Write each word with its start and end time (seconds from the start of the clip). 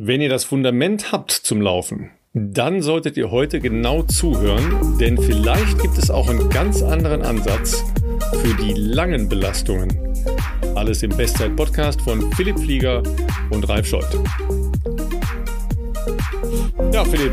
Wenn 0.00 0.20
ihr 0.20 0.28
das 0.28 0.44
Fundament 0.44 1.10
habt 1.10 1.32
zum 1.32 1.60
Laufen, 1.60 2.10
dann 2.32 2.82
solltet 2.82 3.16
ihr 3.16 3.32
heute 3.32 3.58
genau 3.58 4.04
zuhören, 4.04 4.96
denn 5.00 5.20
vielleicht 5.20 5.82
gibt 5.82 5.98
es 5.98 6.08
auch 6.08 6.28
einen 6.28 6.48
ganz 6.50 6.84
anderen 6.84 7.22
Ansatz 7.22 7.82
für 8.40 8.54
die 8.62 8.74
langen 8.74 9.28
Belastungen. 9.28 10.14
Alles 10.76 11.02
im 11.02 11.10
Bestzeit-Podcast 11.10 12.00
von 12.00 12.30
Philipp 12.34 12.60
Flieger 12.60 13.02
und 13.50 13.68
Ralf 13.68 13.88
Scholz. 13.88 14.16
Ja, 16.92 17.04
Philipp, 17.04 17.32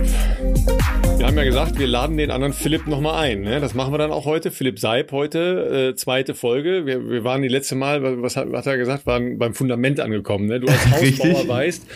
wir 1.26 1.30
haben 1.30 1.38
ja 1.38 1.44
gesagt, 1.46 1.80
wir 1.80 1.88
laden 1.88 2.18
den 2.18 2.30
anderen 2.30 2.54
Philipp 2.54 2.86
nochmal 2.86 3.16
ein. 3.16 3.42
Ne? 3.42 3.60
Das 3.60 3.74
machen 3.74 3.92
wir 3.92 3.98
dann 3.98 4.12
auch 4.12 4.26
heute. 4.26 4.52
Philipp 4.52 4.78
Seib 4.78 5.12
heute, 5.12 5.90
äh, 5.90 5.96
zweite 5.96 6.36
Folge. 6.36 6.86
Wir, 6.86 7.10
wir 7.10 7.24
waren 7.24 7.42
die 7.42 7.48
letzte 7.48 7.74
Mal, 7.74 8.22
was 8.22 8.38
hat, 8.38 8.52
was 8.52 8.68
hat 8.68 8.74
er 8.74 8.78
gesagt, 8.78 9.08
waren 9.08 9.40
beim 9.40 9.56
Fundament 9.56 10.00
angekommen. 10.00 10.46
Ne? 10.46 10.60
Du 10.60 10.68
als 10.68 10.86
Hausbauer 10.92 11.48
weißt, 11.48 11.88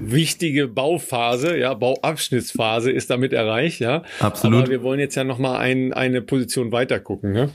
wichtige 0.00 0.66
Bauphase, 0.66 1.58
ja, 1.58 1.74
Bauabschnittsphase 1.74 2.90
ist 2.90 3.10
damit 3.10 3.34
erreicht. 3.34 3.80
ja. 3.80 4.02
Absolut. 4.18 4.62
Aber 4.62 4.70
wir 4.70 4.82
wollen 4.82 4.98
jetzt 4.98 5.14
ja 5.14 5.24
nochmal 5.24 5.60
ein, 5.60 5.92
eine 5.92 6.22
Position 6.22 6.72
weiter 6.72 7.00
gucken. 7.00 7.32
Ne? 7.32 7.50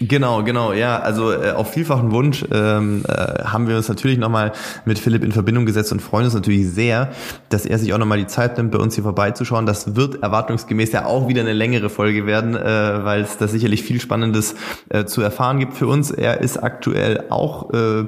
Genau, 0.00 0.42
genau, 0.42 0.72
ja. 0.72 0.98
Also 0.98 1.32
äh, 1.32 1.52
auf 1.52 1.72
vielfachen 1.72 2.10
Wunsch 2.10 2.44
ähm, 2.50 3.04
äh, 3.06 3.44
haben 3.44 3.68
wir 3.68 3.76
uns 3.76 3.88
natürlich 3.88 4.18
nochmal 4.18 4.52
mit 4.84 4.98
Philipp 4.98 5.22
in 5.22 5.30
Verbindung 5.30 5.66
gesetzt 5.66 5.92
und 5.92 6.00
freuen 6.00 6.24
uns 6.24 6.34
natürlich 6.34 6.68
sehr, 6.68 7.12
dass 7.48 7.64
er 7.64 7.78
sich 7.78 7.92
auch 7.94 7.98
nochmal 7.98 8.18
die 8.18 8.26
Zeit 8.26 8.56
nimmt, 8.56 8.72
bei 8.72 8.78
uns 8.78 8.96
hier 8.96 9.04
vorbeizuschauen. 9.04 9.66
Das 9.66 9.94
wird 9.94 10.22
erwartungsgemäß 10.22 10.90
ja 10.92 11.06
auch 11.06 11.28
wieder 11.28 11.42
eine 11.42 11.52
längere 11.52 11.90
Folge 11.90 12.26
werden, 12.26 12.56
äh, 12.56 13.04
weil 13.04 13.22
es 13.22 13.36
da 13.38 13.46
sicherlich 13.46 13.84
viel 13.84 14.00
Spannendes 14.00 14.56
äh, 14.88 15.04
zu 15.04 15.22
erfahren 15.22 15.60
gibt 15.60 15.74
für 15.74 15.86
uns. 15.86 16.10
Er 16.10 16.40
ist 16.40 16.56
aktuell 16.56 17.26
auch 17.30 17.72
äh, 17.72 18.06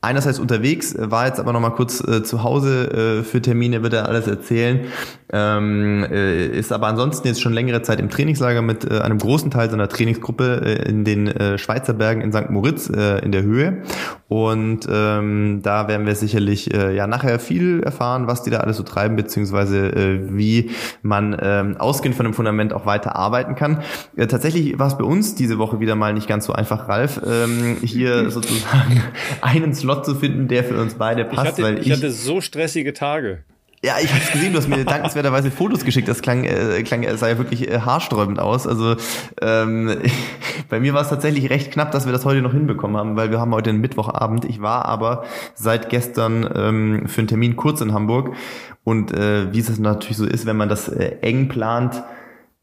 einerseits 0.00 0.38
unterwegs, 0.38 0.94
war 0.98 1.26
jetzt 1.26 1.40
aber 1.40 1.52
noch 1.52 1.60
mal 1.60 1.70
kurz 1.70 2.00
äh, 2.00 2.22
zu 2.22 2.42
Hause 2.42 3.20
äh, 3.20 3.22
für 3.24 3.42
Termine, 3.42 3.82
wird 3.82 3.92
er 3.92 4.08
alles 4.08 4.26
erzählen. 4.26 4.86
Ähm, 5.32 6.06
äh, 6.08 6.46
ist 6.46 6.72
aber 6.72 6.86
ansonsten 6.86 7.26
jetzt 7.26 7.40
schon 7.40 7.52
längere 7.52 7.82
Zeit 7.82 7.98
im 7.98 8.08
Trainingslager 8.10 8.62
mit 8.62 8.88
äh, 8.88 9.00
einem 9.00 9.18
großen 9.18 9.50
Teil 9.50 9.68
seiner 9.68 9.88
Trainingsgruppe 9.88 10.62
äh, 10.64 10.88
in 10.88 11.04
den 11.04 11.26
äh, 11.26 11.58
Schweizer 11.58 11.94
Bergen 11.94 12.20
in 12.20 12.32
St. 12.32 12.48
Moritz 12.50 12.88
äh, 12.88 13.18
in 13.24 13.32
der 13.32 13.42
Höhe. 13.42 13.82
Und 14.28 14.86
ähm, 14.88 15.60
da 15.62 15.88
werden 15.88 16.06
wir 16.06 16.14
sicherlich 16.14 16.72
äh, 16.72 16.94
ja 16.94 17.08
nachher 17.08 17.40
viel 17.40 17.82
erfahren, 17.82 18.28
was 18.28 18.44
die 18.44 18.50
da 18.50 18.58
alles 18.58 18.76
so 18.76 18.84
treiben, 18.84 19.16
beziehungsweise 19.16 19.88
äh, 19.88 20.36
wie 20.36 20.70
man 21.02 21.36
ähm, 21.40 21.76
ausgehend 21.76 22.16
von 22.16 22.24
dem 22.24 22.34
Fundament 22.34 22.72
auch 22.72 22.86
weiter 22.86 23.16
arbeiten 23.16 23.56
kann. 23.56 23.82
Äh, 24.16 24.28
tatsächlich 24.28 24.78
war 24.78 24.86
es 24.86 24.96
bei 24.96 25.04
uns 25.04 25.34
diese 25.34 25.58
Woche 25.58 25.80
wieder 25.80 25.96
mal 25.96 26.12
nicht 26.12 26.28
ganz 26.28 26.46
so 26.46 26.52
einfach, 26.52 26.88
Ralf, 26.88 27.20
ähm, 27.26 27.78
hier 27.82 28.30
sozusagen 28.30 29.02
einen 29.40 29.74
Slot 29.74 29.95
zu 30.02 30.14
finden, 30.14 30.48
der 30.48 30.64
für 30.64 30.80
uns 30.80 30.94
beide 30.94 31.24
passt. 31.24 31.42
Ich 31.42 31.48
hatte, 31.48 31.62
weil 31.62 31.78
ich, 31.78 31.86
ich 31.86 31.92
hatte 31.92 32.10
so 32.10 32.40
stressige 32.40 32.92
Tage. 32.92 33.44
Ja, 33.84 33.94
ich 34.02 34.12
habe 34.12 34.32
gesehen, 34.32 34.52
du 34.52 34.58
hast 34.58 34.68
mir 34.68 34.84
dankenswerterweise 34.84 35.50
Fotos 35.50 35.84
geschickt. 35.84 36.08
Das 36.08 36.22
klang, 36.22 36.44
äh, 36.44 36.82
klang 36.82 37.04
es 37.04 37.20
sah 37.20 37.28
ja 37.28 37.38
wirklich 37.38 37.70
äh, 37.70 37.80
haarsträubend 37.80 38.40
aus. 38.40 38.66
Also 38.66 38.96
ähm, 39.40 39.98
bei 40.68 40.80
mir 40.80 40.94
war 40.94 41.02
es 41.02 41.08
tatsächlich 41.08 41.50
recht 41.50 41.70
knapp, 41.70 41.92
dass 41.92 42.06
wir 42.06 42.12
das 42.12 42.24
heute 42.24 42.42
noch 42.42 42.52
hinbekommen 42.52 42.96
haben, 42.96 43.16
weil 43.16 43.30
wir 43.30 43.38
haben 43.38 43.54
heute 43.54 43.70
einen 43.70 43.80
Mittwochabend. 43.80 44.44
Ich 44.46 44.60
war 44.60 44.86
aber 44.86 45.24
seit 45.54 45.88
gestern 45.90 46.48
ähm, 46.54 47.06
für 47.06 47.20
einen 47.20 47.28
Termin 47.28 47.54
kurz 47.54 47.80
in 47.80 47.92
Hamburg 47.92 48.34
und 48.82 49.12
äh, 49.12 49.52
wie 49.52 49.58
es 49.58 49.78
natürlich 49.78 50.16
so 50.16 50.26
ist, 50.26 50.46
wenn 50.46 50.56
man 50.56 50.68
das 50.68 50.88
äh, 50.88 51.16
eng 51.20 51.48
plant, 51.48 52.02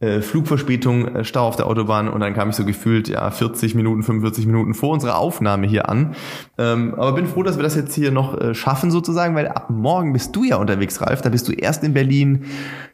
äh, 0.04 0.22
Flugverspätung, 0.22 1.08
äh, 1.16 1.24
Stau 1.24 1.48
auf 1.48 1.56
der 1.56 1.66
Autobahn 1.66 2.10
und 2.10 2.20
dann 2.20 2.34
kam 2.34 2.50
ich 2.50 2.56
so 2.56 2.66
gefühlt 2.66 3.08
ja 3.08 3.32
40 3.32 3.74
Minuten, 3.74 4.04
45 4.04 4.46
Minuten 4.46 4.74
vor 4.74 4.90
unserer 4.90 5.18
Aufnahme 5.18 5.66
hier 5.66 5.88
an. 5.88 6.16
Ähm, 6.58 6.94
aber 6.96 7.14
bin 7.14 7.26
froh, 7.26 7.44
dass 7.44 7.58
wir 7.58 7.64
das 7.64 7.76
jetzt 7.76 7.96
hier 7.96 8.12
noch 8.12 8.40
äh, 8.40 8.54
schaffen 8.54 8.92
sozusagen, 8.92 9.34
weil 9.34 9.48
ab 9.48 9.70
morgen 9.70 10.12
bist 10.12 10.36
du 10.36 10.44
ja 10.44 10.58
unterwegs, 10.58 11.02
Ralf. 11.02 11.22
Da 11.22 11.30
bist 11.30 11.48
du 11.48 11.54
erst 11.54 11.84
in 11.84 11.94
Berlin, 11.94 12.46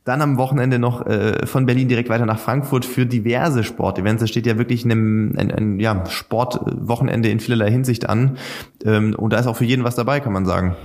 dann 0.03 0.21
am 0.21 0.37
Wochenende 0.37 0.77
noch 0.77 1.05
äh, 1.07 1.45
von 1.47 1.65
Berlin 1.65 1.87
direkt 1.87 2.09
weiter 2.09 2.25
nach 2.25 2.39
Frankfurt 2.39 2.85
für 2.85 3.05
diverse 3.05 3.63
Sportevents. 3.63 4.21
Da 4.21 4.27
steht 4.27 4.45
ja 4.45 4.57
wirklich 4.57 4.85
ein, 4.85 5.35
ein, 5.37 5.51
ein 5.51 5.79
ja, 5.79 6.05
Sportwochenende 6.07 7.29
in 7.29 7.39
vielerlei 7.39 7.71
Hinsicht 7.71 8.07
an. 8.07 8.37
Ähm, 8.85 9.15
und 9.15 9.33
da 9.33 9.39
ist 9.39 9.47
auch 9.47 9.57
für 9.57 9.65
jeden 9.65 9.83
was 9.83 9.95
dabei, 9.95 10.19
kann 10.19 10.33
man 10.33 10.45
sagen. 10.45 10.75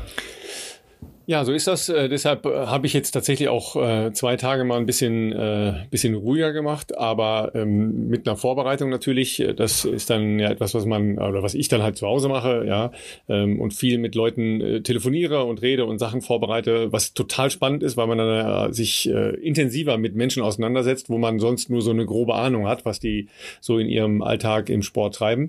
Ja, 1.27 1.43
so 1.47 1.53
ist 1.53 1.67
das. 1.67 1.89
Äh, 1.89 2.11
deshalb 2.11 2.45
äh, 2.45 2.67
habe 2.67 2.87
ich 2.87 2.93
jetzt 2.93 3.13
tatsächlich 3.13 3.49
auch 3.49 3.77
äh, 3.77 4.13
zwei 4.13 4.37
Tage 4.37 4.65
mal 4.65 4.77
ein 4.77 4.85
bisschen, 4.85 5.33
äh, 5.33 5.87
bisschen 5.91 6.15
ruhiger 6.15 6.53
gemacht, 6.53 6.99
aber 6.99 7.53
ähm, 7.55 8.09
mit 8.09 8.29
einer 8.29 8.37
Vorbereitung 8.37 8.91
natürlich. 8.91 9.41
Äh, 9.41 9.55
das 9.55 9.87
ist 9.87 10.11
dann 10.11 10.39
ja 10.39 10.51
etwas, 10.51 10.75
was 10.75 10.85
man 10.85 11.19
oder 11.19 11.43
was 11.43 11.55
ich 11.55 11.69
dann 11.69 11.83
halt 11.83 11.97
zu 11.97 12.07
Hause 12.07 12.29
mache, 12.29 12.65
ja, 12.67 12.93
ähm, 13.27 13.59
und 13.59 13.73
viel 13.73 13.97
mit 13.97 14.15
Leuten 14.15 14.61
äh, 14.61 14.81
telefoniere 14.83 15.45
und 15.45 15.63
rede 15.63 15.87
und 15.87 15.99
Sachen 15.99 16.21
vorbereite, 16.21 16.93
was 16.93 17.15
total 17.15 17.51
spannend 17.51 17.83
ist, 17.83 17.97
weil 17.97 18.07
man 18.07 18.19
dann 18.19 18.71
äh, 18.71 18.75
sich 18.75 19.09
äh, 19.09 19.31
intensiver 19.37 19.97
mit 19.97 20.15
Menschen 20.15 20.43
auseinandersetzt, 20.43 21.09
wo 21.09 21.17
man 21.17 21.39
sonst 21.39 21.71
nur 21.71 21.81
so 21.81 21.91
eine 21.91 22.05
grobe 22.05 22.35
Ahnung 22.35 22.69
hat, 22.69 22.85
was 22.85 23.01
die 23.01 23.29
so 23.63 23.79
in 23.79 23.89
ihrem 23.89 24.21
Alltag 24.21 24.69
im 24.69 24.83
Sport 24.83 25.15
treiben. 25.15 25.49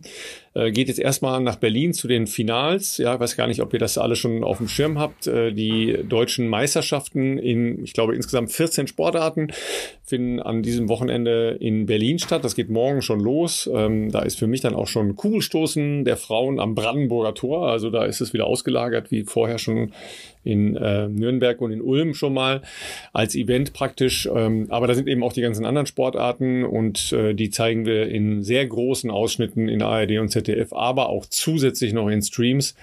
Äh, 0.55 0.71
geht 0.71 0.87
jetzt 0.87 0.99
erstmal 0.99 1.41
nach 1.41 1.57
Berlin 1.57 1.93
zu 1.93 2.07
den 2.07 2.27
Finals. 2.27 2.97
Ja, 2.97 3.19
weiß 3.19 3.35
gar 3.35 3.47
nicht, 3.47 3.61
ob 3.61 3.73
ihr 3.73 3.79
das 3.79 3.97
alle 3.97 4.15
schon 4.15 4.43
auf 4.43 4.57
dem 4.57 4.69
Schirm 4.69 4.97
habt. 4.97 5.27
Äh, 5.27 5.51
die 5.51 5.99
deutschen 6.07 6.47
Meisterschaften 6.47 7.37
in, 7.37 7.83
ich 7.83 7.93
glaube, 7.93 8.15
insgesamt 8.15 8.51
14 8.51 8.87
Sportarten 8.87 9.49
finden 10.03 10.39
an 10.39 10.63
diesem 10.63 10.87
Wochenende 10.87 11.57
in 11.59 11.85
Berlin 11.85 12.19
statt. 12.19 12.45
Das 12.45 12.55
geht 12.55 12.69
morgen 12.69 13.01
schon 13.01 13.19
los. 13.19 13.69
Ähm, 13.73 14.11
da 14.11 14.21
ist 14.21 14.39
für 14.39 14.47
mich 14.47 14.61
dann 14.61 14.75
auch 14.75 14.87
schon 14.87 15.15
Kugelstoßen 15.15 16.05
der 16.05 16.15
Frauen 16.15 16.61
am 16.61 16.73
Brandenburger 16.73 17.33
Tor. 17.33 17.67
Also 17.67 17.89
da 17.89 18.05
ist 18.05 18.21
es 18.21 18.31
wieder 18.31 18.47
ausgelagert, 18.47 19.11
wie 19.11 19.23
vorher 19.23 19.57
schon 19.57 19.91
in 20.45 20.77
äh, 20.77 21.09
Nürnberg 21.09 21.59
und 21.59 21.71
in 21.71 21.81
Ulm 21.81 22.13
schon 22.13 22.33
mal 22.33 22.61
als 23.11 23.35
Event 23.35 23.73
praktisch. 23.73 24.29
Ähm, 24.33 24.67
aber 24.69 24.87
da 24.87 24.93
sind 24.93 25.09
eben 25.09 25.23
auch 25.23 25.33
die 25.33 25.41
ganzen 25.41 25.65
anderen 25.65 25.87
Sportarten 25.87 26.63
und 26.63 27.11
äh, 27.11 27.33
die 27.33 27.49
zeigen 27.49 27.85
wir 27.85 28.07
in 28.07 28.43
sehr 28.43 28.65
großen 28.65 29.11
Ausschnitten 29.11 29.67
in 29.67 29.81
ARD 29.81 30.19
und 30.19 30.29
ZDF, 30.29 30.71
aber 30.71 31.09
auch 31.09 31.25
zusätzlich 31.25 31.91
noch 31.91 32.07
in 32.07 32.21
Streams. 32.21 32.75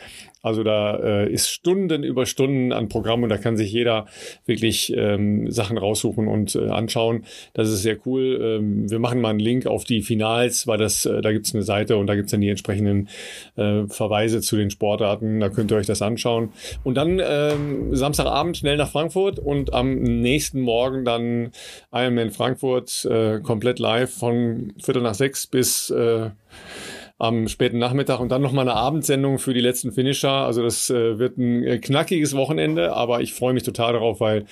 Also 0.42 0.64
da 0.64 0.96
äh, 0.96 1.32
ist 1.32 1.48
Stunden 1.48 2.02
über 2.02 2.26
Stunden 2.26 2.72
an 2.72 2.88
Programm 2.88 3.22
und 3.22 3.28
da 3.28 3.38
kann 3.38 3.56
sich 3.56 3.72
jeder 3.72 4.06
wirklich 4.44 4.92
ähm, 4.96 5.50
Sachen 5.50 5.78
raussuchen 5.78 6.26
und 6.26 6.56
äh, 6.56 6.68
anschauen. 6.68 7.24
Das 7.54 7.68
ist 7.68 7.82
sehr 7.82 7.96
cool. 8.06 8.40
Ähm, 8.42 8.90
wir 8.90 8.98
machen 8.98 9.20
mal 9.20 9.30
einen 9.30 9.38
Link 9.38 9.66
auf 9.66 9.84
die 9.84 10.02
Finals, 10.02 10.66
weil 10.66 10.78
das, 10.78 11.06
äh, 11.06 11.22
da 11.22 11.32
gibt's 11.32 11.54
eine 11.54 11.62
Seite 11.62 11.96
und 11.96 12.08
da 12.08 12.16
gibt's 12.16 12.32
dann 12.32 12.40
die 12.40 12.48
entsprechenden 12.48 13.08
äh, 13.56 13.84
Verweise 13.86 14.40
zu 14.40 14.56
den 14.56 14.70
Sportarten. 14.70 15.38
Da 15.38 15.48
könnt 15.48 15.70
ihr 15.70 15.76
euch 15.76 15.86
das 15.86 16.02
anschauen. 16.02 16.52
Und 16.82 16.96
dann 16.96 17.20
ähm, 17.24 17.94
Samstagabend 17.94 18.56
schnell 18.56 18.76
nach 18.76 18.90
Frankfurt 18.90 19.38
und 19.38 19.72
am 19.72 20.02
nächsten 20.02 20.60
Morgen 20.60 21.04
dann 21.04 21.52
Ironman 21.92 22.30
Frankfurt 22.30 23.04
äh, 23.04 23.40
komplett 23.40 23.78
live 23.78 24.12
von 24.12 24.72
Viertel 24.82 25.02
nach 25.02 25.14
sechs 25.14 25.46
bis 25.46 25.90
äh, 25.90 26.30
am 27.22 27.46
späten 27.46 27.78
Nachmittag 27.78 28.18
und 28.18 28.30
dann 28.30 28.42
nochmal 28.42 28.68
eine 28.68 28.76
Abendsendung 28.76 29.38
für 29.38 29.54
die 29.54 29.60
letzten 29.60 29.92
Finisher. 29.92 30.32
Also 30.32 30.62
das 30.64 30.90
äh, 30.90 31.20
wird 31.20 31.38
ein 31.38 31.62
äh, 31.62 31.78
knackiges 31.78 32.34
Wochenende, 32.34 32.94
aber 32.94 33.20
ich 33.20 33.32
freue 33.32 33.54
mich 33.54 33.62
total 33.62 33.92
darauf, 33.92 34.18
weil 34.18 34.44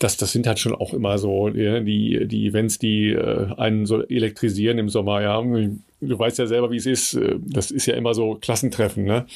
das, 0.00 0.16
das 0.16 0.32
sind 0.32 0.48
halt 0.48 0.58
schon 0.58 0.74
auch 0.74 0.92
immer 0.92 1.18
so 1.18 1.48
ja, 1.48 1.78
die, 1.78 2.26
die 2.26 2.48
Events, 2.48 2.80
die 2.80 3.10
äh, 3.10 3.54
einen 3.56 3.86
so 3.86 4.02
elektrisieren 4.02 4.78
im 4.78 4.88
Sommer. 4.88 5.22
Ja, 5.22 5.40
du 6.00 6.18
weißt 6.18 6.38
ja 6.38 6.46
selber, 6.46 6.70
wie 6.70 6.76
es 6.76 6.86
ist. 6.86 7.14
Äh, 7.14 7.36
das 7.40 7.70
ist 7.70 7.86
ja 7.86 7.94
immer 7.94 8.14
so 8.14 8.36
Klassentreffen, 8.36 9.04
ne? 9.04 9.26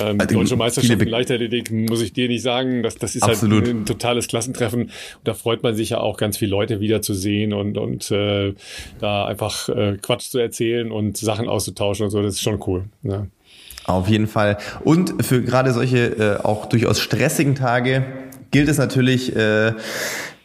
Ähm, 0.00 0.20
also, 0.20 0.34
Deutsche 0.34 0.56
Meisterschaft 0.56 1.00
in 1.00 1.08
Leichtathletik 1.08 1.70
muss 1.70 2.02
ich 2.02 2.12
dir 2.12 2.28
nicht 2.28 2.42
sagen. 2.42 2.82
Das, 2.82 2.96
das 2.96 3.14
ist 3.14 3.22
halt 3.22 3.34
Absolut. 3.34 3.64
halt 3.64 3.74
ein, 3.74 3.82
ein, 3.82 3.86
totales 3.86 4.28
Klassentreffen. 4.28 4.82
Und 4.84 4.92
da 5.24 5.34
freut 5.34 5.62
man 5.62 5.74
sich 5.74 5.90
ja 5.90 5.98
auch 5.98 6.16
ganz 6.16 6.36
viele 6.38 6.50
Leute 6.50 6.80
wiederzusehen 6.80 7.52
und, 7.52 7.78
und 7.78 8.10
äh, 8.10 8.54
da 8.98 9.26
einfach 9.26 9.68
äh, 9.68 9.96
Quatsch 10.00 10.30
zu 10.30 10.38
erzählen 10.38 10.90
und 10.90 11.16
Sachen 11.16 11.48
auszutauschen 11.48 12.04
und 12.04 12.10
so. 12.10 12.22
Das 12.22 12.34
ist 12.34 12.42
schon 12.42 12.60
cool. 12.66 12.84
Ne? 13.02 13.28
Auf 13.84 14.08
jeden 14.08 14.26
Fall. 14.26 14.58
Und 14.84 15.24
für 15.24 15.42
gerade 15.42 15.72
solche 15.72 16.38
äh, 16.40 16.44
auch 16.44 16.66
durchaus 16.66 17.00
stressigen 17.00 17.54
Tage 17.54 18.04
gilt 18.50 18.68
es 18.68 18.78
natürlich, 18.78 19.34
äh, 19.34 19.72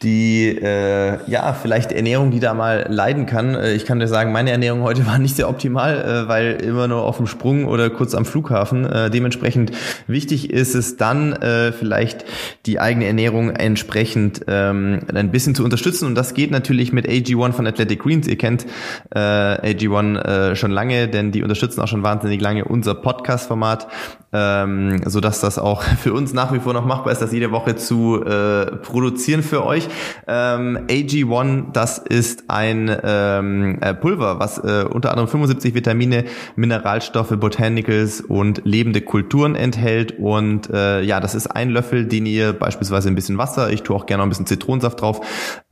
die 0.02 0.48
äh, 0.48 1.18
ja 1.30 1.52
vielleicht 1.52 1.92
Ernährung, 1.92 2.30
die 2.30 2.40
da 2.40 2.54
mal 2.54 2.86
leiden 2.88 3.26
kann. 3.26 3.54
Äh, 3.54 3.72
ich 3.74 3.84
kann 3.84 4.00
dir 4.00 4.08
sagen, 4.08 4.32
meine 4.32 4.50
Ernährung 4.50 4.82
heute 4.82 5.06
war 5.06 5.18
nicht 5.18 5.36
sehr 5.36 5.48
optimal, 5.48 6.24
äh, 6.24 6.28
weil 6.28 6.62
immer 6.62 6.88
nur 6.88 7.02
auf 7.02 7.16
dem 7.16 7.26
Sprung 7.26 7.66
oder 7.66 7.90
kurz 7.90 8.14
am 8.14 8.24
Flughafen. 8.24 8.84
Äh, 8.84 9.10
dementsprechend 9.10 9.72
wichtig 10.06 10.50
ist 10.50 10.74
es 10.74 10.96
dann 10.96 11.32
äh, 11.34 11.72
vielleicht 11.72 12.24
die 12.66 12.80
eigene 12.80 13.06
Ernährung 13.06 13.50
entsprechend 13.50 14.42
ähm, 14.48 15.00
ein 15.14 15.30
bisschen 15.30 15.54
zu 15.54 15.64
unterstützen 15.64 16.06
und 16.06 16.14
das 16.14 16.34
geht 16.34 16.50
natürlich 16.50 16.92
mit 16.92 17.08
AG1 17.08 17.52
von 17.52 17.66
Athletic 17.66 18.00
Greens. 18.00 18.26
Ihr 18.26 18.38
kennt 18.38 18.66
äh, 19.14 19.18
AG1 19.18 20.18
äh, 20.18 20.56
schon 20.56 20.70
lange, 20.70 21.08
denn 21.08 21.32
die 21.32 21.42
unterstützen 21.42 21.80
auch 21.80 21.88
schon 21.88 22.02
wahnsinnig 22.02 22.40
lange 22.40 22.64
unser 22.64 22.94
Podcast-Format, 22.94 23.88
ähm, 24.32 25.00
so 25.06 25.20
dass 25.20 25.40
das 25.40 25.58
auch 25.58 25.82
für 26.02 26.12
uns 26.12 26.32
nach 26.32 26.52
wie 26.52 26.60
vor 26.60 26.72
noch 26.72 26.84
machbar 26.84 27.12
ist, 27.12 27.22
das 27.22 27.32
jede 27.32 27.52
Woche 27.52 27.76
zu 27.76 28.22
äh, 28.24 28.66
produzieren 28.76 29.42
für 29.42 29.64
euch. 29.64 29.88
Ähm, 30.26 30.78
AG1, 30.88 31.72
das 31.72 31.98
ist 31.98 32.44
ein 32.48 32.94
ähm, 33.02 33.78
äh, 33.80 33.94
Pulver, 33.94 34.38
was 34.38 34.58
äh, 34.58 34.84
unter 34.88 35.10
anderem 35.10 35.28
75 35.28 35.74
Vitamine, 35.74 36.24
Mineralstoffe, 36.56 37.36
Botanicals 37.38 38.20
und 38.20 38.62
lebende 38.64 39.00
Kulturen 39.00 39.54
enthält. 39.54 40.18
Und 40.18 40.70
äh, 40.70 41.02
ja, 41.02 41.20
das 41.20 41.34
ist 41.34 41.48
ein 41.48 41.70
Löffel, 41.70 42.06
den 42.06 42.26
ihr 42.26 42.52
beispielsweise 42.52 43.08
ein 43.08 43.14
bisschen 43.14 43.38
Wasser, 43.38 43.72
ich 43.72 43.82
tue 43.82 43.96
auch 43.96 44.06
gerne 44.06 44.22
ein 44.22 44.28
bisschen 44.28 44.46
Zitronensaft 44.46 45.00
drauf, 45.00 45.20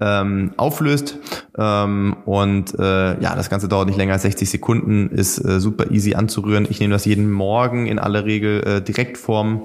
ähm, 0.00 0.52
auflöst. 0.56 1.18
Ähm, 1.58 2.16
und 2.24 2.78
äh, 2.78 3.20
ja, 3.20 3.34
das 3.34 3.50
Ganze 3.50 3.68
dauert 3.68 3.88
nicht 3.88 3.98
länger 3.98 4.14
als 4.14 4.22
60 4.22 4.48
Sekunden, 4.48 5.10
ist 5.10 5.38
äh, 5.38 5.60
super 5.60 5.90
easy 5.90 6.14
anzurühren. 6.14 6.66
Ich 6.68 6.80
nehme 6.80 6.92
das 6.92 7.04
jeden 7.04 7.30
Morgen 7.30 7.86
in 7.86 7.98
aller 7.98 8.24
Regel 8.24 8.62
äh, 8.66 8.82
direkt 8.82 9.18
vorm, 9.18 9.62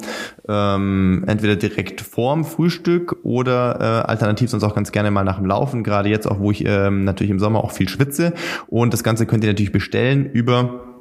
ähm, 0.47 1.23
entweder 1.27 1.55
direkt 1.55 2.01
vorm 2.01 2.45
Frühstück 2.45 3.17
oder 3.23 3.79
äh, 3.79 4.09
alternativ 4.09 4.44
sonst 4.49 4.63
auch 4.63 4.75
ganz 4.75 4.91
gerne 4.91 5.11
mal 5.11 5.23
nach 5.23 5.37
dem 5.37 5.45
Laufen. 5.45 5.83
Gerade 5.83 6.09
jetzt 6.09 6.27
auch, 6.27 6.39
wo 6.39 6.51
ich 6.51 6.65
ähm, 6.65 7.03
natürlich 7.03 7.31
im 7.31 7.39
Sommer 7.39 7.63
auch 7.63 7.71
viel 7.71 7.89
schwitze. 7.89 8.33
Und 8.67 8.93
das 8.93 9.03
Ganze 9.03 9.25
könnt 9.25 9.43
ihr 9.43 9.49
natürlich 9.49 9.71
bestellen 9.71 10.25
über 10.25 10.94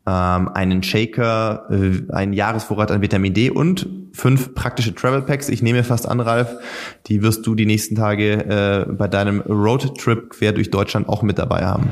ähm, 0.06 0.48
einen 0.48 0.82
Shaker, 0.82 1.68
äh, 1.70 2.12
einen 2.12 2.32
Jahresvorrat 2.32 2.90
an 2.90 3.02
Vitamin 3.02 3.34
D 3.34 3.50
und 3.50 3.88
fünf 4.12 4.54
praktische 4.54 4.94
Travel 4.94 5.22
Packs. 5.22 5.48
Ich 5.48 5.62
nehme 5.62 5.84
fast 5.84 6.08
an, 6.08 6.20
Ralf, 6.20 6.56
die 7.06 7.22
wirst 7.22 7.46
du 7.46 7.54
die 7.54 7.66
nächsten 7.66 7.94
Tage 7.94 8.86
äh, 8.88 8.92
bei 8.92 9.08
deinem 9.08 9.40
Roadtrip 9.40 10.30
quer 10.30 10.52
durch 10.52 10.70
Deutschland 10.70 11.08
auch 11.08 11.22
mit 11.22 11.38
dabei 11.38 11.64
haben. 11.64 11.90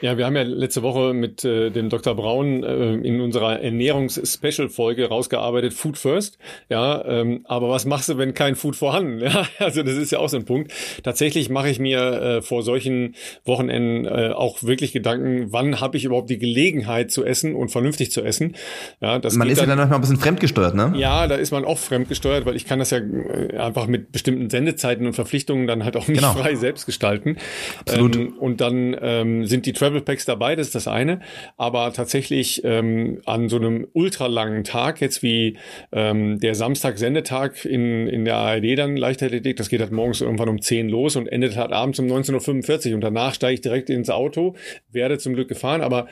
Ja, 0.00 0.16
wir 0.16 0.24
haben 0.24 0.36
ja 0.36 0.42
letzte 0.42 0.82
Woche 0.82 1.12
mit 1.12 1.44
äh, 1.44 1.70
dem 1.70 1.90
Dr. 1.90 2.14
Braun 2.14 2.62
äh, 2.62 2.94
in 2.94 3.20
unserer 3.20 3.60
Ernährungs-Special-Folge 3.60 5.08
rausgearbeitet, 5.08 5.74
Food 5.74 5.98
First. 5.98 6.38
Ja, 6.70 7.04
ähm, 7.04 7.42
aber 7.44 7.68
was 7.68 7.84
machst 7.84 8.08
du, 8.08 8.16
wenn 8.16 8.32
kein 8.32 8.56
Food 8.56 8.76
vorhanden? 8.76 9.20
Ja, 9.30 9.46
also 9.58 9.82
das 9.82 9.94
ist 9.94 10.10
ja 10.12 10.18
auch 10.18 10.28
so 10.28 10.38
ein 10.38 10.44
Punkt. 10.44 10.72
Tatsächlich 11.04 11.50
mache 11.50 11.68
ich 11.68 11.78
mir 11.78 12.00
äh, 12.00 12.42
vor 12.42 12.62
solchen 12.62 13.14
Wochenenden 13.44 14.06
äh, 14.06 14.32
auch 14.32 14.62
wirklich 14.62 14.92
Gedanken, 14.92 15.52
wann 15.52 15.80
habe 15.80 15.96
ich 15.96 16.04
überhaupt 16.04 16.30
die 16.30 16.38
Gelegenheit 16.38 17.10
zu 17.10 17.24
essen 17.24 17.54
und 17.54 17.70
vernünftig 17.70 18.10
zu 18.10 18.22
essen. 18.22 18.56
Ja, 19.00 19.18
das 19.18 19.34
man 19.34 19.48
ist 19.48 19.60
dann, 19.60 19.68
ja 19.68 19.76
dann 19.76 19.84
noch 19.84 19.90
mal 19.90 19.96
ein 19.96 20.00
bisschen 20.00 20.16
fremdgesteuert, 20.16 20.74
ne? 20.74 20.94
Ja, 20.96 21.26
da 21.26 21.36
ist 21.36 21.52
man 21.52 21.64
auch 21.64 21.78
fremdgesteuert, 21.78 22.46
weil 22.46 22.56
ich 22.56 22.64
kann 22.64 22.78
das 22.78 22.90
ja 22.90 22.98
äh, 22.98 23.56
einfach 23.58 23.86
mit 23.86 24.10
bestimmten 24.10 24.50
Sendezeiten 24.50 25.06
und 25.06 25.12
Verpflichtungen 25.12 25.66
dann 25.66 25.84
halt 25.84 25.96
auch 25.96 26.08
nicht 26.08 26.20
genau. 26.20 26.32
frei 26.32 26.54
selbst 26.54 26.86
gestalten. 26.86 27.36
Absolut. 27.80 28.16
Ähm, 28.16 28.32
und 28.38 28.60
dann 28.60 28.96
ähm, 29.00 29.46
sind 29.46 29.66
die 29.66 29.72
Travel 29.72 29.89
Travel 29.90 30.02
Packs 30.02 30.24
dabei, 30.24 30.56
das 30.56 30.68
ist 30.68 30.74
das 30.74 30.88
eine. 30.88 31.20
Aber 31.56 31.92
tatsächlich 31.92 32.62
ähm, 32.64 33.20
an 33.26 33.48
so 33.48 33.56
einem 33.56 33.86
ultralangen 33.92 34.64
Tag, 34.64 35.00
jetzt 35.00 35.22
wie 35.22 35.56
ähm, 35.92 36.38
der 36.40 36.54
Samstag-Sendetag 36.54 37.64
in, 37.64 38.06
in 38.06 38.24
der 38.24 38.36
ARD 38.36 38.78
dann 38.78 38.96
Leichtathletik, 38.96 39.56
das 39.56 39.68
geht 39.68 39.80
halt 39.80 39.92
morgens 39.92 40.20
irgendwann 40.20 40.48
um 40.48 40.60
10 40.60 40.88
los 40.88 41.16
und 41.16 41.26
endet 41.26 41.56
halt 41.56 41.72
abends 41.72 41.98
um 41.98 42.06
19.45 42.06 42.88
Uhr. 42.88 42.94
Und 42.94 43.00
danach 43.00 43.34
steige 43.34 43.54
ich 43.54 43.60
direkt 43.60 43.90
ins 43.90 44.10
Auto, 44.10 44.54
werde 44.90 45.18
zum 45.18 45.34
Glück 45.34 45.48
gefahren, 45.48 45.82
aber 45.82 46.06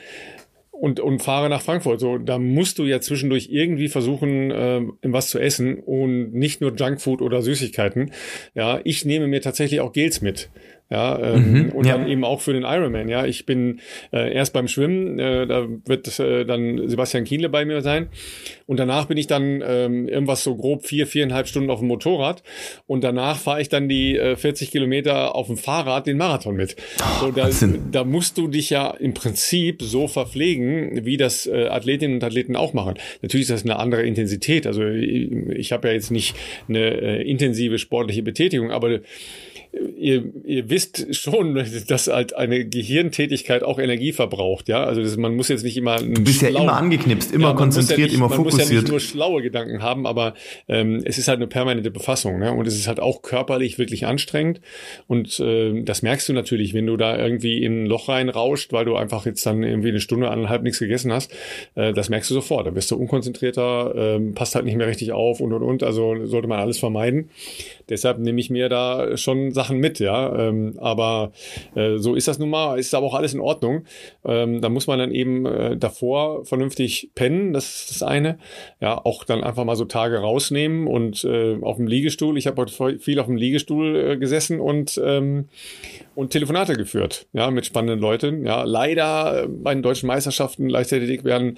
und, 0.71 1.01
und 1.01 1.21
fahre 1.21 1.49
nach 1.49 1.61
Frankfurt. 1.61 1.99
So, 1.99 2.17
da 2.17 2.39
musst 2.39 2.79
du 2.79 2.85
ja 2.85 3.01
zwischendurch 3.01 3.49
irgendwie 3.51 3.89
versuchen, 3.89 4.51
äh, 4.51 4.81
was 5.03 5.29
zu 5.29 5.37
essen 5.39 5.79
und 5.79 6.33
nicht 6.33 6.61
nur 6.61 6.73
Junkfood 6.73 7.21
oder 7.21 7.41
Süßigkeiten. 7.41 8.11
Ja, 8.55 8.79
ich 8.85 9.03
nehme 9.03 9.27
mir 9.27 9.41
tatsächlich 9.41 9.81
auch 9.81 9.91
Gels 9.91 10.21
mit. 10.21 10.49
Ja, 10.89 11.19
ähm, 11.19 11.51
mhm, 11.51 11.69
und 11.69 11.85
ja. 11.85 11.97
dann 11.97 12.07
eben 12.07 12.23
auch 12.23 12.41
für 12.41 12.51
den 12.51 12.63
Ironman. 12.63 13.09
Ja, 13.09 13.25
ich 13.25 13.45
bin 13.45 13.79
äh, 14.11 14.33
erst 14.33 14.53
beim 14.53 14.67
Schwimmen, 14.67 15.19
äh, 15.19 15.45
da 15.45 15.67
wird 15.85 16.19
äh, 16.19 16.45
dann 16.45 16.89
Sebastian 16.89 17.25
Kienle 17.25 17.47
bei 17.47 17.63
mir 17.63 17.81
sein. 17.81 18.09
Und 18.65 18.79
danach 18.79 19.05
bin 19.05 19.15
ich 19.17 19.27
dann 19.27 19.63
ähm, 19.63 20.07
irgendwas 20.07 20.43
so 20.43 20.55
grob 20.55 20.87
vier, 20.87 21.05
viereinhalb 21.05 21.47
Stunden 21.47 21.69
auf 21.69 21.79
dem 21.79 21.89
Motorrad. 21.89 22.41
Und 22.87 23.03
danach 23.03 23.37
fahre 23.37 23.61
ich 23.61 23.69
dann 23.69 23.87
die 23.87 24.17
äh, 24.17 24.35
40 24.35 24.71
Kilometer 24.71 25.35
auf 25.35 25.45
dem 25.45 25.57
Fahrrad 25.57 26.07
den 26.07 26.17
Marathon 26.17 26.55
mit. 26.55 26.75
Oh, 26.99 27.25
so, 27.25 27.31
da, 27.31 27.49
da 27.91 28.03
musst 28.03 28.39
du 28.39 28.47
dich 28.47 28.71
ja 28.71 28.89
im 28.89 29.13
Prinzip 29.13 29.83
so 29.83 30.07
verpflegen, 30.07 31.05
wie 31.05 31.17
das 31.17 31.45
äh, 31.45 31.67
Athletinnen 31.67 32.15
und 32.15 32.23
Athleten 32.23 32.55
auch 32.55 32.73
machen. 32.73 32.95
Natürlich 33.21 33.43
ist 33.43 33.51
das 33.51 33.63
eine 33.63 33.77
andere 33.77 34.03
Intensität. 34.03 34.65
Also 34.65 34.83
ich, 34.87 35.31
ich 35.49 35.71
habe 35.71 35.87
ja 35.87 35.93
jetzt 35.93 36.09
nicht 36.09 36.35
eine 36.67 36.79
äh, 36.79 37.29
intensive 37.29 37.77
sportliche 37.77 38.23
Betätigung, 38.23 38.71
aber 38.71 39.01
ihr, 39.71 40.23
ihr 40.43 40.69
wisst 40.69 41.15
schon, 41.15 41.55
dass 41.87 42.07
halt 42.07 42.35
eine 42.35 42.65
Gehirntätigkeit 42.65 43.63
auch 43.63 43.79
Energie 43.79 44.11
verbraucht, 44.11 44.67
ja. 44.67 44.83
Also 44.83 45.01
das, 45.01 45.17
man 45.17 45.35
muss 45.35 45.47
jetzt 45.47 45.63
nicht 45.63 45.77
immer. 45.77 45.97
Du 45.97 46.23
bist 46.23 46.41
ja 46.41 46.49
immer 46.49 46.77
angeknipst, 46.77 47.31
immer 47.31 47.49
ja, 47.49 47.53
konzentriert, 47.53 47.99
ja 47.99 48.05
nicht, 48.05 48.15
immer 48.15 48.29
fokussiert. 48.29 48.53
Man 48.53 48.67
muss 48.67 48.73
ja 48.73 48.81
nicht 48.81 48.89
nur 48.89 48.99
schlaue 48.99 49.41
Gedanken 49.41 49.81
haben, 49.83 50.07
aber 50.07 50.33
ähm, 50.67 51.01
es 51.05 51.17
ist 51.17 51.27
halt 51.27 51.37
eine 51.37 51.47
permanente 51.47 51.91
Befassung, 51.91 52.39
ne? 52.39 52.53
Und 52.53 52.67
es 52.67 52.75
ist 52.75 52.87
halt 52.87 52.99
auch 52.99 53.21
körperlich 53.21 53.77
wirklich 53.77 54.05
anstrengend. 54.05 54.61
Und 55.07 55.39
äh, 55.39 55.83
das 55.83 56.01
merkst 56.01 56.27
du 56.29 56.33
natürlich, 56.33 56.73
wenn 56.73 56.87
du 56.87 56.97
da 56.97 57.17
irgendwie 57.17 57.63
in 57.63 57.83
ein 57.83 57.85
Loch 57.85 58.09
reinrauscht, 58.09 58.73
weil 58.73 58.85
du 58.85 58.95
einfach 58.95 59.25
jetzt 59.25 59.45
dann 59.45 59.63
irgendwie 59.63 59.89
eine 59.89 59.99
Stunde, 59.99 60.29
anderthalb 60.29 60.63
nichts 60.63 60.79
gegessen 60.79 61.11
hast. 61.11 61.31
Äh, 61.75 61.93
das 61.93 62.09
merkst 62.09 62.29
du 62.29 62.33
sofort. 62.33 62.65
Da 62.65 62.71
bist 62.71 62.89
du 62.91 62.95
unkonzentrierter, 62.95 64.17
äh, 64.17 64.19
passt 64.33 64.55
halt 64.55 64.65
nicht 64.65 64.77
mehr 64.77 64.87
richtig 64.87 65.11
auf 65.11 65.41
und 65.41 65.53
und 65.53 65.63
und. 65.63 65.83
Also 65.83 66.25
sollte 66.25 66.47
man 66.47 66.59
alles 66.59 66.79
vermeiden. 66.79 67.29
Deshalb 67.89 68.19
nehme 68.19 68.39
ich 68.39 68.49
mir 68.49 68.69
da 68.69 69.17
schon 69.17 69.51
Sachen 69.59 69.79
mit, 69.79 69.99
ja. 69.99 70.33
Ähm, 70.47 70.75
aber 70.77 71.33
äh, 71.75 71.97
so 71.97 72.15
ist 72.15 72.29
das 72.29 72.39
nun 72.39 72.49
mal, 72.49 72.79
ist 72.79 72.95
aber 72.95 73.05
auch 73.05 73.13
alles 73.13 73.33
in 73.33 73.41
Ordnung. 73.41 73.83
Ähm, 74.23 74.61
da 74.61 74.69
muss 74.69 74.87
man 74.87 74.99
dann 74.99 75.11
eben 75.11 75.45
äh, 75.45 75.75
davor 75.75 76.45
vernünftig 76.45 77.11
pennen, 77.13 77.51
das 77.51 77.65
ist 77.65 77.91
das 77.91 78.03
eine. 78.03 78.37
Ja, 78.79 78.97
auch 79.03 79.25
dann 79.25 79.43
einfach 79.43 79.65
mal 79.65 79.75
so 79.75 79.83
Tage 79.83 80.19
rausnehmen 80.19 80.87
und 80.87 81.25
äh, 81.25 81.57
auf 81.61 81.75
dem 81.75 81.87
Liegestuhl. 81.87 82.37
Ich 82.37 82.47
habe 82.47 82.61
heute 82.61 82.99
viel 82.99 83.19
auf 83.19 83.25
dem 83.25 83.35
Liegestuhl 83.35 83.95
äh, 83.95 84.17
gesessen 84.17 84.61
und 84.61 84.99
ähm, 85.03 85.49
und 86.19 86.31
Telefonate 86.31 86.75
geführt, 86.75 87.27
ja, 87.31 87.49
mit 87.49 87.65
spannenden 87.65 87.99
Leuten. 87.99 88.45
Ja, 88.45 88.63
leider 88.63 89.43
äh, 89.43 89.47
bei 89.47 89.73
den 89.73 89.81
deutschen 89.81 90.07
Meisterschaften 90.07 90.67
Leichtathletik 90.67 91.23
werden 91.23 91.57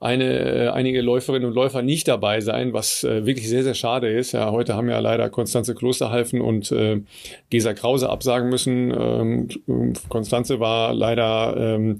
eine, 0.00 0.38
äh, 0.38 0.68
einige 0.68 1.00
Läuferinnen 1.00 1.48
und 1.48 1.54
Läufer 1.54 1.80
nicht 1.80 2.06
dabei 2.06 2.42
sein, 2.42 2.74
was 2.74 3.04
äh, 3.04 3.24
wirklich 3.24 3.48
sehr, 3.48 3.62
sehr 3.62 3.72
schade 3.72 4.10
ist. 4.10 4.32
Ja, 4.32 4.50
heute 4.50 4.74
haben 4.74 4.90
ja 4.90 4.98
leider 4.98 5.30
Konstanze 5.30 5.74
Klosterhalfen 5.74 6.42
und 6.42 6.70
äh, 6.72 7.00
Gesa 7.48 7.72
Krause 7.72 8.10
absagen 8.10 8.50
müssen. 8.50 8.90
Ähm, 8.90 9.48
Konstanze 10.10 10.60
war 10.60 10.92
leider 10.92 11.56
ähm, 11.56 11.96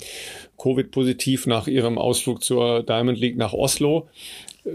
Covid-positiv 0.59 1.47
nach 1.47 1.67
ihrem 1.67 1.97
Ausflug 1.97 2.45
zur 2.45 2.83
Diamond 2.83 3.19
League 3.19 3.39
nach 3.39 3.55
Oslo 3.55 4.07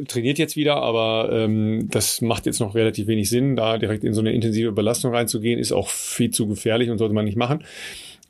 trainiert 0.07 0.37
jetzt 0.37 0.55
wieder, 0.55 0.77
aber 0.77 1.29
ähm, 1.31 1.87
das 1.89 2.21
macht 2.21 2.45
jetzt 2.45 2.59
noch 2.59 2.75
relativ 2.75 3.07
wenig 3.07 3.29
Sinn, 3.29 3.55
da 3.55 3.77
direkt 3.77 4.03
in 4.03 4.13
so 4.13 4.21
eine 4.21 4.31
intensive 4.31 4.71
Belastung 4.71 5.13
reinzugehen, 5.13 5.59
ist 5.59 5.71
auch 5.71 5.89
viel 5.89 6.31
zu 6.31 6.47
gefährlich 6.47 6.89
und 6.89 6.97
sollte 6.97 7.13
man 7.13 7.25
nicht 7.25 7.37
machen. 7.37 7.63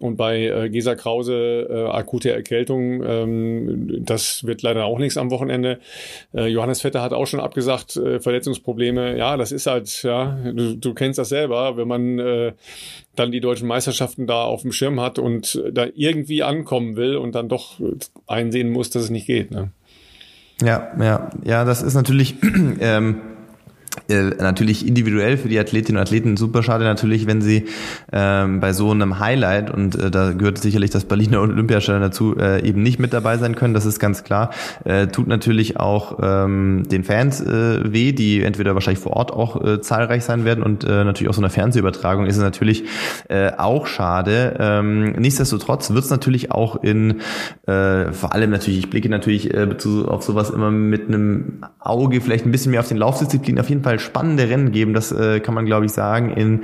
Und 0.02 0.16
bei 0.16 0.48
äh, 0.48 0.70
Gesa 0.72 0.96
Krause 0.96 1.68
äh, 1.70 1.84
akute 1.90 2.34
Erkältung, 2.34 3.04
ähm, 3.04 4.04
das 4.04 4.44
wird 4.44 4.64
leider 4.64 4.86
auch 4.86 4.98
nichts 4.98 5.16
am 5.16 5.30
Wochenende. 5.30 5.80
Äh, 6.34 6.48
Johannes 6.48 6.82
Vetter 6.82 7.04
hat 7.04 7.14
auch 7.14 7.28
schon 7.28 7.40
abgesagt, 7.40 7.98
äh, 7.98 8.20
Verletzungsprobleme. 8.20 9.16
Ja, 9.16 9.38
das 9.38 9.52
ist 9.52 9.68
halt, 9.68 10.02
ja, 10.02 10.40
du, 10.44 10.76
du 10.76 10.96
kennst 10.96 11.20
das 11.20 11.30
selber, 11.30 11.78
wenn 11.78 11.88
man 11.88 12.18
äh, 12.18 12.54
dann 13.16 13.32
die 13.32 13.42
deutschen 13.42 13.68
Meisterschaften 13.68 14.26
da 14.26 14.44
auf 14.44 14.64
dem 14.64 14.72
Schirm 14.72 15.00
hat 15.00 15.20
und 15.20 15.62
da 15.72 15.86
irgendwie 15.94 16.42
ankommen 16.42 16.96
will 16.96 17.16
und 17.16 17.36
dann 17.36 17.48
doch 17.48 17.80
einsehen 18.26 18.72
muss, 18.72 18.90
dass 18.90 19.04
es 19.04 19.10
nicht 19.12 19.28
geht. 19.28 19.52
Ne? 19.52 19.72
Ja, 20.62 20.92
ja, 21.00 21.30
ja, 21.44 21.66
das 21.66 21.82
ist 21.82 21.96
natürlich 21.96 22.38
ähm, 22.80 23.16
äh, 23.20 23.41
natürlich 24.08 24.88
individuell 24.88 25.38
für 25.38 25.50
die 25.50 25.60
Athletinnen 25.60 25.98
und 25.98 26.02
Athleten 26.02 26.38
super 26.38 26.64
schade 26.64 26.84
natürlich, 26.84 27.28
wenn 27.28 27.42
sie 27.42 27.66
ähm, 28.12 28.60
bei 28.60 28.74
so 28.74 28.92
einem 28.92 29.20
Highlight 29.20 29.70
und 29.70 29.96
äh, 29.96 30.12
da 30.12 30.32
gehört 30.32 30.58
sicherlich 30.58 30.92
das 30.92 31.06
Berliner 31.06 31.42
Olympiastadion 31.42 32.02
dazu 32.02 32.38
äh, 32.38 32.66
eben 32.68 32.82
nicht 32.84 33.00
mit 33.00 33.14
dabei 33.14 33.38
sein 33.38 33.56
können, 33.56 33.74
das 33.74 33.86
ist 33.86 34.00
ganz 34.00 34.24
klar. 34.24 34.52
Äh, 34.84 35.08
tut 35.08 35.28
natürlich 35.28 35.78
auch 35.78 36.20
ähm, 36.22 36.84
den 36.90 37.04
Fans 37.04 37.42
äh, 37.42 37.92
weh, 37.92 38.12
die 38.14 38.44
entweder 38.44 38.74
wahrscheinlich 38.76 39.04
vor 39.04 39.14
Ort 39.14 39.32
auch 39.32 39.62
äh, 39.64 39.82
zahlreich 39.82 40.24
sein 40.24 40.46
werden 40.46 40.64
und 40.64 40.84
äh, 40.84 41.04
natürlich 41.04 41.30
auch 41.30 41.36
so 41.36 41.42
eine 41.42 41.50
Fernsehübertragung 41.50 42.26
ist 42.26 42.38
es 42.38 42.44
natürlich 42.44 42.86
äh, 43.30 43.52
auch 43.58 43.88
schade. 43.88 44.56
Ähm, 44.60 45.12
nichtsdestotrotz 45.14 45.92
wird 45.92 46.04
es 46.04 46.10
natürlich 46.10 46.52
auch 46.52 46.82
in 46.82 47.22
äh, 47.68 48.12
vor 48.12 48.34
allem 48.34 48.52
natürlich, 48.52 48.80
ich 48.80 48.90
blicke 48.90 49.10
natürlich 49.10 49.54
äh, 49.54 49.68
auf 50.08 50.24
sowas 50.24 50.50
immer 50.50 50.72
mit 50.72 51.08
einem 51.08 51.66
Auge 51.80 52.22
vielleicht 52.22 52.46
ein 52.46 52.52
bisschen 52.52 52.72
mehr 52.72 52.80
auf 52.80 52.88
den 52.88 52.98
Laufdisziplin 52.98 53.60
auf 53.60 53.70
jeden 53.70 53.81
jeden 53.82 53.84
Fall 53.84 54.00
spannende 54.00 54.50
Rennen 54.50 54.72
geben. 54.72 54.94
Das 54.94 55.12
äh, 55.12 55.40
kann 55.40 55.54
man, 55.54 55.66
glaube 55.66 55.86
ich, 55.86 55.92
sagen. 55.92 56.32
In 56.32 56.62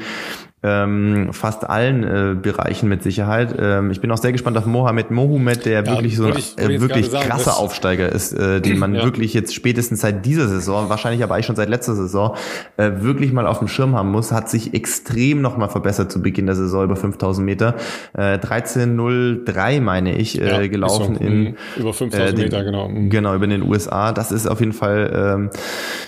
ähm, 0.64 1.30
fast 1.34 1.70
allen 1.70 2.04
äh, 2.04 2.36
Bereichen 2.36 2.90
mit 2.90 3.04
Sicherheit. 3.04 3.56
Ähm, 3.60 3.92
ich 3.92 4.02
bin 4.02 4.12
auch 4.12 4.18
sehr 4.18 4.32
gespannt 4.32 4.58
auf 4.58 4.66
Mohamed 4.66 5.12
Mohamed, 5.12 5.66
der 5.66 5.84
ja, 5.84 5.86
wirklich 5.86 6.18
so 6.18 6.26
ein 6.26 6.36
ich, 6.36 6.58
äh, 6.58 6.82
wirklich 6.82 7.12
krasser 7.12 7.52
sagen, 7.52 7.64
Aufsteiger 7.64 8.12
ist, 8.12 8.34
äh, 8.34 8.60
den 8.60 8.80
man 8.80 8.96
ja. 8.96 9.04
wirklich 9.04 9.36
jetzt 9.36 9.54
spätestens 9.54 10.02
seit 10.02 10.26
dieser 10.26 10.48
Saison, 10.48 10.90
wahrscheinlich 10.90 11.22
aber 11.24 11.36
eigentlich 11.36 11.46
schon 11.46 11.56
seit 11.56 11.70
letzter 11.70 11.94
Saison, 11.94 12.36
äh, 12.78 12.92
wirklich 12.98 13.34
mal 13.34 13.46
auf 13.46 13.60
dem 13.60 13.68
Schirm 13.68 13.96
haben 13.96 14.12
muss. 14.12 14.32
Hat 14.32 14.50
sich 14.50 14.74
extrem 14.74 15.42
nochmal 15.42 15.70
verbessert 15.70 16.12
zu 16.12 16.24
Beginn 16.24 16.48
der 16.48 16.56
Saison 16.56 16.86
über 16.86 16.96
5000 16.96 17.46
Meter. 17.46 17.76
Äh, 18.14 18.40
13.03 18.40 19.80
meine 19.80 20.18
ich, 20.18 20.42
äh, 20.42 20.48
ja, 20.48 20.68
gelaufen 20.68 21.16
so, 21.16 21.24
in 21.24 21.40
mhm. 21.40 21.56
über 21.78 21.94
5000 21.94 22.30
äh, 22.30 22.34
den, 22.34 22.44
Meter, 22.46 22.64
genau. 22.64 22.90
Mhm. 22.90 23.12
Genau, 23.12 23.36
über 23.36 23.46
den 23.46 23.62
USA. 23.62 24.12
Das 24.12 24.32
ist 24.32 24.48
auf 24.48 24.60
jeden 24.60 24.74
Fall 24.74 25.12
ähm, 25.14 25.50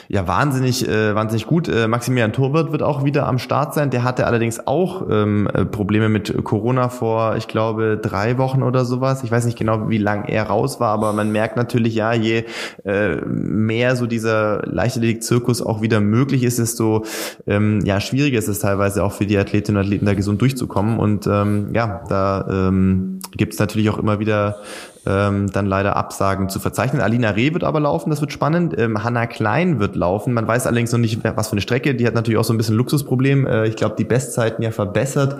ja 0.08 0.28
wahnsinnig, 0.28 0.88
äh, 0.88 1.14
wahnsinnig 1.14 1.46
gut. 1.46 1.68
Äh, 1.68 1.88
Maximilian 1.88 2.34
Torwirt 2.34 2.72
wird 2.72 2.82
auch 2.82 3.06
wieder 3.06 3.28
am 3.28 3.38
Start 3.38 3.76
sein. 3.76 3.92
Der 3.92 4.04
hatte 4.04 4.26
allerdings 4.40 4.66
auch 4.68 5.06
ähm, 5.10 5.50
äh, 5.54 5.66
Probleme 5.66 6.08
mit 6.08 6.34
Corona 6.46 6.88
vor, 6.88 7.36
ich 7.36 7.50
glaube, 7.50 8.00
drei 8.02 8.38
Wochen 8.38 8.64
oder 8.64 8.86
sowas. 8.86 9.22
Ich 9.24 9.32
weiß 9.32 9.46
nicht 9.46 9.58
genau, 9.58 9.90
wie 9.90 9.98
lang 9.98 10.24
er 10.26 10.44
raus 10.44 10.80
war, 10.80 10.92
aber 10.92 11.12
man 11.12 11.32
merkt 11.34 11.58
natürlich, 11.58 11.94
ja, 11.94 12.14
je 12.14 12.46
äh, 12.86 13.18
mehr 13.26 13.98
so 13.98 14.08
dieser 14.08 14.62
Leichtathletik-Zirkus 14.66 15.62
auch 15.62 15.82
wieder 15.82 16.00
möglich 16.00 16.44
ist, 16.44 16.58
desto 16.58 17.04
ähm, 17.48 17.82
ja, 17.84 18.00
schwieriger 18.00 18.40
ist 18.40 18.48
es 18.48 18.60
teilweise 18.60 19.04
auch 19.04 19.12
für 19.12 19.26
die 19.26 19.38
Athletinnen 19.38 19.78
und 19.78 19.86
Athleten 19.86 20.06
da 20.06 20.14
gesund 20.14 20.42
durchzukommen. 20.42 21.00
Und 21.00 21.28
ähm, 21.28 21.72
ja, 21.74 22.02
da 22.08 22.48
ähm, 22.50 23.20
gibt 23.36 23.54
es 23.54 23.60
natürlich 23.60 23.90
auch 23.90 23.98
immer 23.98 24.20
wieder 24.20 24.58
ähm, 25.06 25.52
dann 25.52 25.66
leider 25.66 25.96
Absagen 25.96 26.50
zu 26.50 26.60
verzeichnen. 26.60 27.02
Alina 27.02 27.32
Reh 27.32 27.54
wird 27.54 27.64
aber 27.64 27.80
laufen, 27.80 28.10
das 28.10 28.22
wird 28.22 28.32
spannend. 28.32 28.78
Ähm, 28.78 29.04
Hanna 29.04 29.28
Klein 29.28 29.80
wird 29.80 29.96
laufen. 29.96 30.34
Man 30.34 30.48
weiß 30.48 30.68
allerdings 30.68 30.92
noch 30.92 31.00
nicht, 31.00 31.24
was 31.24 31.48
für 31.48 31.54
eine 31.54 31.62
Strecke. 31.62 31.96
Die 31.96 32.06
hat 32.06 32.14
natürlich 32.14 32.38
auch 32.38 32.44
so 32.44 32.54
ein 32.54 32.58
bisschen 32.58 32.76
Luxusproblem. 32.76 33.48
Äh, 33.48 33.68
ich 33.68 33.76
glaube, 33.76 33.96
die 33.98 34.04
Bestzeiten 34.04 34.64
ja 34.64 34.72
verbessert 34.72 35.40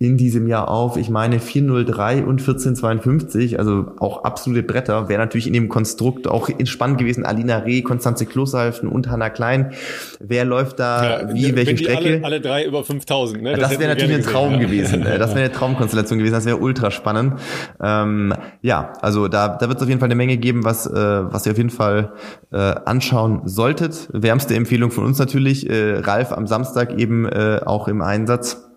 in 0.00 0.16
diesem 0.16 0.46
Jahr 0.46 0.70
auf, 0.70 0.96
ich 0.96 1.10
meine 1.10 1.40
403 1.40 2.24
und 2.24 2.40
1452, 2.40 3.58
also 3.58 3.92
auch 3.98 4.24
absolute 4.24 4.62
Bretter. 4.62 5.10
Wäre 5.10 5.20
natürlich 5.20 5.46
in 5.46 5.52
dem 5.52 5.68
Konstrukt 5.68 6.26
auch 6.26 6.48
spannend 6.64 6.96
gewesen. 6.96 7.26
Alina 7.26 7.58
Reh, 7.58 7.82
Konstanze 7.82 8.24
Klosalfen 8.24 8.88
und 8.88 9.10
Hanna 9.10 9.28
Klein. 9.28 9.74
Wer 10.18 10.46
läuft 10.46 10.80
da 10.80 11.20
ja, 11.20 11.34
wie, 11.34 11.54
welche 11.54 11.76
Strecke? 11.76 12.14
Alle, 12.14 12.24
alle, 12.24 12.40
drei 12.40 12.64
über 12.64 12.82
5000. 12.82 13.42
Ne? 13.42 13.50
Das, 13.52 13.68
das 13.68 13.78
wäre 13.78 13.90
natürlich 13.90 14.14
ein 14.14 14.22
Traum 14.22 14.58
gesehen, 14.58 14.70
gewesen. 14.70 15.02
Ja. 15.02 15.18
Das 15.18 15.34
wäre 15.34 15.44
eine 15.44 15.52
Traumkonstellation 15.52 16.18
gewesen. 16.18 16.32
Das 16.32 16.46
wäre 16.46 16.56
ultra 16.56 16.90
spannend. 16.90 17.34
Ähm, 17.78 18.32
ja, 18.62 18.94
also 19.02 19.28
da, 19.28 19.48
da 19.48 19.68
wird 19.68 19.76
es 19.76 19.82
auf 19.82 19.88
jeden 19.90 20.00
Fall 20.00 20.08
eine 20.08 20.14
Menge 20.14 20.38
geben, 20.38 20.64
was, 20.64 20.86
äh, 20.86 20.94
was 20.94 21.44
ihr 21.44 21.52
auf 21.52 21.58
jeden 21.58 21.68
Fall 21.68 22.14
äh, 22.52 22.56
anschauen 22.56 23.42
solltet. 23.44 24.08
Wärmste 24.14 24.54
Empfehlung 24.54 24.92
von 24.92 25.04
uns 25.04 25.18
natürlich. 25.18 25.68
Äh, 25.68 25.98
Ralf 25.98 26.32
am 26.32 26.46
Samstag 26.46 26.98
eben 26.98 27.26
äh, 27.26 27.60
auch 27.66 27.86
im 27.86 28.00
Einsatz. 28.00 28.69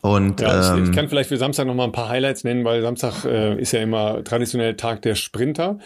Und, 0.00 0.40
ja, 0.40 0.74
ähm, 0.74 0.82
ich, 0.82 0.90
ich, 0.90 0.96
kann 0.96 1.08
vielleicht 1.08 1.28
für 1.28 1.36
Samstag 1.36 1.66
noch 1.66 1.74
mal 1.74 1.84
ein 1.84 1.92
paar 1.92 2.08
Highlights 2.08 2.44
nennen, 2.44 2.64
weil 2.64 2.82
Samstag 2.82 3.24
äh, 3.24 3.60
ist 3.60 3.72
ja 3.72 3.80
immer 3.80 4.24
traditionell 4.24 4.74
Tag 4.74 5.02
der 5.02 5.14
Sprinter. 5.14 5.78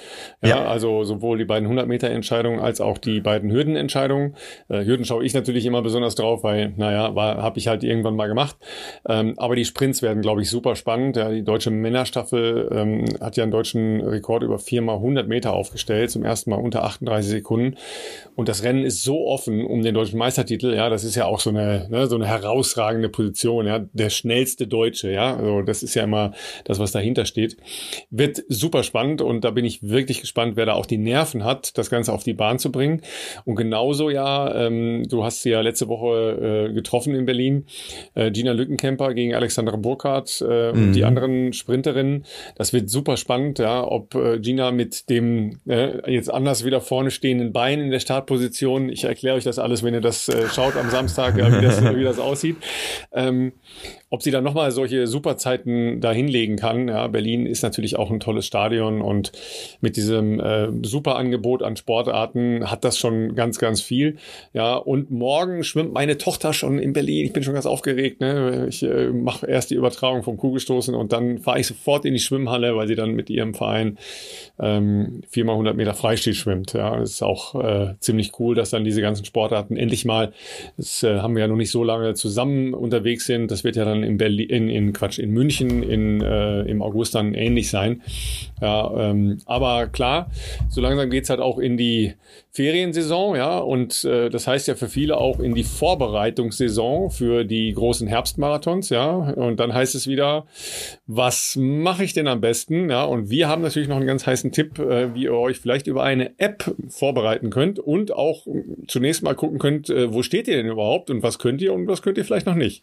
Ja, 0.42 0.48
ja. 0.48 0.64
Also 0.64 1.04
sowohl 1.04 1.38
die 1.38 1.44
beiden 1.44 1.66
100 1.66 1.86
Meter 1.86 2.08
Entscheidungen 2.10 2.60
als 2.60 2.80
auch 2.80 2.98
die 2.98 3.20
beiden 3.20 3.50
Hürdenentscheidungen. 3.50 4.34
Äh, 4.68 4.84
Hürden 4.84 5.04
schaue 5.04 5.24
ich 5.24 5.34
natürlich 5.34 5.66
immer 5.66 5.82
besonders 5.82 6.14
drauf, 6.14 6.42
weil, 6.44 6.72
naja, 6.76 7.14
habe 7.14 7.58
ich 7.58 7.68
halt 7.68 7.84
irgendwann 7.84 8.16
mal 8.16 8.26
gemacht. 8.26 8.56
Ähm, 9.08 9.34
aber 9.36 9.56
die 9.56 9.64
Sprints 9.64 10.02
werden, 10.02 10.22
glaube 10.22 10.42
ich, 10.42 10.50
super 10.50 10.76
spannend. 10.76 11.16
Ja, 11.16 11.30
die 11.30 11.44
deutsche 11.44 11.70
Männerstaffel 11.70 12.68
ähm, 12.72 13.04
hat 13.20 13.36
ja 13.36 13.42
einen 13.42 13.52
deutschen 13.52 14.00
Rekord 14.00 14.42
über 14.42 14.58
viermal 14.58 14.96
100 14.96 15.28
Meter 15.28 15.52
aufgestellt, 15.52 16.10
zum 16.10 16.24
ersten 16.24 16.50
Mal 16.50 16.56
unter 16.56 16.84
38 16.84 17.30
Sekunden. 17.30 17.76
Und 18.34 18.48
das 18.48 18.62
Rennen 18.62 18.84
ist 18.84 19.02
so 19.02 19.26
offen 19.26 19.64
um 19.64 19.82
den 19.82 19.94
deutschen 19.94 20.18
Meistertitel. 20.18 20.74
Ja, 20.74 20.90
das 20.90 21.04
ist 21.04 21.14
ja 21.14 21.26
auch 21.26 21.40
so 21.40 21.50
eine, 21.50 21.86
ne, 21.88 22.06
so 22.06 22.16
eine 22.16 22.26
herausragende 22.26 23.08
Position. 23.08 23.66
Ja, 23.66 23.85
der 23.92 24.10
schnellste 24.10 24.66
Deutsche, 24.66 25.10
ja. 25.10 25.36
Also 25.36 25.62
das 25.62 25.82
ist 25.82 25.94
ja 25.94 26.04
immer 26.04 26.32
das, 26.64 26.78
was 26.78 26.92
dahinter 26.92 27.24
steht. 27.24 27.56
Wird 28.10 28.42
super 28.48 28.82
spannend 28.82 29.20
und 29.20 29.44
da 29.44 29.50
bin 29.50 29.64
ich 29.64 29.82
wirklich 29.82 30.20
gespannt, 30.20 30.56
wer 30.56 30.66
da 30.66 30.74
auch 30.74 30.86
die 30.86 30.98
Nerven 30.98 31.44
hat, 31.44 31.76
das 31.78 31.90
Ganze 31.90 32.12
auf 32.12 32.24
die 32.24 32.34
Bahn 32.34 32.58
zu 32.58 32.72
bringen. 32.72 33.02
Und 33.44 33.56
genauso 33.56 34.10
ja, 34.10 34.66
ähm, 34.66 35.04
du 35.08 35.24
hast 35.24 35.42
sie 35.42 35.50
ja 35.50 35.60
letzte 35.60 35.88
Woche 35.88 36.68
äh, 36.68 36.72
getroffen 36.72 37.14
in 37.14 37.26
Berlin, 37.26 37.66
äh, 38.14 38.30
Gina 38.30 38.52
Lückenkämper 38.52 39.14
gegen 39.14 39.34
Alexandra 39.34 39.76
Burkhardt 39.76 40.44
äh, 40.46 40.72
mhm. 40.72 40.78
und 40.78 40.92
die 40.92 41.04
anderen 41.04 41.52
Sprinterinnen. 41.52 42.24
Das 42.56 42.72
wird 42.72 42.90
super 42.90 43.16
spannend, 43.16 43.58
ja, 43.58 43.86
ob 43.86 44.14
äh, 44.14 44.38
Gina 44.38 44.70
mit 44.70 45.08
dem 45.10 45.60
äh, 45.66 46.12
jetzt 46.12 46.32
anders 46.32 46.64
wieder 46.64 46.80
vorne 46.80 47.10
stehenden 47.10 47.52
Bein 47.52 47.80
in 47.80 47.90
der 47.90 48.00
Startposition, 48.00 48.88
ich 48.88 49.04
erkläre 49.04 49.36
euch 49.36 49.44
das 49.44 49.58
alles, 49.58 49.82
wenn 49.82 49.94
ihr 49.94 50.00
das 50.00 50.28
äh, 50.28 50.48
schaut 50.48 50.76
am 50.76 50.90
Samstag, 50.90 51.36
ja, 51.38 51.50
wie, 51.56 51.64
das, 51.64 51.82
wie 51.82 52.04
das 52.04 52.18
aussieht. 52.26 52.56
Ähm, 53.12 53.52
ob 54.16 54.22
sie 54.22 54.30
dann 54.30 54.44
nochmal 54.44 54.70
solche 54.70 55.06
Superzeiten 55.06 56.00
da 56.00 56.10
hinlegen 56.10 56.56
kann. 56.56 56.88
Ja, 56.88 57.06
Berlin 57.06 57.44
ist 57.44 57.60
natürlich 57.62 57.96
auch 57.96 58.10
ein 58.10 58.18
tolles 58.18 58.46
Stadion 58.46 59.02
und 59.02 59.30
mit 59.82 59.98
diesem 59.98 60.40
äh, 60.40 60.68
Superangebot 60.82 61.62
an 61.62 61.76
Sportarten 61.76 62.70
hat 62.70 62.82
das 62.82 62.98
schon 62.98 63.34
ganz, 63.34 63.58
ganz 63.58 63.82
viel. 63.82 64.16
Ja, 64.54 64.76
und 64.76 65.10
morgen 65.10 65.64
schwimmt 65.64 65.92
meine 65.92 66.16
Tochter 66.16 66.54
schon 66.54 66.78
in 66.78 66.94
Berlin. 66.94 67.26
Ich 67.26 67.34
bin 67.34 67.42
schon 67.42 67.52
ganz 67.52 67.66
aufgeregt. 67.66 68.22
Ne? 68.22 68.68
Ich 68.70 68.82
äh, 68.82 69.08
mache 69.08 69.46
erst 69.46 69.70
die 69.70 69.74
Übertragung 69.74 70.22
vom 70.22 70.38
Kugelstoßen 70.38 70.94
und 70.94 71.12
dann 71.12 71.36
fahre 71.36 71.60
ich 71.60 71.66
sofort 71.66 72.06
in 72.06 72.14
die 72.14 72.18
Schwimmhalle, 72.18 72.74
weil 72.74 72.88
sie 72.88 72.94
dann 72.94 73.10
mit 73.10 73.28
ihrem 73.28 73.52
Verein 73.52 73.98
ähm, 74.58 75.20
viermal 75.28 75.56
100 75.56 75.76
Meter 75.76 75.92
Freistil 75.92 76.32
schwimmt. 76.32 76.72
Ja, 76.72 76.96
das 76.96 77.10
ist 77.10 77.22
auch 77.22 77.54
äh, 77.62 77.96
ziemlich 78.00 78.32
cool, 78.40 78.54
dass 78.54 78.70
dann 78.70 78.82
diese 78.82 79.02
ganzen 79.02 79.26
Sportarten 79.26 79.76
endlich 79.76 80.06
mal, 80.06 80.32
das 80.78 81.02
äh, 81.02 81.18
haben 81.18 81.34
wir 81.34 81.42
ja 81.42 81.48
noch 81.48 81.56
nicht 81.56 81.70
so 81.70 81.84
lange 81.84 82.14
zusammen 82.14 82.72
unterwegs 82.72 83.26
sind. 83.26 83.50
Das 83.50 83.62
wird 83.62 83.76
ja 83.76 83.84
dann 83.84 84.05
in 84.06 84.16
Berlin, 84.16 84.48
in, 84.48 84.68
in 84.68 84.92
Quatsch, 84.92 85.18
in 85.18 85.30
München 85.30 85.82
in, 85.82 86.20
äh, 86.22 86.62
im 86.62 86.82
August 86.82 87.14
dann 87.14 87.34
ähnlich 87.34 87.68
sein. 87.68 88.02
Ja, 88.60 89.10
ähm, 89.10 89.38
aber 89.44 89.88
klar, 89.88 90.30
so 90.70 90.80
langsam 90.80 91.10
geht's 91.10 91.28
halt 91.28 91.40
auch 91.40 91.58
in 91.58 91.76
die 91.76 92.14
Feriensaison, 92.52 93.36
ja, 93.36 93.58
und 93.58 94.02
äh, 94.04 94.30
das 94.30 94.46
heißt 94.46 94.66
ja 94.66 94.76
für 94.76 94.88
viele 94.88 95.18
auch 95.18 95.40
in 95.40 95.54
die 95.54 95.62
Vorbereitungssaison 95.62 97.10
für 97.10 97.44
die 97.44 97.74
großen 97.74 98.08
Herbstmarathons, 98.08 98.88
ja. 98.88 99.06
Und 99.14 99.60
dann 99.60 99.74
heißt 99.74 99.94
es 99.94 100.06
wieder, 100.06 100.46
was 101.06 101.56
mache 101.56 102.02
ich 102.02 102.14
denn 102.14 102.28
am 102.28 102.40
besten? 102.40 102.88
Ja, 102.88 103.04
und 103.04 103.28
wir 103.28 103.48
haben 103.48 103.60
natürlich 103.60 103.88
noch 103.88 103.96
einen 103.96 104.06
ganz 104.06 104.26
heißen 104.26 104.52
Tipp, 104.52 104.78
äh, 104.78 105.14
wie 105.14 105.24
ihr 105.24 105.34
euch 105.34 105.58
vielleicht 105.58 105.86
über 105.86 106.02
eine 106.02 106.38
App 106.38 106.74
vorbereiten 106.88 107.50
könnt 107.50 107.78
und 107.78 108.12
auch 108.12 108.46
zunächst 108.86 109.22
mal 109.22 109.34
gucken 109.34 109.58
könnt, 109.58 109.90
äh, 109.90 110.12
wo 110.12 110.22
steht 110.22 110.48
ihr 110.48 110.56
denn 110.56 110.66
überhaupt 110.66 111.10
und 111.10 111.22
was 111.22 111.38
könnt 111.38 111.60
ihr 111.60 111.74
und 111.74 111.86
was 111.86 112.00
könnt 112.00 112.16
ihr 112.16 112.24
vielleicht 112.24 112.46
noch 112.46 112.54
nicht. 112.54 112.82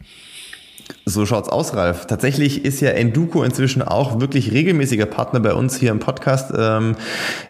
So 1.06 1.26
schaut's 1.26 1.50
aus, 1.50 1.76
Ralf. 1.76 2.06
Tatsächlich 2.06 2.64
ist 2.64 2.80
ja 2.80 2.92
Enduko 2.92 3.44
inzwischen 3.44 3.82
auch 3.82 4.22
wirklich 4.22 4.54
regelmäßiger 4.54 5.06
Partner 5.06 5.42
bei 5.42 5.54
uns 5.54 5.76
hier 5.76 5.92
im 5.92 6.00
Podcast. 6.00 6.54
Ähm, 6.58 6.96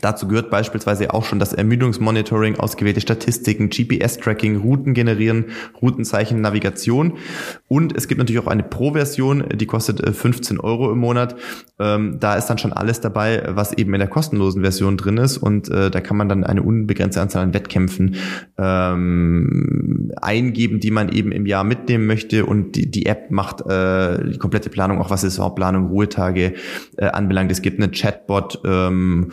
Dazu 0.00 0.28
gehört 0.28 0.50
beispielsweise 0.50 1.12
auch 1.12 1.24
schon 1.24 1.38
das 1.38 1.52
Ermüdungsmonitoring, 1.52 2.56
ausgewählte 2.56 3.00
Statistiken, 3.00 3.68
GPS-Tracking, 3.70 4.56
Routen 4.58 4.94
generieren, 4.94 5.46
Routenzeichen, 5.80 6.40
Navigation. 6.40 7.14
Und 7.68 7.96
es 7.96 8.08
gibt 8.08 8.18
natürlich 8.18 8.40
auch 8.42 8.46
eine 8.46 8.62
Pro-Version, 8.62 9.44
die 9.54 9.66
kostet 9.66 10.16
15 10.16 10.56
äh, 10.56 10.60
Euro 10.60 10.90
im 10.92 10.98
Monat. 10.98 11.36
Ähm, 11.78 12.18
da 12.20 12.36
ist 12.36 12.46
dann 12.46 12.58
schon 12.58 12.72
alles 12.72 13.00
dabei, 13.00 13.42
was 13.48 13.72
eben 13.72 13.92
in 13.94 14.00
der 14.00 14.08
kostenlosen 14.08 14.62
Version 14.62 14.96
drin 14.96 15.18
ist. 15.18 15.38
Und 15.38 15.68
äh, 15.68 15.90
da 15.90 16.00
kann 16.00 16.16
man 16.16 16.28
dann 16.28 16.44
eine 16.44 16.62
unbegrenzte 16.62 17.20
Anzahl 17.20 17.42
an 17.42 17.54
Wettkämpfen 17.54 18.16
ähm, 18.58 20.12
eingeben, 20.20 20.80
die 20.80 20.90
man 20.90 21.10
eben 21.10 21.32
im 21.32 21.46
Jahr 21.46 21.64
mitnehmen 21.64 22.06
möchte. 22.06 22.46
Und 22.46 22.76
die, 22.76 22.90
die 22.90 23.06
App 23.06 23.30
macht 23.30 23.60
äh, 23.62 24.30
die 24.30 24.38
komplette 24.38 24.70
Planung, 24.70 25.00
auch 25.00 25.10
was 25.10 25.22
Saisonplanung, 25.22 25.88
Ruhetage 25.88 26.54
äh, 26.96 27.06
anbelangt. 27.06 27.50
Es 27.50 27.62
gibt 27.62 27.78
eine 27.78 27.90
Chatbot 27.90 28.60
ähm, 28.64 29.32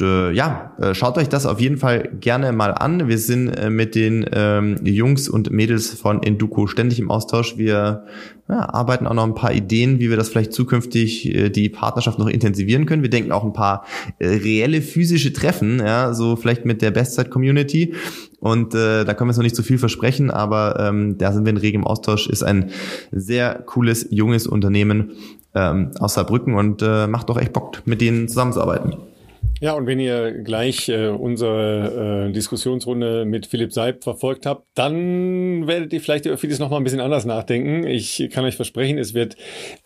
äh, 0.00 0.32
ja, 0.32 0.72
äh, 0.78 0.94
schaut 0.94 1.18
euch 1.18 1.28
das 1.28 1.44
auf 1.44 1.60
jeden 1.60 1.76
Fall 1.76 2.08
gerne 2.20 2.52
mal 2.52 2.72
an. 2.72 3.08
Wir 3.08 3.18
sind 3.18 3.48
äh, 3.48 3.68
mit 3.68 3.94
den 3.94 4.24
ähm, 4.32 4.76
Jungs 4.84 5.28
und 5.28 5.50
Mädels 5.50 5.90
von 5.90 6.22
Enduko 6.22 6.66
ständig 6.66 6.98
im 6.98 7.10
Austausch. 7.10 7.58
Wir 7.58 8.06
ja, 8.48 8.68
arbeiten 8.72 9.06
auch 9.06 9.14
noch 9.14 9.24
ein 9.24 9.34
paar 9.34 9.52
Ideen, 9.52 10.00
wie 10.00 10.08
wir 10.08 10.16
das 10.16 10.28
vielleicht 10.28 10.52
zukünftig 10.52 11.34
äh, 11.34 11.50
die 11.50 11.68
Partnerschaft 11.68 12.18
noch 12.18 12.28
intensivieren 12.28 12.86
können. 12.86 13.02
Wir 13.02 13.10
denken 13.10 13.32
auch 13.32 13.44
ein 13.44 13.52
paar 13.52 13.84
äh, 14.18 14.28
reelle 14.28 14.82
physische 14.82 15.32
Treffen, 15.32 15.78
ja, 15.80 16.14
so 16.14 16.36
vielleicht 16.36 16.64
mit 16.64 16.80
der 16.80 16.90
Bestzeit-Community. 16.90 17.94
Und 18.38 18.74
äh, 18.74 19.04
da 19.04 19.12
können 19.14 19.28
wir 19.28 19.32
jetzt 19.32 19.36
noch 19.36 19.44
nicht 19.44 19.56
zu 19.56 19.62
viel 19.62 19.78
versprechen, 19.78 20.30
aber 20.30 20.80
ähm, 20.80 21.18
da 21.18 21.32
sind 21.32 21.44
wir 21.44 21.50
in 21.50 21.58
regem 21.58 21.84
Austausch. 21.84 22.28
Ist 22.28 22.42
ein 22.42 22.70
sehr 23.12 23.54
cooles, 23.66 24.06
junges 24.10 24.46
Unternehmen 24.46 25.10
ähm, 25.54 25.90
aus 25.98 26.14
Saarbrücken 26.14 26.54
und 26.54 26.82
äh, 26.82 27.06
macht 27.06 27.28
doch 27.28 27.36
echt 27.36 27.52
Bock, 27.52 27.82
mit 27.84 28.00
denen 28.00 28.28
zusammenzuarbeiten. 28.28 29.09
Ja, 29.62 29.74
und 29.74 29.86
wenn 29.86 30.00
ihr 30.00 30.32
gleich 30.42 30.88
äh, 30.88 31.08
unsere 31.08 32.28
äh, 32.28 32.32
Diskussionsrunde 32.32 33.26
mit 33.26 33.46
Philipp 33.46 33.74
Seib 33.74 34.02
verfolgt 34.02 34.46
habt, 34.46 34.66
dann 34.74 35.66
werdet 35.66 35.92
ihr 35.92 36.00
vielleicht 36.00 36.24
über 36.24 36.38
vieles 36.38 36.58
nochmal 36.58 36.80
ein 36.80 36.84
bisschen 36.84 37.00
anders 37.00 37.26
nachdenken. 37.26 37.86
Ich 37.86 38.30
kann 38.32 38.46
euch 38.46 38.56
versprechen, 38.56 38.96
es 38.96 39.12
wird 39.12 39.36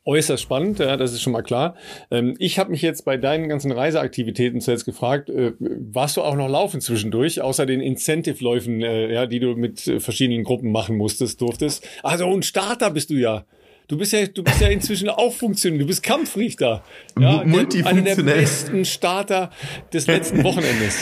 äußerst 0.05 0.41
spannend, 0.41 0.79
ja, 0.79 0.97
das 0.97 1.13
ist 1.13 1.23
schon 1.23 1.33
mal 1.33 1.43
klar. 1.43 1.75
Ähm, 2.13 2.37
ich 2.39 2.61
habe 2.61 2.71
mich 2.71 2.83
jetzt 2.83 3.05
bei 3.05 3.17
deinen 3.17 3.49
ganzen 3.49 3.73
Reiseaktivitäten 3.73 4.61
zuletzt 4.61 4.85
gefragt, 4.85 5.29
äh, 5.29 5.55
warst 5.59 6.17
du 6.19 6.23
auch 6.23 6.37
noch 6.37 6.49
laufen 6.49 6.81
zwischendurch, 6.81 7.43
außer 7.43 7.67
den 7.67 7.81
Incentive-Läufen, 7.81 8.81
äh, 8.81 9.13
ja, 9.13 9.27
die 9.27 9.41
du 9.41 9.57
mit 9.57 9.81
verschiedenen 9.99 10.45
Gruppen 10.45 10.71
machen 10.71 10.97
musstest, 10.97 11.41
durftest? 11.41 11.85
Also 12.05 12.33
ein 12.33 12.45
Starter 12.45 12.91
bist 12.91 13.11
du 13.11 13.15
ja. 13.15 13.45
Du 13.87 13.99
bist 13.99 14.13
ja, 14.13 14.27
du 14.27 14.43
bist 14.43 14.61
ja 14.61 14.69
inzwischen 14.69 15.11
auch 15.11 15.33
funktionell. 15.33 15.81
Du 15.81 15.87
bist 15.87 16.03
Kampfrichter. 16.03 16.83
Ja, 17.19 17.45
Multifunktionell. 17.45 18.15
Einer 18.15 18.25
der 18.25 18.41
besten 18.41 18.85
Starter 18.85 19.51
des 19.93 20.07
letzten 20.07 20.43
Wochenendes. 20.43 20.97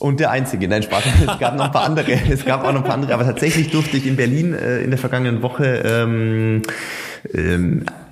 Und 0.00 0.18
der 0.18 0.30
einzige, 0.30 0.66
nein, 0.66 0.82
Spaß. 0.82 1.04
Es 1.20 1.38
gab 1.38 1.56
noch 1.56 1.66
ein 1.66 1.72
paar 1.72 1.84
andere. 1.84 2.12
Es 2.12 2.44
gab 2.44 2.64
auch 2.64 2.72
noch 2.72 2.80
ein 2.80 2.84
paar 2.84 2.94
andere. 2.94 3.14
Aber 3.14 3.24
tatsächlich 3.24 3.70
durfte 3.70 3.98
ich 3.98 4.06
in 4.06 4.16
Berlin 4.16 4.54
äh, 4.54 4.82
in 4.82 4.90
der 4.90 4.98
vergangenen 4.98 5.42
Woche 5.42 5.82
ähm, 5.84 6.62
ähm, 7.32 7.82
äh, 7.82 8.09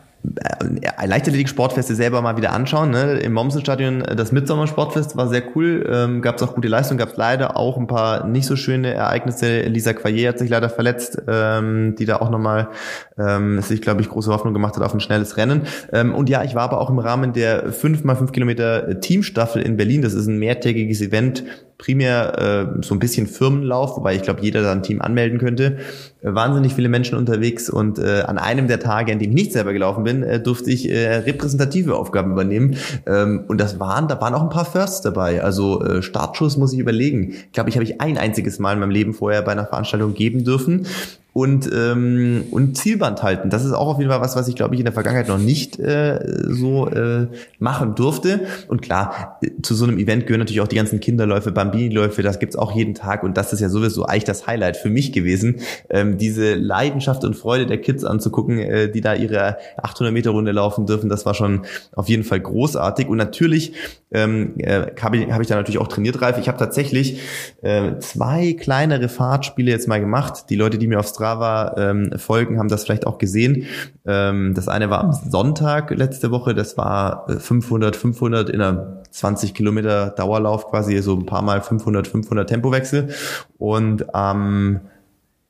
Leichtathletik-Sportfeste 1.05 1.95
selber 1.95 2.23
mal 2.23 2.37
wieder 2.37 2.53
anschauen. 2.53 2.91
Ne? 2.91 3.19
Im 3.19 3.33
Mommsen-Stadion 3.33 4.03
äh, 4.03 4.17
das 4.17 4.33
Mitsommer-Sportfest 4.33 5.17
war 5.17 5.29
sehr 5.29 5.43
cool. 5.55 5.89
Ähm, 5.91 6.23
gab 6.23 6.37
es 6.37 6.43
auch 6.43 6.55
gute 6.55 6.69
Leistungen, 6.69 6.99
gab 6.99 7.11
es 7.11 7.17
leider 7.17 7.57
auch 7.57 7.77
ein 7.77 7.87
paar 7.87 8.27
nicht 8.27 8.47
so 8.47 8.57
schöne 8.57 8.93
Ereignisse. 8.95 9.63
Lisa 9.63 9.93
Quayer 9.93 10.31
hat 10.31 10.39
sich 10.39 10.51
leider 10.51 10.71
verletzt, 10.71 11.23
ähm, 11.29 11.95
die 11.99 12.05
da 12.05 12.17
auch 12.17 12.31
nochmal 12.31 12.69
ähm, 13.19 13.61
sich, 13.61 13.83
glaube 13.83 14.01
ich, 14.01 14.09
große 14.09 14.33
Hoffnung 14.33 14.55
gemacht 14.55 14.77
hat 14.77 14.83
auf 14.83 14.95
ein 14.95 15.01
schnelles 15.01 15.37
Rennen. 15.37 15.63
Ähm, 15.93 16.15
und 16.15 16.29
ja, 16.29 16.45
ich 16.45 16.55
war 16.55 16.63
aber 16.63 16.81
auch 16.81 16.91
im 16.91 16.99
Rahmen 16.99 17.33
der 17.33 17.73
5x5 17.73 18.33
Kilometer 18.33 19.01
Teamstaffel 19.01 19.63
in 19.63 19.77
Berlin. 19.77 20.03
Das 20.03 20.15
ist 20.15 20.27
ein 20.27 20.39
mehrtägiges 20.39 21.01
Event 21.01 21.45
primär 21.79 22.77
äh, 22.79 22.83
so 22.83 22.95
ein 22.95 22.99
bisschen 22.99 23.29
Firmenlauf, 23.29 23.97
wobei 23.97 24.17
ich 24.17 24.23
glaube, 24.23 24.41
jeder 24.43 24.63
da 24.63 24.73
ein 24.73 24.83
Team 24.83 25.01
anmelden 25.01 25.39
könnte. 25.39 25.79
Äh, 26.21 26.35
wahnsinnig 26.35 26.75
viele 26.75 26.89
Menschen 26.89 27.17
unterwegs 27.17 27.71
und 27.71 28.01
äh, 28.01 28.23
an 28.23 28.37
einem 28.37 28.67
der 28.67 28.81
Tage, 28.81 29.13
an 29.13 29.21
dem 29.21 29.31
ich 29.31 29.35
nicht 29.35 29.53
selber 29.53 29.73
gelaufen 29.73 30.03
bin, 30.03 30.25
äh, 30.25 30.41
durfte 30.41 30.73
ich 30.73 30.91
äh, 30.91 31.19
repräsentative 31.19 31.95
Aufgaben 31.95 32.33
übernehmen. 32.33 32.77
Ähm, 33.07 33.45
und 33.47 33.61
das 33.61 33.79
waren, 33.79 34.09
da 34.09 34.21
waren 34.21 34.35
auch 34.35 34.43
ein 34.43 34.49
paar 34.49 34.65
Firsts 34.65 35.03
dabei. 35.03 35.43
Also 35.43 35.81
äh, 35.85 36.03
Startschuss 36.03 36.57
muss 36.57 36.73
ich 36.73 36.81
überlegen. 36.81 37.31
Ich 37.31 37.53
glaube, 37.53 37.71
ich 37.71 37.77
habe 37.77 37.85
ich 37.85 38.01
ein 38.01 38.19
einziges 38.19 38.59
Mal 38.59 38.73
in 38.73 38.81
meinem 38.81 38.91
Leben 38.91 39.15
vorher 39.15 39.43
bei 39.43 39.53
einer 39.53 39.67
Veranstaltung 39.67 40.15
geben 40.15 40.45
dürfen 40.45 40.85
und, 41.39 41.71
ähm, 41.73 42.47
und 42.51 42.77
Zielband 42.77 43.23
halten. 43.23 43.49
Das 43.49 43.65
ist 43.65 43.71
auch 43.71 43.87
auf 43.87 43.99
jeden 43.99 44.11
Fall 44.11 44.21
was, 44.21 44.35
was 44.35 44.49
ich 44.49 44.57
glaube 44.57 44.75
ich 44.75 44.81
in 44.81 44.85
der 44.85 44.93
Vergangenheit 44.93 45.29
noch 45.29 45.39
nicht 45.39 45.79
äh, 45.79 46.19
so 46.49 46.89
äh, 46.89 47.29
machen 47.61 47.95
durfte. 47.95 48.41
Und 48.67 48.83
klar, 48.83 49.39
zu 49.63 49.77
so 49.77 49.85
einem 49.85 49.99
Event 49.99 50.27
gehören 50.27 50.41
natürlich 50.41 50.61
auch 50.61 50.67
die 50.67 50.75
ganzen 50.75 50.99
Kinderläufe, 50.99 51.53
Bambini-Läufe, 51.53 52.23
das 52.23 52.41
gibt's 52.41 52.57
auch 52.57 52.75
jeden 52.75 52.95
Tag 52.95 53.23
und 53.23 53.37
das 53.37 53.53
ist 53.53 53.61
ja 53.61 53.69
sowieso 53.69 54.05
eigentlich 54.05 54.25
das 54.25 54.49
Highlight 54.49 54.77
für 54.77 54.91
mich 54.91 55.13
gewesen, 55.13 55.61
ähm, 55.91 56.19
diese 56.19 56.57
Leidenschaft 56.57 57.23
und 57.23 57.37
Freude 57.37 57.67
der 57.67 57.81
Kids 57.81 58.03
anzugucken, 58.03 58.59
äh, 58.59 58.91
die 58.91 59.01
da 59.01 59.15
ihre 59.15 59.59
800 59.81 60.13
Meter 60.13 60.31
Runde 60.31 60.51
laufen 60.51 60.87
dürfen. 60.87 61.09
Das 61.09 61.25
war 61.25 61.35
schon 61.35 61.63
auf 61.95 62.09
jeden 62.09 62.25
Fall 62.25 62.41
großartig 62.41 63.07
und 63.07 63.17
natürlich 63.17 63.75
ähm, 64.11 64.55
äh, 64.59 64.87
habe 65.01 65.19
ich, 65.19 65.31
hab 65.31 65.41
ich 65.41 65.49
da 65.49 65.57
natürlich 65.57 65.79
auch 65.79 65.89
trainiert, 65.89 66.21
Ralf. 66.23 66.39
Ich 66.39 66.49
habe 66.49 66.59
tatsächlich 66.59 67.21
äh, 67.63 67.99
zwei 67.99 68.55
kleinere 68.55 69.09
Fahrtspiele 69.09 69.71
jetzt 69.71 69.89
mal 69.89 70.01
gemacht. 70.01 70.49
Die 70.49 70.57
Leute, 70.57 70.79
die 70.79 70.87
mir 70.87 71.01
auf 71.01 71.09
Strava 71.09 71.75
ähm, 71.77 72.13
folgen, 72.17 72.59
haben 72.59 72.69
das 72.69 72.85
vielleicht 72.85 73.07
auch 73.07 73.19
gesehen. 73.19 73.67
Ähm, 74.07 74.55
das 74.55 74.69
eine 74.69 74.89
war 74.89 75.01
am 75.01 75.13
Sonntag 75.13 75.91
letzte 75.91 76.31
Woche. 76.31 76.55
Das 76.55 76.79
war 76.79 77.27
500, 77.29 77.95
äh, 77.95 77.99
500 77.99 78.49
in 78.49 78.63
einer 78.63 79.03
20 79.11 79.55
Kilometer 79.55 80.11
Dauerlauf 80.11 80.69
quasi, 80.69 80.99
so 81.03 81.15
ein 81.15 81.27
paar 81.27 81.43
Mal 81.43 81.61
500, 81.61 82.09
500 82.09 82.49
Tempowechsel. 82.49 83.11
Und 83.59 84.15
am 84.15 84.81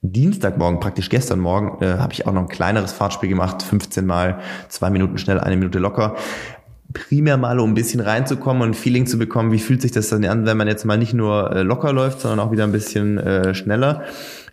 Dienstagmorgen, 0.01 0.79
praktisch 0.79 1.09
gestern 1.09 1.41
Morgen, 1.41 1.83
äh, 1.83 1.99
habe 1.99 2.13
ich 2.13 2.27
auch 2.27 2.33
noch 2.33 2.43
ein 2.43 2.49
kleineres 2.49 2.93
Fahrtspiel 2.93 3.29
gemacht, 3.29 3.63
15 3.63 4.07
mal, 4.07 4.39
zwei 4.69 4.91
Minuten 4.91 5.19
schnell, 5.19 5.41
eine 5.41 5.57
Minute 5.57 5.81
locker 5.81 6.17
primär 7.09 7.37
mal, 7.37 7.59
um 7.61 7.71
ein 7.71 7.75
bisschen 7.75 8.01
reinzukommen 8.01 8.63
und 8.63 8.71
ein 8.71 8.75
Feeling 8.75 9.07
zu 9.07 9.19
bekommen, 9.19 9.53
wie 9.53 9.59
fühlt 9.59 9.83
sich 9.83 9.93
das 9.93 10.09
dann 10.09 10.25
an, 10.25 10.47
wenn 10.47 10.57
man 10.57 10.69
jetzt 10.69 10.85
mal 10.85 10.99
nicht 10.99 11.15
nur 11.15 11.55
äh, 11.55 11.63
locker 11.63 11.93
läuft, 11.93 12.21
sondern 12.21 12.41
auch 12.41 12.53
wieder 12.53 12.65
ein 12.65 12.73
bisschen 12.73 13.19
äh, 13.19 13.55
schneller. 13.55 14.03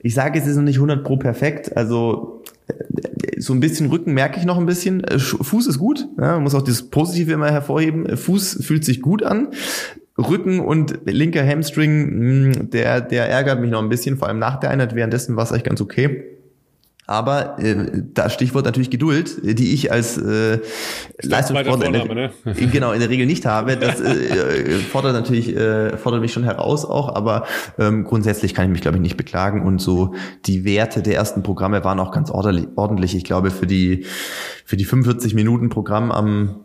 Ich 0.01 0.13
sage, 0.13 0.39
es 0.39 0.47
ist 0.47 0.55
noch 0.55 0.63
nicht 0.63 0.77
100 0.77 1.03
pro 1.03 1.17
perfekt, 1.17 1.75
also 1.75 2.43
äh, 2.67 3.39
so 3.39 3.53
ein 3.53 3.59
bisschen 3.59 3.89
Rücken 3.89 4.13
merke 4.13 4.39
ich 4.39 4.45
noch 4.45 4.57
ein 4.57 4.65
bisschen. 4.65 5.03
Äh, 5.03 5.19
Fuß 5.19 5.67
ist 5.67 5.79
gut, 5.79 6.07
ja, 6.17 6.33
man 6.33 6.43
muss 6.43 6.55
auch 6.55 6.61
das 6.61 6.83
Positive 6.83 7.33
immer 7.33 7.51
hervorheben. 7.51 8.15
Fuß 8.15 8.59
fühlt 8.61 8.85
sich 8.85 9.01
gut 9.01 9.23
an. 9.23 9.49
Rücken 10.17 10.61
und 10.61 10.99
linker 11.05 11.45
Hamstring, 11.45 12.07
hm, 12.09 12.69
der, 12.69 13.01
der 13.01 13.29
ärgert 13.29 13.59
mich 13.59 13.69
noch 13.69 13.81
ein 13.81 13.89
bisschen, 13.89 14.17
vor 14.17 14.29
allem 14.29 14.39
nach 14.39 14.59
der 14.59 14.69
Einheit. 14.69 14.95
Währenddessen 14.95 15.35
war 15.35 15.43
es 15.43 15.51
eigentlich 15.51 15.65
ganz 15.65 15.81
okay. 15.81 16.34
Aber 17.07 17.59
äh, 17.59 18.03
das 18.13 18.33
Stichwort 18.33 18.65
natürlich 18.65 18.89
Geduld, 18.89 19.37
die 19.43 19.73
ich 19.73 19.91
als 19.91 20.17
äh, 20.17 20.59
Leistungssportler 21.21 21.91
ne? 21.91 22.31
genau 22.71 22.93
in 22.93 22.99
der 22.99 23.09
Regel 23.09 23.27
nicht 23.27 23.45
habe. 23.45 23.77
Das 23.77 24.01
äh, 24.01 24.13
äh, 24.13 24.79
fordert 24.79 25.13
natürlich 25.13 25.55
äh, 25.55 25.97
fordert 25.97 26.21
mich 26.21 26.33
schon 26.33 26.43
heraus 26.43 26.83
auch, 26.83 27.15
aber 27.15 27.45
ähm, 27.77 28.05
grundsätzlich 28.05 28.53
kann 28.55 28.65
ich 28.65 28.71
mich 28.71 28.81
glaube 28.81 28.97
ich 28.97 29.01
nicht 29.01 29.17
beklagen 29.17 29.61
und 29.61 29.79
so 29.79 30.15
die 30.45 30.65
Werte 30.65 31.03
der 31.03 31.15
ersten 31.15 31.43
Programme 31.43 31.83
waren 31.83 31.99
auch 31.99 32.11
ganz 32.11 32.31
ordentlich. 32.31 32.69
ordentlich. 32.75 33.15
Ich 33.15 33.23
glaube 33.23 33.51
für 33.51 33.67
die 33.67 34.05
für 34.65 34.77
die 34.77 34.85
45 34.85 35.35
Minuten 35.35 35.69
Programm 35.69 36.11
am 36.11 36.64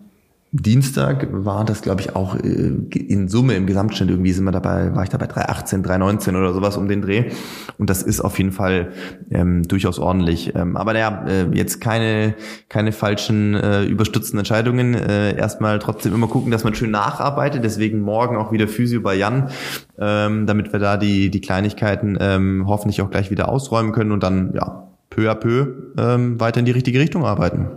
Dienstag 0.53 1.29
war 1.31 1.65
das, 1.65 1.81
glaube 1.81 2.01
ich, 2.01 2.17
auch 2.17 2.35
äh, 2.35 2.73
in 2.93 3.29
Summe 3.29 3.55
im 3.55 3.67
Gesamtschnitt 3.67 4.11
irgendwie 4.11 4.33
sind 4.33 4.45
wir 4.45 4.51
dabei, 4.51 4.97
war 4.97 5.05
ich 5.05 5.09
dabei 5.09 5.29
318, 5.29 5.85
319 5.85 6.35
oder 6.35 6.53
sowas 6.53 6.77
um 6.77 6.89
den 6.89 7.03
Dreh. 7.03 7.31
Und 7.79 7.89
das 7.89 8.03
ist 8.03 8.21
auf 8.21 8.37
jeden 8.37 8.51
Fall 8.51 8.91
ähm, 9.31 9.63
durchaus 9.63 10.01
ordentlich. 10.01 10.53
Ähm, 10.57 10.77
aber 10.77 10.93
naja, 10.93 11.25
äh, 11.29 11.47
jetzt 11.53 11.81
keine, 11.81 12.35
keine 12.69 12.91
falschen 12.91 13.55
äh, 13.55 13.85
überstützten 13.85 14.41
Entscheidungen. 14.41 14.95
Äh, 14.95 15.37
erstmal 15.37 15.79
trotzdem 15.79 16.13
immer 16.15 16.27
gucken, 16.27 16.51
dass 16.51 16.65
man 16.65 16.75
schön 16.75 16.91
nacharbeitet. 16.91 17.63
Deswegen 17.63 18.01
morgen 18.01 18.37
auch 18.37 18.51
wieder 18.51 18.67
Physio 18.67 19.01
bei 19.03 19.15
Jan, 19.15 19.51
ähm, 19.99 20.47
damit 20.47 20.73
wir 20.73 20.81
da 20.81 20.97
die, 20.97 21.31
die 21.31 21.41
Kleinigkeiten 21.41 22.19
ähm, 22.21 22.65
hoffentlich 22.67 23.03
auch 23.03 23.11
gleich 23.11 23.31
wieder 23.31 23.49
ausräumen 23.49 23.93
können 23.93 24.11
und 24.11 24.25
dann 24.25 24.53
ja 24.55 24.89
peu 25.11 25.31
à 25.31 25.37
peu 25.37 25.93
ähm, 25.97 26.41
weiter 26.41 26.59
in 26.59 26.67
die 26.67 26.73
richtige 26.73 26.99
Richtung 26.99 27.25
arbeiten. 27.25 27.69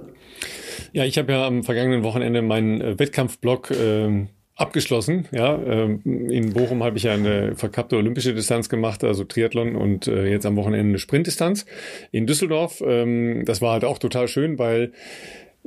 Ja, 0.93 1.05
ich 1.05 1.17
habe 1.17 1.31
ja 1.33 1.45
am 1.45 1.63
vergangenen 1.63 2.03
Wochenende 2.03 2.43
meinen 2.43 2.79
äh, 2.79 2.99
Wettkampfblock 2.99 3.71
äh, 3.71 4.27
abgeschlossen. 4.55 5.27
Ja, 5.31 5.55
ähm, 5.55 6.01
in 6.29 6.53
Bochum 6.53 6.83
habe 6.83 6.97
ich 6.97 7.03
ja 7.03 7.13
eine 7.13 7.55
verkappte 7.55 7.97
olympische 7.97 8.35
Distanz 8.35 8.69
gemacht, 8.69 9.03
also 9.03 9.23
Triathlon 9.23 9.75
und 9.75 10.07
äh, 10.07 10.27
jetzt 10.27 10.45
am 10.45 10.55
Wochenende 10.55 10.89
eine 10.89 10.99
Sprintdistanz 10.99 11.65
in 12.11 12.27
Düsseldorf. 12.27 12.83
Ähm, 12.85 13.43
das 13.45 13.59
war 13.59 13.73
halt 13.73 13.85
auch 13.85 13.97
total 13.97 14.27
schön, 14.27 14.59
weil 14.59 14.91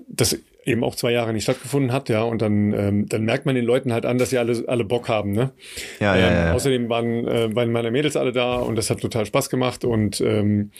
das 0.08 0.38
eben 0.64 0.84
auch 0.84 0.94
zwei 0.94 1.10
Jahre 1.10 1.32
nicht 1.32 1.44
stattgefunden 1.44 1.92
hat, 1.92 2.08
ja, 2.08 2.22
und 2.22 2.40
dann, 2.42 2.72
ähm, 2.72 3.08
dann 3.08 3.24
merkt 3.24 3.46
man 3.46 3.54
den 3.54 3.64
Leuten 3.64 3.92
halt 3.92 4.06
an, 4.06 4.18
dass 4.18 4.30
sie 4.30 4.38
alle, 4.38 4.64
alle 4.68 4.84
Bock 4.84 5.08
haben, 5.08 5.32
ne? 5.32 5.52
Ja, 5.98 6.14
ähm, 6.14 6.20
ja, 6.22 6.32
ja. 6.46 6.52
Außerdem 6.54 6.88
waren, 6.88 7.26
äh, 7.26 7.54
waren 7.54 7.72
meine 7.72 7.90
Mädels 7.90 8.16
alle 8.16 8.32
da 8.32 8.56
und 8.56 8.76
das 8.76 8.90
hat 8.90 9.00
total 9.00 9.26
Spaß 9.26 9.50
gemacht 9.50 9.84
und 9.84 10.20
ähm, 10.20 10.70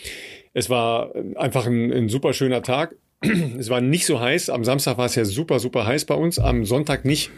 es 0.53 0.71
war 0.71 1.13
einfach 1.35 1.67
ein, 1.67 1.93
ein 1.93 2.09
super 2.09 2.33
schöner 2.33 2.63
Tag 2.63 2.97
es 3.59 3.71
war 3.71 3.81
nicht 3.81 4.07
so 4.07 4.21
heiß. 4.21 4.51
Am 4.51 4.65
Samstag 4.65 4.99
war 4.99 5.07
es 5.07 5.15
ja 5.15 5.25
super, 5.25 5.59
super 5.59 5.87
heiß 5.87 6.05
bei 6.05 6.15
uns. 6.15 6.39
Am 6.39 6.65
Sonntag 6.65 7.05
nicht. 7.05 7.31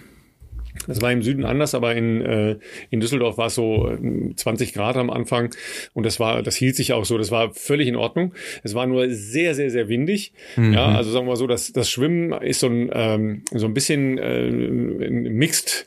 Das 0.87 1.03
war 1.03 1.11
im 1.11 1.23
Süden 1.23 1.45
anders, 1.45 1.75
aber 1.75 1.95
in, 1.95 2.21
äh, 2.23 2.57
in 2.91 3.01
Düsseldorf 3.01 3.37
war 3.37 3.49
es 3.49 3.55
so 3.55 3.91
20 4.37 4.69
äh, 4.69 4.73
Grad 4.73 4.97
am 4.97 5.11
Anfang 5.11 5.55
und 5.93 6.07
das 6.07 6.21
war, 6.21 6.43
das 6.43 6.57
hielt 6.57 6.77
sich 6.77 6.93
auch 6.93 7.05
so. 7.05 7.19
Das 7.19 7.31
war 7.31 7.53
völlig 7.53 7.89
in 7.89 7.97
Ordnung. 7.97 8.35
Es 8.63 8.75
war 8.75 8.87
nur 8.87 9.11
sehr, 9.11 9.55
sehr, 9.55 9.71
sehr 9.71 9.89
windig. 9.89 10.33
Mhm. 10.57 10.75
Ja, 10.75 10.87
also 10.87 11.11
sagen 11.11 11.27
wir 11.27 11.31
mal 11.31 11.37
so, 11.37 11.47
das, 11.47 11.73
das 11.73 11.91
Schwimmen 11.91 12.33
ist 12.33 12.61
so 12.61 12.69
ein, 12.69 12.91
ähm, 12.93 13.43
so 13.53 13.67
ein 13.67 13.75
bisschen 13.75 14.19
äh, 14.19 14.49
ein 14.49 15.35
Mixed 15.35 15.85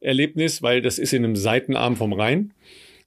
Erlebnis, 0.00 0.62
weil 0.62 0.80
das 0.80 0.98
ist 0.98 1.12
in 1.12 1.24
einem 1.24 1.36
Seitenarm 1.36 1.96
vom 1.96 2.12
Rhein. 2.12 2.52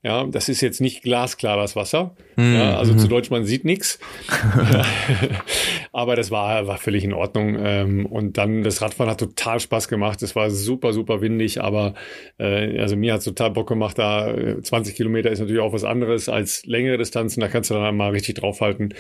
Ja, 0.04 0.26
das 0.26 0.50
ist 0.50 0.62
jetzt 0.62 0.82
nicht 0.82 1.04
glasklares 1.04 1.76
Wasser. 1.76 2.16
Mhm. 2.36 2.56
Ja, 2.56 2.78
also 2.78 2.96
zu 2.96 3.06
mhm. 3.06 3.10
Deutsch, 3.10 3.30
man 3.30 3.46
sieht 3.46 3.66
nichts. 3.66 4.00
Aber 5.92 6.16
das 6.16 6.32
war, 6.32 6.66
war 6.66 6.78
völlig 6.78 7.04
in 7.04 7.14
Ordnung. 7.14 7.56
Ähm, 7.60 8.08
und 8.08 8.38
dann, 8.40 8.64
das 8.64 8.82
Radfahren 8.82 9.12
hat 9.12 9.20
total 9.20 9.60
Spaß 9.60 9.88
gemacht. 9.88 10.24
Es 10.24 10.36
war 10.36 10.50
super, 10.50 10.94
super 10.94 11.22
windig, 11.22 11.62
aber 11.62 11.94
äh, 12.40 12.80
also 12.80 12.96
mir 12.96 13.14
hat 13.14 13.24
total 13.24 13.52
Bock 13.52 13.68
gemacht. 13.68 14.00
Da 14.00 14.34
20 14.62 14.94
äh, 14.94 14.98
Kilometer 14.98 15.30
ist 15.30 15.40
natürlich 15.40 15.62
auch 15.62 15.74
was 15.74 15.84
anderes 15.84 16.30
als 16.30 16.66
längere 16.66 16.98
Distanzen. 16.98 17.42
Da 17.42 17.48
kannst 17.48 17.70
du 17.70 17.76
dann 17.76 17.98
mal 17.98 18.12
richtig 18.12 18.36
draufhalten. 18.36 18.94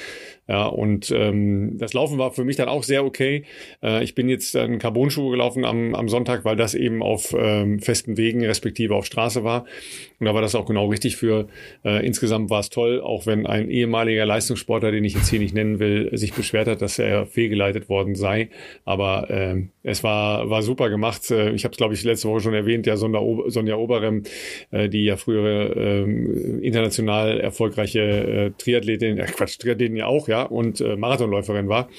Ja, 0.47 0.65
und 0.65 1.11
ähm, 1.11 1.77
das 1.77 1.93
Laufen 1.93 2.17
war 2.17 2.31
für 2.31 2.43
mich 2.43 2.57
dann 2.57 2.67
auch 2.67 2.83
sehr 2.83 3.05
okay. 3.05 3.45
Äh, 3.81 4.03
ich 4.03 4.13
bin 4.13 4.29
jetzt 4.29 4.53
in 4.53 4.79
Carbonschuhe 4.79 5.31
gelaufen 5.31 5.65
am, 5.65 5.95
am 5.95 6.09
Sonntag, 6.09 6.45
weil 6.45 6.57
das 6.57 6.75
eben 6.75 7.01
auf 7.01 7.33
ähm, 7.37 7.79
festen 7.79 8.17
Wegen 8.17 8.45
respektive 8.45 8.95
auf 8.95 9.05
Straße 9.05 9.43
war. 9.43 9.65
Und 10.19 10.25
da 10.25 10.33
war 10.33 10.41
das 10.41 10.53
auch 10.53 10.65
genau 10.65 10.90
richtig 10.91 11.15
für. 11.15 11.47
Äh, 11.83 12.05
insgesamt 12.05 12.49
war 12.49 12.59
es 12.59 12.69
toll, 12.69 13.01
auch 13.01 13.25
wenn 13.25 13.45
ein 13.45 13.69
ehemaliger 13.69 14.25
Leistungssportler, 14.25 14.91
den 14.91 15.03
ich 15.03 15.13
jetzt 15.13 15.29
hier 15.29 15.39
nicht 15.39 15.55
nennen 15.55 15.79
will, 15.79 16.09
sich 16.13 16.33
beschwert 16.33 16.67
hat, 16.67 16.81
dass 16.81 16.99
er 16.99 17.25
fehlgeleitet 17.25 17.89
worden 17.89 18.15
sei. 18.15 18.49
Aber 18.85 19.29
äh, 19.29 19.63
es 19.83 20.03
war, 20.03 20.49
war 20.49 20.61
super 20.61 20.89
gemacht. 20.89 21.31
Äh, 21.31 21.51
ich 21.51 21.63
habe 21.63 21.71
es, 21.71 21.77
glaube 21.77 21.93
ich, 21.93 22.03
letzte 22.03 22.27
Woche 22.29 22.41
schon 22.41 22.53
erwähnt, 22.53 22.85
ja, 22.85 22.97
Sonja, 22.97 23.21
Sonja 23.47 23.75
Oberem, 23.75 24.23
äh, 24.71 24.89
die 24.89 25.05
ja 25.05 25.17
frühere 25.17 25.73
äh, 25.75 26.03
international 26.65 27.39
erfolgreiche 27.39 27.99
äh, 27.99 28.51
Triathletin, 28.57 29.17
äh, 29.17 29.25
Quatsch, 29.25 29.57
Triathletin 29.59 29.95
ja 29.95 30.05
auch, 30.05 30.27
ja, 30.27 30.43
und 30.43 30.81
äh, 30.81 30.95
Marathonläuferin 30.95 31.67
war. 31.69 31.89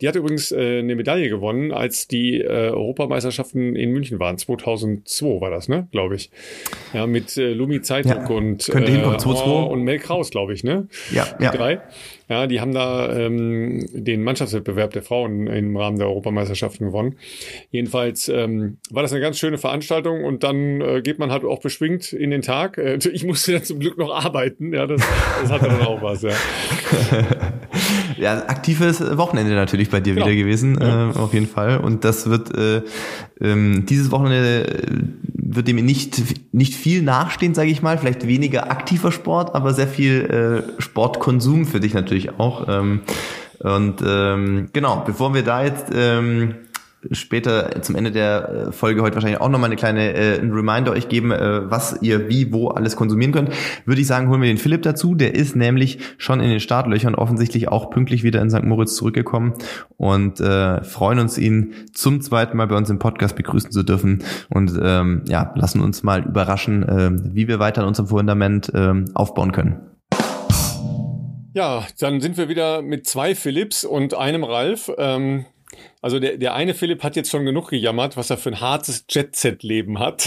Die 0.00 0.08
hat 0.08 0.16
übrigens 0.16 0.52
äh, 0.52 0.80
eine 0.80 0.94
Medaille 0.96 1.28
gewonnen, 1.28 1.72
als 1.72 2.08
die 2.08 2.40
äh, 2.40 2.70
Europameisterschaften 2.70 3.76
in 3.76 3.92
München 3.92 4.18
waren. 4.18 4.38
2002 4.38 5.40
war 5.40 5.50
das, 5.50 5.68
ne, 5.68 5.88
glaube 5.90 6.16
ich. 6.16 6.30
Ja, 6.92 7.06
mit 7.06 7.36
äh, 7.36 7.52
Lumi 7.52 7.82
Zeitung 7.82 8.12
ja, 8.12 8.24
und, 8.34 8.68
äh, 8.68 9.02
und 9.04 9.82
Mel 9.82 9.98
Kraus, 9.98 10.30
glaube 10.30 10.52
ich, 10.52 10.64
ne? 10.64 10.88
Ja, 11.12 11.26
die 11.38 11.44
ja. 11.44 11.50
Drei. 11.50 11.80
Ja, 12.28 12.46
die 12.46 12.60
haben 12.60 12.72
da 12.72 13.14
ähm, 13.14 13.86
den 13.92 14.22
Mannschaftswettbewerb 14.22 14.92
der 14.92 15.02
Frauen 15.02 15.46
im 15.48 15.76
Rahmen 15.76 15.98
der 15.98 16.06
Europameisterschaften 16.08 16.86
gewonnen. 16.86 17.16
Jedenfalls 17.70 18.28
ähm, 18.28 18.78
war 18.90 19.02
das 19.02 19.12
eine 19.12 19.20
ganz 19.20 19.38
schöne 19.38 19.58
Veranstaltung 19.58 20.24
und 20.24 20.42
dann 20.42 20.80
äh, 20.80 21.02
geht 21.02 21.18
man 21.18 21.30
halt 21.30 21.44
auch 21.44 21.60
beschwingt 21.60 22.12
in 22.12 22.30
den 22.30 22.42
Tag. 22.42 22.78
Äh, 22.78 22.98
ich 23.12 23.24
musste 23.26 23.52
ja 23.52 23.62
zum 23.62 23.80
Glück 23.80 23.98
noch 23.98 24.14
arbeiten. 24.14 24.72
Ja, 24.72 24.86
das, 24.86 25.02
das 25.42 25.50
hatte 25.50 25.66
dann 25.66 25.82
auch 25.82 26.00
was. 26.00 26.22
Ja. 26.22 26.30
ja, 28.16 28.46
aktives 28.46 29.16
Wochenende 29.16 29.54
natürlich 29.54 29.90
bei 29.90 30.00
dir 30.00 30.14
genau. 30.14 30.26
wieder 30.26 30.36
gewesen, 30.36 30.78
ja. 30.80 31.10
äh, 31.10 31.14
auf 31.14 31.34
jeden 31.34 31.46
Fall. 31.46 31.78
Und 31.78 32.04
das 32.04 32.28
wird 32.28 32.56
äh, 32.56 32.82
ähm, 33.40 33.86
dieses 33.86 34.10
Wochenende 34.10 34.66
äh, 34.66 35.02
wird 35.34 35.68
dem 35.68 35.76
nicht 35.84 36.22
nicht 36.52 36.74
viel 36.74 37.02
nachstehen, 37.02 37.54
sage 37.54 37.70
ich 37.70 37.82
mal. 37.82 37.98
Vielleicht 37.98 38.26
weniger 38.26 38.70
aktiver 38.70 39.12
Sport, 39.12 39.54
aber 39.54 39.74
sehr 39.74 39.88
viel 39.88 40.66
äh, 40.78 40.82
Sportkonsum 40.82 41.66
für 41.66 41.80
dich 41.80 41.94
natürlich 41.94 42.38
auch. 42.38 42.68
Ähm, 42.68 43.00
und 43.60 44.02
ähm, 44.04 44.68
genau, 44.72 45.02
bevor 45.06 45.34
wir 45.34 45.42
da 45.42 45.64
jetzt 45.64 45.86
ähm, 45.94 46.54
später 47.10 47.82
zum 47.82 47.96
Ende 47.96 48.12
der 48.12 48.48
äh, 48.68 48.72
Folge 48.72 49.02
heute 49.02 49.14
wahrscheinlich 49.14 49.40
auch 49.40 49.48
nochmal 49.48 49.68
eine 49.68 49.76
kleine 49.76 50.14
äh, 50.14 50.38
ein 50.38 50.52
Reminder 50.52 50.92
euch 50.92 51.08
geben, 51.08 51.32
äh, 51.32 51.70
was 51.70 51.98
ihr 52.00 52.28
wie, 52.28 52.52
wo 52.52 52.68
alles 52.68 52.96
konsumieren 52.96 53.32
könnt, 53.32 53.50
würde 53.84 54.00
ich 54.00 54.06
sagen, 54.06 54.28
holen 54.28 54.40
wir 54.40 54.48
den 54.48 54.58
Philipp 54.58 54.82
dazu. 54.82 55.14
Der 55.14 55.34
ist 55.34 55.56
nämlich 55.56 55.98
schon 56.18 56.40
in 56.40 56.50
den 56.50 56.60
Startlöchern 56.60 57.14
offensichtlich 57.14 57.68
auch 57.68 57.90
pünktlich 57.90 58.22
wieder 58.22 58.40
in 58.40 58.50
St. 58.50 58.62
Moritz 58.62 58.94
zurückgekommen 58.94 59.54
und 59.96 60.40
äh, 60.40 60.82
freuen 60.84 61.18
uns, 61.18 61.38
ihn 61.38 61.74
zum 61.92 62.20
zweiten 62.20 62.56
Mal 62.56 62.68
bei 62.68 62.76
uns 62.76 62.90
im 62.90 62.98
Podcast 62.98 63.36
begrüßen 63.36 63.72
zu 63.72 63.82
dürfen 63.82 64.22
und 64.48 64.78
ähm, 64.80 65.22
ja, 65.28 65.52
lassen 65.56 65.80
uns 65.80 66.02
mal 66.02 66.24
überraschen, 66.24 66.82
äh, 66.82 67.10
wie 67.34 67.48
wir 67.48 67.58
weiter 67.58 67.82
an 67.82 67.88
unserem 67.88 68.08
Fundament 68.08 68.72
äh, 68.74 68.92
aufbauen 69.14 69.52
können. 69.52 69.80
Ja, 71.54 71.86
dann 71.98 72.22
sind 72.22 72.38
wir 72.38 72.48
wieder 72.48 72.80
mit 72.80 73.06
zwei 73.06 73.34
Philips 73.34 73.84
und 73.84 74.14
einem 74.14 74.42
Ralf. 74.42 74.90
Ähm, 74.96 75.44
also 76.00 76.18
der, 76.18 76.36
der 76.36 76.54
eine 76.54 76.74
Philipp 76.74 77.02
hat 77.02 77.16
jetzt 77.16 77.30
schon 77.30 77.44
genug 77.44 77.70
gejammert, 77.70 78.16
was 78.16 78.30
er 78.30 78.36
für 78.36 78.50
ein 78.50 78.60
hartes 78.60 79.04
Jet-Set-Leben 79.08 79.98
hat. 79.98 80.26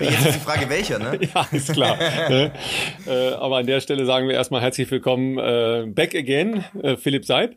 jetzt 0.00 0.26
ist 0.26 0.34
die 0.36 0.40
Frage, 0.40 0.68
welcher, 0.68 0.98
ne? 0.98 1.18
ja, 1.34 1.46
ist 1.50 1.72
klar. 1.72 1.96
Ne? 1.96 2.52
äh, 3.06 3.28
aber 3.34 3.58
an 3.58 3.66
der 3.66 3.80
Stelle 3.80 4.06
sagen 4.06 4.28
wir 4.28 4.34
erstmal 4.34 4.60
herzlich 4.60 4.90
willkommen 4.90 5.38
äh, 5.38 5.86
back 5.88 6.14
again, 6.14 6.64
äh, 6.82 6.96
Philipp 6.96 7.24
Seib. 7.24 7.56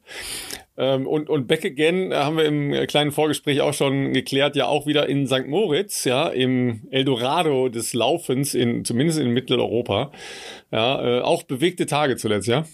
Ähm, 0.76 1.06
und, 1.06 1.30
und 1.30 1.48
Back 1.48 1.66
Again 1.66 2.14
haben 2.14 2.38
wir 2.38 2.46
im 2.46 2.88
kleinen 2.88 3.12
Vorgespräch 3.12 3.62
auch 3.62 3.74
schon 3.74 4.12
geklärt, 4.14 4.56
ja 4.56 4.66
auch 4.66 4.88
wieder 4.88 5.08
in 5.08 5.28
St. 5.28 5.46
Moritz, 5.48 6.04
ja, 6.04 6.28
im 6.28 6.82
Eldorado 6.90 7.70
des 7.70 7.94
Laufens, 7.94 8.56
in, 8.56 8.84
zumindest 8.84 9.20
in 9.20 9.30
Mitteleuropa. 9.30 10.12
Ja, 10.72 11.20
äh, 11.20 11.22
auch 11.22 11.44
bewegte 11.44 11.86
Tage 11.86 12.16
zuletzt, 12.16 12.48
ja. 12.48 12.66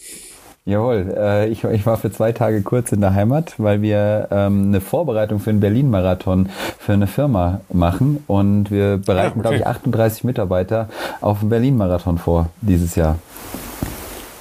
Jawohl, 0.65 1.15
äh, 1.17 1.48
ich, 1.48 1.63
ich 1.63 1.86
war 1.86 1.98
für 1.98 2.12
zwei 2.12 2.32
Tage 2.32 2.62
kurz 2.62 2.91
in 2.91 3.02
der 3.02 3.13
Heimat, 3.13 3.56
weil 3.58 3.82
wir 3.82 4.28
ähm, 4.30 4.67
eine 4.67 4.82
Vorbereitung 4.82 5.39
für 5.39 5.50
einen 5.50 5.60
Berlin-Marathon 5.60 6.50
für 6.78 6.93
eine 6.93 7.08
Firma 7.08 7.62
machen 7.74 8.24
und 8.28 8.69
wir 8.69 8.98
bereiten, 8.98 9.17
ja, 9.17 9.30
okay. 9.30 9.41
glaube 9.41 9.56
ich, 9.56 9.67
38 9.67 10.24
Mitarbeiter 10.26 10.89
auf 11.22 11.39
den 11.39 11.50
Berlin-Marathon 11.50 12.17
vor 12.17 12.50
dieses 12.62 12.95
Jahr. 12.95 13.17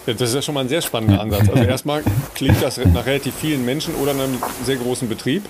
Ja, 0.09 0.15
das 0.15 0.31
ist 0.31 0.35
ja 0.37 0.41
schon 0.41 0.55
mal 0.55 0.63
ein 0.63 0.71
sehr 0.71 0.81
spannender 0.81 1.21
Ansatz. 1.21 1.51
Also 1.51 1.63
erstmal 1.69 2.03
klingt 2.35 2.63
das 2.63 2.79
nach 2.79 3.05
relativ 3.05 3.35
vielen 3.35 3.67
Menschen 3.67 3.95
oder 3.97 4.13
einem 4.13 4.39
sehr 4.65 4.77
großen 4.77 5.07
Betrieb. 5.07 5.43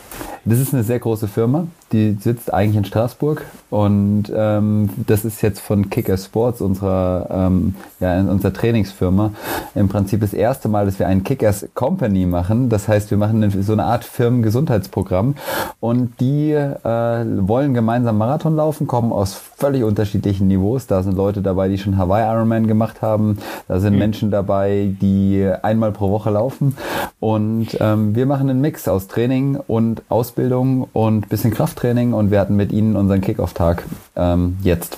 Das 0.44 0.58
ist 0.58 0.72
eine 0.72 0.82
sehr 0.82 0.98
große 0.98 1.28
Firma, 1.28 1.66
die 1.92 2.16
sitzt 2.18 2.52
eigentlich 2.54 2.76
in 2.76 2.84
Straßburg 2.84 3.44
und 3.70 4.32
ähm, 4.34 4.88
das 5.06 5.26
ist 5.26 5.42
jetzt 5.42 5.60
von 5.60 5.90
Kicker 5.90 6.16
Sports, 6.16 6.62
unserer, 6.62 7.28
ähm, 7.30 7.74
ja, 8.00 8.18
unserer 8.18 8.54
Trainingsfirma, 8.54 9.32
im 9.74 9.88
Prinzip 9.88 10.22
das 10.22 10.32
erste 10.32 10.68
Mal, 10.68 10.86
dass 10.86 10.98
wir 10.98 11.06
einen 11.06 11.22
Kickers 11.22 11.66
Company 11.74 12.24
machen. 12.24 12.70
Das 12.70 12.88
heißt, 12.88 13.10
wir 13.10 13.18
machen 13.18 13.62
so 13.62 13.72
eine 13.74 13.84
Art 13.84 14.04
Firmengesundheitsprogramm 14.04 15.34
und 15.80 16.18
die 16.20 16.52
äh, 16.52 16.78
wollen 16.84 17.74
gemeinsam 17.74 18.16
Marathon 18.16 18.56
laufen, 18.56 18.86
kommen 18.86 19.12
aus 19.12 19.34
völlig 19.34 19.82
unterschiedlichen 19.82 20.48
Niveaus. 20.48 20.86
Da 20.86 21.02
sind 21.02 21.16
Leute 21.16 21.42
dabei, 21.42 21.68
die 21.68 21.76
schon 21.76 21.98
Hawaii 21.98 22.24
Ironman 22.24 22.66
gemacht 22.68 23.02
haben. 23.02 23.38
Da 23.66 23.80
sind 23.80 23.94
mhm. 23.94 23.98
Menschen 23.98 24.30
dabei, 24.30 24.47
die 24.48 25.50
einmal 25.62 25.92
pro 25.92 26.10
Woche 26.10 26.30
laufen. 26.30 26.76
Und 27.20 27.76
ähm, 27.80 28.14
wir 28.14 28.26
machen 28.26 28.50
einen 28.50 28.60
Mix 28.60 28.88
aus 28.88 29.08
Training 29.08 29.56
und 29.66 30.02
Ausbildung 30.08 30.88
und 30.92 31.28
bisschen 31.28 31.52
Krafttraining 31.52 32.12
und 32.12 32.30
wir 32.30 32.40
hatten 32.40 32.56
mit 32.56 32.72
ihnen 32.72 32.96
unseren 32.96 33.20
Kickoff-Tag 33.20 33.84
ähm, 34.16 34.56
jetzt. 34.62 34.96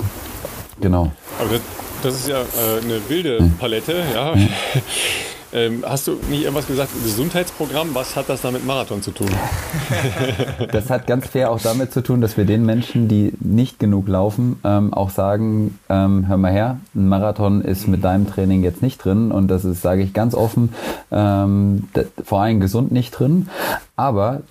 Genau. 0.80 1.10
Aber 1.40 1.50
das, 1.50 1.60
das 2.02 2.14
ist 2.14 2.28
ja 2.28 2.40
äh, 2.40 2.82
eine 2.82 3.00
wilde 3.08 3.38
hm. 3.38 3.52
Palette, 3.58 4.02
ja. 4.14 4.34
Hm. 5.52 5.58
Ähm, 5.60 5.84
hast 5.86 6.06
du 6.06 6.18
nicht 6.28 6.42
irgendwas 6.42 6.66
gesagt, 6.66 6.90
Gesundheitsprogramm, 7.02 7.94
was 7.94 8.16
hat 8.16 8.28
das 8.28 8.42
da 8.42 8.50
mit 8.50 8.64
Marathon 8.64 9.02
zu 9.02 9.10
tun? 9.10 9.28
das 10.72 10.90
hat 10.90 11.06
ganz 11.06 11.26
fair 11.26 11.50
auch 11.50 11.60
damit 11.60 11.92
zu 11.92 12.02
tun, 12.02 12.20
dass 12.20 12.36
wir 12.36 12.44
den 12.44 12.64
Menschen, 12.64 13.08
die 13.08 13.32
nicht 13.40 13.78
genug 13.78 14.08
laufen, 14.08 14.60
ähm, 14.64 14.92
auch 14.92 15.10
sagen, 15.10 15.78
ähm, 15.88 16.28
hör 16.28 16.36
mal 16.36 16.52
her, 16.52 16.78
ein 16.94 17.08
Marathon 17.08 17.62
ist 17.62 17.88
mit 17.88 18.04
deinem 18.04 18.28
Training 18.28 18.62
jetzt 18.62 18.82
nicht 18.82 19.04
drin 19.04 19.32
und 19.32 19.48
das 19.48 19.64
ist, 19.64 19.82
sage 19.82 20.02
ich 20.02 20.12
ganz 20.12 20.34
offen, 20.34 20.70
ähm, 21.10 21.88
vor 22.24 22.42
allem 22.42 22.60
gesund 22.60 22.92
nicht 22.92 23.10
drin. 23.10 23.48
Aber 23.96 24.42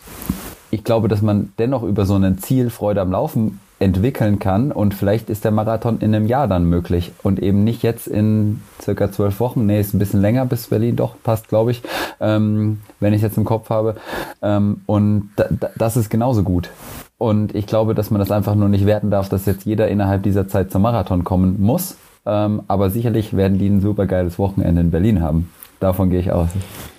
ich 0.72 0.84
glaube, 0.84 1.08
dass 1.08 1.22
man 1.22 1.54
dennoch 1.58 1.84
über 1.84 2.06
so 2.06 2.16
ein 2.16 2.38
Ziel 2.40 2.70
Freude 2.70 3.02
am 3.02 3.12
Laufen 3.12 3.60
entwickeln 3.80 4.40
kann 4.40 4.72
und 4.72 4.94
vielleicht 4.94 5.30
ist 5.30 5.46
der 5.46 5.52
Marathon 5.52 6.00
in 6.00 6.14
einem 6.14 6.28
Jahr 6.28 6.48
dann 6.48 6.66
möglich 6.66 7.12
und 7.24 7.40
eben 7.40 7.64
nicht 7.64 7.82
jetzt 7.82 8.08
in 8.08 8.62
circa 8.82 9.12
zwölf 9.12 9.40
Wochen. 9.40 9.66
Nee, 9.66 9.80
ist 9.80 9.94
ein 9.94 10.00
bisschen 10.00 10.22
länger 10.22 10.46
bis 10.46 10.68
Berlin, 10.68 10.96
doch, 10.96 11.16
passt, 11.24 11.48
glaube 11.48 11.72
ich, 11.72 11.82
ähm, 12.20 12.82
wenn 13.00 13.14
ich 13.14 13.22
jetzt 13.22 13.38
im 13.38 13.46
Kopf 13.46 13.70
habe. 13.70 13.96
Ähm, 14.42 14.82
und 14.86 15.32
da, 15.38 15.46
da, 15.50 15.70
das 15.78 15.98
ist 15.98 16.10
genauso 16.10 16.44
gut. 16.44 16.70
Und 17.18 17.56
ich 17.56 17.68
glaube, 17.68 17.96
dass 17.96 18.12
man 18.12 18.20
das 18.20 18.32
einfach 18.32 18.56
nur 18.56 18.70
nicht 18.70 18.86
werten 18.86 19.12
darf, 19.12 19.30
dass 19.30 19.46
jetzt 19.46 19.66
jeder 19.66 19.88
innerhalb 19.88 20.24
dieser 20.24 20.48
Zeit 20.48 20.72
zum 20.72 20.82
Marathon 20.82 21.24
kommen 21.24 21.62
muss. 21.62 21.96
Ähm, 22.26 22.62
aber 22.68 22.90
sicherlich 22.90 23.36
werden 23.36 23.58
die 23.60 23.68
ein 23.68 23.82
super 23.82 24.06
geiles 24.06 24.38
Wochenende 24.40 24.82
in 24.82 24.92
Berlin 24.92 25.22
haben. 25.22 25.50
Davon 25.80 26.10
gehe 26.10 26.20
ich 26.20 26.32
aus. 26.32 26.50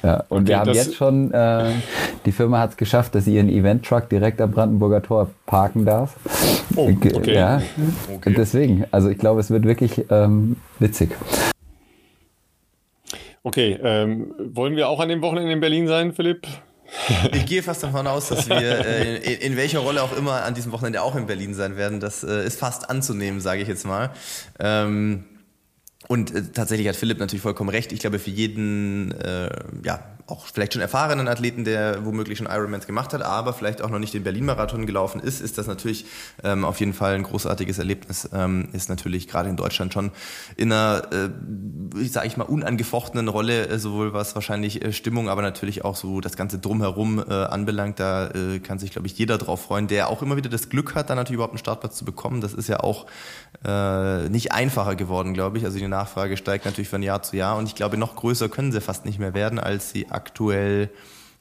Ja. 0.03 0.25
Und 0.29 0.43
okay, 0.43 0.49
wir 0.49 0.59
haben 0.61 0.73
jetzt 0.73 0.95
schon, 0.95 1.33
äh, 1.33 1.73
die 2.25 2.33
Firma 2.33 2.61
hat 2.61 2.71
es 2.71 2.77
geschafft, 2.79 3.15
dass 3.15 3.27
sie 3.27 3.35
ihren 3.35 3.51
Event-Truck 3.51 4.09
direkt 4.09 4.41
am 4.41 4.53
Brandenburger 4.53 5.03
Tor 5.03 5.31
parken 5.45 5.85
darf. 5.85 6.17
Oh, 6.77 6.89
okay. 6.89 7.35
Ja. 7.35 7.61
okay. 8.15 8.35
Deswegen, 8.35 8.87
also 8.91 9.11
ich 9.11 9.19
glaube, 9.19 9.41
es 9.41 9.51
wird 9.51 9.65
wirklich 9.65 10.07
ähm, 10.11 10.57
witzig. 10.79 11.11
Okay, 13.43 13.79
ähm, 13.83 14.35
wollen 14.39 14.77
wir 14.77 14.89
auch 14.89 15.01
an 15.01 15.09
dem 15.09 15.23
Wochenende 15.23 15.53
in 15.53 15.61
Berlin 15.61 15.87
sein, 15.87 16.13
Philipp? 16.13 16.47
Ich 17.33 17.47
gehe 17.47 17.63
fast 17.63 17.83
davon 17.83 18.07
aus, 18.07 18.29
dass 18.29 18.49
wir 18.49 18.85
äh, 18.85 19.17
in, 19.19 19.53
in, 19.53 19.57
welcher 19.57 19.79
Rolle 19.79 20.03
auch 20.03 20.17
immer 20.17 20.43
an 20.43 20.55
diesem 20.55 20.73
Wochenende 20.73 21.03
auch 21.03 21.15
in 21.15 21.27
Berlin 21.27 21.55
sein 21.55 21.77
werden. 21.77 22.01
Das 22.01 22.25
äh, 22.25 22.45
ist 22.45 22.59
fast 22.59 22.91
anzunehmen, 22.91 23.41
sage 23.41 23.63
ich 23.63 23.69
jetzt 23.69 23.87
mal. 23.87 24.11
Ähm, 24.59 25.25
und 26.11 26.35
äh, 26.35 26.43
tatsächlich 26.53 26.89
hat 26.89 26.97
Philipp 26.97 27.21
natürlich 27.21 27.41
vollkommen 27.41 27.71
recht. 27.71 27.93
Ich 27.93 28.01
glaube, 28.01 28.19
für 28.19 28.31
jeden, 28.31 29.13
äh, 29.13 29.49
ja, 29.85 30.03
auch 30.31 30.47
vielleicht 30.47 30.73
schon 30.73 30.83
erfahrenen 30.83 31.29
Athleten, 31.29 31.65
der 31.65 32.05
womöglich 32.05 32.39
schon 32.39 32.47
Ironmans 32.47 32.87
gemacht 32.87 33.13
hat, 33.13 33.23
aber 33.23 33.53
vielleicht 33.53 33.83
auch 33.83 33.91
noch 33.91 33.99
nicht 33.99 34.15
den 34.15 34.23
Berlin-Marathon 34.23 34.87
gelaufen 34.87 35.21
ist, 35.21 35.41
ist 35.41 35.59
das 35.59 35.67
natürlich 35.67 36.07
ähm, 36.45 36.65
auf 36.65 36.81
jeden 36.81 36.93
Fall 36.93 37.15
ein 37.15 37.23
großartiges 37.23 37.79
Erlebnis. 37.79 38.29
Ähm, 38.33 38.69
ist 38.73 38.89
natürlich 38.89 39.29
gerade 39.29 39.49
in 39.49 39.57
Deutschland 39.57 39.93
schon 39.93 40.13
in 40.57 40.73
einer, 40.73 41.03
äh, 41.13 42.05
sage 42.05 42.27
ich 42.27 42.37
mal, 42.37 42.45
unangefochtenen 42.45 43.29
Rolle, 43.29 43.69
äh, 43.69 43.79
sowohl 43.79 44.13
was 44.13 44.35
wahrscheinlich 44.35 44.85
äh, 44.85 44.93
Stimmung, 44.93 45.29
aber 45.29 45.43
natürlich 45.43 45.85
auch 45.85 45.97
so 45.97 46.21
das 46.21 46.37
ganze 46.37 46.59
Drumherum 46.59 47.19
äh, 47.19 47.33
anbelangt. 47.33 48.01
Da 48.01 48.29
äh, 48.29 48.61
kann 48.61 48.79
sich, 48.79 48.93
glaube 48.93 49.07
ich, 49.07 49.19
jeder 49.19 49.39
drauf 49.39 49.63
freuen, 49.63 49.89
der 49.89 50.09
auch 50.09 50.23
immer 50.23 50.37
wieder 50.37 50.51
das 50.51 50.69
Glück 50.69 50.95
hat, 50.95 51.11
dann 51.11 51.17
natürlich 51.17 51.37
überhaupt 51.37 51.55
einen 51.55 51.59
Startplatz 51.59 51.97
zu 51.97 52.05
bekommen. 52.05 52.41
Das 52.41 52.55
ist 52.55 52.69
ja 52.69 52.81
auch 52.81 53.07
äh, 53.65 54.29
nicht 54.29 54.53
einfacher 54.53 54.97
geworden, 54.97 55.35
glaube 55.35 55.59
ich. 55.59 55.65
Also 55.65 55.79
die 55.79 55.89
Nachfrage 55.89 56.37
steigt 56.37 56.65
natürlich 56.65 56.89
von 56.89 57.03
Jahr 57.03 57.23
zu 57.23 57.37
Jahr 57.37 57.57
und 57.57 57.67
ich 57.67 57.75
glaube, 57.75 57.97
noch 57.97 58.17
größer 58.17 58.49
können 58.49 58.73
sie 58.73 58.81
fast 58.81 59.05
nicht 59.05 59.19
mehr 59.19 59.35
werden, 59.35 59.59
als 59.59 59.91
sie 59.91 60.11
aktuell 60.11 60.20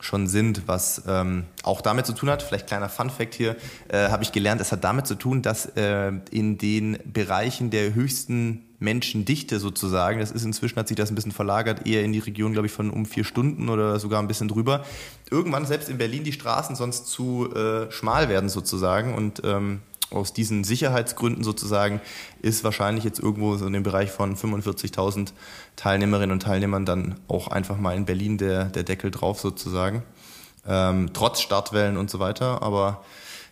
schon 0.02 0.28
sind, 0.28 0.68
was 0.68 1.04
ähm, 1.08 1.44
auch 1.64 1.82
damit 1.82 2.06
zu 2.06 2.14
tun 2.14 2.30
hat, 2.30 2.42
vielleicht 2.42 2.68
kleiner 2.68 2.88
Fun 2.88 3.10
fact 3.10 3.34
hier, 3.34 3.58
äh, 3.90 4.10
habe 4.10 4.24
ich 4.24 4.32
gelernt, 4.32 4.62
es 4.62 4.72
hat 4.72 4.84
damit 4.84 5.08
zu 5.08 5.16
tun, 5.16 5.42
dass 5.42 5.66
äh, 5.76 6.12
in 6.32 6.58
den 6.58 6.98
Bereichen 7.04 7.70
der 7.70 7.94
höchsten 7.94 8.64
Menschendichte 8.80 9.60
sozusagen, 9.60 10.22
das 10.22 10.32
ist 10.32 10.46
inzwischen, 10.46 10.78
hat 10.78 10.88
sich 10.88 10.96
das 10.96 11.12
ein 11.12 11.16
bisschen 11.16 11.34
verlagert, 11.34 11.86
eher 11.86 12.04
in 12.04 12.14
die 12.14 12.20
Region, 12.20 12.54
glaube 12.54 12.68
ich, 12.68 12.72
von 12.72 12.92
um 12.92 13.06
vier 13.06 13.26
Stunden 13.26 13.68
oder 13.68 14.00
sogar 14.00 14.22
ein 14.22 14.28
bisschen 14.28 14.48
drüber, 14.48 14.86
irgendwann 15.30 15.66
selbst 15.66 15.90
in 15.90 15.98
Berlin 15.98 16.24
die 16.24 16.32
Straßen 16.32 16.78
sonst 16.78 17.08
zu 17.08 17.54
äh, 17.54 17.92
schmal 17.92 18.30
werden 18.30 18.48
sozusagen. 18.48 19.16
Und 19.16 19.42
ähm, 19.44 19.82
aus 20.12 20.34
diesen 20.34 20.64
Sicherheitsgründen 20.64 21.44
sozusagen 21.44 22.02
ist 22.42 22.64
wahrscheinlich 22.64 23.04
jetzt 23.04 23.20
irgendwo 23.20 23.56
so 23.58 23.68
in 23.68 23.74
dem 23.74 23.84
Bereich 23.84 24.12
von 24.12 24.36
45.000 24.36 25.34
Teilnehmerinnen 25.76 26.32
und 26.32 26.42
Teilnehmern 26.42 26.86
dann 26.86 27.16
auch 27.28 27.48
einfach 27.48 27.78
mal 27.78 27.96
in 27.96 28.06
Berlin 28.06 28.38
der, 28.38 28.66
der 28.66 28.84
Deckel 28.84 29.12
drauf 29.12 29.40
sozusagen. 29.40 30.04
Ähm, 30.68 31.12
trotz 31.14 31.42
Startwellen 31.42 31.98
und 31.98 32.10
so 32.10 32.20
weiter. 32.20 32.62
Aber 32.62 33.04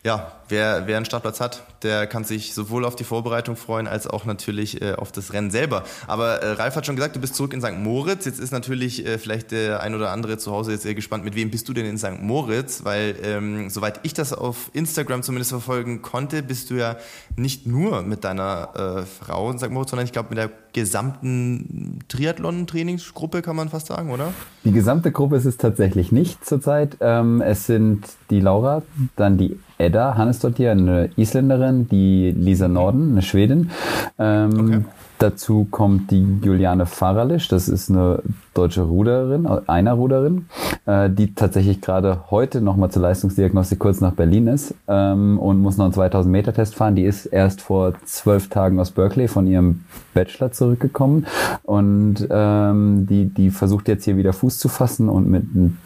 ja, 0.04 0.32
wer, 0.50 0.88
wer 0.88 0.98
einen 0.98 1.06
Startplatz 1.06 1.40
hat, 1.40 1.64
der 1.84 2.08
kann 2.08 2.24
sich 2.24 2.54
sowohl 2.54 2.86
auf 2.86 2.96
die 2.96 3.04
Vorbereitung 3.04 3.56
freuen, 3.56 3.88
als 3.88 4.08
auch 4.08 4.26
natürlich 4.26 4.82
äh, 4.82 4.94
auf 4.94 5.12
das 5.12 5.34
Rennen 5.34 5.52
selber. 5.52 5.84
Aber 6.08 6.42
äh, 6.42 6.52
Ralf 6.52 6.76
hat 6.76 6.86
schon 6.86 6.96
gesagt, 6.96 7.16
du 7.16 7.20
bist 7.20 7.36
zurück 7.36 7.54
in 7.54 7.62
St. 7.62 7.78
Moritz. 7.78 8.26
Jetzt 8.26 8.40
ist 8.40 8.52
natürlich 8.52 9.06
äh, 9.06 9.18
vielleicht 9.18 9.52
der 9.52 9.82
ein 9.82 9.96
oder 9.96 10.12
andere 10.12 10.38
zu 10.38 10.52
Hause 10.52 10.72
jetzt 10.72 10.84
sehr 10.84 10.96
gespannt, 10.96 11.24
mit 11.24 11.36
wem 11.36 11.52
bist 11.52 11.68
du 11.70 11.74
denn 11.74 11.86
in 11.86 11.98
St. 11.98 12.22
Moritz? 12.22 12.84
Weil, 12.84 13.16
ähm, 13.24 13.70
soweit 13.70 14.00
ich 14.04 14.14
das 14.14 14.34
auf 14.34 14.72
Instagram 14.74 15.24
zumindest 15.24 15.52
verfolgen 15.52 16.02
konnte, 16.02 16.44
bist 16.44 16.70
du 16.70 16.76
ja 16.76 16.98
nicht 17.36 17.68
nur 17.68 18.02
mit 18.02 18.24
deiner 18.24 19.04
äh, 19.04 19.06
Frau 19.06 19.52
in 19.52 19.60
St. 19.60 19.70
Moritz, 19.70 19.92
sondern 19.92 20.06
ich 20.06 20.14
glaube 20.14 20.30
mit 20.30 20.38
der 20.38 20.50
gesamten 20.74 22.00
Triathlon-Trainingsgruppe, 22.08 23.42
kann 23.42 23.56
man 23.56 23.70
fast 23.70 23.88
sagen, 23.88 24.12
oder? 24.12 24.32
Die 24.64 24.72
gesamte 24.72 25.12
Gruppe 25.12 25.38
ist 25.38 25.46
es 25.46 25.58
tatsächlich 25.58 26.12
nicht 26.12 26.46
zurzeit. 26.46 26.98
Ähm, 27.00 27.42
es 27.42 27.66
sind 27.66 28.06
die 28.30 28.40
Laura, 28.40 28.84
dann 29.16 29.38
die 29.38 29.60
Edda 29.80 30.16
Hannes 30.18 30.37
dort 30.40 30.58
hier, 30.58 30.72
eine 30.72 31.10
Isländerin, 31.16 31.88
die 31.88 32.32
Lisa 32.32 32.68
Norden, 32.68 33.12
eine 33.12 33.22
Schwedin. 33.22 33.72
Ähm, 34.18 34.60
okay. 34.60 34.82
Dazu 35.20 35.66
kommt 35.72 36.12
die 36.12 36.38
Juliane 36.44 36.86
Faralisch, 36.86 37.48
das 37.48 37.68
ist 37.70 37.90
eine 37.90 38.22
deutsche 38.54 38.84
Ruderin, 38.84 39.48
einer 39.48 39.94
Ruderin, 39.94 40.46
äh, 40.86 41.10
die 41.10 41.34
tatsächlich 41.34 41.82
gerade 41.82 42.30
heute 42.30 42.62
nochmal 42.62 42.92
zur 42.92 43.02
Leistungsdiagnostik 43.02 43.80
kurz 43.80 44.00
nach 44.00 44.12
Berlin 44.12 44.46
ist 44.46 44.76
ähm, 44.88 45.40
und 45.40 45.60
muss 45.60 45.78
noch 45.78 45.86
einen 45.86 45.94
2000 45.94 46.32
Meter 46.32 46.54
Test 46.54 46.76
fahren. 46.76 46.94
Die 46.96 47.04
ist 47.04 47.26
erst 47.26 47.62
vor 47.62 47.94
zwölf 48.06 48.50
Tagen 48.50 48.80
aus 48.80 48.92
Berkeley 48.92 49.28
von 49.28 49.48
ihrem 49.48 49.86
Bachelor 50.14 50.52
zurückgekommen 50.52 51.26
und 51.64 52.28
ähm, 52.30 53.08
die, 53.10 53.26
die 53.26 53.50
versucht 53.50 53.88
jetzt 53.88 54.06
hier 54.06 54.18
wieder 54.18 54.34
Fuß 54.34 54.60
zu 54.60 54.70
fassen 54.70 55.10
und 55.10 55.28
mit 55.28 55.56
ein 55.56 55.80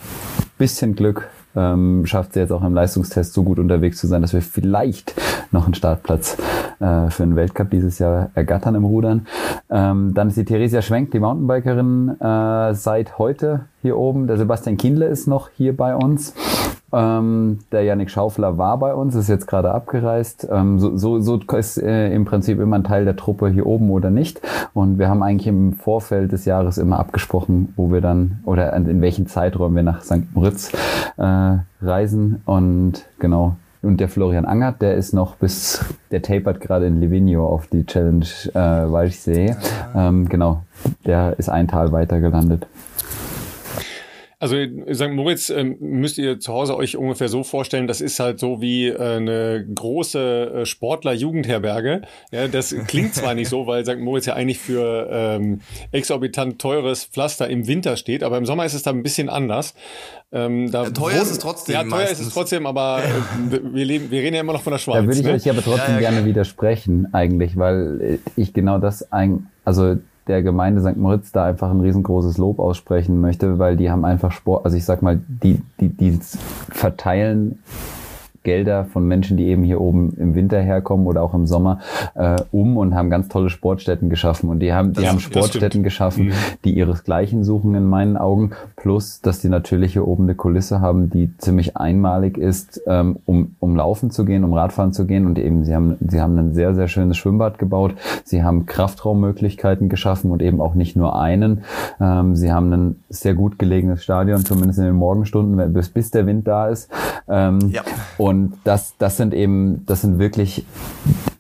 bisschen 0.58 0.94
Glück 0.94 1.30
ähm, 1.56 2.06
schafft 2.06 2.34
sie 2.34 2.40
jetzt 2.40 2.52
auch 2.52 2.64
im 2.64 2.74
Leistungstest 2.74 3.34
so 3.34 3.44
gut 3.44 3.60
unterwegs 3.60 3.98
zu 3.98 4.08
sein, 4.08 4.22
dass 4.22 4.34
wir 4.34 4.42
vielleicht 4.42 5.14
noch 5.52 5.66
einen 5.66 5.74
Startplatz 5.74 6.38
äh, 6.80 7.10
für 7.10 7.24
den 7.24 7.36
Weltcup 7.36 7.70
dieses 7.70 8.00
Jahr 8.00 8.30
ergattern 8.36 8.76
im 8.76 8.86
Rudern. 8.86 9.28
Ähm, 9.70 10.14
dann 10.14 10.30
ist 10.30 10.38
die 10.38 10.46
Theresia 10.46 10.82
Schwenk, 10.82 11.12
die 11.12 11.20
Mountainbikerin, 11.20 12.20
äh, 12.20 12.74
seit 12.74 13.18
heute 13.18 13.62
hier 13.82 13.98
oben. 13.98 14.28
Der 14.28 14.38
Sebastian 14.38 14.78
Kindle 14.78 15.06
ist 15.06 15.28
noch 15.28 15.50
hier 15.56 15.76
bei 15.76 15.96
uns. 15.96 16.34
Ähm, 16.94 17.60
der 17.72 17.84
Yannick 17.84 18.10
Schaufler 18.10 18.58
war 18.58 18.78
bei 18.78 18.94
uns, 18.94 19.16
ist 19.16 19.30
jetzt 19.30 19.48
gerade 19.48 19.72
abgereist. 19.72 20.48
Ähm, 20.52 20.80
so, 20.80 20.98
so, 20.98 21.20
so 21.20 21.40
ist 21.58 21.78
äh, 21.78 22.14
im 22.14 22.26
Prinzip 22.26 22.60
immer 22.60 22.78
ein 22.78 22.84
Teil 22.84 23.06
der 23.06 23.16
Truppe 23.16 23.50
hier 23.50 23.66
oben 23.66 23.90
oder 23.90 24.10
nicht. 24.10 24.42
Und 24.74 25.00
wir 25.00 25.10
haben 25.10 25.24
eigentlich 25.24 25.48
im 25.48 25.74
Vorfeld 25.74 26.32
des 26.32 26.46
Jahres 26.46 26.78
immer 26.78 27.00
abgesprochen, 27.00 27.74
wo 27.76 27.92
wir 27.92 28.02
dann 28.02 28.40
oder 28.46 28.74
in 28.74 29.02
welchen 29.02 29.28
Zeiträumen 29.28 29.76
wir 29.76 29.84
nach 29.84 30.02
St. 30.02 30.34
Moritz 30.34 30.72
äh, 31.18 31.58
reisen. 31.82 32.42
Und 32.46 33.06
genau. 33.20 33.56
Und 33.82 34.00
der 34.00 34.10
Florian 34.10 34.46
Angert, 34.46 34.82
der 34.82 34.96
ist 34.96 35.12
noch 35.12 35.38
bis, 35.38 35.84
der 36.12 36.22
tapert 36.22 36.62
gerade 36.62 36.86
in 36.86 37.00
Livigno 37.00 37.48
auf 37.48 37.66
die 37.66 37.84
Challenge 37.84 38.28
äh, 38.54 38.60
Walchsee. 38.92 39.56
Ähm, 39.96 40.30
genau, 40.30 40.62
der 41.06 41.40
ist 41.40 41.50
ein 41.50 41.68
Tal 41.68 41.92
weiter 41.92 42.20
gelandet. 42.20 42.68
Also 44.42 44.56
St. 44.92 45.12
Moritz 45.12 45.52
ähm, 45.52 45.78
müsst 45.80 46.18
ihr 46.18 46.40
zu 46.40 46.52
Hause 46.52 46.76
euch 46.76 46.98
ungefähr 46.98 47.30
so 47.30 47.44
vorstellen, 47.44 47.86
das 47.86 48.02
ist 48.02 48.20
halt 48.20 48.40
so 48.40 48.60
wie 48.60 48.88
äh, 48.88 49.18
eine 49.18 49.64
große 49.76 50.62
äh, 50.62 50.66
Sportler-Jugendherberge. 50.66 52.02
Ja, 52.32 52.48
das 52.48 52.76
klingt 52.88 53.14
zwar 53.14 53.36
nicht 53.36 53.50
so, 53.50 53.68
weil 53.68 53.86
St. 53.86 54.00
Moritz 54.00 54.26
ja 54.26 54.34
eigentlich 54.34 54.58
für 54.58 55.08
ähm, 55.12 55.62
exorbitant 55.92 56.60
teures 56.60 57.06
Pflaster 57.06 57.48
im 57.52 57.68
Winter 57.68 57.98
steht, 57.98 58.24
aber 58.24 58.40
im 58.40 58.48
Sommer 58.48 58.66
ist 58.66 58.74
es 58.74 58.82
da 58.82 58.90
ein 58.90 59.04
bisschen 59.04 59.30
anders. 59.30 59.76
Ähm, 60.32 60.72
da 60.72 60.90
teuer 60.90 61.12
wohnt, 61.12 61.22
ist 61.22 61.32
es 61.32 61.38
trotzdem. 61.38 61.76
Ja, 61.76 61.82
teuer 61.82 61.90
meistens. 61.90 62.22
ist 62.22 62.28
es 62.30 62.34
trotzdem, 62.34 62.66
aber 62.66 63.04
äh, 63.04 63.60
wir, 63.74 63.86
leben, 63.86 64.10
wir 64.10 64.22
reden 64.22 64.34
ja 64.34 64.42
immer 64.42 64.54
noch 64.54 64.64
von 64.64 64.72
der 64.72 64.80
Schweiz. 64.80 64.96
Da 64.96 65.06
würde 65.06 65.20
ich 65.20 65.26
ne? 65.26 65.34
euch 65.34 65.48
aber 65.52 65.62
trotzdem 65.62 65.96
ja, 65.96 66.02
ja, 66.02 66.10
gerne 66.10 66.26
widersprechen, 66.26 67.14
eigentlich, 67.14 67.58
weil 67.58 68.18
ich 68.36 68.54
genau 68.54 68.80
das 68.80 69.12
ein, 69.12 69.52
also 69.66 69.98
der 70.32 70.42
Gemeinde 70.42 70.82
St. 70.82 70.98
Moritz 70.98 71.32
da 71.32 71.46
einfach 71.46 71.70
ein 71.70 71.82
riesengroßes 71.82 72.38
Lob 72.38 72.60
aussprechen 72.60 73.20
möchte, 73.20 73.60
weil 73.60 73.76
die 73.76 73.92
haben 73.92 74.06
einfach 74.06 74.32
Sport, 74.32 74.66
also 74.66 74.78
ich 74.78 74.86
sag 74.86 75.02
mal, 75.02 75.20
die, 75.28 75.62
die, 75.80 75.90
die 75.90 76.20
verteilen 76.70 77.60
Gelder 78.44 78.86
von 78.86 79.08
Menschen, 79.08 79.38
die 79.38 79.48
eben 79.48 79.64
hier 79.64 79.80
oben 79.82 80.14
im 80.18 80.36
Winter 80.36 80.60
herkommen 80.60 81.06
oder 81.06 81.22
auch 81.22 81.34
im 81.34 81.46
Sommer, 81.46 81.80
äh, 82.16 82.38
um 82.52 82.78
und 82.78 82.96
haben 82.96 83.10
ganz 83.10 83.28
tolle 83.28 83.50
Sportstätten 83.50 84.10
geschaffen. 84.10 84.50
Und 84.50 84.60
die 84.60 84.74
haben, 84.74 84.94
die 84.94 85.04
ja, 85.04 85.10
haben 85.10 85.20
Sportstätten 85.20 85.84
geschaffen, 85.84 86.28
mhm. 86.28 86.34
die 86.66 86.78
ihresgleichen 86.78 87.44
suchen 87.44 87.76
in 87.76 87.86
meinen 87.86 88.18
Augen. 88.18 88.52
Plus, 88.76 89.22
dass 89.22 89.40
die 89.40 89.50
natürlich 89.50 89.94
hier 89.94 90.08
oben 90.08 90.24
eine 90.24 90.36
Kulisse 90.36 90.82
haben, 90.82 91.10
die 91.10 91.36
ziemlich 91.38 91.78
einmalig 91.78 92.38
ist, 92.38 92.82
ähm, 92.88 93.18
um, 93.26 93.56
um 93.60 93.76
laufen 93.76 94.10
zu 94.10 94.26
gehen, 94.26 94.44
um 94.44 94.54
Radfahren 94.54 94.94
zu 94.94 95.06
gehen. 95.06 95.26
Und 95.26 95.38
eben, 95.38 95.64
sie 95.64 95.76
haben, 95.76 95.98
sie 96.00 96.20
haben 96.20 96.38
ein 96.38 96.54
sehr, 96.54 96.74
sehr 96.74 96.88
schönes 96.88 97.18
Schwimmbad 97.18 97.60
gebaut. 97.60 97.94
Sie 98.24 98.44
haben 98.44 98.66
Kraftraummöglichkeiten 98.66 99.90
geschaffen 99.90 100.32
und 100.32 100.42
eben 100.42 100.62
auch 100.62 100.74
nicht 100.74 100.96
nur 100.96 101.20
einen. 101.20 101.62
Ähm, 102.00 102.36
sie 102.36 102.52
haben 102.52 102.74
ein 102.74 102.96
sehr 103.10 103.36
gut 103.36 103.60
gelegenes 103.60 104.04
Stadion, 104.04 104.44
zumindest 104.46 104.80
in 104.80 104.86
den 104.86 104.96
Morgenstunden, 104.96 105.74
bis, 105.74 105.90
bis 105.90 106.10
der 106.12 106.26
Wind 106.26 106.48
da 106.48 106.70
ist. 106.70 106.90
Ähm, 107.28 107.60
ja. 107.70 107.82
Und 108.18 108.31
das, 108.64 108.96
das 108.98 109.18
sind 109.18 109.34
eben, 109.34 109.86
das 109.86 110.02
sind 110.02 110.20
wirklich 110.20 110.66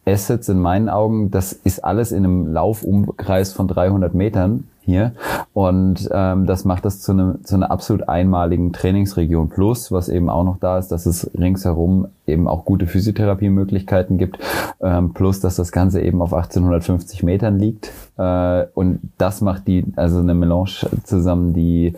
Assets 0.05 0.49
in 0.49 0.59
meinen 0.59 0.89
Augen. 0.89 1.31
Das 1.31 1.53
ist 1.53 1.83
alles 1.83 2.11
in 2.11 2.25
einem 2.25 2.47
Laufumkreis 2.51 3.53
von 3.53 3.67
300 3.67 4.13
Metern 4.13 4.67
hier. 4.81 5.13
Und 5.53 6.09
ähm, 6.11 6.45
das 6.45 6.65
macht 6.65 6.85
das 6.85 7.01
zu, 7.01 7.11
einem, 7.11 7.43
zu 7.43 7.55
einer 7.55 7.71
absolut 7.71 8.09
einmaligen 8.09 8.73
Trainingsregion. 8.73 9.49
Plus, 9.49 9.91
was 9.91 10.09
eben 10.09 10.29
auch 10.29 10.43
noch 10.43 10.57
da 10.59 10.77
ist, 10.77 10.89
dass 10.89 11.05
es 11.05 11.29
ringsherum 11.37 12.07
eben 12.25 12.47
auch 12.47 12.65
gute 12.65 12.87
Physiotherapiemöglichkeiten 12.87 14.17
gibt. 14.17 14.39
Ähm, 14.81 15.13
plus, 15.13 15.39
dass 15.39 15.55
das 15.55 15.71
Ganze 15.71 16.01
eben 16.01 16.21
auf 16.21 16.33
1850 16.33 17.23
Metern 17.23 17.59
liegt. 17.59 17.91
Äh, 18.17 18.65
und 18.73 18.99
das 19.17 19.41
macht 19.41 19.67
die, 19.67 19.85
also 19.95 20.19
eine 20.19 20.33
Melange 20.33 20.87
zusammen, 21.03 21.53
die 21.53 21.93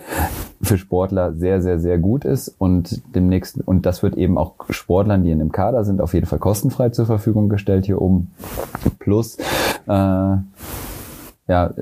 für 0.62 0.78
Sportler 0.78 1.34
sehr, 1.34 1.62
sehr, 1.62 1.80
sehr 1.80 2.00
gut 2.00 2.26
ist. 2.26 2.56
Und 2.58 3.02
demnächst, 3.16 3.60
und 3.66 3.86
das 3.86 4.04
wird 4.04 4.16
eben 4.16 4.38
auch 4.38 4.56
Sportlern, 4.70 5.24
die 5.24 5.32
in 5.32 5.40
dem 5.40 5.52
Kader 5.52 5.84
sind, 5.84 6.02
auf 6.02 6.14
jeden 6.14 6.26
Fall 6.26 6.40
kostenfrei 6.40 6.90
zur 6.90 7.06
Verfügung 7.06 7.50
gestellt 7.50 7.86
hier 7.86 8.02
oben. 8.02 8.32
Plus, 9.00 9.38
äh, 9.88 10.38
ja, 11.48 11.74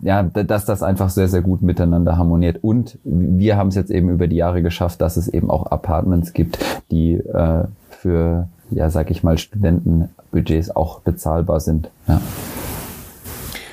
ja, 0.00 0.22
dass 0.22 0.64
das 0.64 0.82
einfach 0.82 1.10
sehr, 1.10 1.28
sehr 1.28 1.42
gut 1.42 1.62
miteinander 1.62 2.16
harmoniert. 2.16 2.62
Und 2.62 2.98
wir 3.04 3.56
haben 3.56 3.68
es 3.68 3.74
jetzt 3.74 3.90
eben 3.90 4.08
über 4.08 4.26
die 4.26 4.36
Jahre 4.36 4.62
geschafft, 4.62 5.00
dass 5.00 5.16
es 5.16 5.28
eben 5.28 5.50
auch 5.50 5.66
Apartments 5.66 6.32
gibt, 6.32 6.58
die 6.90 7.14
äh, 7.14 7.64
für, 7.90 8.48
ja, 8.70 8.88
sag 8.88 9.10
ich 9.10 9.22
mal, 9.22 9.36
Studentenbudgets 9.36 10.74
auch 10.74 11.00
bezahlbar 11.00 11.60
sind. 11.60 11.90
Ja. 12.08 12.20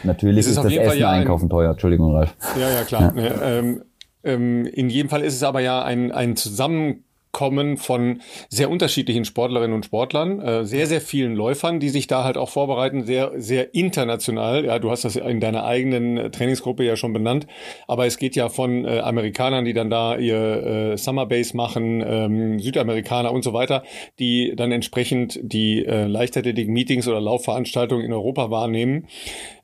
Natürlich 0.04 0.40
ist, 0.40 0.58
ist 0.58 0.58
das 0.58 0.74
Essen 0.74 1.00
ja 1.00 1.12
einkaufen 1.12 1.50
teuer. 1.50 1.72
Entschuldigung, 1.72 2.14
Ralf. 2.14 2.36
Ja, 2.60 2.70
ja, 2.70 2.84
klar. 2.84 3.14
Ja. 3.16 3.42
Ähm, 3.42 3.82
ähm, 4.24 4.66
in 4.66 4.90
jedem 4.90 5.10
Fall 5.10 5.22
ist 5.22 5.36
es 5.36 5.44
aber 5.44 5.62
ja 5.62 5.82
ein, 5.84 6.12
ein 6.12 6.36
Zusammen 6.36 7.06
kommen 7.38 7.78
von 7.78 8.22
sehr 8.50 8.68
unterschiedlichen 8.72 9.24
Sportlerinnen 9.24 9.76
und 9.76 9.86
Sportlern, 9.86 10.42
äh, 10.42 10.66
sehr, 10.66 10.88
sehr 10.88 11.02
vielen 11.02 11.36
Läufern, 11.36 11.80
die 11.80 11.90
sich 11.90 12.08
da 12.08 12.24
halt 12.24 12.36
auch 12.36 12.50
vorbereiten, 12.50 13.04
sehr, 13.04 13.32
sehr 13.36 13.76
international. 13.76 14.66
Ja, 14.66 14.80
du 14.80 14.90
hast 14.90 15.06
das 15.06 15.18
in 15.18 15.40
deiner 15.40 15.64
eigenen 15.64 16.18
äh, 16.18 16.32
Trainingsgruppe 16.32 16.84
ja 16.84 16.96
schon 16.96 17.14
benannt, 17.14 17.46
aber 17.88 18.08
es 18.08 18.18
geht 18.18 18.36
ja 18.36 18.50
von 18.50 18.86
äh, 18.86 19.02
Amerikanern, 19.02 19.66
die 19.66 19.74
dann 19.74 19.92
da 19.92 20.18
ihr 20.18 20.94
äh, 20.94 20.98
Summer 20.98 21.28
Base 21.28 21.56
machen, 21.56 22.04
ähm, 22.04 22.58
Südamerikaner 22.58 23.32
und 23.32 23.44
so 23.44 23.54
weiter, 23.54 23.84
die 24.18 24.56
dann 24.56 24.72
entsprechend 24.72 25.40
die 25.44 25.86
äh, 25.86 26.08
Leichtathletik-Meetings 26.08 27.08
oder 27.08 27.22
Laufveranstaltungen 27.22 28.04
in 28.04 28.14
Europa 28.14 28.50
wahrnehmen. 28.50 29.06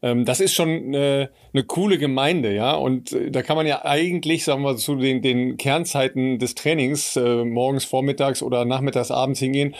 Ähm, 0.03 0.25
das 0.25 0.41
ist 0.41 0.53
schon 0.53 0.93
äh, 0.93 1.29
eine 1.53 1.63
coole 1.63 1.97
Gemeinde, 1.97 2.53
ja, 2.53 2.73
und 2.75 3.13
äh, 3.13 3.31
da 3.31 3.41
kann 3.41 3.55
man 3.55 3.65
ja 3.65 3.83
eigentlich, 3.83 4.43
sagen 4.43 4.61
wir, 4.61 4.75
zu 4.75 4.95
den, 4.95 5.23
den 5.23 5.57
Kernzeiten 5.57 6.37
des 6.37 6.53
Trainings 6.53 7.15
äh, 7.15 7.43
morgens, 7.63 7.85
vormittags 7.85 8.43
oder 8.43 8.65
nachmittags, 8.65 9.09
abends 9.09 9.39
hingehen. 9.39 9.73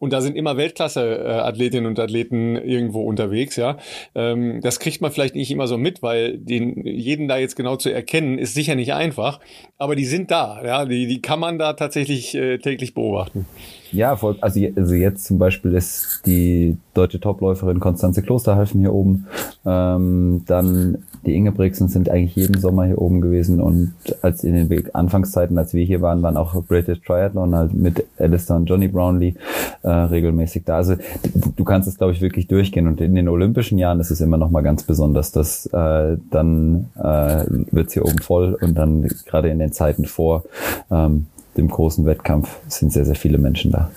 Und 0.00 0.12
da 0.12 0.20
sind 0.20 0.36
immer 0.36 0.56
Weltklasse-Athletinnen 0.56 1.86
und 1.86 1.98
Athleten 1.98 2.56
irgendwo 2.56 3.02
unterwegs, 3.02 3.56
ja. 3.56 3.78
Ähm, 4.14 4.60
das 4.60 4.80
kriegt 4.80 5.00
man 5.00 5.10
vielleicht 5.12 5.34
nicht 5.34 5.50
immer 5.50 5.66
so 5.66 5.76
mit, 5.76 6.02
weil 6.02 6.38
den, 6.38 6.84
jeden 6.84 7.28
da 7.28 7.36
jetzt 7.36 7.56
genau 7.56 7.76
zu 7.76 7.90
erkennen, 7.90 8.38
ist 8.38 8.54
sicher 8.54 8.74
nicht 8.74 8.92
einfach. 8.92 9.40
Aber 9.76 9.96
die 9.96 10.04
sind 10.04 10.30
da, 10.30 10.62
ja. 10.64 10.84
Die, 10.84 11.06
die 11.06 11.20
kann 11.20 11.40
man 11.40 11.58
da 11.58 11.72
tatsächlich 11.74 12.34
äh, 12.34 12.58
täglich 12.58 12.94
beobachten. 12.94 13.46
Ja, 13.92 14.16
voll, 14.16 14.36
also, 14.40 14.60
also 14.76 14.94
jetzt 14.94 15.24
zum 15.24 15.38
Beispiel 15.38 15.74
ist 15.74 16.22
die 16.26 16.76
deutsche 16.94 17.20
Topläuferin 17.20 17.80
Konstanze 17.80 18.22
Klosterhalfen 18.22 18.80
hier 18.80 18.92
oben. 18.92 19.26
Ähm, 19.64 20.42
dann 20.46 20.98
die 21.26 21.34
Ingebrigtsen 21.34 21.88
sind 21.88 22.08
eigentlich 22.08 22.36
jeden 22.36 22.60
Sommer 22.60 22.84
hier 22.84 23.00
oben 23.00 23.20
gewesen 23.20 23.60
und 23.60 23.92
als 24.22 24.44
in 24.44 24.54
den 24.54 24.94
Anfangszeiten, 24.94 25.58
als 25.58 25.74
wir 25.74 25.84
hier 25.84 26.00
waren, 26.00 26.22
waren 26.22 26.36
auch 26.36 26.62
British 26.64 27.00
Triathlon 27.02 27.54
halt 27.54 27.74
mit 27.74 28.04
Alistair 28.18 28.56
und 28.56 28.66
Johnny 28.66 28.88
Brownlee 28.88 29.34
äh, 29.82 29.90
regelmäßig 29.90 30.64
da. 30.64 30.76
Also 30.76 30.94
du 31.56 31.64
kannst 31.64 31.88
es, 31.88 31.98
glaube 31.98 32.12
ich, 32.12 32.20
wirklich 32.20 32.46
durchgehen 32.46 32.86
und 32.86 33.00
in 33.00 33.14
den 33.14 33.28
olympischen 33.28 33.78
Jahren 33.78 34.00
ist 34.00 34.10
es 34.10 34.20
immer 34.20 34.36
noch 34.36 34.50
mal 34.50 34.62
ganz 34.62 34.84
besonders, 34.84 35.32
dass 35.32 35.66
äh, 35.66 36.16
dann 36.30 36.86
äh, 36.96 37.44
wird 37.72 37.92
hier 37.92 38.04
oben 38.04 38.18
voll 38.18 38.56
und 38.60 38.74
dann 38.76 39.08
gerade 39.26 39.48
in 39.48 39.58
den 39.58 39.72
Zeiten 39.72 40.04
vor 40.04 40.44
ähm, 40.90 41.26
dem 41.58 41.68
großen 41.68 42.06
Wettkampf 42.06 42.56
sind 42.68 42.92
sehr, 42.92 43.04
sehr 43.04 43.16
viele 43.16 43.36
Menschen 43.36 43.72
da. 43.72 43.90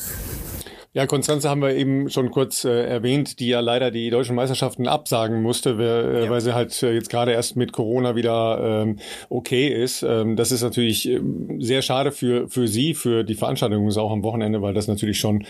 Ja, 0.93 1.07
Konstanze 1.07 1.49
haben 1.49 1.61
wir 1.61 1.73
eben 1.73 2.09
schon 2.09 2.31
kurz 2.31 2.65
äh, 2.65 2.85
erwähnt, 2.85 3.39
die 3.39 3.47
ja 3.47 3.61
leider 3.61 3.91
die 3.91 4.09
deutschen 4.09 4.35
Meisterschaften 4.35 4.89
absagen 4.89 5.41
musste, 5.41 5.77
weil, 5.77 5.85
äh, 5.85 6.25
ja. 6.25 6.29
weil 6.29 6.41
sie 6.41 6.53
halt 6.53 6.83
äh, 6.83 6.93
jetzt 6.93 7.09
gerade 7.09 7.31
erst 7.31 7.55
mit 7.55 7.71
Corona 7.71 8.17
wieder 8.17 8.83
ähm, 8.83 8.97
okay 9.29 9.69
ist. 9.69 10.03
Ähm, 10.03 10.35
das 10.35 10.51
ist 10.51 10.63
natürlich 10.63 11.07
ähm, 11.07 11.61
sehr 11.61 11.81
schade 11.81 12.11
für, 12.11 12.49
für 12.49 12.67
sie, 12.67 12.93
für 12.93 13.23
die 13.23 13.35
Veranstaltung 13.35 13.87
ist 13.87 13.95
auch 13.95 14.11
am 14.11 14.21
Wochenende, 14.23 14.61
weil 14.61 14.73
das 14.73 14.89
natürlich 14.89 15.17
schon 15.17 15.45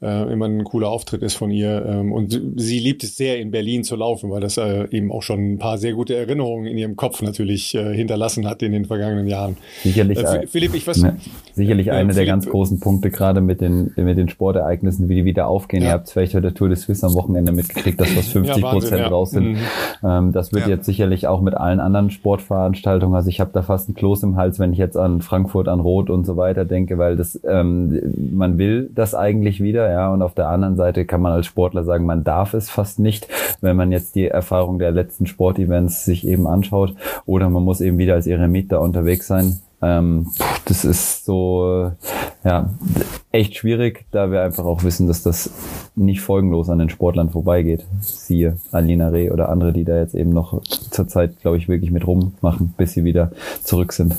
äh, 0.00 0.32
immer 0.32 0.46
ein 0.46 0.62
cooler 0.62 0.90
Auftritt 0.90 1.22
ist 1.22 1.34
von 1.34 1.50
ihr. 1.50 1.84
Ähm, 1.84 2.12
und 2.12 2.40
sie 2.54 2.78
liebt 2.78 3.02
es 3.02 3.16
sehr, 3.16 3.40
in 3.40 3.50
Berlin 3.50 3.82
zu 3.82 3.96
laufen, 3.96 4.30
weil 4.30 4.42
das 4.42 4.58
äh, 4.58 4.86
eben 4.92 5.10
auch 5.10 5.22
schon 5.22 5.54
ein 5.54 5.58
paar 5.58 5.76
sehr 5.76 5.94
gute 5.94 6.14
Erinnerungen 6.14 6.66
in 6.66 6.78
ihrem 6.78 6.94
Kopf 6.94 7.20
natürlich 7.20 7.74
äh, 7.74 7.92
hinterlassen 7.92 8.46
hat 8.46 8.62
in 8.62 8.70
den 8.70 8.84
vergangenen 8.84 9.26
Jahren. 9.26 9.56
Sicherlich, 9.82 10.18
äh, 10.18 10.46
Philipp, 10.46 10.72
ich 10.72 10.86
weiß, 10.86 10.98
ne, 10.98 11.16
sicherlich 11.52 11.90
einer 11.90 12.14
der 12.14 12.26
ganz 12.26 12.46
großen 12.46 12.78
Punkte 12.78 13.10
gerade 13.10 13.40
mit 13.40 13.60
den, 13.60 13.92
mit 13.96 14.18
den 14.18 14.28
Sportereignissen 14.28 14.83
Ereignissen, 14.84 15.08
wie 15.08 15.14
die 15.16 15.24
wieder 15.24 15.48
aufgehen. 15.48 15.82
Ja. 15.82 15.90
Ihr 15.90 15.92
habt 15.94 16.10
vielleicht 16.10 16.34
heute 16.34 16.52
Tour 16.52 16.68
de 16.68 16.76
Suisse 16.76 17.06
am 17.06 17.14
Wochenende 17.14 17.52
mitgekriegt, 17.52 18.00
dass 18.00 18.10
fast 18.10 18.30
50 18.30 18.56
ja, 18.62 18.70
Prozent 18.70 19.00
ja. 19.00 19.08
raus 19.08 19.30
sind. 19.30 19.52
Mhm. 19.52 19.58
Ähm, 20.02 20.32
das 20.32 20.52
wird 20.52 20.66
jetzt 20.66 20.86
sicherlich 20.86 21.26
auch 21.26 21.40
mit 21.40 21.54
allen 21.54 21.80
anderen 21.80 22.10
Sportveranstaltungen. 22.10 23.14
Also 23.14 23.28
ich 23.28 23.40
habe 23.40 23.50
da 23.52 23.62
fast 23.62 23.88
ein 23.88 23.94
Kloß 23.94 24.22
im 24.22 24.36
Hals, 24.36 24.58
wenn 24.58 24.72
ich 24.72 24.78
jetzt 24.78 24.96
an 24.96 25.22
Frankfurt, 25.22 25.68
an 25.68 25.80
Rot 25.80 26.10
und 26.10 26.24
so 26.24 26.36
weiter 26.36 26.64
denke, 26.64 26.98
weil 26.98 27.16
das 27.16 27.40
ähm, 27.44 28.00
man 28.32 28.58
will 28.58 28.90
das 28.94 29.14
eigentlich 29.14 29.62
wieder, 29.62 29.90
ja. 29.90 30.12
Und 30.12 30.22
auf 30.22 30.34
der 30.34 30.48
anderen 30.48 30.76
Seite 30.76 31.04
kann 31.04 31.20
man 31.20 31.32
als 31.32 31.46
Sportler 31.46 31.84
sagen, 31.84 32.04
man 32.06 32.24
darf 32.24 32.54
es 32.54 32.70
fast 32.70 32.98
nicht, 32.98 33.28
wenn 33.60 33.76
man 33.76 33.92
jetzt 33.92 34.14
die 34.14 34.26
Erfahrung 34.26 34.78
der 34.78 34.92
letzten 34.92 35.26
Sportevents 35.26 36.04
sich 36.04 36.26
eben 36.26 36.46
anschaut. 36.46 36.94
Oder 37.26 37.48
man 37.48 37.64
muss 37.64 37.80
eben 37.80 37.98
wieder 37.98 38.14
als 38.14 38.26
Eremit 38.26 38.72
da 38.72 38.78
unterwegs 38.78 39.26
sein. 39.26 39.60
Ähm, 39.84 40.28
das 40.64 40.84
ist 40.84 41.26
so, 41.26 41.92
ja, 42.42 42.70
echt 43.32 43.54
schwierig, 43.56 44.06
da 44.12 44.30
wir 44.30 44.42
einfach 44.42 44.64
auch 44.64 44.82
wissen, 44.82 45.06
dass 45.06 45.22
das 45.22 45.50
nicht 45.94 46.22
folgenlos 46.22 46.70
an 46.70 46.78
den 46.78 46.88
Sportlern 46.88 47.28
vorbeigeht. 47.28 47.84
Siehe 48.00 48.56
Alina 48.72 49.08
Reh 49.08 49.30
oder 49.30 49.50
andere, 49.50 49.74
die 49.74 49.84
da 49.84 49.98
jetzt 49.98 50.14
eben 50.14 50.30
noch 50.30 50.62
zurzeit, 50.62 51.38
glaube 51.40 51.58
ich, 51.58 51.68
wirklich 51.68 51.90
mit 51.90 52.06
rummachen, 52.06 52.72
bis 52.78 52.92
sie 52.92 53.04
wieder 53.04 53.32
zurück 53.62 53.92
sind. 53.92 54.16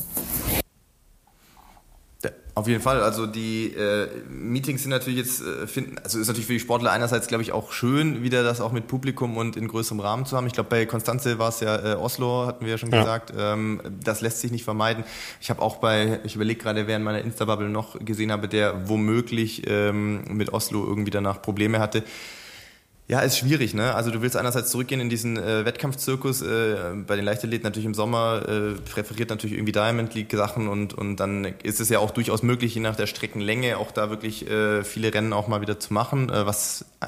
Auf 2.56 2.70
jeden 2.70 2.82
Fall. 2.82 3.02
Also 3.02 3.26
die 3.28 3.74
äh, 3.74 4.08
Meetings 4.30 4.84
sind 4.84 4.92
natürlich 4.92 5.20
jetzt 5.20 5.42
äh, 5.42 5.68
finden, 5.68 5.98
also 6.02 6.18
ist 6.20 6.28
natürlich 6.28 6.48
für 6.48 6.54
die 6.54 6.62
Sportler 6.62 6.94
einerseits, 6.94 7.28
glaube 7.28 7.42
ich, 7.42 7.52
auch 7.52 7.74
schön, 7.74 8.24
wieder 8.24 8.44
das 8.44 8.62
auch 8.62 8.72
mit 8.72 8.88
Publikum 8.88 9.36
und 9.36 9.58
in 9.58 9.68
größerem 9.68 10.00
Rahmen 10.00 10.26
zu 10.26 10.38
haben. 10.38 10.48
Ich 10.48 10.54
glaube, 10.54 10.70
bei 10.70 10.86
Konstanze 10.86 11.38
war 11.38 11.50
es 11.50 11.60
ja 11.60 11.94
äh, 11.94 11.96
Oslo, 11.96 12.46
hatten 12.48 12.64
wir 12.64 12.72
ja 12.72 12.78
schon 12.78 12.92
ja. 12.92 13.00
gesagt. 13.00 13.34
Ähm, 13.38 13.82
das 14.02 14.22
lässt 14.22 14.40
sich 14.40 14.52
nicht 14.52 14.64
vermeiden. 14.64 15.04
Ich 15.42 15.50
habe 15.50 15.62
auch 15.62 15.78
bei, 15.78 16.22
ich 16.24 16.36
überlege 16.36 16.62
gerade, 16.64 16.88
während 16.88 17.04
meiner 17.04 17.20
Insta-Bubble 17.20 17.68
noch 17.68 18.00
gesehen 18.00 18.32
habe, 18.32 18.48
der 18.48 18.88
womöglich 18.88 19.64
ähm, 19.68 20.24
mit 20.30 20.54
Oslo 20.54 20.86
irgendwie 20.86 21.12
danach 21.12 21.42
Probleme 21.42 21.80
hatte. 21.80 22.04
Ja, 23.08 23.20
ist 23.20 23.38
schwierig, 23.38 23.76
ne? 23.76 23.94
Also 23.94 24.10
du 24.10 24.24
willst 24.24 24.36
einerseits 24.36 24.72
zurückgehen 24.72 25.00
in 25.00 25.10
diesen 25.10 25.38
äh, 25.38 25.64
Wettkampfzirkus, 25.64 26.42
äh, 26.42 26.76
bei 27.06 27.16
den 27.16 27.24
Leichtathleten 27.24 27.64
natürlich 27.64 27.86
im 27.86 27.94
Sommer, 27.94 28.42
äh, 28.50 28.72
präferiert 28.82 29.30
natürlich 29.30 29.56
irgendwie 29.56 29.74
Diamond 29.74 30.16
League 30.16 30.32
Sachen 30.32 30.68
und, 30.68 30.96
und 30.96 31.18
dann 31.18 31.46
ist 31.62 31.80
es 31.80 31.90
ja 31.90 32.00
auch 32.00 32.10
durchaus 32.10 32.42
möglich, 32.42 32.74
je 32.74 32.82
nach 32.82 32.96
der 32.96 33.06
Streckenlänge 33.06 33.78
auch 33.78 33.92
da 33.92 34.10
wirklich 34.10 34.50
äh, 34.50 34.84
viele 34.84 35.14
Rennen 35.14 35.34
auch 35.34 35.48
mal 35.48 35.62
wieder 35.62 35.80
zu 35.80 35.94
machen, 35.94 36.32
äh, 36.32 36.48
was 36.48 36.86
äh, 37.00 37.06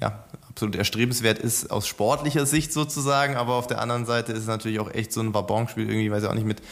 ja 0.00 0.22
absolut 0.48 0.76
erstrebenswert 0.76 1.40
ist 1.40 1.72
aus 1.72 1.88
sportlicher 1.88 2.46
Sicht 2.46 2.72
sozusagen, 2.72 3.34
aber 3.34 3.54
auf 3.54 3.66
der 3.66 3.80
anderen 3.80 4.06
Seite 4.06 4.30
ist 4.32 4.40
es 4.40 4.46
natürlich 4.46 4.78
auch 4.78 4.94
echt 4.94 5.12
so 5.12 5.20
ein 5.22 5.34
Wabonspiel 5.34 5.88
irgendwie, 5.88 6.12
weiß 6.12 6.22
ich 6.22 6.28
auch 6.28 6.34
nicht, 6.34 6.46
mit, 6.46 6.62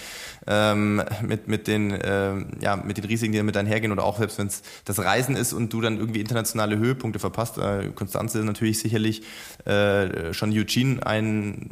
ähm, 0.47 1.03
mit, 1.23 1.49
mit, 1.49 1.67
den, 1.67 1.97
ähm, 2.03 2.49
ja, 2.61 2.77
mit 2.77 2.97
den 2.97 3.05
Risiken, 3.05 3.33
die 3.33 3.39
damit 3.39 3.57
einhergehen 3.57 3.93
oder 3.93 4.05
auch 4.05 4.19
selbst 4.19 4.39
wenn 4.39 4.47
es 4.47 4.63
das 4.85 4.99
Reisen 4.99 5.37
ist 5.37 5.53
und 5.53 5.73
du 5.73 5.81
dann 5.81 5.99
irgendwie 5.99 6.21
internationale 6.21 6.79
Höhepunkte 6.79 7.19
verpasst. 7.19 7.59
Äh, 7.59 7.91
Konstanze 7.95 8.39
ist 8.39 8.45
natürlich 8.45 8.79
sicherlich 8.79 9.23
äh, 9.65 10.33
schon 10.33 10.53
Eugene 10.53 11.05
ein 11.05 11.71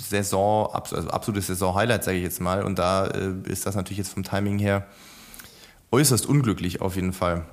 Saison, 0.00 0.68
also 0.72 1.08
absolutes 1.08 1.46
Saison-Highlight, 1.46 2.04
sage 2.04 2.18
ich 2.18 2.24
jetzt 2.24 2.40
mal 2.40 2.62
und 2.62 2.78
da 2.78 3.06
äh, 3.06 3.32
ist 3.44 3.66
das 3.66 3.74
natürlich 3.74 3.98
jetzt 3.98 4.12
vom 4.12 4.22
Timing 4.22 4.58
her 4.58 4.86
äußerst 5.92 6.26
unglücklich 6.26 6.80
auf 6.80 6.96
jeden 6.96 7.12
Fall. 7.12 7.46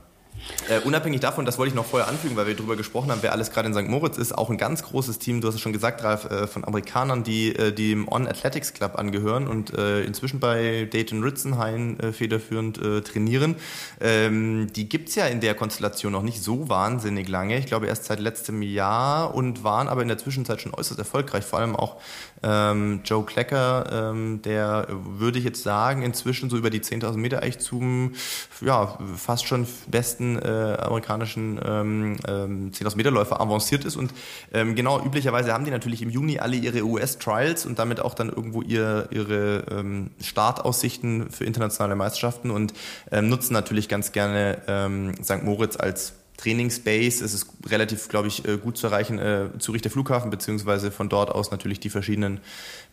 Äh, 0.70 0.80
unabhängig 0.80 1.22
davon, 1.22 1.46
das 1.46 1.58
wollte 1.58 1.70
ich 1.70 1.76
noch 1.76 1.86
vorher 1.86 2.10
anfügen, 2.10 2.36
weil 2.36 2.48
wir 2.48 2.56
darüber 2.56 2.76
gesprochen 2.76 3.12
haben, 3.12 3.20
wer 3.22 3.32
alles 3.32 3.52
gerade 3.52 3.68
in 3.68 3.74
St. 3.74 3.88
Moritz 3.88 4.18
ist, 4.18 4.38
auch 4.38 4.50
ein 4.50 4.58
ganz 4.58 4.84
großes 4.84 5.20
Team, 5.20 5.40
du 5.40 5.48
hast 5.48 5.56
es 5.56 5.62
schon 5.62 5.74
gesagt, 5.74 6.04
Ralf, 6.04 6.26
äh, 6.26 6.48
von 6.48 6.66
Amerikanern, 6.66 7.24
die, 7.24 7.56
äh, 7.56 7.72
die 7.72 7.92
dem 7.92 8.08
On 8.08 8.28
Athletics 8.28 8.74
Club 8.74 8.98
angehören 8.98 9.48
und 9.48 9.74
äh, 9.78 10.04
inzwischen 10.04 10.40
bei 10.40 10.88
Dayton 10.92 11.24
Ritzenhain 11.24 12.00
äh, 12.00 12.14
federführend 12.14 12.82
äh, 12.82 13.02
trainieren. 13.02 13.56
Ähm, 14.00 14.68
die 14.74 14.88
gibt's 14.88 15.16
ja 15.16 15.26
in 15.26 15.42
der 15.42 15.56
Konstellation 15.56 16.12
noch 16.12 16.24
nicht 16.24 16.42
so 16.42 16.70
wahnsinnig 16.70 17.28
lange. 17.28 17.58
Ich 17.58 17.66
glaube 17.66 17.88
erst 17.88 18.06
seit 18.06 18.20
letztem 18.20 18.62
Jahr 18.62 19.36
und 19.36 19.64
waren 19.64 19.88
aber 19.88 20.02
in 20.02 20.08
der 20.08 20.18
Zwischenzeit 20.18 20.62
schon 20.62 20.74
äußerst 20.74 21.00
erfolgreich. 21.00 21.44
Vor 21.44 21.60
allem 21.60 21.76
auch 21.76 21.98
ähm, 22.44 23.02
Joe 23.04 23.26
Klecker, 23.26 24.12
ähm, 24.12 24.42
der 24.42 24.88
würde 24.90 25.40
ich 25.40 25.46
jetzt 25.46 25.64
sagen, 25.64 26.02
inzwischen 26.02 26.50
so 26.50 26.58
über 26.58 26.70
die 26.70 26.80
10.000 26.80 27.18
Meter 27.18 27.44
eigentlich 27.44 27.60
zum 27.60 28.14
ja, 28.62 28.98
fast 29.18 29.46
schon 29.46 29.68
besten 29.88 30.21
äh, 30.22 30.78
amerikanischen 30.80 31.60
ähm, 31.64 32.18
ähm, 32.28 32.72
10.000 32.72 32.98
Meter 32.98 33.12
Läufer 33.12 33.42
avanciert 33.42 33.86
ist. 33.86 33.96
Und 33.96 34.14
ähm, 34.54 34.76
genau, 34.76 35.04
üblicherweise 35.04 35.54
haben 35.54 35.66
die 35.66 35.72
natürlich 35.72 36.02
im 36.02 36.10
Juni 36.10 36.40
alle 36.40 36.56
ihre 36.56 36.84
US-Trials 36.84 37.66
und 37.66 37.80
damit 37.80 38.00
auch 38.00 38.14
dann 38.14 38.30
irgendwo 38.30 38.62
ihr, 38.62 39.08
ihre 39.12 39.66
ähm, 39.72 40.12
Startaussichten 40.22 41.30
für 41.30 41.46
internationale 41.46 41.96
Meisterschaften 41.96 42.52
und 42.52 42.74
ähm, 43.12 43.30
nutzen 43.30 43.54
natürlich 43.54 43.90
ganz 43.90 44.12
gerne 44.12 44.62
ähm, 44.68 45.14
St. 45.24 45.44
Moritz 45.44 45.78
als 45.78 46.14
Trainingsbase. 46.42 47.24
Es 47.24 47.34
ist 47.34 47.48
relativ, 47.68 48.10
glaube 48.10 48.28
ich, 48.28 48.48
äh, 48.48 48.58
gut 48.58 48.78
zu 48.78 48.88
erreichen, 48.88 49.20
äh, 49.20 49.50
Zürich 49.60 49.82
der 49.82 49.92
Flughafen, 49.92 50.32
beziehungsweise 50.32 50.92
von 50.92 51.08
dort 51.10 51.30
aus 51.30 51.52
natürlich 51.52 51.80
die 51.80 51.90
verschiedenen 51.90 52.40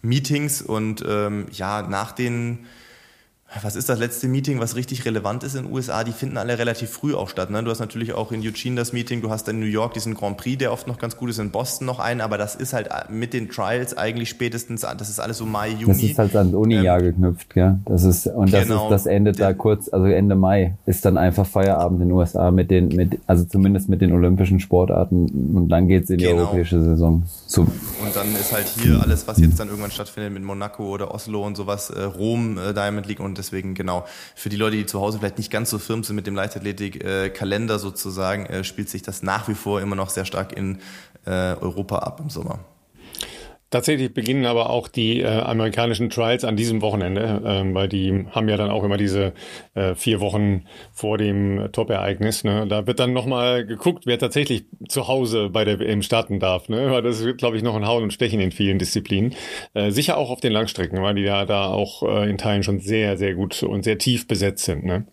Meetings. 0.02 0.60
Und 0.62 1.04
ähm, 1.06 1.46
ja, 1.52 1.82
nach 1.82 2.12
den 2.12 2.66
was 3.62 3.76
ist 3.76 3.88
das 3.88 3.98
letzte 3.98 4.28
Meeting, 4.28 4.60
was 4.60 4.76
richtig 4.76 5.06
relevant 5.06 5.42
ist 5.42 5.54
in 5.54 5.64
den 5.64 5.72
USA? 5.72 6.04
Die 6.04 6.12
finden 6.12 6.36
alle 6.36 6.58
relativ 6.58 6.90
früh 6.90 7.14
auch 7.14 7.30
statt. 7.30 7.48
Ne? 7.50 7.62
Du 7.62 7.70
hast 7.70 7.78
natürlich 7.78 8.12
auch 8.12 8.30
in 8.30 8.42
Eugene 8.42 8.76
das 8.76 8.92
Meeting, 8.92 9.22
du 9.22 9.30
hast 9.30 9.48
in 9.48 9.58
New 9.58 9.66
York 9.66 9.94
diesen 9.94 10.14
Grand 10.14 10.36
Prix, 10.36 10.58
der 10.58 10.70
oft 10.70 10.86
noch 10.86 10.98
ganz 10.98 11.16
gut 11.16 11.30
ist, 11.30 11.38
in 11.38 11.50
Boston 11.50 11.86
noch 11.86 11.98
einen, 11.98 12.20
aber 12.20 12.36
das 12.36 12.54
ist 12.54 12.74
halt 12.74 12.90
mit 13.08 13.32
den 13.32 13.48
Trials 13.48 13.96
eigentlich 13.96 14.28
spätestens, 14.28 14.82
das 14.82 15.08
ist 15.08 15.18
alles 15.18 15.38
so 15.38 15.46
Mai, 15.46 15.70
Juni. 15.70 15.86
Das 15.86 16.02
ist 16.02 16.18
halt 16.18 16.36
ans 16.36 16.54
Uni-Jahr 16.54 16.98
ähm, 16.98 17.04
geknüpft, 17.04 17.54
gell? 17.54 17.78
Das 17.86 18.04
ist, 18.04 18.26
und 18.26 18.52
das 18.52 18.68
genau, 18.68 18.84
ist, 18.84 18.90
das 18.90 19.06
endet 19.06 19.40
da 19.40 19.54
kurz, 19.54 19.88
also 19.88 20.04
Ende 20.04 20.34
Mai 20.34 20.74
ist 20.84 21.06
dann 21.06 21.16
einfach 21.16 21.46
Feierabend 21.46 22.02
in 22.02 22.08
den 22.08 22.16
USA 22.16 22.50
mit 22.50 22.70
den, 22.70 22.88
mit, 22.88 23.18
also 23.26 23.44
zumindest 23.44 23.88
mit 23.88 24.02
den 24.02 24.12
olympischen 24.12 24.60
Sportarten 24.60 25.54
und 25.54 25.68
dann 25.70 25.88
geht's 25.88 26.10
in 26.10 26.18
die 26.18 26.26
genau. 26.26 26.42
europäische 26.42 26.82
Saison. 26.82 27.22
So. 27.46 27.62
Und 27.62 28.14
dann 28.14 28.30
ist 28.34 28.52
halt 28.52 28.66
hier 28.66 29.00
alles, 29.02 29.26
was 29.26 29.38
jetzt 29.38 29.58
dann 29.58 29.68
irgendwann 29.68 29.90
stattfindet 29.90 30.34
mit 30.34 30.42
Monaco 30.42 30.84
oder 30.84 31.14
Oslo 31.14 31.46
und 31.46 31.56
sowas, 31.56 31.88
äh, 31.88 32.02
Rom, 32.02 32.58
äh, 32.58 32.74
Diamond 32.74 33.06
League 33.06 33.20
und 33.20 33.37
deswegen 33.38 33.74
genau, 33.74 34.06
für 34.34 34.48
die 34.48 34.56
Leute, 34.56 34.76
die 34.76 34.86
zu 34.86 35.00
Hause 35.00 35.18
vielleicht 35.18 35.38
nicht 35.38 35.50
ganz 35.50 35.70
so 35.70 35.78
firm 35.78 36.04
sind 36.04 36.16
mit 36.16 36.26
dem 36.26 36.34
Leichtathletik-Kalender 36.34 37.78
sozusagen, 37.78 38.46
äh, 38.46 38.64
spielt 38.64 38.88
sich 38.88 39.02
das 39.02 39.22
nach 39.22 39.48
wie 39.48 39.54
vor 39.54 39.80
immer 39.80 39.96
noch 39.96 40.10
sehr 40.10 40.24
stark 40.24 40.52
in 40.52 40.78
äh, 41.24 41.30
Europa 41.30 41.98
ab 41.98 42.20
im 42.20 42.30
Sommer. 42.30 42.60
Tatsächlich 43.70 44.14
beginnen 44.14 44.46
aber 44.46 44.70
auch 44.70 44.88
die 44.88 45.20
äh, 45.20 45.26
amerikanischen 45.26 46.08
Trials 46.08 46.42
an 46.42 46.56
diesem 46.56 46.80
Wochenende, 46.80 47.42
äh, 47.44 47.74
weil 47.74 47.86
die 47.86 48.24
haben 48.30 48.48
ja 48.48 48.56
dann 48.56 48.70
auch 48.70 48.82
immer 48.82 48.96
diese 48.96 49.34
äh, 49.74 49.94
vier 49.94 50.20
Wochen 50.20 50.64
vor 50.90 51.18
dem 51.18 51.68
Top-Ereignis. 51.72 52.44
Ne? 52.44 52.66
Da 52.66 52.86
wird 52.86 52.98
dann 52.98 53.12
nochmal 53.12 53.66
geguckt, 53.66 54.06
wer 54.06 54.18
tatsächlich 54.18 54.64
zu 54.88 55.06
Hause 55.06 55.50
bei 55.50 55.66
der 55.66 55.78
WM 55.80 56.00
starten 56.00 56.40
darf. 56.40 56.70
Ne? 56.70 56.90
Weil 56.90 57.02
das 57.02 57.22
wird, 57.22 57.36
glaube 57.36 57.58
ich, 57.58 57.62
noch 57.62 57.76
ein 57.76 57.86
Hauen 57.86 58.04
und 58.04 58.12
Stechen 58.14 58.40
in 58.40 58.52
vielen 58.52 58.78
Disziplinen. 58.78 59.34
Äh, 59.74 59.90
sicher 59.90 60.16
auch 60.16 60.30
auf 60.30 60.40
den 60.40 60.52
Langstrecken, 60.52 61.02
weil 61.02 61.16
die 61.16 61.22
ja 61.22 61.44
da 61.44 61.66
auch 61.66 62.02
äh, 62.02 62.30
in 62.30 62.38
Teilen 62.38 62.62
schon 62.62 62.80
sehr, 62.80 63.18
sehr 63.18 63.34
gut 63.34 63.62
und 63.62 63.82
sehr 63.82 63.98
tief 63.98 64.26
besetzt 64.26 64.64
sind. 64.64 64.84
Ne? 64.84 65.06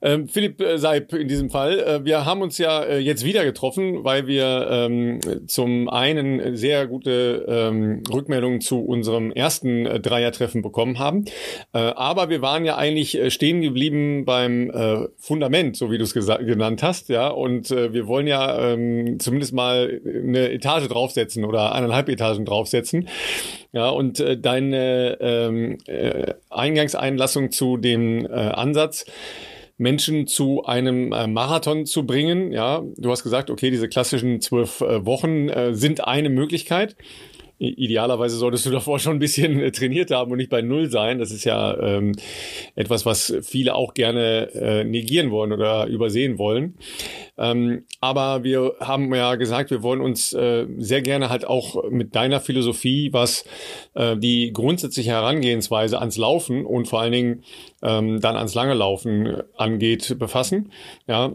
Ähm, 0.00 0.28
Philipp 0.28 0.60
äh, 0.60 0.78
Seib 0.78 1.12
in 1.12 1.26
diesem 1.26 1.50
Fall. 1.50 1.80
Äh, 1.80 2.04
wir 2.04 2.24
haben 2.24 2.42
uns 2.42 2.56
ja 2.58 2.84
äh, 2.84 2.98
jetzt 2.98 3.24
wieder 3.24 3.44
getroffen, 3.44 4.04
weil 4.04 4.28
wir 4.28 4.68
ähm, 4.70 5.20
zum 5.48 5.88
einen 5.88 6.56
sehr 6.56 6.86
gute 6.86 7.44
ähm, 7.48 8.02
Rückmeldungen 8.12 8.60
zu 8.60 8.80
unserem 8.80 9.32
ersten 9.32 9.86
äh, 9.86 9.98
Dreiertreffen 9.98 10.62
bekommen 10.62 11.00
haben. 11.00 11.24
Äh, 11.72 11.78
aber 11.78 12.28
wir 12.28 12.42
waren 12.42 12.64
ja 12.64 12.76
eigentlich 12.76 13.18
äh, 13.18 13.30
stehen 13.30 13.60
geblieben 13.60 14.24
beim 14.24 14.70
äh, 14.70 15.08
Fundament, 15.16 15.76
so 15.76 15.90
wie 15.90 15.98
du 15.98 16.04
es 16.04 16.14
genannt 16.14 16.82
hast, 16.84 17.08
ja. 17.08 17.28
Und 17.28 17.72
äh, 17.72 17.92
wir 17.92 18.06
wollen 18.06 18.28
ja 18.28 18.72
ähm, 18.72 19.18
zumindest 19.18 19.52
mal 19.52 20.00
eine 20.04 20.50
Etage 20.50 20.86
draufsetzen 20.86 21.44
oder 21.44 21.74
eineinhalb 21.74 22.08
Etagen 22.08 22.44
draufsetzen. 22.44 23.08
Ja, 23.72 23.88
und 23.90 24.20
äh, 24.20 24.38
deine 24.38 25.18
ähm, 25.20 25.78
äh, 25.86 26.34
Eingangseinlassung 26.50 27.50
zu 27.50 27.76
dem 27.76 28.24
äh, 28.24 28.28
Ansatz, 28.30 29.04
Menschen 29.78 30.26
zu 30.26 30.64
einem 30.64 31.12
äh, 31.12 31.26
Marathon 31.26 31.86
zu 31.86 32.04
bringen. 32.04 32.52
Ja, 32.52 32.82
du 32.96 33.10
hast 33.10 33.22
gesagt, 33.22 33.48
okay, 33.48 33.70
diese 33.70 33.88
klassischen 33.88 34.40
zwölf 34.40 34.80
äh, 34.80 35.06
Wochen 35.06 35.48
äh, 35.48 35.72
sind 35.74 36.04
eine 36.04 36.28
Möglichkeit. 36.28 36.96
Idealerweise 37.60 38.36
solltest 38.36 38.66
du 38.66 38.70
davor 38.70 39.00
schon 39.00 39.16
ein 39.16 39.18
bisschen 39.18 39.60
äh, 39.60 39.72
trainiert 39.72 40.12
haben 40.12 40.30
und 40.30 40.38
nicht 40.38 40.50
bei 40.50 40.62
Null 40.62 40.90
sein. 40.90 41.18
Das 41.18 41.32
ist 41.32 41.44
ja 41.44 41.76
ähm, 41.80 42.14
etwas, 42.76 43.04
was 43.04 43.34
viele 43.42 43.74
auch 43.74 43.94
gerne 43.94 44.50
äh, 44.54 44.84
negieren 44.84 45.32
wollen 45.32 45.52
oder 45.52 45.86
übersehen 45.86 46.38
wollen. 46.38 46.74
Ähm, 47.36 47.84
aber 48.00 48.44
wir 48.44 48.74
haben 48.78 49.12
ja 49.12 49.34
gesagt, 49.34 49.70
wir 49.70 49.82
wollen 49.82 50.00
uns 50.00 50.32
äh, 50.32 50.66
sehr 50.78 51.02
gerne 51.02 51.30
halt 51.30 51.46
auch 51.46 51.90
mit 51.90 52.14
deiner 52.14 52.40
Philosophie, 52.40 53.12
was 53.12 53.44
äh, 53.94 54.16
die 54.16 54.52
grundsätzliche 54.52 55.10
Herangehensweise 55.10 55.98
ans 55.98 56.16
Laufen 56.16 56.64
und 56.64 56.86
vor 56.86 57.00
allen 57.00 57.12
Dingen 57.12 57.44
ähm, 57.82 58.20
dann 58.20 58.36
ans 58.36 58.54
lange 58.54 58.74
Laufen 58.74 59.42
angeht, 59.56 60.16
befassen. 60.18 60.70
Ja, 61.08 61.32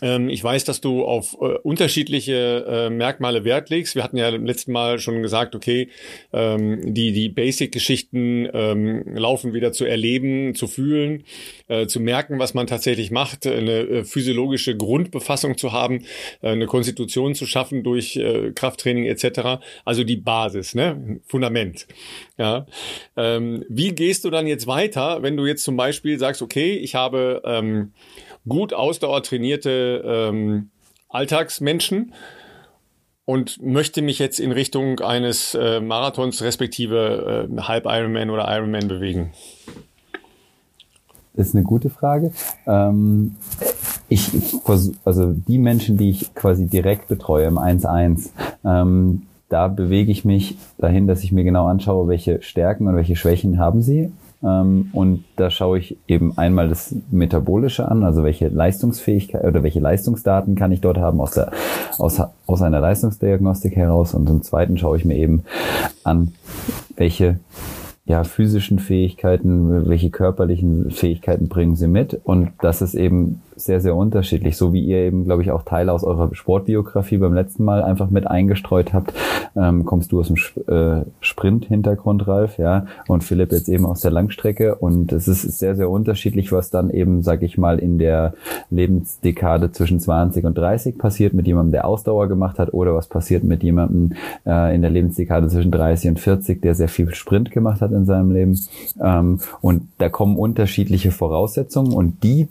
ich 0.00 0.44
weiß, 0.44 0.64
dass 0.64 0.80
du 0.80 1.04
auf 1.04 1.36
äh, 1.40 1.58
unterschiedliche 1.62 2.64
äh, 2.68 2.90
Merkmale 2.90 3.44
Wert 3.44 3.68
legst. 3.68 3.96
Wir 3.96 4.04
hatten 4.04 4.16
ja 4.16 4.28
im 4.28 4.46
letzten 4.46 4.70
Mal 4.70 5.00
schon 5.00 5.22
gesagt, 5.22 5.56
okay, 5.56 5.88
ähm, 6.32 6.94
die, 6.94 7.12
die 7.12 7.28
Basic-Geschichten 7.28 8.48
ähm, 8.52 9.02
laufen 9.16 9.54
wieder 9.54 9.72
zu 9.72 9.84
erleben, 9.84 10.54
zu 10.54 10.68
fühlen, 10.68 11.24
äh, 11.66 11.86
zu 11.86 11.98
merken, 11.98 12.38
was 12.38 12.54
man 12.54 12.68
tatsächlich 12.68 13.10
macht, 13.10 13.46
eine 13.46 13.80
äh, 13.80 14.04
physiologische 14.04 14.76
Grundbefassung 14.76 15.58
zu 15.58 15.72
haben, 15.72 16.04
äh, 16.42 16.50
eine 16.50 16.66
Konstitution 16.66 17.34
zu 17.34 17.46
schaffen 17.46 17.82
durch 17.82 18.16
äh, 18.16 18.52
Krafttraining 18.54 19.06
etc. 19.06 19.60
Also 19.84 20.04
die 20.04 20.16
Basis, 20.16 20.76
ne? 20.76 21.20
Fundament. 21.26 21.88
Ja. 22.36 22.66
Ähm, 23.16 23.64
wie 23.68 23.92
gehst 23.92 24.24
du 24.24 24.30
dann 24.30 24.46
jetzt 24.46 24.68
weiter, 24.68 25.22
wenn 25.22 25.36
du 25.36 25.44
jetzt 25.44 25.64
zum 25.64 25.76
Beispiel 25.76 26.18
sagst, 26.18 26.40
okay, 26.40 26.76
ich 26.76 26.94
habe 26.94 27.42
ähm, 27.44 27.92
gut 28.48 28.72
ausdauertrainierte 28.72 30.02
ähm, 30.04 30.70
Alltagsmenschen 31.08 32.12
und 33.24 33.62
möchte 33.62 34.02
mich 34.02 34.18
jetzt 34.18 34.40
in 34.40 34.52
Richtung 34.52 35.00
eines 35.00 35.54
äh, 35.54 35.80
Marathons 35.80 36.42
respektive 36.42 37.48
äh, 37.50 37.60
Halb 37.60 37.84
Ironman 37.86 38.30
oder 38.30 38.48
Ironman 38.48 38.88
bewegen? 38.88 39.32
Das 41.34 41.48
ist 41.48 41.54
eine 41.54 41.64
gute 41.64 41.90
Frage. 41.90 42.32
Ähm, 42.66 43.36
ich 44.08 44.30
also 45.04 45.32
die 45.32 45.58
Menschen, 45.58 45.96
die 45.96 46.10
ich 46.10 46.34
quasi 46.34 46.66
direkt 46.66 47.08
betreue 47.08 47.46
im 47.46 47.58
1-1, 47.58 48.30
ähm, 48.64 49.22
da 49.48 49.68
bewege 49.68 50.10
ich 50.10 50.24
mich 50.24 50.56
dahin, 50.78 51.06
dass 51.06 51.22
ich 51.22 51.32
mir 51.32 51.44
genau 51.44 51.66
anschaue, 51.66 52.08
welche 52.08 52.42
Stärken 52.42 52.86
und 52.88 52.96
welche 52.96 53.16
Schwächen 53.16 53.58
haben 53.58 53.82
sie 53.82 54.12
und 54.40 55.24
da 55.34 55.50
schaue 55.50 55.78
ich 55.78 55.98
eben 56.06 56.38
einmal 56.38 56.68
das 56.68 56.94
Metabolische 57.10 57.88
an, 57.88 58.04
also 58.04 58.22
welche 58.22 58.48
Leistungsfähigkeit 58.48 59.42
oder 59.42 59.64
welche 59.64 59.80
Leistungsdaten 59.80 60.54
kann 60.54 60.70
ich 60.70 60.80
dort 60.80 60.98
haben 60.98 61.20
aus, 61.20 61.32
der, 61.32 61.50
aus, 61.98 62.22
aus 62.46 62.62
einer 62.62 62.78
Leistungsdiagnostik 62.80 63.74
heraus. 63.74 64.14
Und 64.14 64.28
zum 64.28 64.42
Zweiten 64.42 64.78
schaue 64.78 64.96
ich 64.96 65.04
mir 65.04 65.16
eben 65.16 65.42
an, 66.04 66.34
welche 66.94 67.40
ja, 68.06 68.22
physischen 68.22 68.78
Fähigkeiten, 68.78 69.88
welche 69.88 70.10
körperlichen 70.10 70.92
Fähigkeiten 70.92 71.48
bringen 71.48 71.74
sie 71.74 71.88
mit. 71.88 72.20
Und 72.22 72.52
das 72.60 72.80
ist 72.80 72.94
eben 72.94 73.42
sehr, 73.58 73.80
sehr 73.80 73.96
unterschiedlich. 73.96 74.56
So 74.56 74.72
wie 74.72 74.84
ihr 74.84 74.98
eben, 74.98 75.24
glaube 75.24 75.42
ich, 75.42 75.50
auch 75.50 75.62
Teile 75.62 75.92
aus 75.92 76.04
eurer 76.04 76.34
Sportbiografie 76.34 77.18
beim 77.18 77.34
letzten 77.34 77.64
Mal 77.64 77.82
einfach 77.82 78.10
mit 78.10 78.26
eingestreut 78.26 78.92
habt, 78.92 79.12
ähm, 79.56 79.84
kommst 79.84 80.12
du 80.12 80.20
aus 80.20 80.28
dem 80.28 80.36
äh, 80.66 81.04
Sprint-Hintergrund, 81.20 82.26
Ralf, 82.28 82.58
ja, 82.58 82.86
und 83.08 83.24
Philipp 83.24 83.52
jetzt 83.52 83.68
eben 83.68 83.84
aus 83.84 84.00
der 84.00 84.10
Langstrecke. 84.10 84.76
Und 84.76 85.12
es 85.12 85.28
ist 85.28 85.42
sehr, 85.58 85.74
sehr 85.74 85.90
unterschiedlich, 85.90 86.52
was 86.52 86.70
dann 86.70 86.90
eben, 86.90 87.22
sag 87.22 87.42
ich 87.42 87.58
mal, 87.58 87.78
in 87.78 87.98
der 87.98 88.34
Lebensdekade 88.70 89.72
zwischen 89.72 90.00
20 90.00 90.44
und 90.44 90.56
30 90.56 90.96
passiert 90.96 91.34
mit 91.34 91.46
jemandem, 91.46 91.72
der 91.72 91.86
Ausdauer 91.86 92.28
gemacht 92.28 92.58
hat, 92.58 92.72
oder 92.72 92.94
was 92.94 93.08
passiert 93.08 93.44
mit 93.44 93.62
jemandem 93.62 94.12
äh, 94.46 94.74
in 94.74 94.82
der 94.82 94.90
Lebensdekade 94.90 95.48
zwischen 95.48 95.70
30 95.70 96.10
und 96.10 96.20
40, 96.20 96.62
der 96.62 96.74
sehr 96.74 96.88
viel 96.88 97.12
Sprint 97.14 97.50
gemacht 97.50 97.80
hat 97.80 97.92
in 97.92 98.04
seinem 98.04 98.30
Leben. 98.30 98.58
Ähm, 99.02 99.40
und 99.60 99.88
da 99.98 100.08
kommen 100.08 100.36
unterschiedliche 100.36 101.10
Voraussetzungen 101.10 101.92
und 101.92 102.22
die 102.22 102.48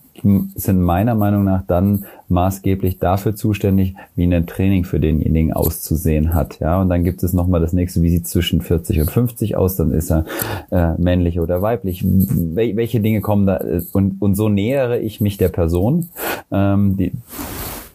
sind 0.56 0.82
meist 0.82 0.97
meiner 0.98 1.14
Meinung 1.14 1.44
nach 1.44 1.62
dann 1.68 2.06
maßgeblich 2.28 2.98
dafür 2.98 3.36
zuständig, 3.36 3.94
wie 4.16 4.24
ein 4.24 4.48
Training 4.48 4.84
für 4.84 5.00
denjenigen 5.00 5.54
auszusehen 5.54 6.34
hat. 6.34 6.60
Ja, 6.60 6.82
und 6.82 6.90
dann 6.90 7.04
gibt 7.04 7.22
es 7.22 7.34
nochmal 7.34 7.62
das 7.62 7.72
nächste, 7.72 8.02
wie 8.02 8.10
sieht 8.10 8.28
zwischen 8.28 8.62
40 8.62 9.02
und 9.02 9.12
50 9.12 9.56
aus, 9.56 9.76
dann 9.76 9.92
ist 9.92 10.12
er 10.12 10.26
äh, 10.72 11.00
männlich 11.00 11.40
oder 11.40 11.62
weiblich. 11.62 12.04
Wel 12.04 12.76
welche 12.76 13.00
Dinge 13.00 13.22
kommen 13.22 13.46
da? 13.46 13.62
Und, 13.94 14.20
und 14.20 14.34
so 14.34 14.50
nähere 14.50 14.98
ich 14.98 15.22
mich 15.22 15.38
der 15.38 15.50
Person, 15.50 16.10
ähm, 16.52 16.98
die, 16.98 17.12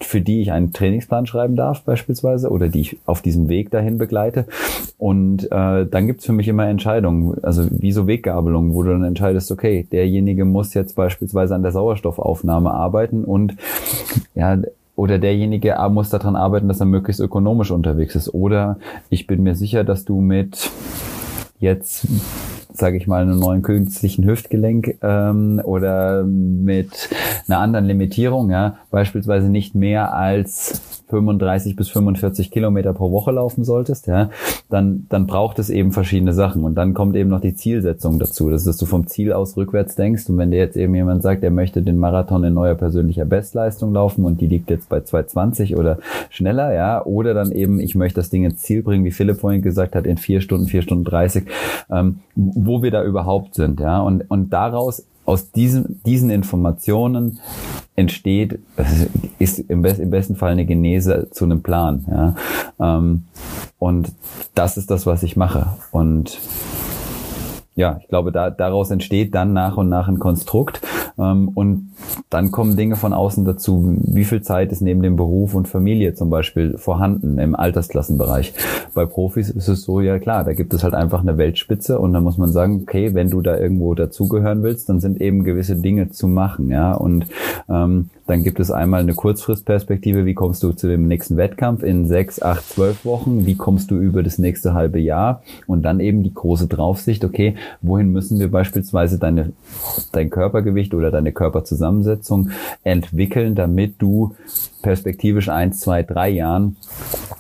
für 0.05 0.21
die 0.21 0.43
ich 0.43 0.53
einen 0.53 0.73
Trainingsplan 0.73 1.27
schreiben 1.27 1.57
darf 1.57 1.83
beispielsweise 1.83 2.51
oder 2.51 2.69
die 2.69 2.81
ich 2.81 2.99
auf 3.07 3.23
diesem 3.23 3.49
Weg 3.49 3.71
dahin 3.71 3.99
begleite. 3.99 4.47
Und 4.99 5.45
äh, 5.51 5.87
dann 5.87 6.07
gibt's 6.07 6.27
für 6.27 6.33
mich 6.33 6.49
immer 6.49 6.67
Entscheidungen, 6.67 7.43
also 7.43 7.67
wie 7.71 7.93
so 7.93 8.07
Weggabelungen, 8.07 8.75
wo 8.75 8.83
du 8.83 8.91
dann 8.91 9.05
entscheidest, 9.05 9.51
okay, 9.51 9.87
derjenige 9.91 10.45
muss 10.45 10.75
jetzt 10.75 10.97
beispielsweise 10.97 11.55
an 11.55 11.63
der 11.63 11.73
Sauerstoffaufnahme 11.73 12.71
arbeiten 12.71 13.25
und 13.25 13.57
ja, 14.35 14.59
oder 14.95 15.19
derjenige 15.19 15.77
muss 15.91 16.11
daran 16.11 16.37
arbeiten, 16.37 16.69
dass 16.69 16.81
er 16.81 16.87
möglichst 16.87 17.21
ökonomisch 17.21 17.71
unterwegs 17.71 18.15
ist. 18.15 18.35
Oder 18.35 18.79
ich 19.09 19.27
bin 19.27 19.43
mir 19.43 19.55
sicher, 19.55 19.85
dass 19.85 20.05
du 20.05 20.21
mit 20.21 20.71
jetzt 21.59 22.07
sage 22.75 22.97
ich 22.97 23.07
mal, 23.07 23.23
einem 23.23 23.39
neuen 23.39 23.63
künstlichen 23.63 24.25
Hüftgelenk 24.25 24.99
ähm, 25.03 25.61
oder 25.65 26.25
mit 26.25 27.09
einer 27.47 27.59
anderen 27.59 27.87
Limitierung, 27.87 28.51
ja, 28.51 28.77
beispielsweise 28.91 29.49
nicht 29.49 29.75
mehr 29.75 30.15
als 30.15 30.81
35 31.13 31.77
bis 31.77 31.91
45 31.91 32.51
Kilometer 32.51 32.95
pro 32.95 33.13
Woche 33.13 33.33
laufen 33.33 33.65
solltest, 33.65 34.07
ja, 34.07 34.31
dann, 34.71 35.07
dann 35.11 35.27
braucht 35.27 35.59
es 35.59 35.69
eben 35.69 35.93
verschiedene 35.93 36.33
Sachen. 36.33 36.65
Und 36.65 36.75
dann 36.75 36.95
kommt 36.95 37.17
eben 37.17 37.29
noch 37.29 37.41
die 37.41 37.55
Zielsetzung 37.55 38.19
dazu. 38.19 38.49
Das 38.49 38.63
ist, 38.63 38.67
dass 38.67 38.77
du 38.79 38.87
vom 38.87 39.07
Ziel 39.07 39.33
aus 39.33 39.57
rückwärts 39.57 39.95
denkst. 39.95 40.29
Und 40.31 40.39
wenn 40.39 40.51
dir 40.51 40.59
jetzt 40.59 40.77
eben 40.77 40.95
jemand 40.95 41.23
sagt, 41.23 41.45
er 41.45 41.51
möchte 41.51 41.83
den 41.83 41.99
Marathon 41.99 42.45
in 42.45 42.55
neuer 42.55 42.75
persönlicher 42.75 43.27
Bestleistung 43.27 43.93
laufen 43.93 44.25
und 44.25 44.41
die 44.41 44.47
liegt 44.47 44.71
jetzt 44.71 44.89
bei 44.89 45.03
220 45.03 45.77
oder 45.77 45.99
schneller, 46.31 46.73
ja, 46.73 47.05
oder 47.05 47.35
dann 47.35 47.53
eben, 47.53 47.79
ich 47.79 47.95
möchte 47.95 48.21
das 48.21 48.31
Ding 48.31 48.45
ins 48.45 48.63
Ziel 48.63 48.83
bringen, 48.83 49.05
wie 49.05 49.11
Philipp 49.11 49.41
vorhin 49.41 49.61
gesagt 49.61 49.95
hat, 49.95 50.07
in 50.07 50.17
vier 50.17 50.41
Stunden, 50.41 50.67
vier 50.67 50.83
Stunden 50.83 51.05
30, 51.05 51.45
ähm, 51.91 52.21
wo 52.67 52.83
wir 52.83 52.91
da 52.91 53.03
überhaupt 53.05 53.55
sind, 53.55 53.81
ja. 53.81 54.01
Und, 54.01 54.31
und 54.31 54.51
daraus 54.51 55.05
aus 55.25 55.53
diesen, 55.53 56.01
diesen 56.05 56.31
Informationen 56.31 57.39
entsteht, 57.95 58.59
ist 59.39 59.59
im, 59.59 59.83
best, 59.83 60.01
im 60.01 60.11
besten 60.11 60.37
Fall 60.37 60.53
eine 60.53 60.67
Genese 60.67 61.29
zu 61.31 61.45
einem 61.45 61.63
Plan. 61.63 62.05
Ja? 62.11 62.35
Ähm, 62.81 63.25
und 63.79 64.13
das 64.55 64.77
ist 64.77 64.91
das, 64.91 65.07
was 65.07 65.23
ich 65.23 65.37
mache. 65.37 65.75
Und 65.91 66.39
ja, 67.75 67.99
ich 68.01 68.09
glaube, 68.09 68.33
da, 68.33 68.51
daraus 68.51 68.91
entsteht 68.91 69.35
dann 69.35 69.53
nach 69.53 69.77
und 69.77 69.89
nach 69.89 70.09
ein 70.09 70.19
Konstrukt. 70.19 70.81
Ähm, 71.19 71.49
und 71.49 71.93
dann 72.31 72.51
kommen 72.51 72.77
Dinge 72.77 72.97
von 72.97 73.13
außen 73.13 73.45
dazu. 73.45 73.97
Wie 73.99 74.25
viel 74.25 74.43
Zeit 74.43 74.73
ist 74.73 74.81
neben 74.81 75.03
dem 75.03 75.17
Beruf 75.17 75.55
und 75.55 75.69
Familie 75.69 76.15
zum 76.15 76.31
Beispiel 76.31 76.79
vorhanden 76.79 77.39
im 77.39 77.55
Altersklassenbereich? 77.55 78.55
Bei 78.95 79.07
Profis 79.07 79.51
ist 79.51 79.69
es 79.69 79.83
so, 79.83 80.01
ja 80.01 80.19
klar, 80.19 80.45
da 80.45 80.53
gibt 80.53 80.75
es 80.75 80.85
halt 80.85 80.95
einfach 80.95 81.21
eine 81.21 81.39
Weltspitze 81.39 81.99
und 81.99 82.13
dann 82.13 82.23
muss 82.23 82.39
man 82.39 82.51
sagen, 82.51 82.81
okay, 82.83 83.15
wenn 83.15 83.31
du 83.31 83.41
da 83.41 83.59
irgendwo 83.59 83.95
dazugehören 83.95 84.63
willst, 84.63 84.89
dann 84.89 85.01
sind 85.01 85.21
eben 85.21 85.45
gewisse 85.45 85.77
Dinge 85.77 86.11
zu 86.11 86.29
machen, 86.29 86.71
ja. 86.71 86.93
Und 86.93 87.27
ähm, 87.69 88.11
dann 88.27 88.45
gibt 88.45 88.61
es 88.61 88.71
einmal 88.71 89.01
eine 89.01 89.15
Kurzfristperspektive, 89.15 90.25
wie 90.25 90.35
kommst 90.35 90.63
du 90.63 90.73
zu 90.73 90.87
dem 90.87 91.09
nächsten 91.09 91.37
Wettkampf 91.37 91.83
in 91.83 92.07
sechs, 92.07 92.41
acht, 92.41 92.69
zwölf 92.69 93.05
Wochen, 93.05 93.47
wie 93.47 93.57
kommst 93.57 93.91
du 93.91 93.99
über 93.99 94.23
das 94.23 94.39
nächste 94.39 94.75
halbe 94.75 94.99
Jahr? 94.99 95.43
Und 95.67 95.83
dann 95.83 96.01
eben 96.01 96.23
die 96.23 96.33
große 96.33 96.69
Draufsicht, 96.69 97.25
okay, 97.25 97.57
wohin 97.81 98.13
müssen 98.13 98.39
wir 98.39 98.51
beispielsweise 98.51 99.19
deine, 99.19 99.53
dein 100.13 100.31
Körpergewicht 100.31 100.95
oder 100.95 101.11
deine 101.11 101.33
Körperzusammensetzung 101.33 102.51
entwickeln, 102.85 103.55
damit 103.55 103.95
du 103.99 104.35
perspektivisch 104.83 105.49
eins, 105.49 105.81
zwei, 105.81 106.03
drei 106.03 106.31
Jahren 106.31 106.77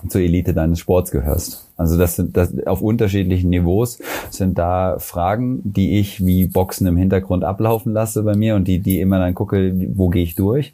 zur 0.08 0.20
Elite 0.20 0.54
deines 0.54 0.78
Sports 0.78 1.10
gehörst. 1.10 1.68
Also 1.76 1.98
das 1.98 2.16
sind 2.16 2.36
das 2.36 2.52
auf 2.66 2.80
unterschiedlichen 2.80 3.50
Niveaus 3.50 3.98
sind 4.30 4.58
da 4.58 4.96
Fragen, 4.98 5.60
die 5.64 5.98
ich 5.98 6.24
wie 6.24 6.46
Boxen 6.46 6.86
im 6.86 6.96
Hintergrund 6.96 7.44
ablaufen 7.44 7.92
lasse 7.92 8.22
bei 8.22 8.36
mir 8.36 8.54
und 8.54 8.68
die 8.68 8.78
die 8.78 9.00
immer 9.00 9.18
dann 9.18 9.34
gucke, 9.34 9.72
wo 9.94 10.08
gehe 10.08 10.22
ich 10.22 10.34
durch 10.34 10.72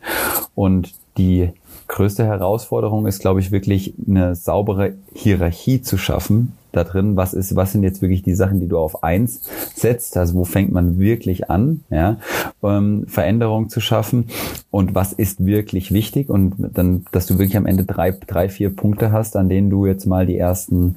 und 0.54 0.92
die 1.16 1.50
größte 1.88 2.24
Herausforderung 2.24 3.06
ist, 3.06 3.20
glaube 3.20 3.40
ich, 3.40 3.50
wirklich 3.50 3.94
eine 4.06 4.34
saubere 4.34 4.94
Hierarchie 5.14 5.80
zu 5.80 5.96
schaffen 5.96 6.52
da 6.72 6.84
drin. 6.84 7.16
Was 7.16 7.34
ist, 7.34 7.56
was 7.56 7.72
sind 7.72 7.82
jetzt 7.82 8.02
wirklich 8.02 8.22
die 8.22 8.34
Sachen, 8.34 8.60
die 8.60 8.68
du 8.68 8.78
auf 8.78 9.02
eins 9.02 9.48
setzt? 9.74 10.16
Also 10.16 10.34
wo 10.34 10.44
fängt 10.44 10.72
man 10.72 10.98
wirklich 10.98 11.50
an, 11.50 11.84
ja, 11.90 12.18
ähm, 12.62 13.04
Veränderung 13.06 13.68
zu 13.68 13.80
schaffen? 13.80 14.28
Und 14.70 14.94
was 14.94 15.12
ist 15.12 15.44
wirklich 15.44 15.92
wichtig? 15.92 16.28
Und 16.28 16.54
dann, 16.58 17.06
dass 17.12 17.26
du 17.26 17.38
wirklich 17.38 17.56
am 17.56 17.66
Ende 17.66 17.84
drei, 17.84 18.10
drei, 18.10 18.48
vier 18.48 18.74
Punkte 18.74 19.12
hast, 19.12 19.36
an 19.36 19.48
denen 19.48 19.70
du 19.70 19.86
jetzt 19.86 20.06
mal 20.06 20.26
die 20.26 20.38
ersten 20.38 20.96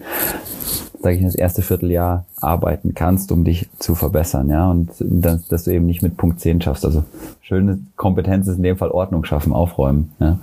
sage 1.01 1.15
ich, 1.15 1.23
das 1.23 1.35
erste 1.35 1.61
Vierteljahr 1.61 2.25
arbeiten 2.39 2.93
kannst, 2.93 3.31
um 3.31 3.43
dich 3.43 3.69
zu 3.79 3.95
verbessern, 3.95 4.49
ja, 4.49 4.69
und 4.69 4.91
dass, 4.99 5.47
dass 5.47 5.63
du 5.63 5.71
eben 5.71 5.85
nicht 5.85 6.03
mit 6.03 6.17
Punkt 6.17 6.39
10 6.39 6.61
schaffst. 6.61 6.85
Also 6.85 7.03
schöne 7.41 7.79
Kompetenz 7.95 8.47
ist 8.47 8.57
in 8.57 8.63
dem 8.63 8.77
Fall 8.77 8.91
Ordnung 8.91 9.25
schaffen, 9.25 9.53
aufräumen, 9.53 10.11
ja. 10.19 10.39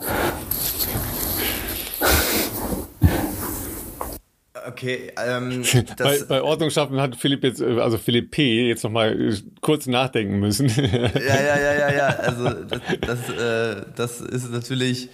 Okay, 4.69 5.12
ähm, 5.16 5.64
bei, 5.99 6.19
bei 6.29 6.43
Ordnung 6.43 6.69
schaffen 6.71 7.01
hat 7.01 7.16
Philipp 7.16 7.43
jetzt, 7.43 7.61
äh, 7.62 7.81
also 7.81 7.97
Philipp 7.97 8.31
P. 8.31 8.69
jetzt 8.69 8.85
nochmal 8.85 9.19
äh, 9.19 9.37
kurz 9.62 9.87
nachdenken 9.87 10.41
müssen. 10.41 10.69
ja, 10.69 11.41
ja, 11.41 11.59
ja, 11.59 11.75
ja, 11.75 11.93
ja. 11.93 12.09
Also 12.19 12.51
das, 12.51 12.81
das, 13.01 13.31
äh, 13.31 13.83
das 13.97 14.21
ist 14.21 14.51
natürlich 14.51 15.09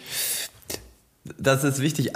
das 1.39 1.64
ist 1.64 1.81
wichtig. 1.81 2.12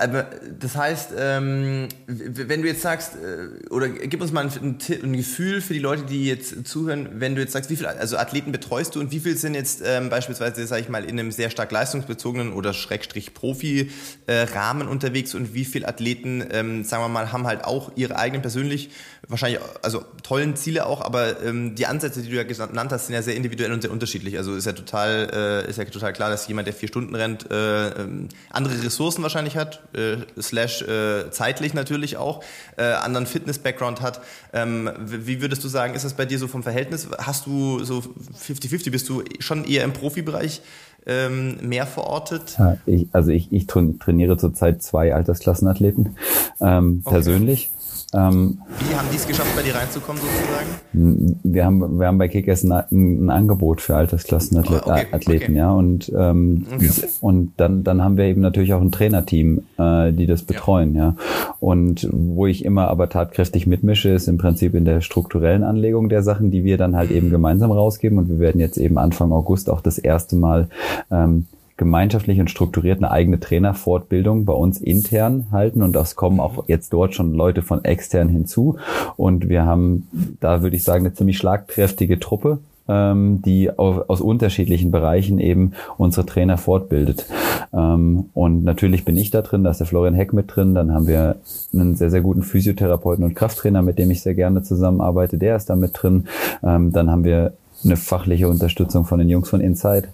Das 0.61 0.77
heißt, 0.77 1.13
ähm, 1.17 1.89
wenn 2.07 2.61
du 2.61 2.69
jetzt 2.69 2.83
sagst, 2.83 3.15
äh, 3.15 3.67
oder 3.71 3.89
gib 3.89 4.21
uns 4.21 4.33
mal 4.33 4.45
ein, 4.45 4.79
Gefühl 5.17 5.63
für 5.63 5.73
die 5.73 5.79
Leute, 5.79 6.03
die 6.03 6.27
jetzt 6.27 6.69
zuhören, 6.69 7.09
wenn 7.15 7.35
du 7.35 7.41
jetzt 7.41 7.55
sagst, 7.55 7.71
wie 7.71 7.77
viele 7.77 7.89
also 7.89 8.19
Athleten 8.19 8.53
betreust 8.53 8.95
du 8.95 9.01
und 9.01 9.11
wie 9.11 9.21
viel 9.21 9.35
sind 9.39 9.55
jetzt 9.55 9.83
ähm, 9.83 10.11
beispielsweise, 10.11 10.67
sage 10.67 10.83
ich 10.83 10.91
mal, 10.91 11.05
in 11.05 11.19
einem 11.19 11.33
sehr 11.33 11.49
stark 11.49 11.73
leistungsbezogenen 11.73 12.53
oder 12.53 12.75
Schrägstrich 12.75 13.33
Profi-Rahmen 13.33 14.89
äh, 14.89 14.91
unterwegs 14.91 15.35
und 15.35 15.55
wie 15.55 15.65
viele 15.65 15.89
Athleten, 15.89 16.45
ähm, 16.51 16.85
sagen 16.85 17.03
wir 17.03 17.09
mal, 17.09 17.33
haben 17.33 17.47
halt 17.47 17.65
auch 17.65 17.93
ihre 17.97 18.17
eigenen 18.17 18.43
persönlich, 18.43 18.91
wahrscheinlich, 19.29 19.61
also 19.83 20.03
tollen 20.23 20.57
Ziele 20.57 20.87
auch, 20.87 21.03
aber 21.03 21.43
ähm, 21.43 21.75
die 21.75 21.87
Ansätze, 21.87 22.23
die 22.23 22.31
du 22.31 22.37
ja 22.37 22.45
genannt 22.45 22.91
hast, 22.93 23.07
sind 23.07 23.15
ja 23.15 23.23
sehr 23.23 23.37
individuell 23.37 23.73
und 23.73 23.83
sehr 23.83 23.91
unterschiedlich. 23.91 24.39
Also 24.39 24.55
ist 24.55 24.65
ja 24.65 24.73
total, 24.73 25.65
äh, 25.67 25.71
ist 25.71 25.77
ja 25.77 25.85
total 25.85 26.13
klar, 26.13 26.31
dass 26.31 26.49
jemand, 26.49 26.67
der 26.67 26.75
vier 26.75 26.89
Stunden 26.89 27.15
rennt, 27.15 27.51
äh, 27.51 27.89
ähm, 27.89 28.29
andere 28.51 28.83
Ressourcen 28.83 29.23
wahrscheinlich 29.23 29.57
hat, 29.57 29.83
äh, 29.95 30.17
slash 30.41 30.83
äh, 30.83 31.31
zeitlich 31.31 31.75
natürlich 31.75 32.17
auch, 32.17 32.43
äh, 32.77 32.85
anderen 32.85 33.27
Fitness-Background 33.27 34.01
hat. 34.01 34.21
Ähm, 34.53 34.91
wie 34.99 35.43
würdest 35.43 35.63
du 35.63 35.69
sagen, 35.69 35.95
ist 35.95 36.05
das 36.05 36.15
bei 36.15 36.25
dir 36.25 36.39
so 36.39 36.49
vom 36.49 36.63
Verhältnis? 36.63 37.09
Hast 37.19 37.47
du 37.47 37.85
so 37.85 38.03
50-50, 38.47 38.91
bist 38.91 39.09
du 39.09 39.23
schon 39.41 39.65
eher 39.65 39.85
im 39.85 39.93
Profibereich 39.93 40.63
ähm, 41.07 41.59
mehr 41.63 41.87
verortet? 41.87 42.57
Ja, 42.59 42.77
ich, 42.87 43.09
also 43.13 43.31
ich, 43.31 43.53
ich 43.53 43.67
trainiere 43.67 44.37
zurzeit 44.37 44.83
zwei 44.83 45.15
Altersklassenathleten 45.15 46.17
ähm, 46.61 47.03
okay. 47.05 47.15
persönlich. 47.15 47.71
Ähm, 48.15 48.59
Wie 48.79 48.95
haben 48.95 49.09
die 49.13 49.17
es 49.17 49.27
geschafft, 49.27 49.55
bei 49.55 49.63
dir 49.63 49.75
reinzukommen 49.75 50.23
sozusagen? 50.23 51.39
Wir 51.43 51.65
haben, 51.67 52.01
wir 52.01 52.07
haben 52.07 52.17
bei 52.17 52.29
Kickers 52.29 52.65
ein, 52.65 52.73
ein 52.73 53.31
Angebot 53.31 53.83
für 53.83 53.97
Altersklassenathleten, 53.97 54.91
oh, 54.91 55.15
okay, 55.15 55.37
okay. 55.37 55.53
ja. 55.55 55.71
Und, 55.73 56.11
ähm, 56.17 56.67
okay. 56.75 56.91
und 57.21 57.53
dann, 57.59 57.85
dann 57.85 58.03
haben 58.03 58.17
wir 58.17 58.25
eben 58.25 58.41
natürlich 58.41 58.73
auch 58.73 58.81
ein 58.81 58.91
Trainerteam, 58.93 59.63
äh, 59.79 60.13
die 60.13 60.27
das 60.27 60.43
betreuen, 60.43 60.95
ja. 60.95 60.99
ja. 60.99 61.17
Und 61.61 62.09
wo 62.11 62.47
ich 62.47 62.65
immer 62.65 62.89
aber 62.89 63.11
tatkräftig 63.11 63.67
mitmische, 63.67 64.09
ist 64.09 64.27
im 64.27 64.39
Prinzip 64.39 64.75
in 64.75 64.87
der 64.87 65.03
strukturellen 65.03 65.63
Anlegung 65.63 66.09
der 66.09 66.23
Sachen, 66.23 66.51
die 66.51 66.65
wir 66.65 66.79
dann 66.79 66.97
halt 66.97 67.11
eben 67.11 67.29
gemeinsam 67.31 67.73
rausgeben. 67.73 68.17
Und 68.19 68.31
wir 68.31 68.39
werden 68.39 68.61
jetzt 68.61 68.79
eben 68.79 68.97
Anfang 68.97 69.33
August 69.33 69.69
auch 69.69 69.83
das 69.83 69.99
erste 69.99 70.37
Mal 70.37 70.69
ähm, 71.11 71.47
gemeinschaftlich 71.79 72.41
und 72.41 72.51
strukturiert 72.51 72.99
eine 72.99 73.11
eigene 73.11 73.41
Trainerfortbildung 73.41 74.45
bei 74.45 74.53
uns 74.53 74.81
intern 74.81 75.47
halten. 75.51 75.83
Und 75.83 75.95
das 75.95 76.15
kommen 76.15 76.41
auch 76.41 76.69
jetzt 76.69 76.93
dort 76.93 77.15
schon 77.15 77.33
Leute 77.33 77.63
von 77.63 77.85
extern 77.85 78.29
hinzu. 78.29 78.77
Und 79.17 79.49
wir 79.49 79.65
haben 79.65 80.09
da 80.41 80.63
würde 80.63 80.77
ich 80.77 80.85
sagen 80.85 81.07
eine 81.07 81.15
ziemlich 81.15 81.39
schlagkräftige 81.39 82.19
Truppe 82.19 82.59
ähm, 82.89 83.43
die 83.43 83.71
aus 83.71 84.21
unterschiedlichen 84.21 84.91
Bereichen 84.91 85.39
eben 85.39 85.73
unsere 85.99 86.27
Trainer 86.27 86.57
fortbildet. 86.57 87.27
Ähm, 87.73 88.31
und 88.35 88.65
natürlich 88.65 89.05
bin 89.05 89.17
ich 89.17 89.31
da 89.31 89.43
drin, 89.43 89.65
da 89.65 89.71
ist 89.71 89.79
der 89.79 89.87
Florian 89.87 90.15
Heck 90.15 90.33
mit 90.33 90.55
drin, 90.55 90.75
dann 90.75 90.93
haben 90.93 91.07
wir 91.07 91.37
einen 91.73 91.95
sehr, 91.95 92.11
sehr 92.11 92.23
guten 92.23 92.43
Physiotherapeuten 92.43 93.25
und 93.25 93.35
Krafttrainer, 93.35 93.83
mit 93.83 93.99
dem 93.99 94.11
ich 94.11 94.23
sehr 94.23 94.35
gerne 94.35 94.63
zusammenarbeite, 94.63 95.39
der 95.39 95.57
ist 95.57 95.69
da 95.71 95.77
mit 95.77 95.93
drin. 95.95 96.25
Ähm, 96.63 96.93
dann 96.93 97.11
haben 97.11 97.25
wir 97.25 97.53
eine 97.85 97.97
fachliche 97.97 98.49
Unterstützung 98.49 99.05
von 99.05 99.19
den 99.19 99.29
Jungs 99.29 99.49
von 99.49 99.61
Inside. 99.61 100.09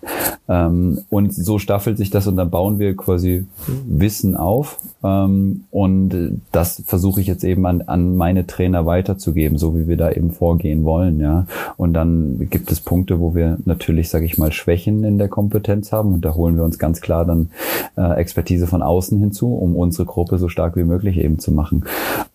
Ähm, 0.49 0.99
und 1.09 1.35
so 1.35 1.59
staffelt 1.59 1.97
sich 1.97 2.11
das 2.11 2.27
und 2.27 2.37
dann 2.37 2.51
bauen 2.51 2.79
wir 2.79 2.97
quasi 2.97 3.47
Wissen 3.87 4.37
auf. 4.37 4.79
Ähm, 5.03 5.65
und 5.71 6.41
das 6.53 6.83
versuche 6.87 7.21
ich 7.21 7.27
jetzt 7.27 7.45
eben 7.45 7.65
an, 7.67 7.83
an 7.83 8.17
meine 8.17 8.47
Trainer 8.47 8.85
weiterzugeben, 8.85 9.57
so 9.57 9.77
wie 9.77 9.89
wir 9.89 9.97
da 9.97 10.11
eben 10.11 10.33
vorgehen 10.33 10.85
wollen, 10.85 11.21
ja. 11.21 11.47
Und 11.77 11.95
dann 11.95 12.49
gibt 12.51 12.71
es 12.71 12.81
Punkte, 12.81 13.21
wo 13.21 13.35
wir 13.35 13.59
natürlich, 13.65 14.11
sage 14.11 14.27
ich 14.27 14.37
mal, 14.37 14.53
Schwächen 14.53 15.05
in 15.05 15.19
der 15.19 15.29
Kompetenz 15.29 15.93
haben 15.93 16.13
und 16.13 16.25
da 16.25 16.35
holen 16.35 16.57
wir 16.57 16.65
uns 16.65 16.79
ganz 16.79 17.01
klar 17.01 17.25
dann 17.25 17.51
äh, 17.97 18.15
Expertise 18.17 18.67
von 18.67 18.83
außen 18.83 19.19
hinzu, 19.19 19.55
um 19.55 19.77
unsere 19.77 20.07
Gruppe 20.07 20.39
so 20.39 20.49
stark 20.49 20.77
wie 20.77 20.85
möglich 20.85 21.19
eben 21.19 21.39
zu 21.39 21.53
machen. 21.53 21.85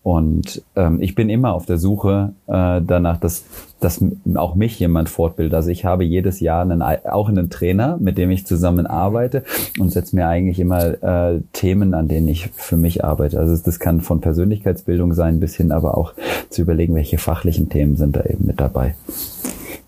Und 0.02 0.62
ähm, 0.76 1.00
ich 1.00 1.14
bin 1.14 1.28
immer 1.28 1.52
auf 1.52 1.66
der 1.66 1.78
Suche 1.78 2.32
äh, 2.46 2.80
danach, 2.84 3.18
dass 3.18 3.44
dass 3.80 4.04
auch 4.34 4.54
mich 4.54 4.78
jemand 4.78 5.08
fortbildet. 5.08 5.54
Also 5.54 5.70
ich 5.70 5.84
habe 5.84 6.04
jedes 6.04 6.40
Jahr 6.40 6.62
einen, 6.62 6.82
auch 6.82 7.28
einen 7.28 7.50
Trainer, 7.50 7.96
mit 7.98 8.18
dem 8.18 8.30
ich 8.30 8.46
zusammen 8.46 8.86
arbeite 8.86 9.42
und 9.78 9.90
setze 9.90 10.14
mir 10.14 10.28
eigentlich 10.28 10.60
immer 10.60 11.02
äh, 11.02 11.40
Themen, 11.52 11.94
an 11.94 12.06
denen 12.06 12.28
ich 12.28 12.48
für 12.54 12.76
mich 12.76 13.04
arbeite. 13.04 13.38
Also 13.38 13.56
das 13.56 13.80
kann 13.80 14.00
von 14.02 14.20
Persönlichkeitsbildung 14.20 15.14
sein 15.14 15.40
bis 15.40 15.56
hin 15.56 15.72
aber 15.72 15.96
auch 15.96 16.12
zu 16.50 16.62
überlegen, 16.62 16.94
welche 16.94 17.18
fachlichen 17.18 17.68
Themen 17.68 17.96
sind 17.96 18.16
da 18.16 18.24
eben 18.24 18.46
mit 18.46 18.60
dabei. 18.60 18.94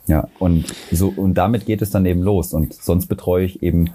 Ja, 0.06 0.28
und 0.38 0.66
so, 0.90 1.12
und 1.14 1.34
damit 1.34 1.66
geht 1.66 1.80
es 1.82 1.90
dann 1.90 2.06
eben 2.06 2.22
los. 2.22 2.52
Und 2.52 2.74
sonst 2.74 3.06
betreue 3.06 3.44
ich 3.44 3.62
eben, 3.62 3.90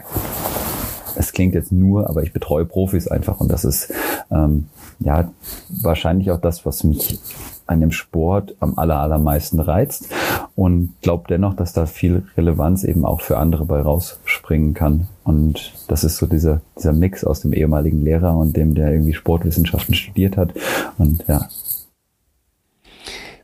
es 1.15 1.33
klingt 1.33 1.53
jetzt 1.53 1.71
nur, 1.71 2.09
aber 2.09 2.23
ich 2.23 2.31
betreue 2.31 2.65
Profis 2.65 3.07
einfach. 3.07 3.39
Und 3.39 3.51
das 3.51 3.65
ist 3.65 3.91
ähm, 4.31 4.67
ja 4.99 5.31
wahrscheinlich 5.69 6.31
auch 6.31 6.39
das, 6.39 6.65
was 6.65 6.83
mich 6.83 7.19
an 7.67 7.81
dem 7.81 7.91
Sport 7.91 8.55
am 8.59 8.77
aller, 8.77 8.99
allermeisten 8.99 9.59
reizt 9.59 10.09
und 10.55 10.93
glaube 11.01 11.25
dennoch, 11.29 11.55
dass 11.55 11.73
da 11.73 11.85
viel 11.85 12.23
Relevanz 12.35 12.83
eben 12.83 13.05
auch 13.05 13.21
für 13.21 13.37
andere 13.37 13.65
bei 13.65 13.81
rausspringen 13.81 14.73
kann. 14.73 15.07
Und 15.23 15.73
das 15.87 16.03
ist 16.03 16.17
so 16.17 16.25
dieser, 16.25 16.61
dieser 16.77 16.93
Mix 16.93 17.23
aus 17.23 17.41
dem 17.41 17.53
ehemaligen 17.53 18.01
Lehrer 18.03 18.35
und 18.35 18.55
dem, 18.55 18.73
der 18.73 18.91
irgendwie 18.91 19.13
Sportwissenschaften 19.13 19.93
studiert 19.93 20.37
hat. 20.37 20.53
Und 20.97 21.23
ja, 21.27 21.47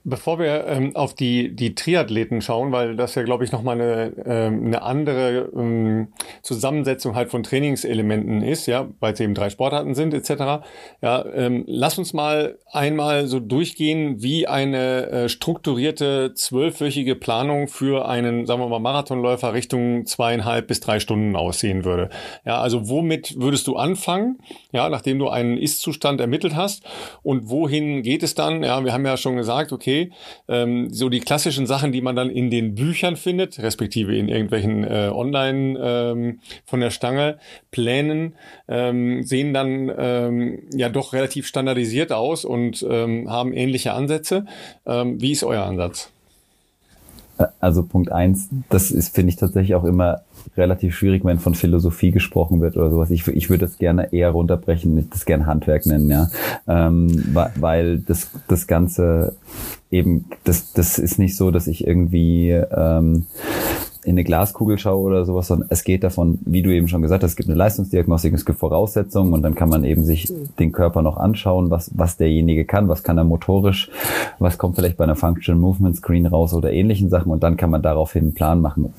Bevor 0.05 0.37
wir 0.37 0.67
ähm, 0.67 0.97
auf 0.97 1.13
die, 1.13 1.55
die 1.55 1.75
Triathleten 1.75 2.41
schauen, 2.41 2.73
weil 2.73 2.97
das 2.97 3.15
ja, 3.15 3.23
glaube 3.23 3.45
ich, 3.45 3.53
nochmal 3.53 3.79
eine, 3.79 4.11
ähm, 4.25 4.65
eine 4.65 4.81
andere 4.81 5.49
ähm, 5.55 6.09
Zusammensetzung 6.41 7.15
halt 7.15 7.29
von 7.29 7.43
Trainingselementen 7.43 8.41
ist, 8.41 8.65
ja, 8.65 8.89
weil 8.99 9.13
es 9.13 9.21
eben 9.21 9.33
drei 9.33 9.49
Sportarten 9.49 9.95
sind, 9.95 10.13
etc. 10.13 10.65
Ja, 11.01 11.25
ähm, 11.33 11.63
lass 11.67 11.97
uns 11.97 12.11
mal 12.11 12.57
einmal 12.69 13.27
so 13.27 13.39
durchgehen, 13.39 14.21
wie 14.21 14.45
eine 14.45 15.07
äh, 15.07 15.29
strukturierte 15.29 16.33
zwölfwöchige 16.33 17.15
Planung 17.15 17.69
für 17.69 18.05
einen, 18.05 18.45
sagen 18.45 18.59
wir 18.59 18.67
mal, 18.67 18.79
Marathonläufer 18.79 19.53
Richtung 19.53 20.05
zweieinhalb 20.05 20.67
bis 20.67 20.81
drei 20.81 20.99
Stunden 20.99 21.37
aussehen 21.37 21.85
würde. 21.85 22.09
Ja, 22.45 22.59
also 22.59 22.89
womit 22.89 23.39
würdest 23.39 23.67
du 23.67 23.77
anfangen, 23.77 24.39
ja, 24.73 24.89
nachdem 24.89 25.17
du 25.19 25.29
einen 25.29 25.57
Ist-Zustand 25.57 26.19
ermittelt 26.19 26.57
hast 26.57 26.83
und 27.21 27.49
wohin 27.49 28.03
geht 28.03 28.21
es 28.21 28.35
dann? 28.35 28.63
Ja, 28.63 28.83
wir 28.83 28.91
haben 28.91 29.05
ja 29.05 29.15
schon 29.15 29.37
gesagt, 29.37 29.71
okay, 29.71 29.92
okay, 29.93 30.11
ähm, 30.47 30.89
so 30.91 31.09
die 31.09 31.19
klassischen 31.19 31.65
Sachen, 31.65 31.91
die 31.91 32.01
man 32.01 32.15
dann 32.15 32.29
in 32.29 32.49
den 32.49 32.75
Büchern 32.75 33.15
findet, 33.15 33.59
respektive 33.59 34.15
in 34.15 34.27
irgendwelchen 34.27 34.83
äh, 34.83 35.09
Online 35.13 35.79
ähm, 35.81 36.39
von 36.65 36.79
der 36.79 36.89
Stange 36.89 37.37
Plänen, 37.71 38.35
ähm, 38.67 39.23
sehen 39.23 39.53
dann 39.53 39.91
ähm, 39.95 40.63
ja 40.73 40.89
doch 40.89 41.13
relativ 41.13 41.47
standardisiert 41.47 42.11
aus 42.11 42.45
und 42.45 42.85
ähm, 42.89 43.29
haben 43.29 43.53
ähnliche 43.53 43.93
Ansätze. 43.93 44.45
Ähm, 44.85 45.21
wie 45.21 45.31
ist 45.31 45.43
euer 45.43 45.63
Ansatz? 45.63 46.12
Also 47.59 47.84
Punkt 47.84 48.11
eins, 48.11 48.49
das 48.69 48.91
ist, 48.91 49.15
finde 49.15 49.29
ich 49.29 49.38
tatsächlich 49.38 49.75
auch 49.75 49.86
immer 49.86 50.21
relativ 50.55 50.95
schwierig, 50.95 51.25
wenn 51.25 51.39
von 51.39 51.55
Philosophie 51.55 52.11
gesprochen 52.11 52.61
wird 52.61 52.77
oder 52.77 52.91
sowas. 52.91 53.09
Ich, 53.09 53.27
ich 53.27 53.49
würde 53.49 53.65
das 53.65 53.77
gerne 53.77 54.13
eher 54.13 54.29
runterbrechen, 54.29 54.97
ich 54.97 55.09
das 55.09 55.25
gerne 55.25 55.45
Handwerk 55.47 55.86
nennen, 55.86 56.09
ja. 56.09 56.29
Ähm, 56.67 57.36
weil 57.55 57.99
das, 57.99 58.29
das 58.47 58.67
Ganze 58.67 59.36
eben, 59.89 60.25
das, 60.43 60.73
das 60.73 60.99
ist 60.99 61.17
nicht 61.17 61.36
so, 61.36 61.49
dass 61.49 61.67
ich 61.67 61.88
irgendwie 61.88 62.51
ähm, 62.51 63.25
in 64.03 64.11
eine 64.11 64.23
Glaskugel 64.23 64.77
schaue 64.77 65.03
oder 65.03 65.25
sowas, 65.25 65.47
sondern 65.47 65.67
es 65.71 65.83
geht 65.83 66.03
davon, 66.03 66.39
wie 66.45 66.61
du 66.61 66.69
eben 66.69 66.87
schon 66.87 67.01
gesagt 67.01 67.23
hast, 67.23 67.31
es 67.31 67.35
gibt 67.35 67.49
eine 67.49 67.57
Leistungsdiagnostik, 67.57 68.33
es 68.33 68.45
gibt 68.45 68.59
Voraussetzungen 68.59 69.33
und 69.33 69.41
dann 69.41 69.55
kann 69.55 69.69
man 69.69 69.83
eben 69.83 70.03
sich 70.03 70.31
den 70.59 70.71
Körper 70.71 71.01
noch 71.01 71.17
anschauen, 71.17 71.69
was, 71.69 71.91
was 71.95 72.17
derjenige 72.17 72.65
kann, 72.65 72.87
was 72.87 73.03
kann 73.03 73.17
er 73.17 73.23
motorisch, 73.23 73.89
was 74.39 74.57
kommt 74.57 74.75
vielleicht 74.75 74.97
bei 74.97 75.03
einer 75.03 75.15
Function 75.15 75.59
Movement 75.59 75.95
Screen 75.95 76.25
raus 76.25 76.53
oder 76.53 76.71
ähnlichen 76.71 77.09
Sachen 77.09 77.31
und 77.31 77.43
dann 77.43 77.57
kann 77.57 77.69
man 77.69 77.81
daraufhin 77.81 78.23
einen 78.23 78.33
Plan 78.33 78.61
machen. 78.61 78.93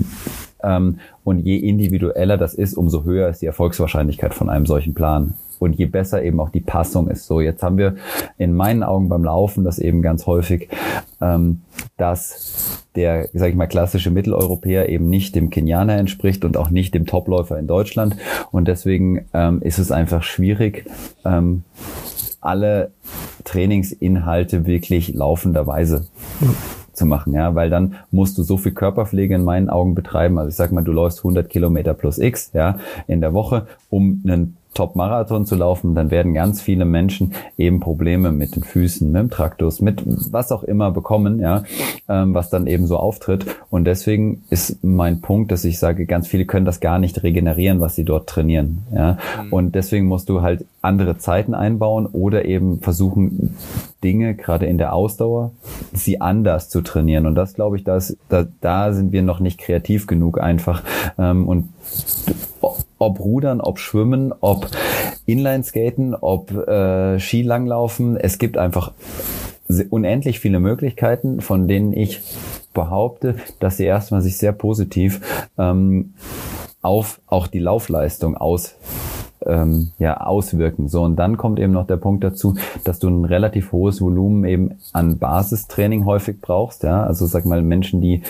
Ähm, 0.62 0.98
und 1.22 1.40
je 1.40 1.56
individueller 1.56 2.36
das 2.38 2.54
ist, 2.54 2.74
umso 2.74 3.04
höher 3.04 3.28
ist 3.28 3.42
die 3.42 3.46
Erfolgswahrscheinlichkeit 3.46 4.34
von 4.34 4.48
einem 4.48 4.66
solchen 4.66 4.94
Plan 4.94 5.34
und 5.58 5.74
je 5.74 5.86
besser 5.86 6.22
eben 6.22 6.40
auch 6.40 6.50
die 6.50 6.60
Passung 6.60 7.08
ist. 7.08 7.26
So, 7.26 7.40
jetzt 7.40 7.62
haben 7.62 7.78
wir 7.78 7.96
in 8.38 8.54
meinen 8.54 8.82
Augen 8.82 9.08
beim 9.08 9.24
Laufen 9.24 9.64
das 9.64 9.78
eben 9.78 10.02
ganz 10.02 10.26
häufig, 10.26 10.68
ähm, 11.20 11.62
dass 11.96 12.84
der, 12.94 13.28
sage 13.32 13.50
ich 13.50 13.56
mal, 13.56 13.66
klassische 13.66 14.10
Mitteleuropäer 14.10 14.88
eben 14.88 15.08
nicht 15.08 15.34
dem 15.34 15.50
Kenianer 15.50 15.96
entspricht 15.96 16.44
und 16.44 16.56
auch 16.56 16.70
nicht 16.70 16.94
dem 16.94 17.06
Topläufer 17.06 17.58
in 17.58 17.66
Deutschland. 17.66 18.16
Und 18.50 18.68
deswegen 18.68 19.26
ähm, 19.32 19.60
ist 19.62 19.78
es 19.78 19.90
einfach 19.90 20.22
schwierig, 20.22 20.86
ähm, 21.24 21.64
alle 22.40 22.90
Trainingsinhalte 23.44 24.66
wirklich 24.66 25.14
laufenderweise 25.14 26.06
zu 26.92 27.06
machen, 27.06 27.34
ja, 27.34 27.54
weil 27.54 27.70
dann 27.70 27.96
musst 28.10 28.38
du 28.38 28.42
so 28.42 28.56
viel 28.56 28.72
Körperpflege 28.72 29.34
in 29.34 29.44
meinen 29.44 29.68
Augen 29.68 29.94
betreiben. 29.94 30.38
Also 30.38 30.48
ich 30.48 30.54
sag 30.54 30.72
mal, 30.72 30.84
du 30.84 30.92
läufst 30.92 31.18
100 31.18 31.48
Kilometer 31.48 31.94
plus 31.94 32.18
X, 32.18 32.50
ja, 32.54 32.78
in 33.06 33.20
der 33.20 33.34
Woche, 33.34 33.66
um 33.90 34.22
einen 34.24 34.56
Top-Marathon 34.74 35.46
zu 35.46 35.54
laufen, 35.54 35.94
dann 35.94 36.10
werden 36.10 36.34
ganz 36.34 36.60
viele 36.60 36.84
Menschen 36.84 37.32
eben 37.56 37.80
Probleme 37.80 38.32
mit 38.32 38.56
den 38.56 38.62
Füßen, 38.62 39.10
mit 39.10 39.22
dem 39.22 39.30
Traktus, 39.30 39.80
mit 39.80 40.02
was 40.04 40.52
auch 40.52 40.62
immer 40.62 40.90
bekommen, 40.90 41.40
ja, 41.40 41.62
ähm, 42.08 42.34
was 42.34 42.50
dann 42.50 42.66
eben 42.66 42.86
so 42.86 42.96
auftritt. 42.96 43.46
Und 43.70 43.84
deswegen 43.84 44.42
ist 44.50 44.84
mein 44.84 45.20
Punkt, 45.20 45.52
dass 45.52 45.64
ich 45.64 45.78
sage, 45.78 46.06
ganz 46.06 46.26
viele 46.26 46.44
können 46.44 46.66
das 46.66 46.80
gar 46.80 46.98
nicht 46.98 47.22
regenerieren, 47.22 47.80
was 47.80 47.94
sie 47.94 48.04
dort 48.04 48.28
trainieren, 48.28 48.82
ja. 48.94 49.18
Mhm. 49.42 49.52
Und 49.52 49.74
deswegen 49.74 50.06
musst 50.06 50.28
du 50.28 50.42
halt 50.42 50.64
andere 50.82 51.16
Zeiten 51.16 51.54
einbauen 51.54 52.06
oder 52.06 52.44
eben 52.44 52.80
versuchen, 52.80 53.56
Dinge, 54.02 54.34
gerade 54.34 54.66
in 54.66 54.76
der 54.76 54.92
Ausdauer, 54.92 55.52
sie 55.92 56.20
anders 56.20 56.68
zu 56.68 56.82
trainieren. 56.82 57.26
Und 57.26 57.34
das 57.34 57.54
glaube 57.54 57.76
ich, 57.76 57.84
das, 57.84 58.16
da, 58.28 58.46
da 58.60 58.92
sind 58.92 59.12
wir 59.12 59.22
noch 59.22 59.40
nicht 59.40 59.58
kreativ 59.58 60.06
genug 60.06 60.38
einfach. 60.38 60.82
Ähm, 61.18 61.48
und 61.48 61.70
ob 63.04 63.20
Rudern, 63.20 63.60
ob 63.60 63.78
Schwimmen, 63.78 64.32
ob 64.40 64.68
Inlineskaten, 65.26 66.14
ob 66.14 66.52
äh, 66.52 67.18
Skilanglaufen. 67.18 68.16
Es 68.16 68.38
gibt 68.38 68.58
einfach 68.58 68.92
unendlich 69.90 70.40
viele 70.40 70.60
Möglichkeiten, 70.60 71.40
von 71.40 71.68
denen 71.68 71.92
ich 71.92 72.20
behaupte, 72.74 73.36
dass 73.60 73.76
sie 73.76 73.84
erstmal 73.84 74.20
sich 74.20 74.36
sehr 74.36 74.52
positiv 74.52 75.20
ähm, 75.58 76.14
auf 76.82 77.20
auch 77.26 77.46
die 77.46 77.60
Laufleistung 77.60 78.36
aus 78.36 78.76
ähm, 79.46 79.90
ja, 79.98 80.18
auswirken. 80.18 80.88
So, 80.88 81.02
und 81.02 81.16
dann 81.16 81.36
kommt 81.36 81.58
eben 81.58 81.72
noch 81.72 81.86
der 81.86 81.96
Punkt 81.96 82.24
dazu, 82.24 82.56
dass 82.84 82.98
du 82.98 83.08
ein 83.08 83.24
relativ 83.24 83.72
hohes 83.72 84.00
Volumen 84.00 84.44
eben 84.44 84.78
an 84.92 85.18
Basistraining 85.18 86.04
häufig 86.04 86.40
brauchst. 86.40 86.82
Ja, 86.82 87.04
also 87.04 87.26
sag 87.26 87.44
mal, 87.44 87.62
Menschen, 87.62 88.00
die 88.00 88.22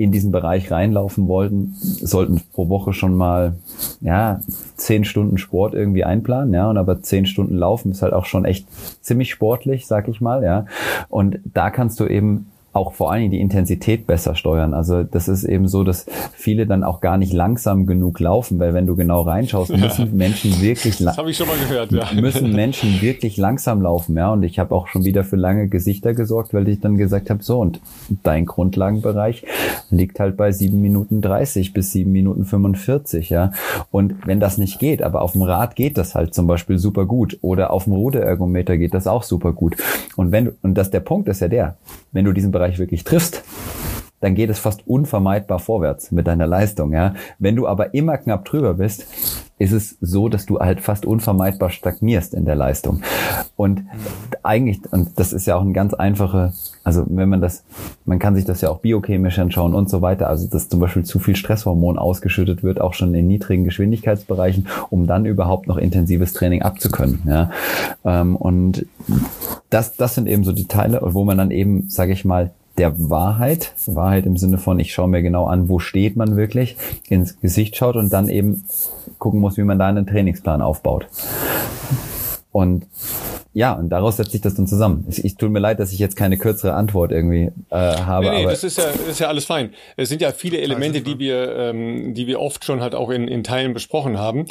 in 0.00 0.12
diesen 0.12 0.32
Bereich 0.32 0.70
reinlaufen 0.70 1.28
wollten, 1.28 1.74
sollten 1.78 2.40
pro 2.54 2.70
Woche 2.70 2.94
schon 2.94 3.14
mal 3.14 3.56
ja 4.00 4.40
zehn 4.76 5.04
Stunden 5.04 5.36
Sport 5.36 5.74
irgendwie 5.74 6.04
einplanen, 6.04 6.54
ja, 6.54 6.70
und 6.70 6.78
aber 6.78 7.02
zehn 7.02 7.26
Stunden 7.26 7.54
Laufen 7.54 7.90
ist 7.92 8.00
halt 8.00 8.14
auch 8.14 8.24
schon 8.24 8.46
echt 8.46 8.66
ziemlich 9.02 9.30
sportlich, 9.30 9.86
sag 9.86 10.08
ich 10.08 10.22
mal, 10.22 10.42
ja. 10.42 10.64
Und 11.10 11.40
da 11.44 11.68
kannst 11.68 12.00
du 12.00 12.06
eben 12.06 12.50
auch 12.72 12.92
vor 12.92 13.10
allen 13.10 13.22
Dingen 13.22 13.32
die 13.32 13.40
Intensität 13.40 14.06
besser 14.06 14.36
steuern. 14.36 14.74
Also 14.74 15.02
das 15.02 15.26
ist 15.26 15.44
eben 15.44 15.66
so, 15.66 15.82
dass 15.82 16.06
viele 16.32 16.66
dann 16.66 16.84
auch 16.84 17.00
gar 17.00 17.18
nicht 17.18 17.32
langsam 17.32 17.86
genug 17.86 18.20
laufen, 18.20 18.60
weil 18.60 18.74
wenn 18.74 18.86
du 18.86 18.94
genau 18.94 19.22
reinschaust, 19.22 19.76
müssen 19.76 20.06
ja. 20.06 20.12
Menschen 20.12 20.60
wirklich 20.60 20.98
das 20.98 21.16
habe 21.16 21.30
ich 21.30 21.36
schon 21.36 21.48
mal 21.48 21.58
gehört, 21.58 21.90
ja. 21.90 22.06
müssen 22.20 22.52
Menschen 22.52 23.00
wirklich 23.00 23.36
langsam 23.36 23.82
laufen, 23.82 24.16
ja. 24.16 24.32
Und 24.32 24.44
ich 24.44 24.58
habe 24.58 24.74
auch 24.74 24.86
schon 24.86 25.04
wieder 25.04 25.24
für 25.24 25.36
lange 25.36 25.68
Gesichter 25.68 26.14
gesorgt, 26.14 26.54
weil 26.54 26.68
ich 26.68 26.80
dann 26.80 26.96
gesagt 26.96 27.28
habe, 27.30 27.42
so 27.42 27.58
und 27.58 27.80
dein 28.22 28.46
Grundlagenbereich 28.46 29.44
liegt 29.90 30.20
halt 30.20 30.36
bei 30.36 30.52
sieben 30.52 30.80
Minuten 30.80 31.20
dreißig 31.20 31.72
bis 31.72 31.90
sieben 31.90 32.12
Minuten 32.12 32.44
45, 32.44 33.30
ja. 33.30 33.52
Und 33.90 34.14
wenn 34.26 34.38
das 34.38 34.58
nicht 34.58 34.78
geht, 34.78 35.02
aber 35.02 35.22
auf 35.22 35.32
dem 35.32 35.42
Rad 35.42 35.74
geht 35.74 35.98
das 35.98 36.14
halt 36.14 36.34
zum 36.34 36.46
Beispiel 36.46 36.78
super 36.78 37.04
gut 37.06 37.38
oder 37.42 37.72
auf 37.72 37.84
dem 37.84 37.94
Ruderergometer 37.94 38.78
geht 38.78 38.94
das 38.94 39.08
auch 39.08 39.24
super 39.24 39.52
gut. 39.52 39.76
Und 40.16 40.30
wenn 40.30 40.52
und 40.62 40.74
das 40.74 40.90
der 40.90 41.00
Punkt 41.00 41.28
ist 41.28 41.40
ja 41.40 41.48
der, 41.48 41.76
wenn 42.12 42.24
du 42.24 42.32
diesen 42.32 42.52
Bereich 42.60 42.78
wirklich 42.78 43.04
triffst, 43.04 43.42
dann 44.20 44.34
geht 44.34 44.50
es 44.50 44.58
fast 44.58 44.86
unvermeidbar 44.86 45.58
vorwärts 45.58 46.12
mit 46.12 46.26
deiner 46.26 46.46
Leistung. 46.46 46.92
Ja? 46.92 47.14
Wenn 47.38 47.56
du 47.56 47.66
aber 47.66 47.94
immer 47.94 48.18
knapp 48.18 48.44
drüber 48.44 48.74
bist, 48.74 49.06
ist 49.58 49.72
es 49.72 49.96
so, 50.00 50.28
dass 50.28 50.46
du 50.46 50.58
halt 50.58 50.80
fast 50.80 51.04
unvermeidbar 51.04 51.70
stagnierst 51.70 52.32
in 52.32 52.46
der 52.46 52.54
Leistung. 52.54 53.02
Und 53.56 53.82
eigentlich, 54.42 54.80
und 54.90 55.18
das 55.18 55.34
ist 55.34 55.46
ja 55.46 55.56
auch 55.56 55.62
ein 55.62 55.74
ganz 55.74 55.92
einfache, 55.92 56.52
also 56.82 57.04
wenn 57.08 57.28
man 57.28 57.42
das, 57.42 57.62
man 58.06 58.18
kann 58.18 58.34
sich 58.34 58.46
das 58.46 58.62
ja 58.62 58.70
auch 58.70 58.78
biochemisch 58.78 59.38
anschauen 59.38 59.74
und 59.74 59.90
so 59.90 60.00
weiter, 60.00 60.28
also 60.28 60.48
dass 60.48 60.70
zum 60.70 60.80
Beispiel 60.80 61.04
zu 61.04 61.18
viel 61.18 61.36
Stresshormon 61.36 61.98
ausgeschüttet 61.98 62.62
wird, 62.62 62.80
auch 62.80 62.94
schon 62.94 63.14
in 63.14 63.26
niedrigen 63.26 63.64
Geschwindigkeitsbereichen, 63.64 64.66
um 64.88 65.06
dann 65.06 65.26
überhaupt 65.26 65.66
noch 65.66 65.76
intensives 65.76 66.32
Training 66.32 66.62
abzukönnen. 66.62 67.22
Ja? 67.26 67.50
Ähm, 68.04 68.36
und 68.36 68.86
das, 69.68 69.96
das 69.96 70.14
sind 70.14 70.26
eben 70.26 70.44
so 70.44 70.52
die 70.52 70.68
Teile, 70.68 71.00
wo 71.02 71.24
man 71.24 71.36
dann 71.36 71.50
eben, 71.50 71.88
sage 71.88 72.12
ich 72.12 72.24
mal, 72.24 72.50
der 72.80 72.94
Wahrheit, 73.10 73.74
Wahrheit 73.84 74.24
im 74.24 74.38
Sinne 74.38 74.56
von, 74.56 74.80
ich 74.80 74.94
schaue 74.94 75.08
mir 75.08 75.20
genau 75.20 75.44
an, 75.44 75.68
wo 75.68 75.78
steht 75.78 76.16
man 76.16 76.36
wirklich, 76.36 76.76
ins 77.10 77.38
Gesicht 77.38 77.76
schaut 77.76 77.94
und 77.94 78.10
dann 78.10 78.30
eben 78.30 78.64
gucken 79.18 79.38
muss, 79.38 79.58
wie 79.58 79.64
man 79.64 79.78
da 79.78 79.86
einen 79.86 80.06
Trainingsplan 80.06 80.62
aufbaut. 80.62 81.06
Und 82.52 82.86
ja, 83.52 83.74
und 83.74 83.90
daraus 83.90 84.16
setzt 84.16 84.32
sich 84.32 84.40
das 84.40 84.54
dann 84.54 84.66
zusammen. 84.66 85.04
Ich, 85.08 85.24
ich 85.24 85.34
tut 85.34 85.50
mir 85.50 85.58
leid, 85.58 85.78
dass 85.78 85.92
ich 85.92 85.98
jetzt 85.98 86.16
keine 86.16 86.38
kürzere 86.38 86.72
Antwort 86.72 87.12
irgendwie 87.12 87.50
äh, 87.68 87.76
habe. 87.76 88.26
Nee, 88.26 88.30
nee, 88.30 88.42
aber 88.42 88.50
das 88.52 88.64
ist 88.64 88.78
ja, 88.78 88.84
das 88.84 89.08
ist 89.08 89.20
ja 89.20 89.28
alles 89.28 89.44
fein. 89.44 89.74
Es 89.96 90.08
sind 90.08 90.22
ja 90.22 90.32
viele 90.32 90.58
Elemente, 90.58 91.02
die 91.02 91.18
wir, 91.18 91.54
ähm, 91.56 92.14
die 92.14 92.26
wir 92.26 92.40
oft 92.40 92.64
schon 92.64 92.80
halt 92.80 92.94
auch 92.94 93.10
in, 93.10 93.28
in 93.28 93.44
Teilen 93.44 93.74
besprochen 93.74 94.18
haben, 94.18 94.46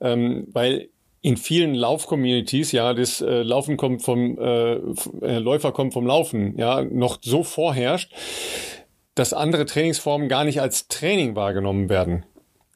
ähm, 0.00 0.46
weil 0.52 0.88
in 1.24 1.38
vielen 1.38 1.74
Lauf-Communities, 1.74 2.72
ja, 2.72 2.92
das 2.92 3.22
äh, 3.22 3.40
Laufen 3.42 3.78
kommt 3.78 4.02
vom 4.02 4.38
äh, 4.38 4.74
äh, 5.22 5.38
Läufer 5.38 5.72
kommt 5.72 5.94
vom 5.94 6.06
Laufen, 6.06 6.54
ja, 6.58 6.82
noch 6.84 7.18
so 7.22 7.42
vorherrscht, 7.42 8.12
dass 9.14 9.32
andere 9.32 9.64
Trainingsformen 9.64 10.28
gar 10.28 10.44
nicht 10.44 10.60
als 10.60 10.86
Training 10.88 11.34
wahrgenommen 11.34 11.88
werden. 11.88 12.24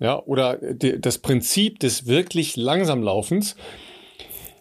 Ja, 0.01 0.22
oder 0.24 0.57
die, 0.57 0.99
das 0.99 1.18
Prinzip 1.18 1.78
des 1.80 2.07
wirklich 2.07 2.57
langsam 2.57 3.03
Laufens 3.03 3.55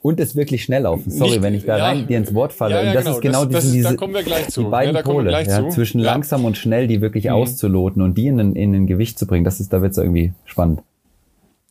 und 0.02 0.20
des 0.20 0.36
wirklich 0.36 0.64
schnell 0.64 0.82
laufen. 0.84 1.10
Sorry, 1.10 1.32
Nicht- 1.32 1.42
wenn 1.44 1.54
ich 1.54 1.64
da 1.66 1.78
ja. 1.78 1.86
rein 1.86 2.08
dir 2.08 2.18
ins 2.18 2.34
Wort 2.34 2.52
falle. 2.52 2.76
Ja, 2.76 2.82
ja, 2.82 2.90
und 2.90 2.96
das 2.96 3.04
genau. 3.06 3.16
ist 3.16 3.22
genau 3.22 3.46
Das- 3.46 3.64
das- 3.64 3.72
diese, 3.72 3.84
da 3.84 3.90
diese 3.92 3.98
kommen 3.98 4.14
wir 4.16 4.24
gleich 4.24 4.50
zu. 4.50 4.64
die 4.64 4.70
beiden 4.70 5.02
Pole, 5.04 5.30
gleich 5.30 5.48
ja, 5.48 5.62
zu. 5.64 5.70
zwischen 5.70 6.00
langsam 6.02 6.44
und 6.44 6.58
schnell, 6.58 6.88
die 6.88 7.00
wirklich 7.00 7.26
Mhm. 7.26 7.32
auszuloten 7.32 8.02
und 8.02 8.18
die 8.18 8.28
in, 8.28 8.40
ein- 8.40 8.56
in 8.58 8.76
ein 8.76 8.86
Gewicht 8.88 9.18
zu 9.18 9.28
bringen. 9.28 9.46
Das 9.46 9.62
ist, 9.62 9.72
da 9.72 9.82
wird's 9.82 9.98
irgendwie 9.98 10.34
spannend. 10.44 10.82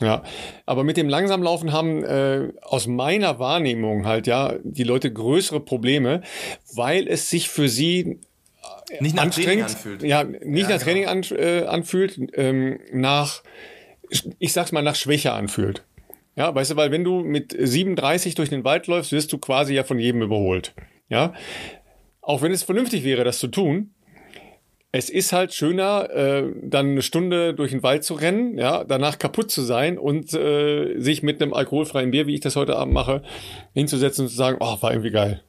Ja, 0.00 0.22
aber 0.66 0.84
mit 0.84 0.98
dem 0.98 1.08
Langsamlaufen 1.08 1.72
haben 1.72 2.04
äh, 2.04 2.52
aus 2.60 2.86
meiner 2.86 3.38
Wahrnehmung 3.38 4.04
halt 4.06 4.26
ja 4.26 4.54
die 4.62 4.82
Leute 4.84 5.10
größere 5.10 5.60
Probleme, 5.60 6.20
weil 6.74 7.08
es 7.08 7.30
sich 7.30 7.48
für 7.48 7.68
sie 7.68 8.20
Nicht 9.00 9.16
nach 9.16 9.30
Training 9.30 9.62
anstrengend, 9.62 9.64
anfühlt. 9.70 10.02
ja, 10.02 10.24
nicht 10.24 10.44
Ja, 10.44 10.52
nach 10.52 10.68
genau. 10.68 10.78
Training 10.84 11.06
an, 11.06 11.22
äh, 11.38 11.62
anfühlt, 11.66 12.20
ähm, 12.34 12.78
nach, 12.92 13.42
ich 14.38 14.52
sag's 14.52 14.70
mal, 14.72 14.82
nach 14.82 14.96
Schwäche 14.96 15.32
anfühlt. 15.32 15.84
Ja, 16.36 16.54
weißt 16.54 16.72
du, 16.72 16.76
weil 16.76 16.90
wenn 16.90 17.02
du 17.02 17.20
mit 17.20 17.56
37 17.58 18.34
durch 18.34 18.50
den 18.50 18.64
Wald 18.64 18.88
läufst, 18.88 19.12
wirst 19.12 19.32
du 19.32 19.38
quasi 19.38 19.72
ja 19.72 19.82
von 19.84 19.98
jedem 19.98 20.20
überholt. 20.20 20.74
Ja, 21.08 21.32
auch 22.20 22.42
wenn 22.42 22.52
es 22.52 22.62
vernünftig 22.64 23.02
wäre, 23.02 23.24
das 23.24 23.38
zu 23.38 23.48
tun. 23.48 23.94
Es 24.98 25.10
ist 25.10 25.34
halt 25.34 25.52
schöner, 25.52 26.08
äh, 26.08 26.44
dann 26.62 26.92
eine 26.92 27.02
Stunde 27.02 27.52
durch 27.52 27.72
den 27.72 27.82
Wald 27.82 28.02
zu 28.02 28.14
rennen, 28.14 28.56
ja, 28.56 28.82
danach 28.82 29.18
kaputt 29.18 29.50
zu 29.50 29.60
sein 29.60 29.98
und 29.98 30.32
äh, 30.32 30.98
sich 30.98 31.22
mit 31.22 31.42
einem 31.42 31.52
alkoholfreien 31.52 32.12
Bier, 32.12 32.26
wie 32.26 32.32
ich 32.32 32.40
das 32.40 32.56
heute 32.56 32.76
Abend 32.76 32.94
mache, 32.94 33.22
hinzusetzen 33.74 34.24
und 34.24 34.30
zu 34.30 34.36
sagen, 34.36 34.56
oh, 34.58 34.80
war 34.80 34.92
irgendwie 34.92 35.10
geil. 35.10 35.42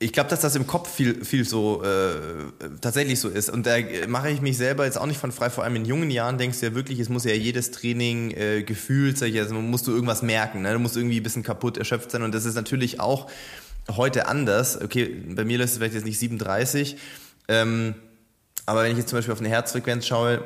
Ich 0.00 0.12
glaube, 0.12 0.30
dass 0.30 0.40
das 0.40 0.56
im 0.56 0.66
Kopf 0.66 0.92
viel, 0.92 1.24
viel 1.24 1.44
so 1.44 1.84
äh, 1.84 2.16
tatsächlich 2.80 3.20
so 3.20 3.28
ist. 3.28 3.48
Und 3.50 3.66
da 3.68 3.76
mache 4.08 4.30
ich 4.30 4.40
mich 4.40 4.56
selber 4.56 4.84
jetzt 4.84 4.98
auch 4.98 5.06
nicht 5.06 5.20
von 5.20 5.30
frei. 5.30 5.48
Vor 5.48 5.62
allem 5.62 5.76
in 5.76 5.84
jungen 5.84 6.10
Jahren 6.10 6.38
denkst 6.38 6.58
du 6.58 6.66
ja 6.66 6.74
wirklich, 6.74 6.98
es 6.98 7.08
muss 7.08 7.24
ja 7.24 7.34
jedes 7.34 7.70
Training 7.70 8.32
äh, 8.32 8.64
gefühlt, 8.64 9.22
also 9.22 9.54
musst 9.54 9.86
du 9.86 9.92
irgendwas 9.92 10.22
merken. 10.22 10.62
Ne? 10.62 10.72
Du 10.72 10.80
musst 10.80 10.96
irgendwie 10.96 11.20
ein 11.20 11.22
bisschen 11.22 11.44
kaputt, 11.44 11.78
erschöpft 11.78 12.10
sein. 12.10 12.22
Und 12.22 12.34
das 12.34 12.46
ist 12.46 12.56
natürlich 12.56 12.98
auch 12.98 13.30
heute 13.96 14.26
anders. 14.26 14.82
Okay, 14.82 15.22
bei 15.36 15.44
mir 15.44 15.58
lässt 15.58 15.74
es 15.74 15.78
vielleicht 15.78 15.94
jetzt 15.94 16.04
nicht 16.04 16.18
37. 16.18 16.96
Ähm, 17.48 17.94
aber 18.66 18.84
wenn 18.84 18.92
ich 18.92 18.98
jetzt 18.98 19.08
zum 19.08 19.18
Beispiel 19.18 19.32
auf 19.32 19.40
eine 19.40 19.48
Herzfrequenz 19.48 20.06
schaue, 20.06 20.42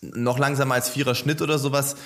noch 0.00 0.38
langsamer 0.38 0.74
als 0.74 0.88
Vierer 0.88 1.14
Schnitt 1.14 1.42
oder 1.42 1.58
sowas, 1.58 1.96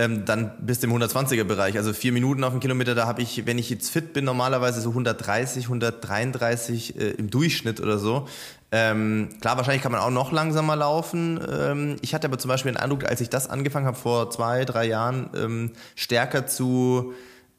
ähm, 0.00 0.24
dann 0.24 0.52
bist 0.60 0.82
du 0.82 0.86
im 0.86 0.94
120er 0.94 1.42
Bereich. 1.42 1.76
Also 1.76 1.92
vier 1.92 2.12
Minuten 2.12 2.44
auf 2.44 2.52
dem 2.52 2.60
Kilometer, 2.60 2.94
da 2.94 3.06
habe 3.06 3.20
ich, 3.20 3.46
wenn 3.46 3.58
ich 3.58 3.68
jetzt 3.68 3.90
fit 3.90 4.12
bin, 4.12 4.24
normalerweise 4.24 4.80
so 4.80 4.90
130, 4.90 5.64
133 5.64 6.96
äh, 6.96 7.10
im 7.10 7.30
Durchschnitt 7.30 7.80
oder 7.80 7.98
so. 7.98 8.28
Ähm, 8.70 9.30
klar, 9.40 9.56
wahrscheinlich 9.56 9.82
kann 9.82 9.92
man 9.92 10.00
auch 10.00 10.10
noch 10.10 10.30
langsamer 10.30 10.76
laufen. 10.76 11.40
Ähm, 11.50 11.96
ich 12.00 12.14
hatte 12.14 12.28
aber 12.28 12.38
zum 12.38 12.48
Beispiel 12.48 12.70
den 12.72 12.78
Eindruck, 12.78 13.04
als 13.06 13.20
ich 13.20 13.28
das 13.28 13.50
angefangen 13.50 13.86
habe 13.86 13.96
vor 13.96 14.30
zwei, 14.30 14.64
drei 14.64 14.86
Jahren, 14.86 15.30
ähm, 15.34 15.72
stärker 15.96 16.46
zu 16.46 17.12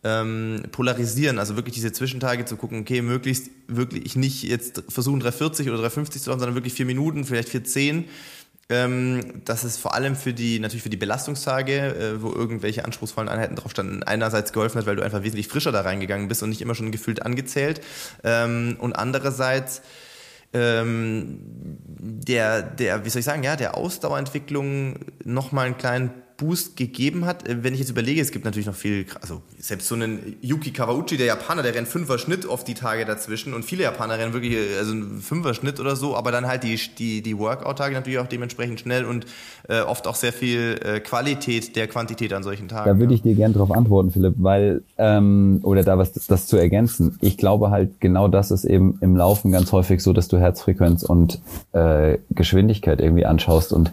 ähm, 0.03 0.63
polarisieren, 0.71 1.39
also 1.39 1.55
wirklich 1.55 1.75
diese 1.75 1.91
Zwischentage 1.91 2.45
zu 2.45 2.55
gucken, 2.55 2.81
okay, 2.81 3.01
möglichst 3.01 3.49
wirklich 3.67 4.15
nicht 4.15 4.43
jetzt 4.43 4.83
versuchen 4.87 5.19
340 5.19 5.67
oder 5.67 5.77
350 5.77 6.21
zu 6.21 6.29
laufen, 6.29 6.39
sondern 6.39 6.55
wirklich 6.55 6.73
vier 6.73 6.85
Minuten, 6.85 7.25
vielleicht 7.25 7.49
410. 7.49 8.05
Ähm, 8.71 9.41
das 9.45 9.63
ist 9.63 9.77
vor 9.77 9.95
allem 9.95 10.15
für 10.15 10.31
die, 10.31 10.59
natürlich 10.59 10.83
für 10.83 10.91
die 10.91 10.97
Belastungstage, 10.97 11.95
äh, 11.95 12.21
wo 12.21 12.31
irgendwelche 12.31 12.85
anspruchsvollen 12.85 13.27
Einheiten 13.27 13.55
drauf 13.55 13.71
standen, 13.71 14.03
einerseits 14.03 14.53
geholfen 14.53 14.77
hat, 14.77 14.85
weil 14.85 14.95
du 14.95 15.01
einfach 15.01 15.23
wesentlich 15.23 15.47
frischer 15.47 15.71
da 15.71 15.81
reingegangen 15.81 16.27
bist 16.27 16.43
und 16.43 16.49
nicht 16.49 16.61
immer 16.61 16.75
schon 16.75 16.91
gefühlt 16.91 17.23
angezählt. 17.23 17.81
Ähm, 18.23 18.77
und 18.79 18.93
andererseits 18.93 19.81
ähm, 20.53 21.39
der, 21.99 22.61
der, 22.61 23.05
wie 23.05 23.09
soll 23.09 23.19
ich 23.19 23.25
sagen, 23.25 23.43
ja, 23.43 23.55
der 23.55 23.75
Ausdauerentwicklung 23.75 24.99
nochmal 25.23 25.67
einen 25.67 25.77
kleinen 25.77 26.11
Boost 26.39 26.77
gegeben 26.77 27.25
hat. 27.25 27.47
Äh, 27.47 27.63
Wenn 27.63 27.73
ich 27.73 27.79
jetzt 27.79 27.91
überlege, 27.91 28.19
es 28.19 28.31
gibt 28.31 28.45
natürlich 28.45 28.65
noch 28.65 28.75
viel, 28.75 29.05
also 29.21 29.41
selbst 29.59 29.87
so 29.87 29.95
einen 29.95 30.37
Yuki 30.41 30.71
Kawauchi, 30.71 31.17
der 31.17 31.27
Japaner, 31.27 31.61
der 31.61 31.75
rennt 31.75 31.87
Fünfer 31.87 32.17
Schnitt 32.17 32.45
oft 32.47 32.67
die 32.67 32.73
Tage 32.73 33.05
dazwischen 33.05 33.53
und 33.53 33.63
viele 33.63 33.83
Japaner 33.83 34.17
rennen 34.17 34.33
wirklich, 34.33 34.53
äh, 34.53 34.77
also 34.79 34.93
einen 34.93 35.19
Fünfer 35.19 35.53
Schnitt 35.53 35.79
oder 35.79 35.95
so, 35.95 36.15
aber 36.15 36.31
dann 36.31 36.47
halt 36.47 36.63
die, 36.63 36.79
die, 36.97 37.21
die 37.21 37.37
Workout-Tage 37.37 37.93
natürlich 37.93 38.19
auch 38.19 38.27
dementsprechend 38.27 38.79
schnell 38.79 39.05
und 39.05 39.25
äh, 39.67 39.81
oft 39.81 40.07
auch 40.07 40.15
sehr 40.15 40.33
viel 40.33 40.79
äh, 40.83 40.99
Qualität 40.99 41.75
der 41.75 41.87
Quantität 41.87 42.33
an 42.33 42.43
solchen 42.43 42.67
Tagen. 42.69 42.89
Da 42.89 42.97
würde 42.97 43.13
ich 43.13 43.21
dir 43.21 43.35
gern 43.35 43.53
darauf 43.53 43.71
antworten, 43.71 44.11
Philipp, 44.11 44.35
weil, 44.37 44.81
ähm, 44.97 45.59
oder 45.63 45.83
da 45.83 45.97
was 45.97 46.13
das, 46.13 46.27
das 46.27 46.47
zu 46.47 46.57
ergänzen. 46.57 47.17
Ich 47.21 47.37
glaube 47.37 47.69
halt, 47.69 47.99
genau 47.99 48.29
das 48.29 48.51
ist 48.51 48.63
eben 48.63 48.97
im 49.01 49.15
Laufen 49.15 49.51
ganz 49.51 49.71
häufig 49.73 50.01
so, 50.01 50.13
dass 50.13 50.29
du 50.29 50.37
Herzfrequenz 50.39 51.03
und 51.03 51.41
äh, 51.73 52.17
Geschwindigkeit 52.29 53.01
irgendwie 53.01 53.25
anschaust. 53.25 53.73
Und 53.73 53.91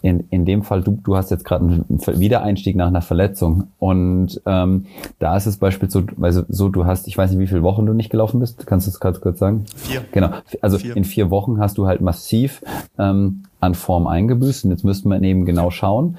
in, 0.00 0.24
in 0.30 0.44
dem 0.44 0.62
Fall, 0.62 0.82
du, 0.82 0.98
du 1.02 1.16
hast 1.16 1.30
jetzt 1.30 1.44
gerade 1.44 1.64
einen 1.64 1.84
Wiedereinstieg 1.88 2.76
nach 2.76 2.88
einer 2.88 3.02
Verletzung. 3.02 3.68
Und 3.78 4.40
ähm, 4.46 4.86
da 5.18 5.36
ist 5.36 5.46
es 5.46 5.56
beispielsweise 5.56 6.46
so, 6.48 6.68
du 6.68 6.86
hast, 6.86 7.08
ich 7.08 7.16
weiß 7.16 7.30
nicht, 7.30 7.40
wie 7.40 7.46
viele 7.46 7.62
Wochen 7.62 7.86
du 7.86 7.92
nicht 7.92 8.10
gelaufen 8.10 8.40
bist. 8.40 8.66
Kannst 8.66 8.86
du 8.86 8.90
das 8.90 9.00
ganz 9.00 9.20
kurz 9.20 9.38
sagen? 9.38 9.64
Vier. 9.76 10.04
Genau. 10.12 10.30
Also 10.60 10.78
Vier. 10.78 10.96
in 10.96 11.04
vier 11.04 11.30
Wochen 11.30 11.58
hast 11.60 11.78
du 11.78 11.86
halt 11.86 12.00
massiv 12.00 12.62
ähm, 12.98 13.44
an 13.60 13.74
Form 13.74 14.06
eingebüßt. 14.06 14.64
Und 14.64 14.70
jetzt 14.70 14.84
müsste 14.84 15.08
man 15.08 15.22
eben 15.24 15.44
genau 15.44 15.70
schauen, 15.70 16.16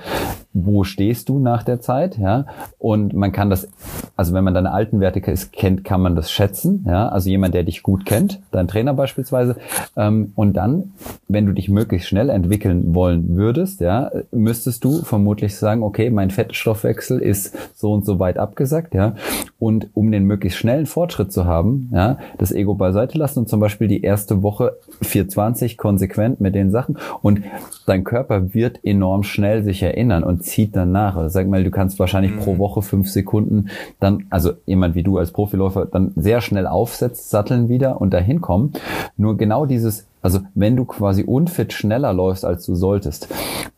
wo 0.54 0.84
stehst 0.84 1.30
du 1.30 1.40
nach 1.40 1.64
der 1.64 1.80
Zeit, 1.80 2.18
ja? 2.18 2.46
Und 2.80 3.14
man 3.14 3.32
kann 3.32 3.50
das, 3.50 3.68
also 4.16 4.34
wenn 4.34 4.44
man 4.44 4.54
deine 4.54 4.72
alten 4.72 5.00
Werte 5.00 5.22
kennt, 5.22 5.84
kann 5.84 6.02
man 6.02 6.16
das 6.16 6.32
schätzen, 6.32 6.86
ja? 6.88 7.08
Also 7.10 7.30
jemand, 7.30 7.54
der 7.54 7.64
dich 7.64 7.84
gut 7.84 8.06
kennt, 8.06 8.40
dein 8.52 8.68
Trainer 8.68 8.94
beispielsweise. 8.94 9.58
Ähm, 9.96 10.34
und 10.36 10.54
dann, 10.54 10.92
wenn 11.28 11.46
du 11.46 11.54
dich 11.54 11.70
möglichst 11.70 12.08
schnell 12.08 12.30
entwickeln 12.30 12.96
wollen 12.96 13.36
würdest, 13.36 13.80
ja, 13.80 14.12
müsstest 14.32 14.84
du 14.84 15.04
vermutlich 15.04 15.56
sagen, 15.56 15.84
okay, 15.84 16.10
mein 16.10 16.32
Fettstoffwechsel 16.32 17.20
ist 17.20 17.56
so 17.76 17.94
und 17.94 18.06
so 18.06 18.20
weit 18.20 18.38
abgesackt, 18.38 18.96
ja. 18.96 19.16
Und 19.60 19.90
um 19.94 20.12
den 20.12 20.24
möglichst 20.24 20.58
schnellen 20.58 20.86
Fortschritt 20.86 21.34
zu 21.34 21.46
haben, 21.46 21.90
ja, 21.94 22.18
das 22.38 22.52
Ego 22.52 22.76
beiseite 22.76 23.18
lassen 23.18 23.40
und 23.40 23.50
zum 23.50 23.60
Beispiel 23.60 23.88
die 23.88 24.02
erste 24.02 24.42
Woche 24.42 24.78
420 25.02 25.78
konsequent 25.78 26.40
mit 26.40 26.56
den 26.56 26.72
Sachen 26.72 26.98
und 27.22 27.42
dein 27.86 28.04
Körper 28.06 28.54
wird 28.54 28.80
enorm 28.84 29.24
schnell 29.24 29.64
sich 29.64 29.84
erinnern 29.84 30.24
und 30.24 30.44
zieht 30.44 30.76
dann 30.76 30.92
nach. 30.92 31.18
Also 31.18 31.30
sag 31.30 31.48
mal, 31.48 31.64
du 31.64 31.72
kannst 31.72 32.00
wahrscheinlich 32.00 32.38
pro 32.38 32.58
Woche 32.58 32.82
fünf 32.82 33.10
Sekunden 33.10 33.70
dann, 34.00 34.26
also 34.30 34.54
jemand 34.66 34.96
wie 34.96 35.04
du 35.04 35.18
als 35.18 35.32
Profiläufer, 35.32 35.86
dann 35.86 36.14
sehr 36.16 36.42
schnell 36.42 36.66
aufsetzt, 36.66 37.30
satteln 37.30 37.68
wieder 37.68 38.00
und 38.00 38.14
dahin 38.14 38.42
kommen. 38.42 38.74
Nur 39.18 39.38
genau 39.38 39.66
dieses 39.66 40.09
also 40.22 40.40
wenn 40.56 40.76
du 40.76 40.86
quasi 40.86 41.24
unfit 41.24 41.74
schneller 41.74 42.14
läufst, 42.14 42.46
als 42.46 42.66
du 42.66 42.76
solltest, 42.76 43.28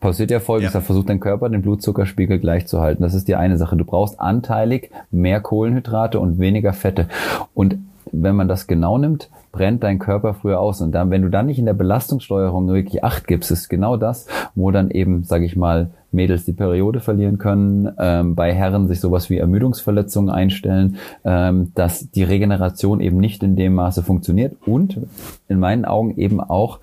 passiert 0.00 0.30
ja 0.30 0.40
folgendes, 0.40 0.74
Ja. 0.74 0.80
da 0.80 0.84
versucht 0.84 1.08
dein 1.08 1.20
Körper 1.20 1.48
den 1.48 1.62
Blutzuckerspiegel 1.62 2.38
gleich 2.38 2.66
zu 2.66 2.80
halten. 2.80 3.02
Das 3.02 3.14
ist 3.14 3.28
die 3.28 3.36
eine 3.36 3.56
Sache. 3.58 3.76
Du 3.76 3.84
brauchst 3.84 4.18
anteilig 4.20 4.90
mehr 5.10 5.40
Kohlenhydrate 5.40 6.18
und 6.18 6.38
weniger 6.38 6.72
Fette. 6.72 7.06
Und 7.54 7.76
wenn 8.10 8.36
man 8.36 8.48
das 8.48 8.66
genau 8.66 8.98
nimmt, 8.98 9.30
brennt 9.52 9.82
dein 9.82 9.98
Körper 9.98 10.34
früher 10.34 10.60
aus. 10.60 10.80
Und 10.80 10.92
dann, 10.92 11.10
wenn 11.10 11.22
du 11.22 11.28
dann 11.30 11.46
nicht 11.46 11.58
in 11.58 11.66
der 11.66 11.74
Belastungssteuerung 11.74 12.66
wirklich 12.68 13.04
Acht 13.04 13.26
gibst, 13.26 13.50
ist 13.50 13.68
genau 13.68 13.96
das, 13.96 14.26
wo 14.54 14.70
dann 14.70 14.90
eben, 14.90 15.24
sage 15.24 15.44
ich 15.44 15.56
mal, 15.56 15.90
Mädels 16.12 16.44
die 16.44 16.52
Periode 16.52 17.00
verlieren 17.00 17.38
können, 17.38 17.90
ähm, 17.98 18.34
bei 18.34 18.52
Herren 18.52 18.88
sich 18.88 19.00
sowas 19.00 19.30
wie 19.30 19.38
Ermüdungsverletzungen 19.38 20.30
einstellen, 20.30 20.96
ähm, 21.24 21.72
dass 21.74 22.10
die 22.10 22.22
Regeneration 22.22 23.00
eben 23.00 23.18
nicht 23.18 23.42
in 23.42 23.56
dem 23.56 23.74
Maße 23.74 24.02
funktioniert 24.02 24.56
und 24.66 25.00
in 25.48 25.58
meinen 25.58 25.84
Augen 25.84 26.16
eben 26.16 26.40
auch 26.40 26.80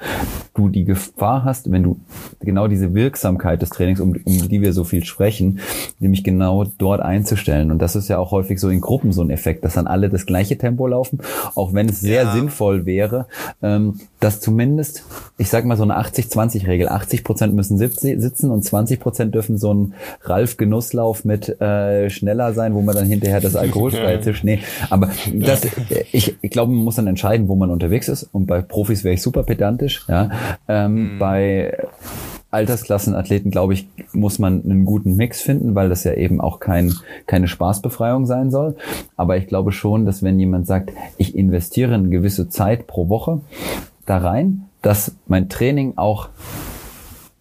du 0.53 0.69
die 0.69 0.85
Gefahr 0.85 1.43
hast, 1.43 1.71
wenn 1.71 1.83
du 1.83 1.99
genau 2.39 2.67
diese 2.67 2.93
Wirksamkeit 2.93 3.61
des 3.61 3.69
Trainings, 3.69 3.99
um, 3.99 4.15
um 4.23 4.49
die 4.49 4.61
wir 4.61 4.73
so 4.73 4.83
viel 4.83 5.03
sprechen, 5.03 5.59
nämlich 5.99 6.23
genau 6.23 6.65
dort 6.77 7.01
einzustellen. 7.01 7.71
Und 7.71 7.81
das 7.81 7.95
ist 7.95 8.09
ja 8.09 8.17
auch 8.17 8.31
häufig 8.31 8.59
so 8.59 8.69
in 8.69 8.81
Gruppen 8.81 9.11
so 9.11 9.21
ein 9.21 9.29
Effekt, 9.29 9.63
dass 9.63 9.73
dann 9.73 9.87
alle 9.87 10.09
das 10.09 10.25
gleiche 10.25 10.57
Tempo 10.57 10.87
laufen, 10.87 11.19
auch 11.55 11.73
wenn 11.73 11.89
es 11.89 12.01
sehr 12.01 12.23
ja. 12.23 12.33
sinnvoll 12.33 12.85
wäre, 12.85 13.27
ähm, 13.61 13.99
dass 14.19 14.41
zumindest, 14.41 15.03
ich 15.37 15.49
sag 15.49 15.65
mal 15.65 15.77
so 15.77 15.83
eine 15.83 15.97
80-20-Regel, 15.99 16.89
80 16.89 17.23
Prozent 17.23 17.53
müssen 17.53 17.77
sitzen 17.77 18.51
und 18.51 18.63
20 18.63 18.99
Prozent 18.99 19.33
dürfen 19.33 19.57
so 19.57 19.73
ein 19.73 19.93
Ralf-Genusslauf 20.21 21.23
mit 21.23 21.61
äh, 21.61 22.09
schneller 22.09 22.53
sein, 22.53 22.73
wo 22.73 22.81
man 22.81 22.95
dann 22.95 23.05
hinterher 23.05 23.39
das 23.39 23.55
alkoholfreie 23.55 24.19
Tisch, 24.21 24.43
nee, 24.43 24.59
aber 24.89 25.09
das, 25.33 25.61
ich, 26.11 26.35
ich 26.41 26.51
glaube, 26.51 26.71
man 26.73 26.83
muss 26.83 26.95
dann 26.95 27.07
entscheiden, 27.07 27.47
wo 27.47 27.55
man 27.55 27.69
unterwegs 27.69 28.09
ist 28.09 28.23
und 28.31 28.45
bei 28.45 28.61
Profis 28.61 29.03
wäre 29.03 29.13
ich 29.13 29.21
super 29.21 29.43
pedantisch, 29.43 30.05
ja, 30.07 30.29
ähm, 30.67 31.15
mhm. 31.15 31.19
bei 31.19 31.77
Altersklassenathleten, 32.51 33.51
glaube 33.51 33.73
ich, 33.73 33.87
muss 34.11 34.39
man 34.39 34.63
einen 34.63 34.83
guten 34.83 35.15
Mix 35.15 35.39
finden, 35.41 35.75
weil 35.75 35.87
das 35.87 36.03
ja 36.03 36.13
eben 36.13 36.41
auch 36.41 36.59
kein, 36.59 36.93
keine 37.27 37.47
Spaßbefreiung 37.47 38.25
sein 38.25 38.49
soll. 38.49 38.75
Aber 39.15 39.37
ich 39.37 39.45
glaube 39.45 39.71
schon, 39.71 40.05
dass 40.07 40.23
wenn 40.23 40.39
jemand 40.39 40.65
sagt, 40.65 40.91
ich 41.17 41.35
investiere 41.35 41.93
eine 41.93 42.09
gewisse 42.09 42.49
Zeit 42.49 42.87
pro 42.87 43.07
Woche 43.07 43.41
da 44.09 44.17
rein, 44.17 44.65
dass 44.81 45.15
mein 45.27 45.49
Training 45.49 45.93
auch 45.97 46.29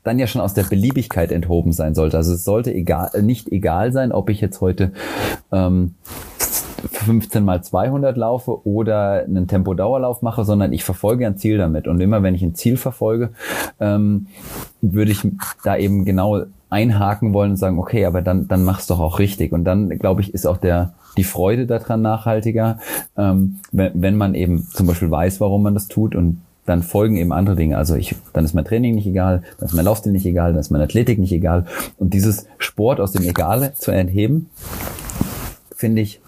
dann 0.04 0.18
ja 0.18 0.26
schon 0.26 0.40
aus 0.40 0.54
der 0.54 0.64
Beliebigkeit 0.64 1.32
enthoben 1.32 1.72
sein 1.72 1.94
sollte. 1.94 2.16
Also 2.16 2.32
es 2.32 2.44
sollte 2.44 2.72
egal, 2.72 3.10
nicht 3.22 3.52
egal 3.52 3.92
sein, 3.92 4.12
ob 4.12 4.30
ich 4.30 4.40
jetzt 4.40 4.60
heute 4.60 4.92
ähm, 5.52 5.94
15 6.92 7.44
mal 7.44 7.62
200 7.62 8.16
laufe 8.16 8.66
oder 8.66 9.24
einen 9.24 9.48
Tempodauerlauf 9.48 10.22
mache, 10.22 10.44
sondern 10.44 10.72
ich 10.72 10.84
verfolge 10.84 11.26
ein 11.26 11.36
Ziel 11.36 11.58
damit. 11.58 11.88
Und 11.88 12.00
immer 12.00 12.22
wenn 12.22 12.34
ich 12.34 12.42
ein 12.42 12.54
Ziel 12.54 12.76
verfolge, 12.76 13.30
ähm, 13.80 14.28
würde 14.80 15.10
ich 15.10 15.26
da 15.64 15.76
eben 15.76 16.04
genau 16.04 16.44
einhaken 16.70 17.32
wollen 17.32 17.52
und 17.52 17.56
sagen, 17.56 17.78
okay, 17.78 18.04
aber 18.04 18.22
dann, 18.22 18.46
dann 18.48 18.62
mach's 18.62 18.86
doch 18.86 19.00
auch 19.00 19.18
richtig. 19.18 19.52
Und 19.52 19.64
dann, 19.64 19.88
glaube 19.98 20.20
ich, 20.20 20.34
ist 20.34 20.46
auch 20.46 20.58
der, 20.58 20.92
die 21.16 21.24
Freude 21.24 21.66
daran 21.66 22.02
nachhaltiger, 22.02 22.78
ähm, 23.16 23.56
wenn, 23.72 23.92
wenn 23.94 24.16
man 24.16 24.34
eben 24.34 24.66
zum 24.68 24.86
Beispiel 24.86 25.10
weiß, 25.10 25.40
warum 25.40 25.62
man 25.62 25.74
das 25.74 25.88
tut 25.88 26.14
und 26.14 26.40
dann 26.68 26.82
folgen 26.82 27.16
eben 27.16 27.32
andere 27.32 27.56
Dinge. 27.56 27.78
Also 27.78 27.94
ich, 27.94 28.14
dann 28.32 28.44
ist 28.44 28.54
mein 28.54 28.64
Training 28.64 28.94
nicht 28.94 29.06
egal, 29.06 29.42
dann 29.58 29.68
ist 29.68 29.74
mein 29.74 29.84
Laufstil 29.84 30.12
nicht 30.12 30.26
egal, 30.26 30.52
dann 30.52 30.60
ist 30.60 30.70
meine 30.70 30.84
Athletik 30.84 31.18
nicht 31.18 31.32
egal. 31.32 31.66
Und 31.96 32.14
dieses 32.14 32.46
Sport 32.58 33.00
aus 33.00 33.12
dem 33.12 33.24
Egale 33.24 33.72
zu 33.74 33.90
entheben, 33.90 34.50
finde 35.74 36.02
ich 36.02 36.20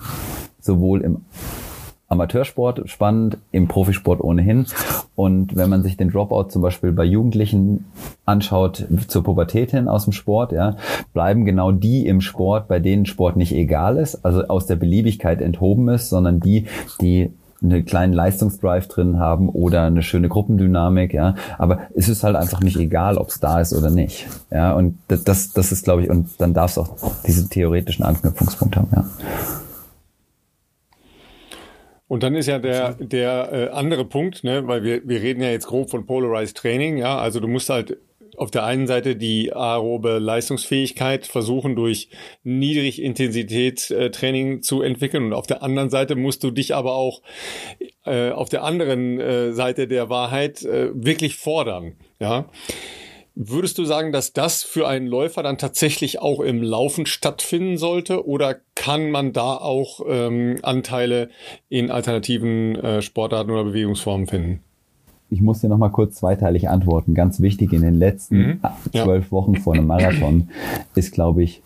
sowohl 0.61 1.03
im 1.03 1.23
Amateursport 2.09 2.89
spannend, 2.91 3.39
im 3.53 3.69
Profisport 3.69 4.21
ohnehin. 4.21 4.67
Und 5.15 5.55
wenn 5.55 5.71
man 5.71 5.83
sich 5.83 5.97
den 5.97 6.11
Dropout 6.11 6.49
zum 6.51 6.61
Beispiel 6.61 6.91
bei 6.91 7.05
Jugendlichen 7.05 7.85
anschaut, 8.25 8.87
zur 9.07 9.23
Pubertät 9.23 9.71
hin 9.71 9.87
aus 9.87 10.05
dem 10.05 10.13
Sport, 10.13 10.53
ja, 10.53 10.77
bleiben 11.13 11.45
genau 11.45 11.71
die 11.71 12.07
im 12.07 12.21
Sport, 12.21 12.67
bei 12.67 12.81
denen 12.81 13.07
Sport 13.07 13.37
nicht 13.37 13.53
egal 13.53 13.97
ist, 13.97 14.25
also 14.25 14.43
aus 14.45 14.67
der 14.67 14.77
Beliebigkeit 14.77 15.41
enthoben 15.41 15.89
ist, 15.89 16.09
sondern 16.09 16.41
die, 16.41 16.67
die 17.01 17.31
einen 17.63 17.85
kleinen 17.85 18.13
Leistungsdrive 18.13 18.87
drin 18.89 19.19
haben 19.19 19.49
oder 19.49 19.85
eine 19.85 20.03
schöne 20.03 20.29
Gruppendynamik, 20.29 21.13
ja. 21.13 21.35
Aber 21.59 21.81
es 21.95 22.09
ist 22.09 22.25
halt 22.25 22.37
einfach 22.37 22.61
nicht 22.61 22.79
egal, 22.79 23.19
ob 23.19 23.29
es 23.29 23.41
da 23.41 23.61
ist 23.61 23.75
oder 23.75 23.91
nicht. 23.91 24.27
Ja, 24.51 24.73
und 24.73 24.99
das, 25.09 25.53
das 25.53 25.73
ist, 25.73 25.85
glaube 25.85 26.03
ich, 26.03 26.11
und 26.11 26.29
dann 26.39 26.55
darf 26.55 26.73
es 26.73 26.79
auch 26.79 26.97
diesen 27.27 27.51
theoretischen 27.51 28.05
Anknüpfungspunkt 28.05 28.77
haben, 28.77 28.89
ja. 28.95 29.05
Und 32.09 32.25
dann 32.25 32.35
ist 32.35 32.47
ja 32.47 32.59
der, 32.59 32.95
der 32.95 33.53
äh, 33.53 33.69
andere 33.69 34.05
Punkt, 34.05 34.43
ne, 34.43 34.67
weil 34.67 34.83
wir, 34.83 35.07
wir 35.07 35.23
reden 35.23 35.43
ja 35.43 35.51
jetzt 35.51 35.69
grob 35.69 35.91
von 35.91 36.07
Polarized 36.07 36.57
Training, 36.57 36.97
ja, 36.97 37.19
also 37.19 37.39
du 37.39 37.47
musst 37.47 37.69
halt 37.69 37.99
auf 38.41 38.51
der 38.51 38.65
einen 38.65 38.87
Seite 38.87 39.17
die 39.17 39.53
aerobe 39.53 40.19
Leistungsfähigkeit 40.19 41.27
versuchen 41.27 41.77
durch 41.77 42.09
Niedrigintensitätstraining 42.43 44.57
äh, 44.57 44.61
zu 44.63 44.81
entwickeln 44.81 45.27
und 45.27 45.35
auf 45.35 45.47
der 45.47 45.63
anderen 45.63 45.91
Seite 45.91 46.17
musst 46.17 46.43
du 46.43 46.51
dich 46.51 46.75
aber 46.75 46.95
auch 46.95 47.21
äh, 48.07 48.31
auf 48.31 48.49
der 48.49 48.65
anderen 48.65 49.21
äh, 49.21 49.53
Seite 49.53 49.89
der 49.89 50.09
Wahrheit 50.09 50.63
äh, 50.63 50.89
wirklich 50.95 51.37
fordern, 51.37 51.97
ja. 52.19 52.49
Würdest 53.35 53.79
du 53.79 53.85
sagen, 53.85 54.11
dass 54.11 54.33
das 54.33 54.65
für 54.65 54.89
einen 54.89 55.07
Läufer 55.07 55.43
dann 55.43 55.57
tatsächlich 55.57 56.21
auch 56.21 56.41
im 56.41 56.63
Laufen 56.63 57.07
stattfinden 57.07 57.79
sollte 57.79 58.27
oder 58.27 58.57
kann 58.75 59.11
man 59.11 59.33
da 59.33 59.55
auch 59.55 60.01
ähm, 60.07 60.59
Anteile 60.63 61.31
in 61.69 61.91
alternativen 61.91 62.77
äh, 62.77 63.03
Sportarten 63.03 63.51
oder 63.51 63.65
Bewegungsformen 63.65 64.27
finden? 64.27 64.65
Ich 65.31 65.41
muss 65.41 65.61
dir 65.61 65.69
noch 65.69 65.79
mal 65.79 65.91
kurz 65.91 66.17
zweiteilig 66.17 66.69
antworten. 66.69 67.15
Ganz 67.15 67.41
wichtig 67.41 67.73
in 67.73 67.83
den 67.83 67.95
letzten 67.95 68.37
mhm. 68.37 68.61
zwölf 68.93 69.27
ja. 69.27 69.31
Wochen 69.31 69.57
vor 69.57 69.75
einem 69.75 69.87
Marathon 69.87 70.49
ist, 70.95 71.13
glaube 71.13 71.43
ich, 71.43 71.63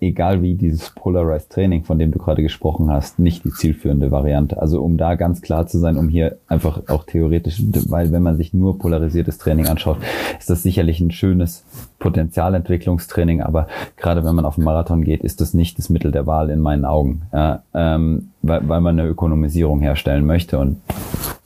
egal 0.00 0.42
wie 0.42 0.54
dieses 0.54 0.90
Polarized 0.90 1.50
Training, 1.50 1.84
von 1.84 1.98
dem 1.98 2.10
du 2.10 2.18
gerade 2.18 2.42
gesprochen 2.42 2.90
hast, 2.90 3.18
nicht 3.18 3.44
die 3.44 3.50
zielführende 3.50 4.10
Variante. 4.10 4.60
Also 4.60 4.82
um 4.82 4.96
da 4.96 5.14
ganz 5.14 5.40
klar 5.40 5.66
zu 5.66 5.78
sein, 5.78 5.96
um 5.96 6.08
hier 6.08 6.36
einfach 6.46 6.82
auch 6.88 7.04
theoretisch, 7.04 7.62
weil 7.88 8.12
wenn 8.12 8.22
man 8.22 8.36
sich 8.36 8.52
nur 8.52 8.78
polarisiertes 8.78 9.38
Training 9.38 9.66
anschaut, 9.66 9.98
ist 10.38 10.50
das 10.50 10.62
sicherlich 10.62 11.00
ein 11.00 11.10
schönes 11.10 11.64
Potenzialentwicklungstraining, 11.98 13.40
aber 13.40 13.66
gerade 13.96 14.24
wenn 14.24 14.34
man 14.34 14.44
auf 14.44 14.56
den 14.56 14.64
Marathon 14.64 15.04
geht, 15.04 15.22
ist 15.22 15.40
das 15.40 15.54
nicht 15.54 15.78
das 15.78 15.88
Mittel 15.88 16.12
der 16.12 16.26
Wahl 16.26 16.50
in 16.50 16.60
meinen 16.60 16.84
Augen, 16.84 17.22
ja, 17.32 17.62
ähm, 17.72 18.28
weil, 18.42 18.68
weil 18.68 18.82
man 18.82 18.98
eine 18.98 19.08
Ökonomisierung 19.08 19.80
herstellen 19.80 20.26
möchte 20.26 20.58
und 20.58 20.76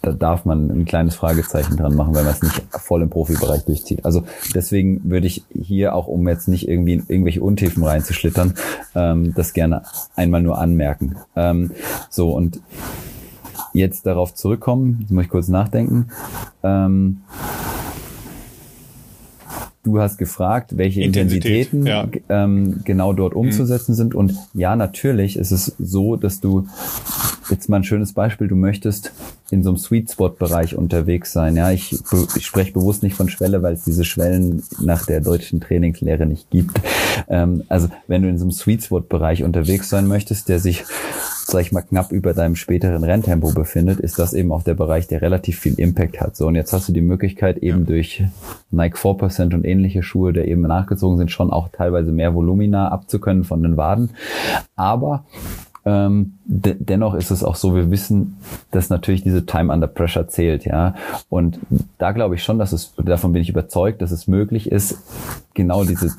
da 0.03 0.13
darf 0.13 0.45
man 0.45 0.71
ein 0.71 0.85
kleines 0.85 1.17
Fragezeichen 1.17 1.77
dran 1.77 1.95
machen, 1.95 2.15
wenn 2.15 2.25
man 2.25 2.33
es 2.33 2.43
nicht 2.43 2.63
voll 2.71 3.03
im 3.03 3.11
Profibereich 3.11 3.65
durchzieht. 3.65 4.05
Also 4.05 4.23
deswegen 4.55 5.11
würde 5.11 5.27
ich 5.27 5.45
hier 5.61 5.95
auch, 5.95 6.07
um 6.07 6.27
jetzt 6.29 6.49
nicht 6.49 6.69
irgendwie 6.69 6.95
in 6.95 7.05
irgendwelche 7.09 7.43
Untiefen 7.43 7.83
reinzuschlittern, 7.83 8.48
ähm, 8.95 9.35
das 9.35 9.53
gerne 9.53 9.83
einmal 10.17 10.43
nur 10.43 10.59
anmerken. 10.59 11.17
Ähm, 11.37 11.73
so 12.11 12.33
und 12.33 12.61
jetzt 13.73 14.07
darauf 14.07 14.35
zurückkommen, 14.35 14.99
jetzt 15.01 15.11
muss 15.11 15.25
ich 15.25 15.31
kurz 15.31 15.49
nachdenken. 15.49 16.09
Ähm, 16.63 17.23
du 19.93 20.01
hast 20.01 20.19
gefragt, 20.19 20.77
welche 20.77 21.03
Intensität, 21.03 21.73
Intensitäten 21.73 21.87
ja. 21.87 22.09
ähm, 22.29 22.81
genau 22.85 23.13
dort 23.13 23.35
mhm. 23.35 23.41
umzusetzen 23.41 23.93
mhm. 23.93 23.97
sind. 23.97 24.15
Und 24.15 24.35
ja, 24.55 24.77
natürlich 24.77 25.37
ist 25.37 25.51
es 25.51 25.75
so, 25.79 26.17
dass 26.17 26.41
du 26.41 26.67
jetzt 27.51 27.69
mal 27.69 27.79
ein 27.79 27.85
schönes 27.85 28.13
Beispiel, 28.13 28.49
du 28.49 28.57
möchtest 28.57 29.13
in 29.51 29.63
so 29.63 29.71
einem 29.71 29.79
Sweet 29.79 30.11
Spot 30.11 30.29
Bereich 30.29 30.77
unterwegs 30.77 31.33
sein. 31.33 31.57
Ja, 31.57 31.71
ich, 31.71 31.97
ich 32.37 32.47
spreche 32.47 32.73
bewusst 32.73 33.03
nicht 33.03 33.17
von 33.17 33.29
Schwelle, 33.29 33.63
weil 33.63 33.75
es 33.75 33.85
diese 33.85 34.05
Schwellen 34.05 34.63
nach 34.83 35.07
der 35.07 35.21
deutschen 35.21 35.61
Trainingslehre 35.61 36.27
nicht 36.27 36.51
gibt. 36.51 36.79
Ähm, 37.29 37.65
also 37.69 37.89
wenn 38.07 38.23
du 38.23 38.29
in 38.29 38.39
so 38.39 38.45
einem 38.45 38.53
Sweet 38.53 38.85
Spot 38.85 39.01
Bereich 39.01 39.43
unterwegs 39.43 39.89
sein 39.89 40.07
möchtest, 40.07 40.49
der 40.49 40.59
sich 40.59 40.85
sag 41.51 41.63
ich 41.63 41.73
mal, 41.73 41.83
knapp 41.83 42.13
über 42.13 42.35
deinem 42.35 42.57
späteren 42.57 43.03
Renntempo 43.05 43.53
befindet, 43.53 44.01
ist 44.01 44.19
das 44.19 44.35
eben 44.35 44.53
auch 44.53 44.63
der 44.63 44.75
Bereich, 44.75 45.09
der 45.09 45.23
relativ 45.23 45.59
viel 45.59 45.75
Impact 45.81 46.21
hat. 46.21 46.37
So, 46.37 46.47
und 46.47 46.55
jetzt 46.55 46.73
hast 46.73 46.89
du 46.89 46.93
die 46.93 47.01
Möglichkeit 47.01 47.59
eben 47.59 47.81
ja. 47.81 47.87
durch 47.87 48.23
Nike 48.71 48.99
4% 48.99 49.55
und 49.55 49.65
ähnliche 49.65 50.03
Schuhe, 50.03 50.33
der 50.33 50.47
eben 50.47 50.63
nachgezogen 50.63 51.17
sind, 51.17 51.31
schon 51.31 51.51
auch 51.51 51.69
teilweise 51.69 52.13
mehr 52.13 52.35
Volumina 52.35 52.89
abzukönnen 52.89 53.45
von 53.45 53.63
den 53.63 53.77
Waden. 53.77 54.11
Aber 54.77 55.25
de 55.91 56.77
dennoch 56.79 57.15
ist 57.15 57.31
es 57.31 57.45
auch 57.45 57.55
so, 57.55 57.75
wir 57.75 57.91
wissen, 57.91 58.39
dass 58.71 58.91
natürlich 58.91 59.23
diese 59.23 59.47
Time 59.47 59.73
under 59.73 59.87
Pressure 59.87 60.29
zählt, 60.29 60.65
ja. 60.65 60.95
Und 61.29 61.59
da 61.99 62.13
glaube 62.13 62.35
ich 62.35 62.43
schon, 62.43 62.59
dass 62.59 62.73
es, 62.73 62.95
davon 62.97 63.33
bin 63.33 63.43
ich 63.43 63.49
überzeugt, 63.49 64.03
dass 64.03 64.11
es 64.11 64.27
möglich 64.27 64.71
ist, 64.73 64.99
genau 65.55 65.85
diese 65.85 66.15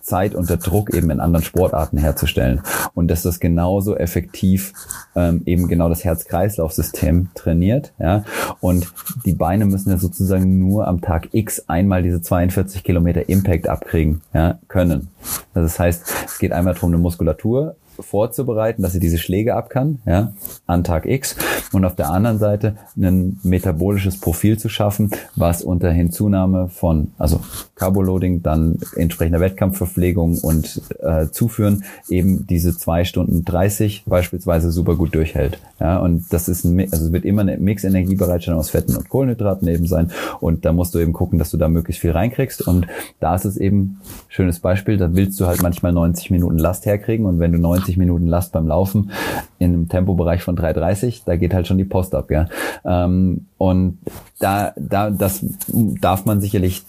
Zeit 0.00 0.34
unter 0.34 0.56
Druck 0.56 0.94
eben 0.94 1.10
in 1.10 1.20
anderen 1.20 1.44
Sportarten 1.44 1.98
herzustellen. 1.98 2.62
Und 2.94 3.08
dass 3.08 3.22
das 3.22 3.40
genauso 3.40 3.96
effektiv 3.96 4.72
ähm, 5.16 5.42
eben 5.44 5.68
genau 5.68 5.88
das 5.88 6.04
Herz-Kreislauf-System 6.04 7.28
trainiert, 7.34 7.92
ja. 7.98 8.24
Und 8.60 8.92
die 9.24 9.34
Beine 9.34 9.66
müssen 9.66 9.90
ja 9.90 9.98
sozusagen 9.98 10.58
nur 10.58 10.88
am 10.88 11.00
Tag 11.00 11.28
X 11.32 11.68
einmal 11.68 12.02
diese 12.02 12.22
42 12.22 12.82
Kilometer 12.84 13.28
Impact 13.28 13.68
abkriegen, 13.68 14.22
ja, 14.32 14.58
können. 14.68 15.08
Also 15.52 15.66
das 15.66 15.78
heißt, 15.78 16.02
es 16.26 16.38
geht 16.38 16.52
einmal 16.52 16.74
darum, 16.74 16.90
eine 16.90 16.98
Muskulatur 16.98 17.76
vorzubereiten, 18.00 18.82
dass 18.82 18.92
sie 18.92 19.00
diese 19.00 19.18
Schläge 19.18 19.54
ab 19.54 19.70
kann, 19.70 19.98
ja, 20.06 20.32
an 20.66 20.84
Tag 20.84 21.06
X. 21.06 21.36
und 21.72 21.84
auf 21.84 21.94
der 21.94 22.10
anderen 22.10 22.38
Seite 22.38 22.76
ein 22.96 23.38
metabolisches 23.42 24.20
Profil 24.20 24.58
zu 24.58 24.68
schaffen, 24.68 25.10
was 25.36 25.62
unter 25.62 25.90
Hinzunahme 25.90 26.68
von, 26.68 27.12
also 27.18 27.40
Carboloading, 27.74 28.42
dann 28.42 28.78
entsprechender 28.96 29.40
Wettkampfverpflegung 29.40 30.38
und 30.38 30.80
äh, 31.00 31.28
Zuführen 31.30 31.84
eben 32.08 32.46
diese 32.46 32.76
zwei 32.76 33.04
Stunden 33.04 33.44
30 33.44 34.04
beispielsweise 34.06 34.70
super 34.70 34.96
gut 34.96 35.14
durchhält. 35.14 35.58
Ja, 35.80 35.98
und 35.98 36.32
das 36.32 36.48
ist 36.48 36.64
ein, 36.64 36.80
also 36.80 37.06
es 37.06 37.12
wird 37.12 37.24
immer 37.24 37.42
eine 37.42 37.58
Mix-Energiebereitstellung 37.58 38.60
aus 38.60 38.70
Fetten 38.70 38.96
und 38.96 39.08
Kohlenhydraten 39.08 39.68
eben 39.68 39.86
sein 39.86 40.10
und 40.40 40.64
da 40.64 40.72
musst 40.72 40.94
du 40.94 40.98
eben 40.98 41.12
gucken, 41.12 41.38
dass 41.38 41.50
du 41.50 41.56
da 41.56 41.68
möglichst 41.68 42.00
viel 42.00 42.12
reinkriegst 42.12 42.66
und 42.66 42.86
da 43.20 43.34
ist 43.34 43.44
es 43.44 43.56
eben, 43.56 44.00
schönes 44.28 44.60
Beispiel, 44.60 44.96
da 44.96 45.14
willst 45.14 45.38
du 45.40 45.46
halt 45.46 45.62
manchmal 45.62 45.92
90 45.92 46.30
Minuten 46.30 46.58
Last 46.58 46.86
herkriegen 46.86 47.26
und 47.26 47.40
wenn 47.40 47.52
du 47.52 47.58
90 47.58 47.83
Minuten 47.96 48.26
Last 48.26 48.52
beim 48.52 48.66
Laufen 48.66 49.10
in 49.58 49.72
einem 49.72 49.88
Tempobereich 49.88 50.42
von 50.42 50.56
3,30, 50.56 51.22
da 51.24 51.36
geht 51.36 51.54
halt 51.54 51.66
schon 51.66 51.78
die 51.78 51.84
Post 51.84 52.14
ab, 52.14 52.30
ja. 52.30 52.46
Ähm, 52.84 53.46
und 53.58 53.98
da, 54.40 54.72
da, 54.76 55.10
das 55.10 55.44
darf 55.74 56.24
man 56.24 56.40
sicherlich 56.40 56.82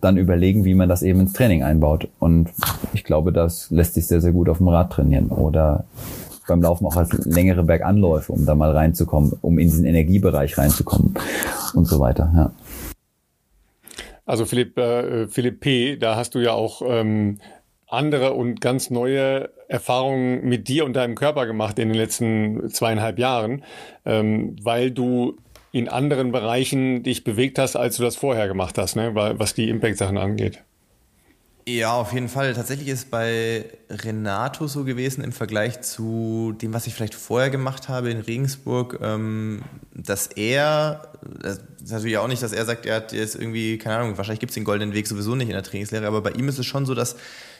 dann 0.00 0.16
überlegen, 0.16 0.64
wie 0.64 0.74
man 0.74 0.88
das 0.88 1.02
eben 1.02 1.20
ins 1.20 1.32
Training 1.32 1.62
einbaut. 1.62 2.08
Und 2.18 2.50
ich 2.92 3.04
glaube, 3.04 3.32
das 3.32 3.70
lässt 3.70 3.94
sich 3.94 4.06
sehr, 4.06 4.20
sehr 4.20 4.32
gut 4.32 4.48
auf 4.48 4.58
dem 4.58 4.68
Rad 4.68 4.92
trainieren 4.92 5.28
oder 5.28 5.84
beim 6.48 6.62
Laufen 6.62 6.86
auch 6.86 6.96
als 6.96 7.12
längere 7.24 7.64
Berganläufe, 7.64 8.32
um 8.32 8.46
da 8.46 8.54
mal 8.54 8.70
reinzukommen, 8.70 9.32
um 9.42 9.58
in 9.58 9.68
diesen 9.68 9.84
Energiebereich 9.84 10.56
reinzukommen 10.58 11.14
und 11.74 11.86
so 11.86 11.98
weiter. 11.98 12.32
Ja. 12.34 12.50
Also 14.24 14.44
Philipp, 14.44 14.76
äh, 14.76 15.28
Philipp 15.28 15.60
P., 15.60 15.96
da 15.96 16.16
hast 16.16 16.34
du 16.34 16.40
ja 16.40 16.52
auch 16.52 16.82
ähm, 16.84 17.38
andere 17.88 18.32
und 18.32 18.60
ganz 18.60 18.90
neue 18.90 19.50
Erfahrungen 19.68 20.44
mit 20.44 20.68
dir 20.68 20.84
und 20.84 20.94
deinem 20.94 21.14
Körper 21.14 21.46
gemacht 21.46 21.78
in 21.78 21.88
den 21.88 21.96
letzten 21.96 22.70
zweieinhalb 22.70 23.18
Jahren, 23.18 23.62
ähm, 24.04 24.56
weil 24.62 24.90
du 24.90 25.36
in 25.72 25.88
anderen 25.88 26.32
Bereichen 26.32 27.02
dich 27.02 27.22
bewegt 27.22 27.58
hast, 27.58 27.76
als 27.76 27.96
du 27.96 28.02
das 28.02 28.16
vorher 28.16 28.48
gemacht 28.48 28.78
hast, 28.78 28.96
ne? 28.96 29.14
was 29.14 29.54
die 29.54 29.68
Impact-Sachen 29.68 30.16
angeht. 30.16 30.62
Ja, 31.68 31.94
auf 31.94 32.12
jeden 32.12 32.28
Fall. 32.28 32.54
Tatsächlich 32.54 32.86
ist 32.86 33.10
bei 33.10 33.64
Renato 33.90 34.68
so 34.68 34.84
gewesen 34.84 35.24
im 35.24 35.32
Vergleich 35.32 35.80
zu 35.80 36.54
dem, 36.62 36.72
was 36.72 36.86
ich 36.86 36.94
vielleicht 36.94 37.14
vorher 37.14 37.50
gemacht 37.50 37.88
habe 37.88 38.08
in 38.10 38.20
Regensburg, 38.20 39.00
ähm, 39.02 39.62
dass 39.92 40.28
er, 40.28 41.10
das 41.42 41.58
ist 41.82 41.90
natürlich 41.90 42.18
auch 42.18 42.28
nicht, 42.28 42.40
dass 42.40 42.52
er 42.52 42.64
sagt, 42.64 42.86
er 42.86 42.94
hat 42.94 43.12
jetzt 43.12 43.34
irgendwie, 43.34 43.78
keine 43.78 43.96
Ahnung, 43.96 44.16
wahrscheinlich 44.16 44.38
gibt 44.38 44.50
es 44.50 44.54
den 44.54 44.62
goldenen 44.62 44.94
Weg 44.94 45.08
sowieso 45.08 45.34
nicht 45.34 45.48
in 45.48 45.54
der 45.54 45.64
Trainingslehre, 45.64 46.06
aber 46.06 46.22
bei 46.22 46.30
ihm 46.30 46.48
ist 46.48 46.60
es 46.60 46.66
schon 46.66 46.86
so, 46.86 46.94
dass 46.94 47.16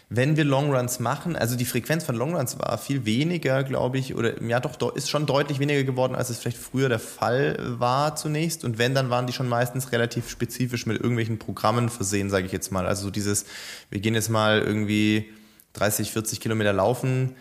wenn 0.08 0.36
wir 0.36 0.44
Longruns 0.44 1.00
machen, 1.00 1.34
also 1.34 1.56
die 1.56 1.64
Frequenz 1.64 2.04
von 2.04 2.14
Longruns 2.14 2.60
war 2.60 2.78
viel 2.78 3.04
weniger, 3.04 3.64
glaube 3.64 3.98
ich, 3.98 4.14
oder 4.14 4.40
ja 4.40 4.60
doch, 4.60 4.94
ist 4.94 5.10
schon 5.10 5.26
deutlich 5.26 5.58
weniger 5.58 5.82
geworden, 5.82 6.14
als 6.14 6.30
es 6.30 6.38
vielleicht 6.38 6.58
früher 6.58 6.88
der 6.88 7.00
Fall 7.00 7.58
war 7.80 8.14
zunächst. 8.14 8.64
Und 8.64 8.78
wenn, 8.78 8.94
dann 8.94 9.10
waren 9.10 9.26
die 9.26 9.32
schon 9.32 9.48
meistens 9.48 9.90
relativ 9.90 10.30
spezifisch 10.30 10.86
mit 10.86 10.96
irgendwelchen 10.98 11.40
Programmen 11.40 11.88
versehen, 11.88 12.30
sage 12.30 12.46
ich 12.46 12.52
jetzt 12.52 12.70
mal. 12.70 12.86
Also 12.86 13.04
so 13.04 13.10
dieses, 13.10 13.46
wir 13.90 13.98
gehen 13.98 14.14
jetzt 14.14 14.30
mal 14.30 14.60
irgendwie 14.60 15.32
30, 15.72 16.12
40 16.12 16.38
Kilometer 16.38 16.72
laufen. 16.72 17.34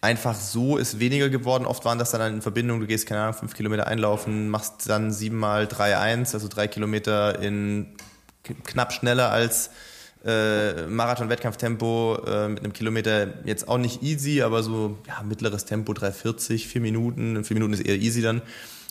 Einfach 0.00 0.36
so 0.36 0.76
ist 0.76 1.00
weniger 1.00 1.30
geworden. 1.30 1.66
Oft 1.66 1.84
waren 1.84 1.98
das 1.98 2.12
dann 2.12 2.34
in 2.34 2.42
Verbindung, 2.42 2.78
du 2.78 2.86
gehst, 2.86 3.08
keine 3.08 3.22
Ahnung, 3.22 3.34
5 3.34 3.54
Kilometer 3.54 3.88
einlaufen, 3.88 4.50
machst 4.50 4.88
dann 4.88 5.10
7 5.10 5.36
mal 5.36 5.64
3-1, 5.64 6.34
also 6.34 6.46
3 6.46 6.68
Kilometer 6.68 7.40
in 7.40 7.96
knapp 8.64 8.92
schneller 8.92 9.32
als 9.32 9.70
äh, 10.24 10.86
Marathon-Wettkampftempo 10.86 12.18
äh, 12.26 12.48
mit 12.48 12.60
einem 12.60 12.72
Kilometer 12.72 13.28
jetzt 13.44 13.68
auch 13.68 13.78
nicht 13.78 14.02
easy, 14.02 14.42
aber 14.42 14.62
so 14.62 14.98
ja, 15.06 15.22
mittleres 15.22 15.64
Tempo 15.64 15.92
3,40, 15.92 16.66
4 16.66 16.80
Minuten. 16.80 17.44
4 17.44 17.54
Minuten 17.54 17.74
ist 17.74 17.80
eher 17.80 17.96
easy 17.96 18.22
dann. 18.22 18.42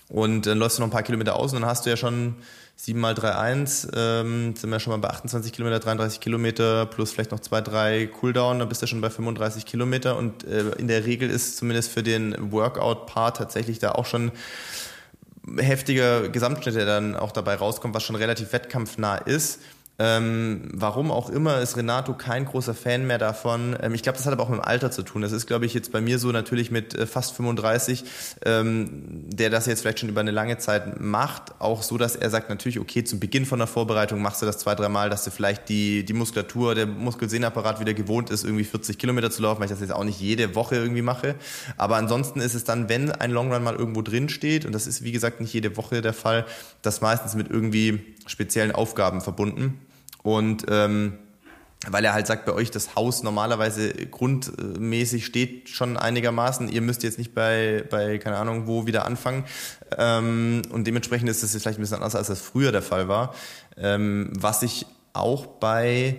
Und 0.10 0.46
dann 0.46 0.58
läufst 0.58 0.78
du 0.78 0.82
noch 0.82 0.88
ein 0.88 0.92
paar 0.92 1.04
Kilometer 1.04 1.38
aus 1.38 1.54
und 1.54 1.62
dann 1.62 1.70
hast 1.70 1.86
du 1.86 1.90
ja 1.90 1.96
schon 1.96 2.36
7 2.76 3.00
mal 3.00 3.14
3,1, 3.14 3.90
ähm, 3.96 4.56
sind 4.56 4.70
wir 4.70 4.80
schon 4.80 4.92
mal 4.92 4.98
bei 4.98 5.10
28 5.10 5.54
Kilometer, 5.54 5.80
33 5.80 6.20
Kilometer 6.20 6.86
plus 6.88 7.12
vielleicht 7.12 7.32
noch 7.32 7.40
2, 7.40 7.62
3 7.62 8.08
Cooldown, 8.08 8.60
dann 8.60 8.68
bist 8.68 8.82
du 8.82 8.88
schon 8.88 9.02
bei 9.02 9.10
35 9.10 9.66
Kilometer 9.66 10.18
und 10.18 10.44
äh, 10.44 10.72
in 10.80 10.88
der 10.88 11.06
Regel 11.06 11.30
ist 11.30 11.58
zumindest 11.58 11.92
für 11.92 12.04
den 12.04 12.52
Workout-Part 12.52 13.38
tatsächlich 13.38 13.80
da 13.80 13.92
auch 13.92 14.06
schon 14.06 14.32
heftiger 15.58 16.28
Gesamtschnitt, 16.30 16.76
der 16.76 16.86
dann 16.86 17.16
auch 17.16 17.32
dabei 17.32 17.56
rauskommt, 17.56 17.94
was 17.94 18.04
schon 18.04 18.16
relativ 18.16 18.52
wettkampfnah 18.52 19.18
ist. 19.18 19.60
Ähm, 20.04 20.64
warum 20.74 21.12
auch 21.12 21.30
immer 21.30 21.60
ist 21.60 21.78
Renato 21.78 22.16
kein 22.16 22.46
großer 22.46 22.74
Fan 22.74 23.06
mehr 23.06 23.20
davon. 23.20 23.78
Ähm, 23.80 23.94
ich 23.94 24.02
glaube, 24.02 24.18
das 24.18 24.26
hat 24.26 24.34
aber 24.34 24.42
auch 24.42 24.50
mit 24.50 24.58
dem 24.58 24.66
Alter 24.66 24.90
zu 24.90 25.04
tun. 25.04 25.22
Das 25.22 25.32
ist, 25.32 25.46
glaube 25.46 25.68
ich, 25.68 25.76
jetzt 25.76 25.92
bei 25.92 26.02
mir 26.02 26.18
so 26.18 26.32
natürlich 26.32 26.72
mit 26.72 26.96
äh, 26.96 27.06
fast 27.06 27.36
35, 27.36 28.04
ähm, 28.44 28.90
der 29.28 29.52
das 29.52 29.68
jetzt 29.68 29.82
vielleicht 29.82 30.00
schon 30.00 30.10
über 30.10 30.22
eine 30.22 30.32
lange 30.32 30.58
Zeit 30.58 31.00
macht, 31.00 31.54
auch 31.60 31.84
so, 31.84 32.00
dass 32.00 32.16
er 32.16 32.32
sagt 32.32 32.50
natürlich, 32.50 32.80
okay, 32.80 33.04
zum 33.04 33.20
Beginn 33.20 33.46
von 33.46 33.60
der 33.60 33.68
Vorbereitung 33.68 34.24
machst 34.24 34.42
du 34.42 34.48
das 34.48 34.58
zwei, 34.58 34.74
dreimal, 34.74 35.12
dass 35.12 35.24
du 35.24 35.30
vielleicht 35.30 35.70
die, 35.70 36.04
die 36.04 36.14
Muskulatur, 36.14 36.74
der 36.74 36.88
Muskelsehnapparat 36.88 37.80
wieder 37.80 37.94
gewohnt 37.94 38.32
ist, 38.32 38.44
irgendwie 38.44 38.64
40 38.64 38.98
Kilometer 38.98 39.30
zu 39.30 39.44
laufen, 39.44 39.60
weil 39.60 39.66
ich 39.66 39.72
das 39.72 39.82
jetzt 39.82 39.94
auch 39.94 40.04
nicht 40.04 40.20
jede 40.20 40.56
Woche 40.56 40.78
irgendwie 40.78 41.04
mache. 41.04 41.36
Aber 41.78 41.98
ansonsten 41.98 42.42
ist 42.42 42.56
es 42.56 42.64
dann, 42.64 42.90
wenn 42.90 43.12
ein 43.12 43.30
Longrun 43.30 43.64
mal 43.64 43.76
irgendwo 43.76 44.02
drin 44.02 44.30
steht, 44.30 44.66
und 44.66 44.72
das 44.74 44.88
ist 44.88 45.04
wie 45.04 45.12
gesagt 45.12 45.42
nicht 45.42 45.54
jede 45.54 45.78
Woche 45.78 46.02
der 46.02 46.14
Fall, 46.14 46.48
das 46.82 47.02
meistens 47.02 47.36
mit 47.36 47.52
irgendwie 47.52 48.00
speziellen 48.26 48.72
Aufgaben 48.72 49.22
verbunden. 49.22 49.80
Und 50.24 50.66
ähm, 50.70 51.18
weil 51.88 52.06
er 52.06 52.14
halt 52.14 52.28
sagt, 52.28 52.46
bei 52.46 52.54
euch 52.54 52.70
das 52.70 52.96
Haus 52.96 53.24
normalerweise 53.24 53.92
grundmäßig 53.92 55.26
steht 55.26 55.70
schon 55.70 55.98
einigermaßen. 55.98 56.70
Ihr 56.70 56.82
müsst 56.82 57.02
jetzt 57.02 57.18
nicht 57.18 57.34
bei, 57.34 57.84
bei 57.90 58.20
keine 58.20 58.38
Ahnung, 58.38 58.68
wo 58.68 58.86
wieder 58.86 59.06
anfangen. 59.06 59.46
Ähm, 59.98 60.62
und 60.70 60.86
dementsprechend 60.86 61.28
ist 61.30 61.42
das 61.42 61.54
jetzt 61.54 61.64
vielleicht 61.64 61.80
ein 61.80 61.82
bisschen 61.82 61.98
anders, 61.98 62.16
als 62.16 62.28
das 62.28 62.42
früher 62.42 62.72
der 62.72 62.84
Fall 62.84 63.08
war. 63.08 63.34
Ähm, 63.78 64.32
was 64.38 64.62
ich 64.62 64.86
auch 65.14 65.48
bei 65.48 66.18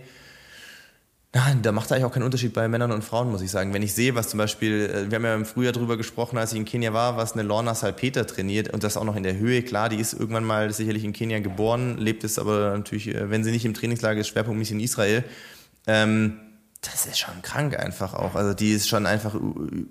Nein, 1.34 1.62
da 1.62 1.72
macht 1.72 1.90
eigentlich 1.90 2.04
auch 2.04 2.12
keinen 2.12 2.24
Unterschied 2.24 2.52
bei 2.52 2.68
Männern 2.68 2.92
und 2.92 3.02
Frauen, 3.02 3.30
muss 3.30 3.40
ich 3.40 3.50
sagen. 3.50 3.72
Wenn 3.72 3.82
ich 3.82 3.94
sehe, 3.94 4.14
was 4.14 4.28
zum 4.28 4.36
Beispiel, 4.36 4.82
äh, 4.82 5.10
wir 5.10 5.16
haben 5.16 5.24
ja 5.24 5.34
im 5.34 5.46
Frühjahr 5.46 5.72
drüber 5.72 5.96
gesprochen, 5.96 6.36
als 6.36 6.52
ich 6.52 6.58
in 6.58 6.66
Kenia 6.66 6.92
war, 6.92 7.16
was 7.16 7.32
eine 7.32 7.42
Lorna 7.42 7.74
Salpeter 7.74 8.26
trainiert 8.26 8.68
und 8.74 8.84
das 8.84 8.98
auch 8.98 9.04
noch 9.04 9.16
in 9.16 9.22
der 9.22 9.38
Höhe. 9.38 9.62
Klar, 9.62 9.88
die 9.88 9.96
ist 9.96 10.12
irgendwann 10.12 10.44
mal 10.44 10.70
sicherlich 10.74 11.04
in 11.04 11.14
Kenia 11.14 11.38
geboren, 11.38 11.96
lebt 11.96 12.22
es 12.24 12.38
aber 12.38 12.76
natürlich, 12.76 13.08
äh, 13.08 13.30
wenn 13.30 13.44
sie 13.44 13.50
nicht 13.50 13.64
im 13.64 13.72
Trainingslager 13.72 14.20
ist, 14.20 14.28
schwerpunktmäßig 14.28 14.74
in 14.74 14.80
Israel. 14.80 15.24
Ähm, 15.86 16.38
das 16.82 17.06
ist 17.06 17.18
schon 17.18 17.40
krank 17.40 17.78
einfach 17.78 18.12
auch. 18.12 18.34
Also 18.34 18.52
die 18.52 18.72
ist 18.72 18.88
schon 18.88 19.06
einfach 19.06 19.34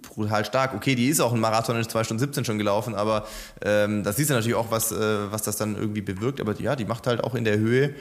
brutal 0.02 0.46
stark. 0.46 0.76
Okay, 0.76 0.94
die 0.94 1.08
ist 1.08 1.22
auch 1.22 1.34
ein 1.34 1.40
Marathon 1.40 1.78
in 1.78 1.88
2 1.90 2.04
Stunden 2.04 2.20
17 2.20 2.46
schon 2.46 2.58
gelaufen, 2.60 2.94
aber 2.94 3.26
ähm, 3.64 4.04
das 4.04 4.18
siehst 4.18 4.30
du 4.30 4.34
natürlich 4.36 4.58
auch, 4.58 4.70
was, 4.70 4.92
äh, 4.92 5.32
was 5.32 5.42
das 5.42 5.56
dann 5.56 5.76
irgendwie 5.76 6.02
bewirkt. 6.02 6.40
Aber 6.40 6.54
ja, 6.60 6.76
die 6.76 6.86
macht 6.86 7.08
halt 7.08 7.24
auch 7.24 7.34
in 7.34 7.46
der 7.46 7.58
Höhe 7.58 7.96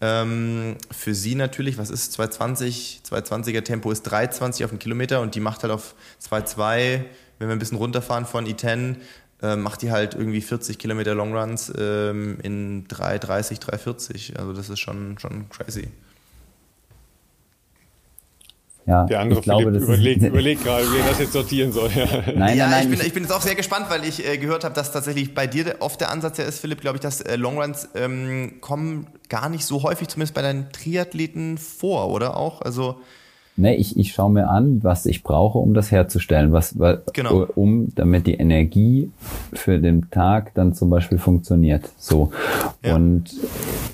ähm, 0.00 0.76
für 0.90 1.14
sie 1.14 1.34
natürlich, 1.34 1.78
was 1.78 1.90
ist 1.90 2.12
220? 2.12 3.02
220er 3.08 3.62
Tempo 3.62 3.90
ist 3.90 4.02
320 4.02 4.64
auf 4.64 4.70
den 4.70 4.78
Kilometer 4.78 5.20
und 5.20 5.34
die 5.34 5.40
macht 5.40 5.62
halt 5.62 5.72
auf 5.72 5.94
2,2, 6.22 7.04
wenn 7.38 7.48
wir 7.48 7.52
ein 7.52 7.58
bisschen 7.58 7.78
runterfahren 7.78 8.26
von 8.26 8.46
I10, 8.46 8.96
äh, 9.42 9.56
macht 9.56 9.82
die 9.82 9.90
halt 9.90 10.14
irgendwie 10.14 10.40
40 10.40 10.78
Kilometer 10.78 11.14
Longruns 11.14 11.72
ähm, 11.78 12.38
in 12.42 12.86
3,30, 12.88 13.60
3,40. 13.60 14.36
Also 14.36 14.52
das 14.52 14.68
ist 14.68 14.80
schon, 14.80 15.18
schon 15.18 15.48
crazy. 15.48 15.88
Ja, 18.86 19.04
der 19.04 19.20
andere 19.20 19.40
ich 19.40 19.44
glaube, 19.44 19.64
Philipp 19.64 19.82
überlegt, 19.82 20.22
überlegt 20.22 20.64
gerade, 20.64 20.84
wie 20.92 20.98
er 20.98 21.08
das 21.08 21.18
jetzt 21.18 21.32
sortieren 21.32 21.72
soll. 21.72 21.90
nein, 22.36 22.58
ja, 22.58 22.68
nein, 22.68 22.82
ich, 22.82 22.98
bin, 22.98 23.06
ich 23.06 23.14
bin 23.14 23.22
jetzt 23.22 23.32
auch 23.32 23.40
sehr 23.40 23.54
gespannt, 23.54 23.86
weil 23.88 24.04
ich 24.04 24.26
äh, 24.26 24.36
gehört 24.36 24.62
habe, 24.64 24.74
dass 24.74 24.92
tatsächlich 24.92 25.34
bei 25.34 25.46
dir 25.46 25.76
oft 25.80 26.00
der 26.02 26.10
Ansatz 26.10 26.36
ja 26.36 26.44
ist, 26.44 26.60
Philipp, 26.60 26.82
glaube 26.82 26.98
ich, 26.98 27.00
dass 27.00 27.22
äh, 27.22 27.36
Longruns 27.36 27.88
ähm, 27.94 28.58
kommen 28.60 29.06
gar 29.34 29.48
nicht 29.48 29.66
so 29.66 29.82
häufig, 29.82 30.06
zumindest 30.06 30.32
bei 30.34 30.42
deinen 30.42 30.70
Triathleten 30.70 31.58
vor, 31.58 32.10
oder 32.10 32.36
auch? 32.36 32.62
Also 32.62 33.00
Ne, 33.56 33.76
ich, 33.76 33.96
ich 33.96 34.12
schaue 34.12 34.32
mir 34.32 34.50
an, 34.50 34.82
was 34.82 35.06
ich 35.06 35.22
brauche, 35.22 35.58
um 35.58 35.74
das 35.74 35.92
herzustellen, 35.92 36.52
was, 36.52 36.76
was 36.76 36.98
genau. 37.12 37.46
um, 37.54 37.94
damit 37.94 38.26
die 38.26 38.34
Energie 38.34 39.12
für 39.52 39.78
den 39.78 40.10
Tag 40.10 40.52
dann 40.54 40.74
zum 40.74 40.90
Beispiel 40.90 41.18
funktioniert. 41.18 41.88
So. 41.96 42.32
Ja. 42.82 42.96
Und 42.96 43.32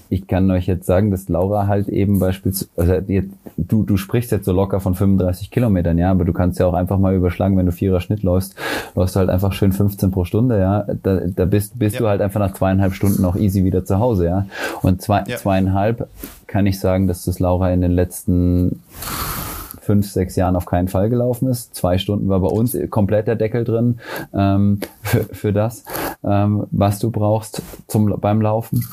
ich 0.08 0.26
kann 0.26 0.50
euch 0.50 0.66
jetzt 0.66 0.86
sagen, 0.86 1.10
dass 1.10 1.28
Laura 1.28 1.66
halt 1.66 1.88
eben 1.88 2.18
beispielsweise, 2.18 2.70
also 2.76 3.12
jetzt, 3.12 3.28
du, 3.58 3.82
du 3.84 3.98
sprichst 3.98 4.32
jetzt 4.32 4.46
so 4.46 4.52
locker 4.52 4.80
von 4.80 4.94
35 4.94 5.50
Kilometern, 5.50 5.98
ja, 5.98 6.10
aber 6.10 6.24
du 6.24 6.32
kannst 6.32 6.58
ja 6.58 6.66
auch 6.66 6.74
einfach 6.74 6.98
mal 6.98 7.14
überschlagen, 7.14 7.58
wenn 7.58 7.66
du 7.66 7.72
vierer 7.72 8.00
Schnitt 8.00 8.22
läufst, 8.22 8.54
läufst 8.94 9.14
du 9.14 9.20
halt 9.20 9.28
einfach 9.28 9.52
schön 9.52 9.72
15 9.72 10.10
pro 10.10 10.24
Stunde, 10.24 10.58
ja, 10.58 10.86
da, 11.02 11.20
da 11.26 11.44
bist, 11.44 11.78
bist 11.78 11.96
ja. 11.96 12.00
du 12.00 12.08
halt 12.08 12.22
einfach 12.22 12.40
nach 12.40 12.54
zweieinhalb 12.54 12.94
Stunden 12.94 13.24
auch 13.26 13.36
easy 13.36 13.62
wieder 13.62 13.84
zu 13.84 13.98
Hause, 13.98 14.24
ja. 14.24 14.46
Und 14.80 15.02
zwei, 15.02 15.22
ja. 15.26 15.36
zweieinhalb 15.36 16.08
kann 16.46 16.66
ich 16.66 16.80
sagen, 16.80 17.06
dass 17.06 17.24
das 17.24 17.38
Laura 17.38 17.70
in 17.72 17.82
den 17.82 17.92
letzten 17.92 18.80
fünf, 19.90 20.08
sechs 20.08 20.36
Jahren 20.36 20.54
auf 20.54 20.66
keinen 20.66 20.86
Fall 20.86 21.10
gelaufen 21.10 21.48
ist. 21.48 21.74
Zwei 21.74 21.98
Stunden 21.98 22.28
war 22.28 22.38
bei 22.38 22.46
uns 22.46 22.78
komplett 22.90 23.26
der 23.26 23.34
Deckel 23.34 23.64
drin 23.64 23.98
ähm, 24.32 24.78
für, 25.02 25.24
für 25.24 25.52
das, 25.52 25.84
ähm, 26.22 26.68
was 26.70 27.00
du 27.00 27.10
brauchst 27.10 27.60
zum, 27.88 28.06
beim 28.20 28.40
Laufen. 28.40 28.84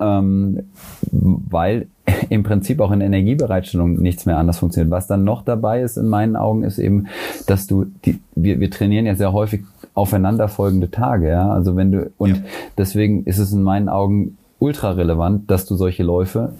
Ähm, 0.00 0.64
weil 1.12 1.86
im 2.28 2.42
Prinzip 2.42 2.80
auch 2.80 2.90
in 2.90 3.00
Energiebereitstellung 3.00 3.94
nichts 3.94 4.26
mehr 4.26 4.36
anders 4.36 4.58
funktioniert. 4.58 4.90
Was 4.90 5.06
dann 5.06 5.22
noch 5.22 5.42
dabei 5.42 5.82
ist 5.82 5.96
in 5.96 6.08
meinen 6.08 6.34
Augen, 6.34 6.64
ist 6.64 6.78
eben, 6.78 7.06
dass 7.46 7.68
du 7.68 7.86
die, 8.04 8.18
wir, 8.34 8.58
wir 8.58 8.70
trainieren 8.70 9.06
ja 9.06 9.14
sehr 9.14 9.32
häufig 9.32 9.62
aufeinanderfolgende 9.94 10.90
Tage, 10.90 11.28
ja. 11.28 11.48
Also 11.50 11.76
wenn 11.76 11.92
du, 11.92 12.10
und 12.18 12.30
ja. 12.30 12.42
deswegen 12.76 13.22
ist 13.26 13.38
es 13.38 13.52
in 13.52 13.62
meinen 13.62 13.88
Augen 13.88 14.38
ultra 14.58 14.90
relevant, 14.90 15.48
dass 15.52 15.66
du 15.66 15.76
solche 15.76 16.02
Läufe, 16.02 16.52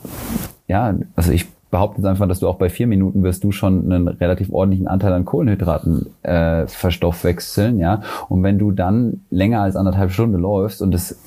ja, 0.68 0.94
also 1.16 1.32
ich 1.32 1.46
behaupte 1.70 2.00
jetzt 2.00 2.06
einfach, 2.06 2.28
dass 2.28 2.40
du 2.40 2.48
auch 2.48 2.56
bei 2.56 2.68
vier 2.68 2.86
Minuten 2.86 3.22
wirst 3.22 3.44
du 3.44 3.52
schon 3.52 3.92
einen 3.92 4.08
relativ 4.08 4.52
ordentlichen 4.52 4.88
Anteil 4.88 5.12
an 5.12 5.24
Kohlenhydraten 5.24 6.06
äh, 6.22 6.66
verstoffwechseln, 6.66 7.78
ja. 7.78 8.02
Und 8.28 8.42
wenn 8.42 8.58
du 8.58 8.70
dann 8.70 9.20
länger 9.30 9.62
als 9.62 9.76
anderthalb 9.76 10.10
Stunden 10.10 10.38
läufst 10.38 10.82
und 10.82 10.94
es 10.94 11.18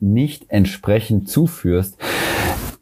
nicht 0.00 0.46
entsprechend 0.48 1.28
zuführst, 1.28 1.98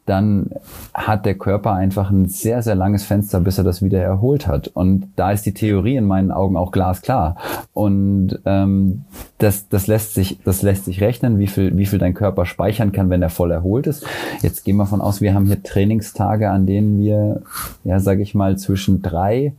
dann 0.05 0.49
hat 0.93 1.25
der 1.25 1.35
Körper 1.35 1.73
einfach 1.73 2.09
ein 2.09 2.25
sehr, 2.25 2.63
sehr 2.63 2.75
langes 2.75 3.05
Fenster, 3.05 3.39
bis 3.39 3.57
er 3.57 3.63
das 3.63 3.81
wieder 3.81 4.01
erholt 4.01 4.47
hat. 4.47 4.67
Und 4.67 5.07
da 5.15 5.31
ist 5.31 5.45
die 5.45 5.53
Theorie 5.53 5.95
in 5.95 6.05
meinen 6.05 6.31
Augen 6.31 6.57
auch 6.57 6.71
glasklar. 6.71 7.37
Und 7.73 8.39
ähm, 8.45 9.05
das, 9.41 9.67
das, 9.69 9.87
lässt 9.87 10.13
sich, 10.13 10.37
das 10.43 10.61
lässt 10.61 10.85
sich 10.85 11.01
rechnen, 11.01 11.39
wie 11.39 11.47
viel, 11.47 11.75
wie 11.75 11.87
viel 11.87 11.97
dein 11.97 12.13
Körper 12.13 12.45
speichern 12.45 12.91
kann, 12.91 13.09
wenn 13.09 13.23
er 13.23 13.29
voll 13.29 13.51
erholt 13.51 13.87
ist. 13.87 14.05
Jetzt 14.43 14.63
gehen 14.63 14.77
wir 14.77 14.85
von 14.85 15.01
aus, 15.01 15.19
wir 15.19 15.33
haben 15.33 15.47
hier 15.47 15.63
Trainingstage, 15.63 16.49
an 16.49 16.67
denen 16.67 16.99
wir, 16.99 17.41
ja, 17.83 17.99
sage 17.99 18.21
ich 18.21 18.35
mal, 18.35 18.57
zwischen 18.57 19.01
drei 19.01 19.53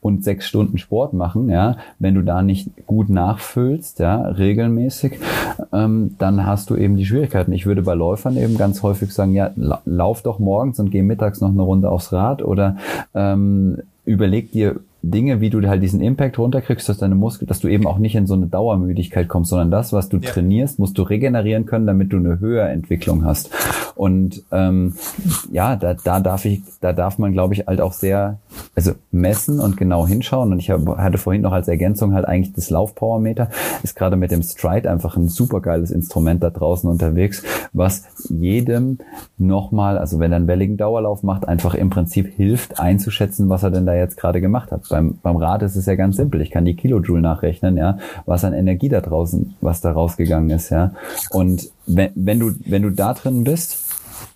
und 0.00 0.24
sechs 0.24 0.46
Stunden 0.46 0.78
Sport 0.78 1.12
machen. 1.12 1.50
Ja, 1.50 1.76
wenn 1.98 2.14
du 2.14 2.22
da 2.22 2.40
nicht 2.42 2.70
gut 2.86 3.10
nachfüllst, 3.10 3.98
ja, 3.98 4.22
regelmäßig, 4.22 5.18
ähm, 5.74 6.14
dann 6.18 6.46
hast 6.46 6.70
du 6.70 6.76
eben 6.76 6.96
die 6.96 7.04
Schwierigkeiten. 7.04 7.52
Ich 7.52 7.66
würde 7.66 7.82
bei 7.82 7.94
Läufern 7.94 8.36
eben 8.36 8.56
ganz 8.56 8.82
häufig 8.82 9.12
sagen, 9.12 9.34
ja, 9.34 9.50
lauf 9.84 10.22
doch 10.22 10.38
morgens 10.38 10.80
und 10.80 10.90
geh 10.90 11.02
mittags 11.02 11.42
noch 11.42 11.50
eine 11.50 11.62
Runde 11.62 11.90
aufs 11.90 12.12
Rad 12.12 12.42
oder 12.42 12.78
ähm, 13.14 13.78
überleg 14.06 14.52
dir 14.52 14.76
Dinge, 15.02 15.40
wie 15.40 15.50
du 15.50 15.66
halt 15.68 15.82
diesen 15.82 16.00
Impact 16.00 16.38
runterkriegst, 16.38 16.88
dass 16.88 16.98
deine 16.98 17.14
Muskeln, 17.14 17.46
dass 17.46 17.60
du 17.60 17.68
eben 17.68 17.86
auch 17.86 17.98
nicht 17.98 18.16
in 18.16 18.26
so 18.26 18.34
eine 18.34 18.46
Dauermüdigkeit 18.46 19.28
kommst, 19.28 19.50
sondern 19.50 19.70
das, 19.70 19.92
was 19.92 20.08
du 20.08 20.16
ja. 20.16 20.30
trainierst, 20.30 20.80
musst 20.80 20.98
du 20.98 21.02
regenerieren 21.02 21.66
können, 21.66 21.86
damit 21.86 22.12
du 22.12 22.16
eine 22.16 22.40
höhere 22.40 22.68
Entwicklung 22.68 23.24
hast. 23.24 23.50
Und 23.94 24.42
ähm, 24.50 24.94
ja, 25.52 25.76
da, 25.76 25.94
da 25.94 26.18
darf 26.18 26.44
ich, 26.44 26.62
da 26.80 26.92
darf 26.92 27.18
man, 27.18 27.32
glaube 27.32 27.54
ich, 27.54 27.66
halt 27.66 27.80
auch 27.80 27.92
sehr, 27.92 28.38
also 28.74 28.92
messen 29.12 29.60
und 29.60 29.76
genau 29.76 30.06
hinschauen. 30.06 30.52
Und 30.52 30.58
ich 30.58 30.70
hab, 30.70 30.86
hatte 30.98 31.18
vorhin 31.18 31.42
noch 31.42 31.52
als 31.52 31.68
Ergänzung 31.68 32.12
halt 32.12 32.24
eigentlich 32.24 32.52
das 32.52 32.70
Laufpowermeter, 32.70 33.50
ist 33.84 33.94
gerade 33.94 34.16
mit 34.16 34.32
dem 34.32 34.42
Stride 34.42 34.90
einfach 34.90 35.16
ein 35.16 35.28
super 35.28 35.60
geiles 35.60 35.92
Instrument 35.92 36.42
da 36.42 36.50
draußen 36.50 36.90
unterwegs, 36.90 37.44
was 37.72 38.04
jedem 38.28 38.98
nochmal, 39.36 39.96
also 39.96 40.18
wenn 40.18 40.32
er 40.32 40.36
einen 40.36 40.48
welligen 40.48 40.76
Dauerlauf 40.76 41.22
macht, 41.22 41.46
einfach 41.46 41.74
im 41.74 41.90
Prinzip 41.90 42.26
hilft 42.34 42.80
einzuschätzen, 42.80 43.48
was 43.48 43.62
er 43.62 43.70
denn 43.70 43.86
da 43.86 43.94
jetzt 43.94 44.16
gerade 44.16 44.40
gemacht 44.40 44.72
hat 44.72 44.87
beim, 44.88 45.18
beim 45.22 45.36
Rad 45.36 45.62
ist 45.62 45.76
es 45.76 45.86
ja 45.86 45.94
ganz 45.94 46.16
simpel. 46.16 46.40
Ich 46.40 46.50
kann 46.50 46.64
die 46.64 46.76
Kilojoule 46.76 47.20
nachrechnen, 47.20 47.76
ja, 47.76 47.98
was 48.26 48.44
an 48.44 48.52
Energie 48.52 48.88
da 48.88 49.00
draußen, 49.00 49.56
was 49.60 49.80
da 49.80 49.92
rausgegangen 49.92 50.50
ist, 50.50 50.70
ja. 50.70 50.92
Und 51.30 51.70
wenn, 51.86 52.10
wenn 52.14 52.38
du, 52.40 52.52
wenn 52.66 52.82
du 52.82 52.90
da 52.90 53.14
drin 53.14 53.44
bist, 53.44 53.87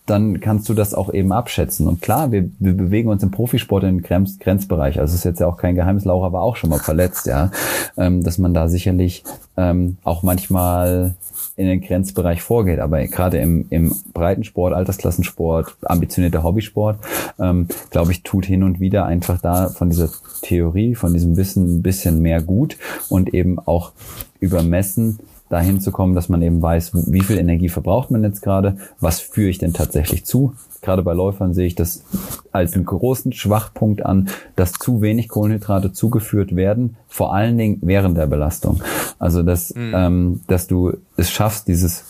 dann 0.07 0.40
kannst 0.40 0.68
du 0.68 0.74
das 0.74 0.94
auch 0.94 1.12
eben 1.12 1.32
abschätzen. 1.32 1.86
Und 1.86 2.03
klar, 2.03 2.32
wir, 2.32 2.48
wir 2.59 2.76
bewegen 2.76 3.09
uns 3.09 3.22
im 3.22 3.30
Profisport 3.30 3.84
in 3.84 3.98
den 3.98 4.03
Grenz, 4.03 4.38
Grenzbereich. 4.38 4.98
Also 4.98 5.14
ist 5.14 5.24
jetzt 5.24 5.40
ja 5.40 5.46
auch 5.46 5.57
kein 5.57 5.76
Geheimnis, 5.76 6.05
Laura 6.05 6.32
war 6.32 6.42
auch 6.42 6.57
schon 6.57 6.70
mal 6.70 6.80
verletzt, 6.80 7.26
ja. 7.26 7.50
Ähm, 7.96 8.24
dass 8.24 8.38
man 8.38 8.53
da 8.53 8.68
sicherlich 8.68 9.22
ähm, 9.57 9.98
auch 10.03 10.22
manchmal 10.22 11.14
in 11.57 11.66
den 11.66 11.80
Grenzbereich 11.80 12.42
vorgeht. 12.42 12.80
Aber 12.80 13.07
gerade 13.07 13.38
im, 13.38 13.66
im 13.70 13.94
Breitensport, 14.12 14.74
Altersklassensport, 14.74 15.76
ambitionierter 15.82 16.42
Hobbysport, 16.42 16.98
ähm, 17.38 17.68
glaube 17.90 18.12
ich, 18.12 18.22
tut 18.22 18.44
hin 18.46 18.64
und 18.64 18.80
wieder 18.80 19.07
einfach 19.07 19.40
da 19.40 19.68
von 19.68 19.90
dieser 19.90 20.09
Theorie, 20.40 20.94
von 20.94 21.12
diesem 21.12 21.36
Wissen 21.36 21.76
ein 21.76 21.82
bisschen 21.82 22.20
mehr 22.20 22.42
gut 22.42 22.76
und 23.09 23.34
eben 23.34 23.59
auch 23.59 23.92
übermessen 24.40 25.20
dahin 25.53 25.80
zu 25.80 25.92
kommen, 25.92 26.14
dass 26.14 26.30
man 26.30 26.40
eben 26.40 26.62
weiß, 26.62 27.12
wie 27.12 27.20
viel 27.20 27.36
Energie 27.36 27.68
verbraucht 27.68 28.11
man 28.11 28.24
jetzt 28.24 28.40
gerade, 28.40 28.78
was 29.00 29.20
führe 29.20 29.50
ich 29.50 29.59
denn 29.59 29.74
tatsächlich 29.74 30.24
zu. 30.24 30.55
Gerade 30.80 31.03
bei 31.03 31.12
Läufern 31.12 31.53
sehe 31.53 31.66
ich 31.66 31.74
das 31.74 32.05
als 32.50 32.72
einen 32.72 32.86
großen 32.86 33.32
Schwachpunkt 33.32 34.05
an, 34.05 34.28
dass 34.57 34.72
zu 34.72 35.03
wenig 35.03 35.28
Kohlenhydrate 35.28 35.92
zugeführt 35.92 36.57
werden, 36.57 36.96
vor 37.07 37.34
allen 37.34 37.59
Dingen 37.59 37.78
während 37.82 38.16
der 38.16 38.26
Belastung. 38.26 38.82
Also 39.18 39.42
dass, 39.42 39.74
mhm. 39.74 39.92
ähm, 39.94 40.40
dass 40.48 40.66
du 40.66 40.94
es 41.16 41.30
schaffst, 41.30 41.68
dieses 41.68 42.05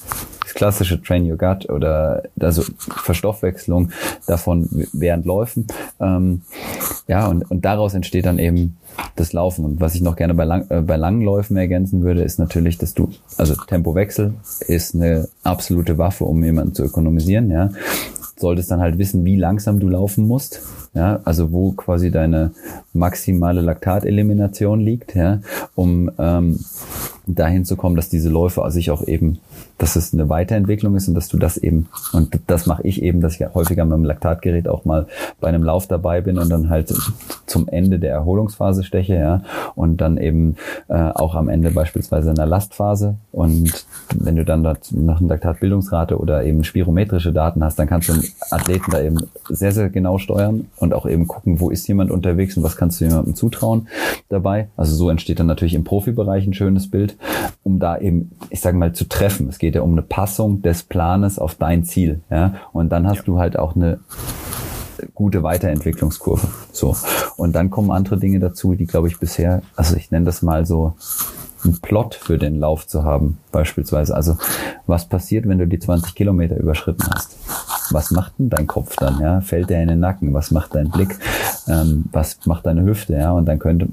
klassische 0.55 1.01
Train 1.03 1.31
Your 1.31 1.39
Gut 1.39 1.69
oder 1.69 2.23
also 2.41 2.63
Verstoffwechslung 2.79 3.91
davon 4.27 4.69
während 4.93 5.27
Läufen. 5.27 5.67
Ähm, 6.01 6.43
ja, 7.09 7.27
und, 7.27 7.51
und 7.51 7.65
daraus 7.65 7.95
entsteht 7.95 8.27
dann 8.27 8.39
eben 8.39 8.77
das 9.17 9.33
Laufen. 9.33 9.65
Und 9.65 9.81
was 9.81 9.95
ich 9.95 10.03
noch 10.03 10.17
gerne 10.17 10.35
bei, 10.35 10.45
lang, 10.45 10.67
äh, 10.71 10.81
bei 10.81 10.97
langen 10.97 11.23
Läufen 11.23 11.57
ergänzen 11.57 12.03
würde, 12.03 12.23
ist 12.23 12.39
natürlich, 12.39 12.79
dass 12.79 12.95
du, 12.95 13.11
also 13.37 13.55
Tempowechsel 13.55 14.35
ist 14.67 14.95
eine 14.95 15.29
absolute 15.43 15.99
Waffe, 15.99 16.25
um 16.25 16.43
jemanden 16.45 16.75
zu 16.75 16.85
ökonomisieren, 16.85 17.51
ja 17.51 17.71
solltest 18.43 18.71
dann 18.71 18.81
halt 18.81 18.99
wissen, 18.99 19.25
wie 19.25 19.37
langsam 19.37 19.81
du 19.81 19.89
laufen 19.89 20.27
musst. 20.27 20.61
Ja, 20.95 21.21
also 21.25 21.53
wo 21.53 21.73
quasi 21.73 22.11
deine 22.11 22.51
maximale 22.93 23.63
Laktatelimination 23.63 24.79
liegt, 24.79 25.15
ja, 25.15 25.41
um 25.75 26.11
ähm, 26.19 26.59
dahin 27.27 27.65
zu 27.65 27.77
kommen, 27.77 27.97
dass 27.97 28.11
diese 28.11 28.29
Läufe 28.29 28.71
sich 28.71 28.91
auch 28.91 29.07
eben, 29.09 29.39
dass 29.79 29.97
es 29.97 30.13
eine 30.13 30.29
Weiterentwicklung 30.29 30.97
ist 30.97 31.09
und 31.09 31.15
dass 31.15 31.29
du 31.29 31.39
das 31.39 31.57
eben, 31.57 31.89
und 32.13 32.39
das 32.47 32.67
mache 32.67 32.83
ich 32.83 33.03
eben, 33.03 33.21
dass 33.21 33.41
ich 33.41 33.55
häufiger 33.55 33.85
mit 33.85 33.95
dem 33.95 34.05
Laktatgerät 34.05 34.69
auch 34.69 34.85
mal 34.85 35.07
bei 35.41 35.49
einem 35.49 35.63
Lauf 35.63 35.87
dabei 35.87 36.21
bin 36.21 36.39
und 36.39 36.49
dann 36.49 36.71
halt 36.71 36.95
zum 37.47 37.69
Ende 37.69 37.99
der 37.99 38.13
Erholungsphase 38.13 38.85
steche, 38.85 39.15
ja, 39.15 39.43
und 39.75 40.01
dann 40.01 40.17
eben 40.17 40.57
äh, 40.89 40.95
auch 40.95 41.35
am 41.35 41.49
Ende 41.49 41.71
beispielsweise 41.71 42.31
in 42.31 42.37
der 42.37 42.47
Lastphase 42.47 43.17
und 43.33 43.87
wenn 44.15 44.37
du 44.37 44.45
dann 44.45 44.63
nach 44.63 45.21
einer 45.21 45.21
Laktatbildungsrate 45.21 46.19
oder 46.19 46.45
eben 46.45 46.65
spirometrische 46.65 47.33
Daten 47.33 47.65
hast, 47.65 47.79
dann 47.79 47.87
kannst 47.87 48.09
du 48.09 48.15
den 48.15 48.29
Athleten 48.51 48.91
da 48.91 49.01
eben 49.01 49.19
sehr, 49.49 49.73
sehr 49.73 49.91
genau 49.91 50.19
steuern 50.19 50.67
und 50.77 50.95
auch 50.95 51.07
eben 51.07 51.27
gucken, 51.27 51.61
wo 51.61 51.71
ist 51.71 51.87
jemand 51.89 52.11
unterwegs 52.11 52.57
und 52.57 52.63
was 52.63 52.77
kannst 52.77 53.01
du 53.01 53.05
jemandem 53.05 53.35
zutrauen 53.35 53.89
dabei. 54.29 54.69
Also 54.77 54.95
so 54.95 55.11
entsteht 55.11 55.41
dann 55.41 55.47
natürlich 55.47 55.75
im 55.75 55.85
Profibereich 55.85 56.47
ein 56.47 56.55
schönes 56.55 56.91
Bild, 56.91 57.17
um 57.63 57.79
da 57.79 57.99
eben, 57.99 58.33
ich 58.51 58.61
sage 58.61 58.77
mal, 58.77 58.93
zu 58.93 59.09
treffen. 59.09 59.49
Es 59.49 59.59
geht 59.63 59.77
ja 59.77 59.83
um 59.83 59.93
eine 59.93 60.03
Passung 60.03 60.61
des 60.61 60.83
Planes 60.83 61.39
auf 61.39 61.55
dein 61.55 61.85
Ziel. 61.85 62.21
Ja? 62.31 62.55
Und 62.73 62.91
dann 62.91 63.07
hast 63.07 63.19
ja. 63.19 63.23
du 63.23 63.39
halt 63.39 63.57
auch 63.57 63.77
eine 63.77 64.01
gute 65.15 65.45
Weiterentwicklungskurve. 65.45 66.49
So. 66.73 66.97
Und 67.37 67.55
dann 67.55 67.71
kommen 67.71 67.93
andere 67.93 68.19
Dinge 68.19 68.41
dazu, 68.41 68.75
die, 68.75 68.87
glaube 68.87 69.07
ich, 69.07 69.21
bisher, 69.21 69.63
also 69.77 69.95
ich 69.95 70.11
nenne 70.11 70.25
das 70.25 70.43
mal 70.43 70.67
so 70.67 70.95
einen 71.63 71.79
Plot 71.79 72.17
für 72.17 72.39
den 72.39 72.59
Lauf 72.59 72.89
zu 72.89 73.05
haben, 73.05 73.39
beispielsweise. 73.53 74.17
Also 74.17 74.37
was 74.89 75.09
passiert, 75.09 75.47
wenn 75.47 75.59
du 75.59 75.69
die 75.69 75.79
20 75.79 76.17
Kilometer 76.17 76.57
überschritten 76.57 77.09
hast? 77.15 77.37
Was 77.93 78.11
macht 78.11 78.33
denn 78.41 78.51
dein 78.51 78.67
Kopf 78.67 78.97
dann? 78.97 79.21
Ja? 79.21 79.43
Fällt 79.43 79.71
der 79.71 79.81
in 79.81 79.91
den 79.91 80.01
Nacken? 80.01 80.35
Was 80.35 80.51
macht 80.51 80.75
dein 80.75 80.91
Blick? 80.91 81.17
Ähm, 81.69 82.07
was 82.11 82.47
macht 82.47 82.67
deine 82.67 82.83
Hüfte? 82.83 83.15
Ja? 83.15 83.31
Und 83.31 83.47
dann 83.47 83.61
könnte 83.61 83.87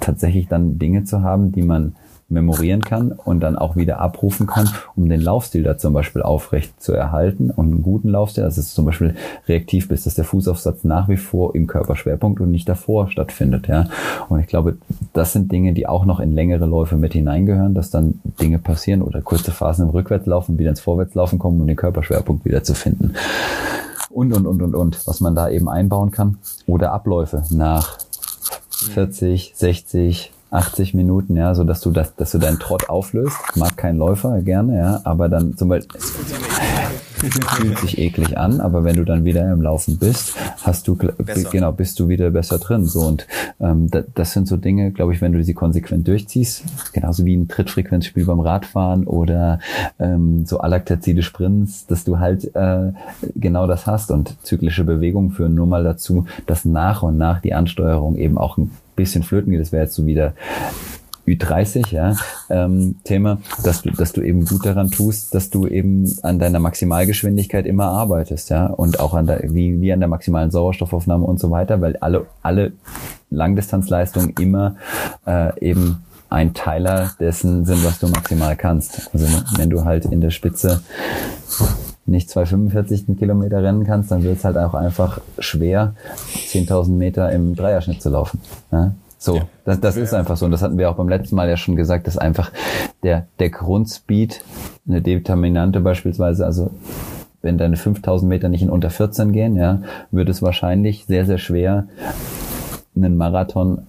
tatsächlich 0.00 0.48
dann 0.48 0.78
Dinge 0.78 1.04
zu 1.04 1.22
haben, 1.22 1.50
die 1.50 1.62
man 1.62 1.94
memorieren 2.30 2.82
kann 2.82 3.12
und 3.12 3.40
dann 3.40 3.56
auch 3.56 3.74
wieder 3.74 4.00
abrufen 4.00 4.46
kann, 4.46 4.68
um 4.96 5.08
den 5.08 5.20
Laufstil 5.20 5.62
da 5.62 5.78
zum 5.78 5.94
Beispiel 5.94 6.20
aufrecht 6.20 6.80
zu 6.80 6.92
erhalten 6.92 7.50
und 7.50 7.72
einen 7.72 7.82
guten 7.82 8.10
Laufstil, 8.10 8.44
dass 8.44 8.58
es 8.58 8.74
zum 8.74 8.84
Beispiel 8.84 9.14
reaktiv 9.48 9.88
bist, 9.88 10.04
dass 10.04 10.14
der 10.14 10.26
Fußaufsatz 10.26 10.84
nach 10.84 11.08
wie 11.08 11.16
vor 11.16 11.54
im 11.54 11.66
Körperschwerpunkt 11.66 12.40
und 12.40 12.50
nicht 12.50 12.68
davor 12.68 13.08
stattfindet, 13.08 13.66
ja. 13.66 13.86
Und 14.28 14.40
ich 14.40 14.46
glaube, 14.46 14.76
das 15.14 15.32
sind 15.32 15.50
Dinge, 15.50 15.72
die 15.72 15.86
auch 15.86 16.04
noch 16.04 16.20
in 16.20 16.34
längere 16.34 16.66
Läufe 16.66 16.96
mit 16.96 17.14
hineingehören, 17.14 17.74
dass 17.74 17.90
dann 17.90 18.20
Dinge 18.40 18.58
passieren 18.58 19.00
oder 19.00 19.22
kurze 19.22 19.50
Phasen 19.50 19.86
im 19.86 19.90
Rückwärtslaufen 19.90 20.58
wieder 20.58 20.70
ins 20.70 20.80
Vorwärtslaufen 20.80 21.38
kommen, 21.38 21.62
um 21.62 21.66
den 21.66 21.76
Körperschwerpunkt 21.76 22.44
wieder 22.44 22.62
zu 22.62 22.74
finden. 22.74 23.14
Und, 24.10 24.34
und, 24.34 24.46
und, 24.46 24.62
und, 24.62 24.74
und, 24.74 25.06
was 25.06 25.20
man 25.20 25.34
da 25.34 25.48
eben 25.48 25.68
einbauen 25.68 26.10
kann. 26.10 26.38
Oder 26.66 26.92
Abläufe 26.92 27.42
nach 27.50 27.98
40, 28.70 29.52
60, 29.54 30.32
80 30.50 30.94
Minuten, 30.94 31.36
ja, 31.36 31.54
so 31.54 31.64
dass 31.64 31.80
du 31.80 31.90
das, 31.90 32.14
dass 32.16 32.32
du 32.32 32.38
deinen 32.38 32.58
Trott 32.58 32.88
auflöst. 32.88 33.36
Mag 33.54 33.76
kein 33.76 33.96
Läufer 33.96 34.40
gerne, 34.40 34.78
ja, 34.78 35.00
aber 35.04 35.28
dann 35.28 35.56
zum 35.56 35.68
Beispiel 35.68 36.00
fühlt 37.20 37.78
sich 37.78 37.98
eklig 37.98 38.38
an, 38.38 38.60
aber 38.60 38.84
wenn 38.84 38.96
du 38.96 39.04
dann 39.04 39.24
wieder 39.24 39.50
im 39.52 39.60
Laufen 39.60 39.98
bist, 39.98 40.34
hast 40.62 40.86
du 40.86 40.94
besser. 40.94 41.50
genau 41.50 41.72
bist 41.72 41.98
du 41.98 42.08
wieder 42.08 42.30
besser 42.30 42.58
drin. 42.58 42.84
So 42.84 43.00
und 43.00 43.26
ähm, 43.60 43.90
das, 43.90 44.04
das 44.14 44.32
sind 44.32 44.48
so 44.48 44.56
Dinge, 44.56 44.92
glaube 44.92 45.12
ich, 45.12 45.20
wenn 45.20 45.32
du 45.32 45.42
sie 45.42 45.54
konsequent 45.54 46.06
durchziehst, 46.06 46.64
genauso 46.92 47.24
wie 47.24 47.36
ein 47.36 47.48
Trittfrequenzspiel 47.48 48.24
beim 48.24 48.40
Radfahren 48.40 49.04
oder 49.04 49.58
ähm, 49.98 50.46
so 50.46 50.58
alaktazide 50.60 51.22
Sprints, 51.22 51.86
dass 51.86 52.04
du 52.04 52.18
halt 52.18 52.54
äh, 52.54 52.92
genau 53.34 53.66
das 53.66 53.86
hast 53.86 54.10
und 54.10 54.36
zyklische 54.44 54.84
Bewegungen 54.84 55.30
führen 55.30 55.54
nur 55.54 55.66
mal 55.66 55.84
dazu, 55.84 56.26
dass 56.46 56.64
nach 56.64 57.02
und 57.02 57.18
nach 57.18 57.40
die 57.40 57.52
Ansteuerung 57.52 58.16
eben 58.16 58.38
auch 58.38 58.56
ein 58.56 58.70
bisschen 58.98 59.22
flöten 59.22 59.50
geht. 59.50 59.60
Das 59.60 59.72
wäre 59.72 59.84
jetzt 59.84 59.94
so 59.94 60.04
wieder 60.04 60.34
Ü30, 61.28 61.92
ja, 61.92 62.16
ähm, 62.48 62.96
Thema, 63.04 63.38
dass 63.62 63.82
du, 63.82 63.90
dass 63.90 64.12
du 64.12 64.22
eben 64.22 64.44
gut 64.44 64.64
daran 64.64 64.90
tust, 64.90 65.34
dass 65.34 65.50
du 65.50 65.66
eben 65.66 66.10
an 66.22 66.38
deiner 66.38 66.58
Maximalgeschwindigkeit 66.58 67.66
immer 67.66 67.86
arbeitest, 67.86 68.50
ja, 68.50 68.66
und 68.66 69.00
auch 69.00 69.14
an 69.14 69.26
der, 69.26 69.42
wie, 69.52 69.80
wie 69.80 69.92
an 69.92 70.00
der 70.00 70.08
maximalen 70.08 70.50
Sauerstoffaufnahme 70.50 71.24
und 71.24 71.38
so 71.38 71.50
weiter, 71.50 71.80
weil 71.80 71.96
alle, 71.98 72.26
alle 72.42 72.72
Langdistanzleistungen 73.30 74.34
immer 74.38 74.76
äh, 75.26 75.58
eben 75.60 76.02
ein 76.30 76.54
Teiler 76.54 77.12
dessen 77.20 77.64
sind, 77.64 77.84
was 77.84 77.98
du 77.98 78.08
maximal 78.08 78.56
kannst. 78.56 79.10
Also 79.14 79.26
wenn 79.56 79.70
du 79.70 79.84
halt 79.84 80.04
in 80.06 80.20
der 80.20 80.30
Spitze 80.30 80.82
nicht 82.08 82.30
2,45 82.30 83.16
Kilometer 83.16 83.62
rennen 83.62 83.84
kannst, 83.84 84.10
dann 84.10 84.22
wird 84.22 84.38
es 84.38 84.44
halt 84.44 84.56
auch 84.56 84.74
einfach 84.74 85.20
schwer, 85.38 85.94
10.000 86.34 86.90
Meter 86.90 87.30
im 87.30 87.54
Dreierschnitt 87.54 88.02
zu 88.02 88.10
laufen. 88.10 88.40
Ja? 88.72 88.92
So, 89.18 89.36
ja. 89.36 89.48
das, 89.64 89.80
das 89.80 89.96
ist 89.96 90.14
einfach 90.14 90.36
so. 90.36 90.44
Und 90.46 90.52
das 90.52 90.62
hatten 90.62 90.78
wir 90.78 90.90
auch 90.90 90.96
beim 90.96 91.08
letzten 91.08 91.36
Mal 91.36 91.48
ja 91.48 91.56
schon 91.56 91.76
gesagt, 91.76 92.06
dass 92.06 92.16
einfach 92.16 92.52
der, 93.02 93.26
der 93.38 93.50
Grundspeed, 93.50 94.42
eine 94.86 95.02
Determinante 95.02 95.80
beispielsweise, 95.80 96.46
also 96.46 96.70
wenn 97.42 97.58
deine 97.58 97.76
5000 97.76 98.28
Meter 98.28 98.48
nicht 98.48 98.62
in 98.62 98.70
unter 98.70 98.90
14 98.90 99.32
gehen, 99.32 99.56
ja, 99.56 99.82
wird 100.10 100.28
es 100.28 100.40
wahrscheinlich 100.40 101.04
sehr, 101.06 101.26
sehr 101.26 101.38
schwer, 101.38 101.88
einen 102.96 103.16
Marathon 103.16 103.86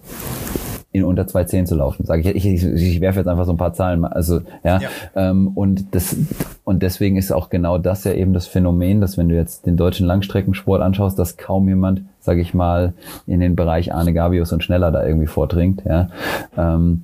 in 0.92 1.04
unter 1.04 1.24
2,10 1.24 1.66
zu 1.66 1.76
laufen. 1.76 2.06
Sage 2.06 2.32
ich, 2.32 2.46
ich, 2.46 2.64
ich, 2.64 2.64
ich 2.64 3.02
werfe 3.02 3.20
jetzt 3.20 3.28
einfach 3.28 3.46
so 3.46 3.52
ein 3.52 3.58
paar 3.58 3.74
Zahlen. 3.74 4.04
Also 4.06 4.42
ja, 4.64 4.80
ja. 4.80 4.90
Ähm, 5.16 5.50
und 5.50 5.94
das 5.94 6.16
und 6.64 6.82
deswegen 6.82 7.16
ist 7.16 7.32
auch 7.32 7.50
genau 7.50 7.78
das 7.78 8.04
ja 8.04 8.14
eben 8.14 8.34
das 8.34 8.48
Phänomen, 8.48 9.00
dass 9.00 9.18
wenn 9.18 9.30
du 9.30 9.36
jetzt 9.36 9.68
den 9.68 9.78
deutschen 9.78 10.08
Langstreckensport 10.08 10.82
anschaust, 10.82 11.18
dass 11.20 11.38
kaum 11.38 11.68
jemand, 11.68 12.04
sage 12.20 12.42
ich 12.42 12.56
mal, 12.56 12.94
in 13.28 13.40
den 13.40 13.56
Bereich 13.56 13.94
Arne 13.94 14.14
Gabius 14.14 14.52
und 14.52 14.64
schneller 14.64 14.92
da 14.92 15.06
irgendwie 15.06 15.28
vordringt. 15.28 15.84
Ja, 15.86 16.10
ähm, 16.58 17.04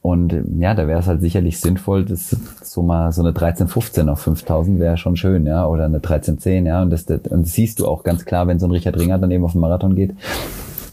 und 0.00 0.34
ja, 0.58 0.74
da 0.74 0.86
wäre 0.86 1.00
es 1.00 1.08
halt 1.08 1.20
sicherlich 1.20 1.58
sinnvoll, 1.58 2.04
dass 2.04 2.36
so 2.62 2.82
mal 2.82 3.10
so 3.10 3.22
eine 3.22 3.30
1315 3.30 4.08
auf 4.08 4.20
5000 4.20 4.78
wäre 4.78 4.96
schon 4.96 5.16
schön, 5.16 5.44
ja, 5.44 5.66
oder 5.66 5.86
eine 5.86 5.96
1310, 5.96 6.66
ja, 6.66 6.82
und 6.82 6.90
das, 6.90 7.04
das 7.04 7.20
und 7.30 7.46
das 7.46 7.52
siehst 7.52 7.80
du 7.80 7.88
auch 7.88 8.04
ganz 8.04 8.24
klar, 8.24 8.46
wenn 8.46 8.60
so 8.60 8.66
ein 8.66 8.70
Richard 8.70 8.96
Ringer 8.96 9.18
dann 9.18 9.30
eben 9.32 9.44
auf 9.44 9.52
den 9.52 9.60
Marathon 9.60 9.96
geht, 9.96 10.14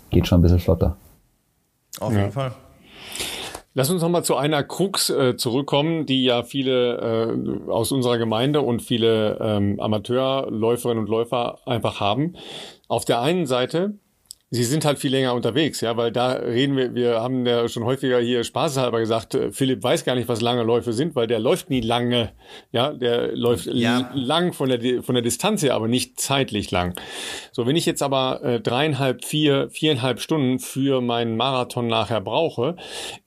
geht 0.09 0.27
schon 0.27 0.39
ein 0.39 0.41
bisschen 0.41 0.59
flotter. 0.59 0.95
Auf 2.01 2.13
jeden 2.13 2.31
Fall. 2.31 2.53
Lass 3.73 3.89
uns 3.89 4.01
nochmal 4.01 4.25
zu 4.25 4.35
einer 4.35 4.63
Krux 4.63 5.09
äh, 5.09 5.37
zurückkommen, 5.37 6.05
die 6.05 6.25
ja 6.25 6.43
viele 6.43 6.97
äh, 7.67 7.71
aus 7.71 7.93
unserer 7.93 8.17
Gemeinde 8.17 8.61
und 8.61 8.81
viele 8.81 9.37
ähm, 9.39 9.79
Amateurläuferinnen 9.79 11.05
und 11.05 11.09
Läufer 11.09 11.59
einfach 11.65 12.01
haben. 12.01 12.33
Auf 12.89 13.05
der 13.05 13.21
einen 13.21 13.45
Seite 13.45 13.93
Sie 14.53 14.65
sind 14.65 14.83
halt 14.83 14.99
viel 14.99 15.11
länger 15.11 15.33
unterwegs, 15.33 15.79
ja, 15.79 15.95
weil 15.95 16.11
da 16.11 16.33
reden 16.33 16.75
wir, 16.75 16.93
wir 16.93 17.21
haben 17.21 17.45
ja 17.45 17.69
schon 17.69 17.85
häufiger 17.85 18.19
hier 18.19 18.43
spaßeshalber 18.43 18.99
gesagt, 18.99 19.33
äh, 19.33 19.53
Philipp 19.53 19.81
weiß 19.81 20.03
gar 20.03 20.13
nicht, 20.15 20.27
was 20.27 20.41
lange 20.41 20.63
Läufe 20.63 20.91
sind, 20.91 21.15
weil 21.15 21.25
der 21.25 21.39
läuft 21.39 21.69
nie 21.69 21.79
lange, 21.79 22.33
ja, 22.73 22.91
der 22.91 23.33
läuft 23.33 23.67
ja. 23.67 24.11
lang 24.13 24.51
von 24.51 24.67
der, 24.67 25.03
von 25.03 25.15
der 25.15 25.21
Distanz 25.21 25.63
her, 25.63 25.73
aber 25.73 25.87
nicht 25.87 26.19
zeitlich 26.19 26.69
lang. 26.69 26.99
So, 27.53 27.65
wenn 27.65 27.77
ich 27.77 27.85
jetzt 27.85 28.03
aber 28.03 28.43
äh, 28.43 28.59
dreieinhalb, 28.59 29.23
vier, 29.23 29.69
viereinhalb 29.69 30.19
Stunden 30.19 30.59
für 30.59 30.99
meinen 30.99 31.37
Marathon 31.37 31.87
nachher 31.87 32.19
brauche, 32.19 32.75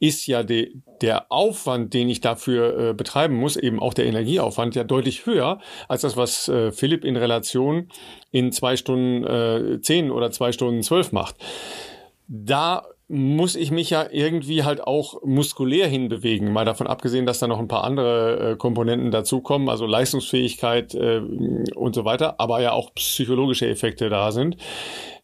ist 0.01 0.27
ja 0.27 0.43
de, 0.43 0.75
der 1.05 1.31
Aufwand, 1.31 1.93
den 1.93 2.09
ich 2.09 2.23
dafür 2.23 2.79
äh, 2.79 2.95
betreiben 2.95 3.37
muss, 3.37 3.59
eben 3.59 3.79
auch 3.79 3.93
der 3.93 4.07
Energieaufwand, 4.07 4.75
ja 4.75 4.85
deutlich 4.85 5.27
höher 5.27 5.61
als 5.87 6.01
das, 6.01 6.17
was 6.17 6.49
äh, 6.49 6.73
Philipp 6.73 7.05
in 7.05 7.17
Relation 7.17 7.91
in 8.31 8.53
zwei 8.53 8.79
Stunden 8.79 9.23
äh, 9.23 9.83
zehn 9.83 10.11
oder 10.11 10.31
zwei 10.31 10.51
Stunden 10.51 10.83
zwölf 10.83 11.13
macht. 11.13 11.37
Da 12.27 12.87
muss 13.09 13.55
ich 13.55 13.71
mich 13.71 13.91
ja 13.91 14.07
irgendwie 14.11 14.65
halt 14.65 14.81
auch 14.83 15.23
muskulär 15.25 15.87
hinbewegen. 15.89 16.53
Mal 16.53 16.65
davon 16.65 16.87
abgesehen, 16.87 17.27
dass 17.27 17.39
da 17.39 17.47
noch 17.47 17.59
ein 17.59 17.69
paar 17.69 17.85
andere 17.85 18.53
äh, 18.53 18.57
Komponenten 18.57 19.11
dazukommen, 19.11 19.69
also 19.69 19.87
Leistungsfähigkeit 19.87 20.95
äh, 20.95 21.21
und 21.75 21.95
so 21.95 22.05
weiter, 22.05 22.41
aber 22.41 22.61
ja 22.63 22.73
auch 22.73 22.95
psychologische 22.95 23.69
Effekte 23.69 24.09
da 24.09 24.33
sind 24.33 24.57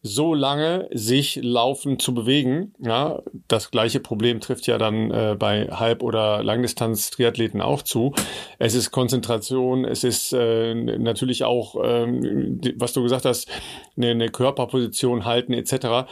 so 0.02 0.32
lange 0.35 0.89
sich 0.93 1.39
laufen 1.43 1.98
zu 1.98 2.15
bewegen. 2.15 2.74
Ja, 2.78 3.23
das 3.48 3.70
gleiche 3.70 4.01
Problem 4.01 4.40
trifft 4.40 4.66
ja 4.66 4.78
dann 4.78 5.11
äh, 5.11 5.36
bei 5.39 5.69
Halb- 5.69 6.02
oder 6.02 6.43
Langdistanz-Triathleten 6.43 7.61
auch 7.61 7.82
zu. 7.82 8.15
Es 8.59 8.74
ist 8.74 8.93
Konzentration, 8.93 9.85
es 9.85 10.05
ist 10.05 10.32
äh, 10.32 10.74
natürlich 10.74 11.44
auch, 11.44 11.77
ähm, 11.82 12.61
was 12.77 12.94
du 12.94 13.02
gesagt 13.02 13.27
hast, 13.27 13.48
eine, 13.97 14.11
eine 14.11 14.28
Körperposition 14.31 15.27
halten 15.27 15.52
etc 15.52 16.07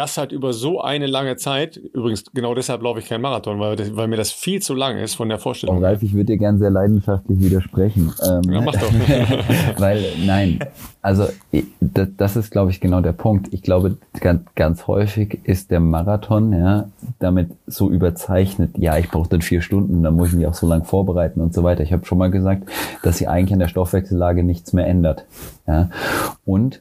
das 0.00 0.16
halt 0.16 0.32
über 0.32 0.54
so 0.54 0.80
eine 0.80 1.06
lange 1.06 1.36
Zeit, 1.36 1.76
übrigens 1.76 2.24
genau 2.32 2.54
deshalb 2.54 2.80
laufe 2.80 3.00
ich 3.00 3.06
keinen 3.06 3.20
Marathon, 3.20 3.60
weil, 3.60 3.76
weil 3.96 4.08
mir 4.08 4.16
das 4.16 4.32
viel 4.32 4.62
zu 4.62 4.74
lang 4.74 4.96
ist 4.96 5.14
von 5.14 5.28
der 5.28 5.38
Vorstellung. 5.38 5.76
Oh, 5.76 5.84
Ralf, 5.84 6.02
ich 6.02 6.14
würde 6.14 6.24
dir 6.24 6.38
gern 6.38 6.58
sehr 6.58 6.70
leidenschaftlich 6.70 7.38
widersprechen. 7.38 8.10
Ähm, 8.26 8.50
ja, 8.50 8.62
mach 8.62 8.72
doch. 8.72 8.90
weil, 9.78 10.02
nein, 10.24 10.60
also 11.02 11.26
das, 11.82 12.08
das 12.16 12.36
ist, 12.36 12.50
glaube 12.50 12.70
ich, 12.70 12.80
genau 12.80 13.02
der 13.02 13.12
Punkt. 13.12 13.52
Ich 13.52 13.60
glaube, 13.60 13.98
ganz, 14.20 14.42
ganz 14.54 14.86
häufig 14.86 15.40
ist 15.44 15.70
der 15.70 15.80
Marathon 15.80 16.54
ja 16.54 16.88
damit 17.18 17.50
so 17.66 17.90
überzeichnet, 17.90 18.78
ja, 18.78 18.96
ich 18.96 19.10
brauche 19.10 19.28
dann 19.28 19.42
vier 19.42 19.60
Stunden, 19.60 20.02
dann 20.02 20.14
muss 20.14 20.28
ich 20.28 20.34
mich 20.34 20.46
auch 20.46 20.54
so 20.54 20.66
lang 20.66 20.84
vorbereiten 20.84 21.42
und 21.42 21.52
so 21.52 21.62
weiter. 21.62 21.82
Ich 21.82 21.92
habe 21.92 22.06
schon 22.06 22.16
mal 22.16 22.30
gesagt, 22.30 22.70
dass 23.02 23.18
sie 23.18 23.28
eigentlich 23.28 23.52
an 23.52 23.58
der 23.58 23.68
Stoffwechsellage 23.68 24.44
nichts 24.44 24.72
mehr 24.72 24.86
ändert. 24.86 25.26
Ja? 25.66 25.90
Und 26.46 26.80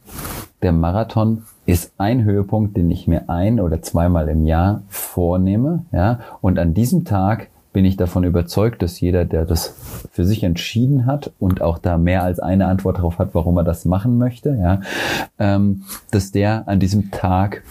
der 0.62 0.72
Marathon 0.72 1.44
ist 1.70 1.94
ein 2.00 2.24
Höhepunkt, 2.24 2.76
den 2.76 2.90
ich 2.90 3.08
mir 3.08 3.30
ein 3.30 3.60
oder 3.60 3.84
zweimal 3.84 4.28
im 4.28 4.44
Jahr 4.44 4.82
vornehme, 4.90 5.86
ja, 5.92 6.20
und 6.42 6.58
an 6.58 6.74
diesem 6.74 7.06
Tag 7.06 7.50
bin 7.72 7.86
ich 7.86 7.96
davon 7.96 8.24
überzeugt, 8.24 8.82
dass 8.82 9.00
jeder, 9.00 9.26
der 9.26 9.46
das 9.46 9.76
für 10.12 10.26
sich 10.26 10.44
entschieden 10.44 11.06
hat 11.06 11.32
und 11.38 11.62
auch 11.62 11.78
da 11.78 12.00
mehr 12.00 12.24
als 12.24 12.40
eine 12.40 12.66
Antwort 12.66 12.98
darauf 12.98 13.20
hat, 13.20 13.30
warum 13.34 13.56
er 13.58 13.64
das 13.64 13.86
machen 13.86 14.18
möchte, 14.18 14.58
ja, 14.60 14.82
ähm, 15.38 15.84
dass 16.10 16.32
der 16.32 16.68
an 16.68 16.80
diesem 16.80 17.12
Tag 17.12 17.62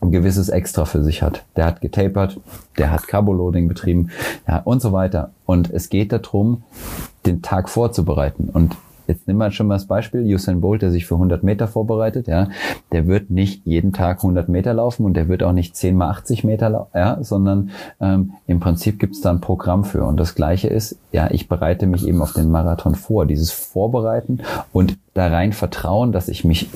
ein 0.00 0.10
gewisses 0.10 0.48
Extra 0.48 0.84
für 0.84 1.04
sich 1.04 1.22
hat. 1.22 1.44
Der 1.54 1.66
hat 1.66 1.80
getapert, 1.80 2.40
der 2.78 2.90
hat 2.90 3.06
Carboloading 3.06 3.68
betrieben, 3.68 4.10
ja, 4.48 4.58
und 4.58 4.82
so 4.82 4.92
weiter. 4.92 5.30
Und 5.46 5.70
es 5.70 5.88
geht 5.88 6.12
darum, 6.12 6.64
den 7.24 7.42
Tag 7.42 7.68
vorzubereiten. 7.68 8.50
Und 8.52 8.76
jetzt 9.06 9.26
nehmen 9.26 9.38
wir 9.38 9.50
schon 9.50 9.66
mal 9.66 9.74
das 9.74 9.86
Beispiel, 9.86 10.22
Usain 10.22 10.60
Bolt, 10.60 10.82
der 10.82 10.90
sich 10.90 11.06
für 11.06 11.14
100 11.14 11.42
Meter 11.42 11.68
vorbereitet, 11.68 12.28
ja, 12.28 12.48
der 12.92 13.06
wird 13.06 13.30
nicht 13.30 13.64
jeden 13.64 13.92
Tag 13.92 14.18
100 14.18 14.48
Meter 14.48 14.74
laufen 14.74 15.04
und 15.04 15.14
der 15.14 15.28
wird 15.28 15.42
auch 15.42 15.52
nicht 15.52 15.76
10 15.76 15.96
mal 15.96 16.10
80 16.10 16.44
Meter 16.44 16.70
laufen, 16.70 16.90
ja, 16.94 17.18
sondern 17.22 17.70
ähm, 18.00 18.32
im 18.46 18.60
Prinzip 18.60 18.98
gibt 18.98 19.14
es 19.14 19.20
da 19.20 19.30
ein 19.30 19.40
Programm 19.40 19.84
für. 19.84 20.04
Und 20.04 20.18
das 20.18 20.34
Gleiche 20.34 20.68
ist, 20.68 20.98
ja, 21.12 21.30
ich 21.30 21.48
bereite 21.48 21.86
mich 21.86 22.06
eben 22.06 22.22
auf 22.22 22.32
den 22.32 22.50
Marathon 22.50 22.94
vor. 22.94 23.26
Dieses 23.26 23.50
Vorbereiten 23.52 24.40
und 24.72 24.98
da 25.14 25.28
rein 25.28 25.52
vertrauen, 25.52 26.12
dass 26.12 26.28
ich 26.28 26.44
mich 26.44 26.68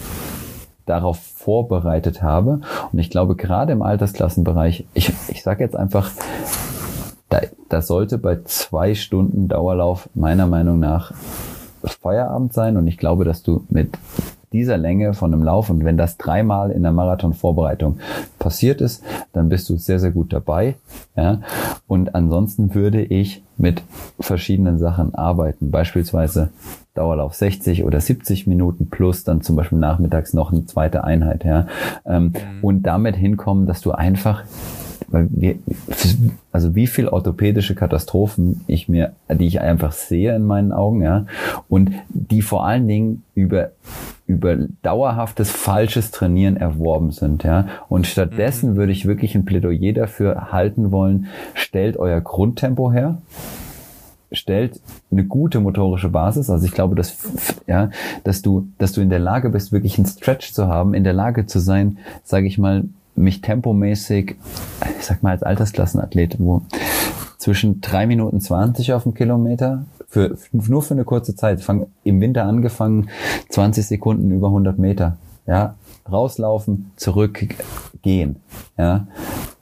darauf 0.86 1.18
vorbereitet 1.18 2.22
habe. 2.22 2.60
Und 2.92 2.98
ich 2.98 3.10
glaube, 3.10 3.36
gerade 3.36 3.72
im 3.72 3.82
Altersklassenbereich, 3.82 4.86
ich, 4.94 5.12
ich 5.28 5.42
sage 5.42 5.62
jetzt 5.62 5.76
einfach, 5.76 6.10
da, 7.28 7.40
da 7.68 7.80
sollte 7.80 8.18
bei 8.18 8.42
zwei 8.44 8.94
Stunden 8.94 9.48
Dauerlauf 9.48 10.08
meiner 10.14 10.46
Meinung 10.46 10.80
nach 10.80 11.12
Feierabend 11.84 12.52
sein 12.52 12.76
und 12.76 12.86
ich 12.86 12.98
glaube, 12.98 13.24
dass 13.24 13.42
du 13.42 13.64
mit 13.68 13.96
dieser 14.52 14.76
Länge 14.76 15.14
von 15.14 15.32
einem 15.32 15.42
Lauf 15.44 15.70
und 15.70 15.84
wenn 15.84 15.96
das 15.96 16.16
dreimal 16.16 16.70
in 16.72 16.82
der 16.82 16.92
Marathonvorbereitung 16.92 17.98
passiert 18.38 18.80
ist, 18.80 19.04
dann 19.32 19.48
bist 19.48 19.68
du 19.68 19.76
sehr, 19.76 20.00
sehr 20.00 20.10
gut 20.10 20.32
dabei. 20.32 20.74
Ja? 21.16 21.40
Und 21.86 22.14
ansonsten 22.14 22.74
würde 22.74 23.02
ich 23.02 23.44
mit 23.56 23.82
verschiedenen 24.18 24.78
Sachen 24.78 25.14
arbeiten, 25.14 25.70
beispielsweise 25.70 26.50
Dauerlauf 26.94 27.34
60 27.34 27.84
oder 27.84 28.00
70 28.00 28.48
Minuten 28.48 28.90
plus 28.90 29.22
dann 29.22 29.42
zum 29.42 29.54
Beispiel 29.54 29.78
nachmittags 29.78 30.34
noch 30.34 30.52
eine 30.52 30.66
zweite 30.66 31.04
Einheit. 31.04 31.44
Ja? 31.44 31.66
Ähm, 32.04 32.24
mhm. 32.24 32.32
Und 32.62 32.82
damit 32.82 33.14
hinkommen, 33.14 33.66
dass 33.66 33.80
du 33.80 33.92
einfach 33.92 34.42
weil 35.10 35.28
wir, 35.30 35.56
also 36.52 36.74
wie 36.74 36.86
viel 36.86 37.08
orthopädische 37.08 37.74
Katastrophen 37.74 38.62
ich 38.66 38.88
mir, 38.88 39.12
die 39.28 39.46
ich 39.46 39.60
einfach 39.60 39.92
sehe 39.92 40.34
in 40.34 40.46
meinen 40.46 40.72
Augen, 40.72 41.02
ja, 41.02 41.26
und 41.68 41.92
die 42.08 42.42
vor 42.42 42.66
allen 42.66 42.86
Dingen 42.88 43.22
über 43.34 43.70
über 44.26 44.56
dauerhaftes 44.82 45.50
falsches 45.50 46.12
Trainieren 46.12 46.56
erworben 46.56 47.10
sind, 47.10 47.42
ja. 47.42 47.66
Und 47.88 48.06
stattdessen 48.06 48.72
mhm. 48.72 48.76
würde 48.76 48.92
ich 48.92 49.06
wirklich 49.06 49.34
ein 49.34 49.44
Plädoyer 49.44 49.92
dafür 49.92 50.52
halten 50.52 50.92
wollen, 50.92 51.26
stellt 51.54 51.96
euer 51.96 52.20
Grundtempo 52.20 52.92
her, 52.92 53.18
stellt 54.30 54.80
eine 55.10 55.24
gute 55.24 55.58
motorische 55.58 56.08
Basis. 56.08 56.48
Also 56.48 56.64
ich 56.64 56.72
glaube, 56.72 56.94
dass, 56.94 57.18
ja, 57.66 57.90
dass 58.22 58.42
du, 58.42 58.68
dass 58.78 58.92
du 58.92 59.00
in 59.00 59.10
der 59.10 59.18
Lage 59.18 59.50
bist, 59.50 59.72
wirklich 59.72 59.98
einen 59.98 60.06
Stretch 60.06 60.52
zu 60.52 60.68
haben, 60.68 60.94
in 60.94 61.02
der 61.02 61.12
Lage 61.12 61.46
zu 61.46 61.58
sein, 61.58 61.98
sage 62.22 62.46
ich 62.46 62.56
mal, 62.56 62.84
mich 63.20 63.40
tempomäßig, 63.40 64.36
ich 64.98 65.06
sag 65.06 65.22
mal 65.22 65.30
als 65.30 65.42
Altersklassenathlet, 65.42 66.36
wo 66.38 66.62
zwischen 67.38 67.80
drei 67.80 68.06
Minuten 68.06 68.40
zwanzig 68.40 68.92
auf 68.92 69.04
dem 69.04 69.14
Kilometer 69.14 69.84
für, 70.08 70.36
nur 70.52 70.82
für 70.82 70.94
eine 70.94 71.04
kurze 71.04 71.34
Zeit. 71.34 71.62
Fang 71.62 71.86
im 72.04 72.20
Winter 72.20 72.44
angefangen, 72.44 73.08
20 73.48 73.86
Sekunden 73.86 74.30
über 74.30 74.48
100 74.48 74.78
Meter. 74.78 75.16
Ja, 75.46 75.74
rauslaufen, 76.10 76.92
zurückgehen. 76.96 78.36
Ja, 78.78 79.06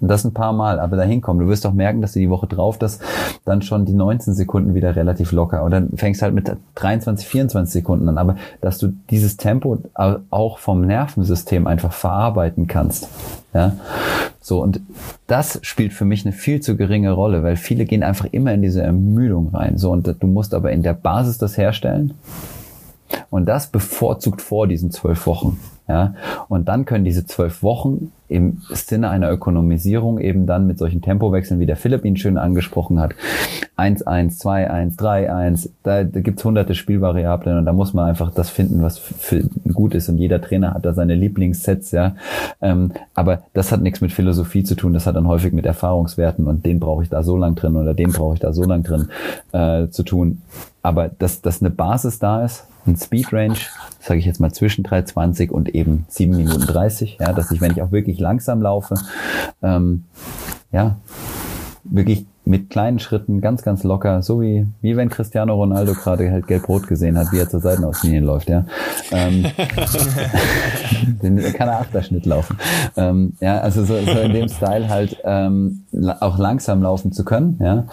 und 0.00 0.08
das 0.08 0.24
ein 0.24 0.32
paar 0.32 0.52
Mal, 0.52 0.78
aber 0.78 0.96
dahin 0.96 1.20
kommen. 1.20 1.40
Du 1.40 1.48
wirst 1.48 1.66
auch 1.66 1.72
merken, 1.72 2.00
dass 2.00 2.12
du 2.12 2.20
die 2.20 2.30
Woche 2.30 2.46
drauf 2.46 2.78
das 2.78 3.00
dann 3.44 3.62
schon 3.62 3.84
die 3.84 3.94
19 3.94 4.34
Sekunden 4.34 4.74
wieder 4.74 4.94
relativ 4.94 5.32
locker 5.32 5.64
und 5.64 5.70
dann 5.72 5.90
fängst 5.96 6.22
halt 6.22 6.34
mit 6.34 6.50
23, 6.76 7.26
24 7.26 7.72
Sekunden 7.72 8.08
an, 8.08 8.18
aber 8.18 8.36
dass 8.60 8.78
du 8.78 8.92
dieses 9.10 9.36
Tempo 9.36 9.78
auch 10.30 10.58
vom 10.58 10.82
Nervensystem 10.82 11.66
einfach 11.66 11.92
verarbeiten 11.92 12.66
kannst. 12.66 13.08
Ja, 13.54 13.76
so 14.40 14.62
und 14.62 14.80
das 15.26 15.58
spielt 15.62 15.92
für 15.92 16.04
mich 16.04 16.24
eine 16.24 16.32
viel 16.32 16.60
zu 16.60 16.76
geringe 16.76 17.10
Rolle, 17.10 17.42
weil 17.42 17.56
viele 17.56 17.86
gehen 17.86 18.02
einfach 18.02 18.26
immer 18.30 18.52
in 18.52 18.62
diese 18.62 18.82
Ermüdung 18.82 19.48
rein. 19.48 19.78
So 19.78 19.90
und 19.90 20.06
du 20.06 20.26
musst 20.26 20.54
aber 20.54 20.70
in 20.70 20.82
der 20.82 20.94
Basis 20.94 21.38
das 21.38 21.56
herstellen. 21.56 22.14
Und 23.30 23.46
das 23.46 23.68
bevorzugt 23.68 24.42
vor 24.42 24.66
diesen 24.66 24.90
zwölf 24.90 25.26
Wochen. 25.26 25.58
Ja, 25.88 26.14
und 26.48 26.68
dann 26.68 26.84
können 26.84 27.06
diese 27.06 27.26
zwölf 27.26 27.62
Wochen 27.62 28.12
im 28.28 28.60
Sinne 28.68 29.08
einer 29.08 29.32
Ökonomisierung 29.32 30.18
eben 30.18 30.44
dann 30.44 30.66
mit 30.66 30.78
solchen 30.78 31.00
Tempowechseln, 31.00 31.60
wie 31.60 31.66
der 31.66 31.76
Philipp 31.76 32.04
ihn 32.04 32.18
schön 32.18 32.36
angesprochen 32.36 33.00
hat, 33.00 33.14
1, 33.76 34.02
1, 34.02 34.36
2, 34.36 34.70
1, 34.70 34.96
3, 34.96 35.32
1, 35.32 35.70
da, 35.82 36.04
da 36.04 36.20
gibt's 36.20 36.44
hunderte 36.44 36.74
Spielvariablen 36.74 37.56
und 37.56 37.64
da 37.64 37.72
muss 37.72 37.94
man 37.94 38.06
einfach 38.06 38.30
das 38.30 38.50
finden, 38.50 38.82
was 38.82 38.98
für 38.98 39.44
gut 39.72 39.94
ist 39.94 40.10
und 40.10 40.18
jeder 40.18 40.42
Trainer 40.42 40.74
hat 40.74 40.84
da 40.84 40.92
seine 40.92 41.14
Lieblingssets, 41.14 41.92
ja, 41.92 42.16
ähm, 42.60 42.92
aber 43.14 43.44
das 43.54 43.72
hat 43.72 43.80
nichts 43.80 44.02
mit 44.02 44.12
Philosophie 44.12 44.64
zu 44.64 44.74
tun, 44.74 44.92
das 44.92 45.06
hat 45.06 45.16
dann 45.16 45.26
häufig 45.26 45.54
mit 45.54 45.64
Erfahrungswerten 45.64 46.46
und 46.46 46.66
den 46.66 46.80
brauche 46.80 47.02
ich 47.02 47.08
da 47.08 47.22
so 47.22 47.38
lang 47.38 47.54
drin 47.54 47.76
oder 47.76 47.94
den 47.94 48.12
brauche 48.12 48.34
ich 48.34 48.40
da 48.40 48.52
so 48.52 48.64
lang 48.64 48.82
drin 48.82 49.08
äh, 49.52 49.88
zu 49.88 50.02
tun, 50.02 50.42
aber 50.82 51.08
dass, 51.08 51.40
dass 51.40 51.62
eine 51.62 51.70
Basis 51.70 52.18
da 52.18 52.44
ist, 52.44 52.66
ein 52.86 52.96
Speed 52.96 53.32
Range, 53.32 53.58
sage 54.08 54.20
ich 54.20 54.26
jetzt 54.26 54.40
mal 54.40 54.52
zwischen 54.52 54.84
3,20 54.84 55.50
und 55.50 55.68
eben 55.74 56.06
7 56.08 56.34
Minuten 56.34 56.66
30, 56.66 57.18
ja, 57.20 57.32
dass 57.32 57.50
ich, 57.50 57.60
wenn 57.60 57.72
ich 57.72 57.82
auch 57.82 57.92
wirklich 57.92 58.18
langsam 58.18 58.62
laufe, 58.62 58.94
ähm, 59.62 60.04
ja, 60.72 60.96
wirklich 61.84 62.26
mit 62.44 62.70
kleinen 62.70 62.98
Schritten, 62.98 63.42
ganz, 63.42 63.62
ganz 63.62 63.84
locker, 63.84 64.22
so 64.22 64.40
wie, 64.40 64.66
wie 64.80 64.96
wenn 64.96 65.10
Cristiano 65.10 65.54
Ronaldo 65.54 65.92
gerade 65.92 66.30
halt 66.30 66.46
gelb-rot 66.46 66.86
gesehen 66.86 67.18
hat, 67.18 67.30
wie 67.30 67.38
er 67.38 67.50
zur 67.50 67.60
Seitenauslinie 67.60 68.20
läuft, 68.20 68.48
ja. 68.48 68.64
Ähm, 69.12 69.44
den 71.22 71.38
kann 71.52 71.68
er 71.68 71.80
Achterschnitt 71.80 72.24
laufen. 72.24 72.56
Ähm, 72.96 73.34
ja, 73.40 73.58
also 73.58 73.84
so, 73.84 73.94
so 74.00 74.18
in 74.20 74.32
dem 74.32 74.48
Style 74.48 74.88
halt 74.88 75.18
ähm, 75.24 75.84
auch 76.20 76.38
langsam 76.38 76.82
laufen 76.82 77.12
zu 77.12 77.26
können, 77.26 77.58
ja. 77.60 77.84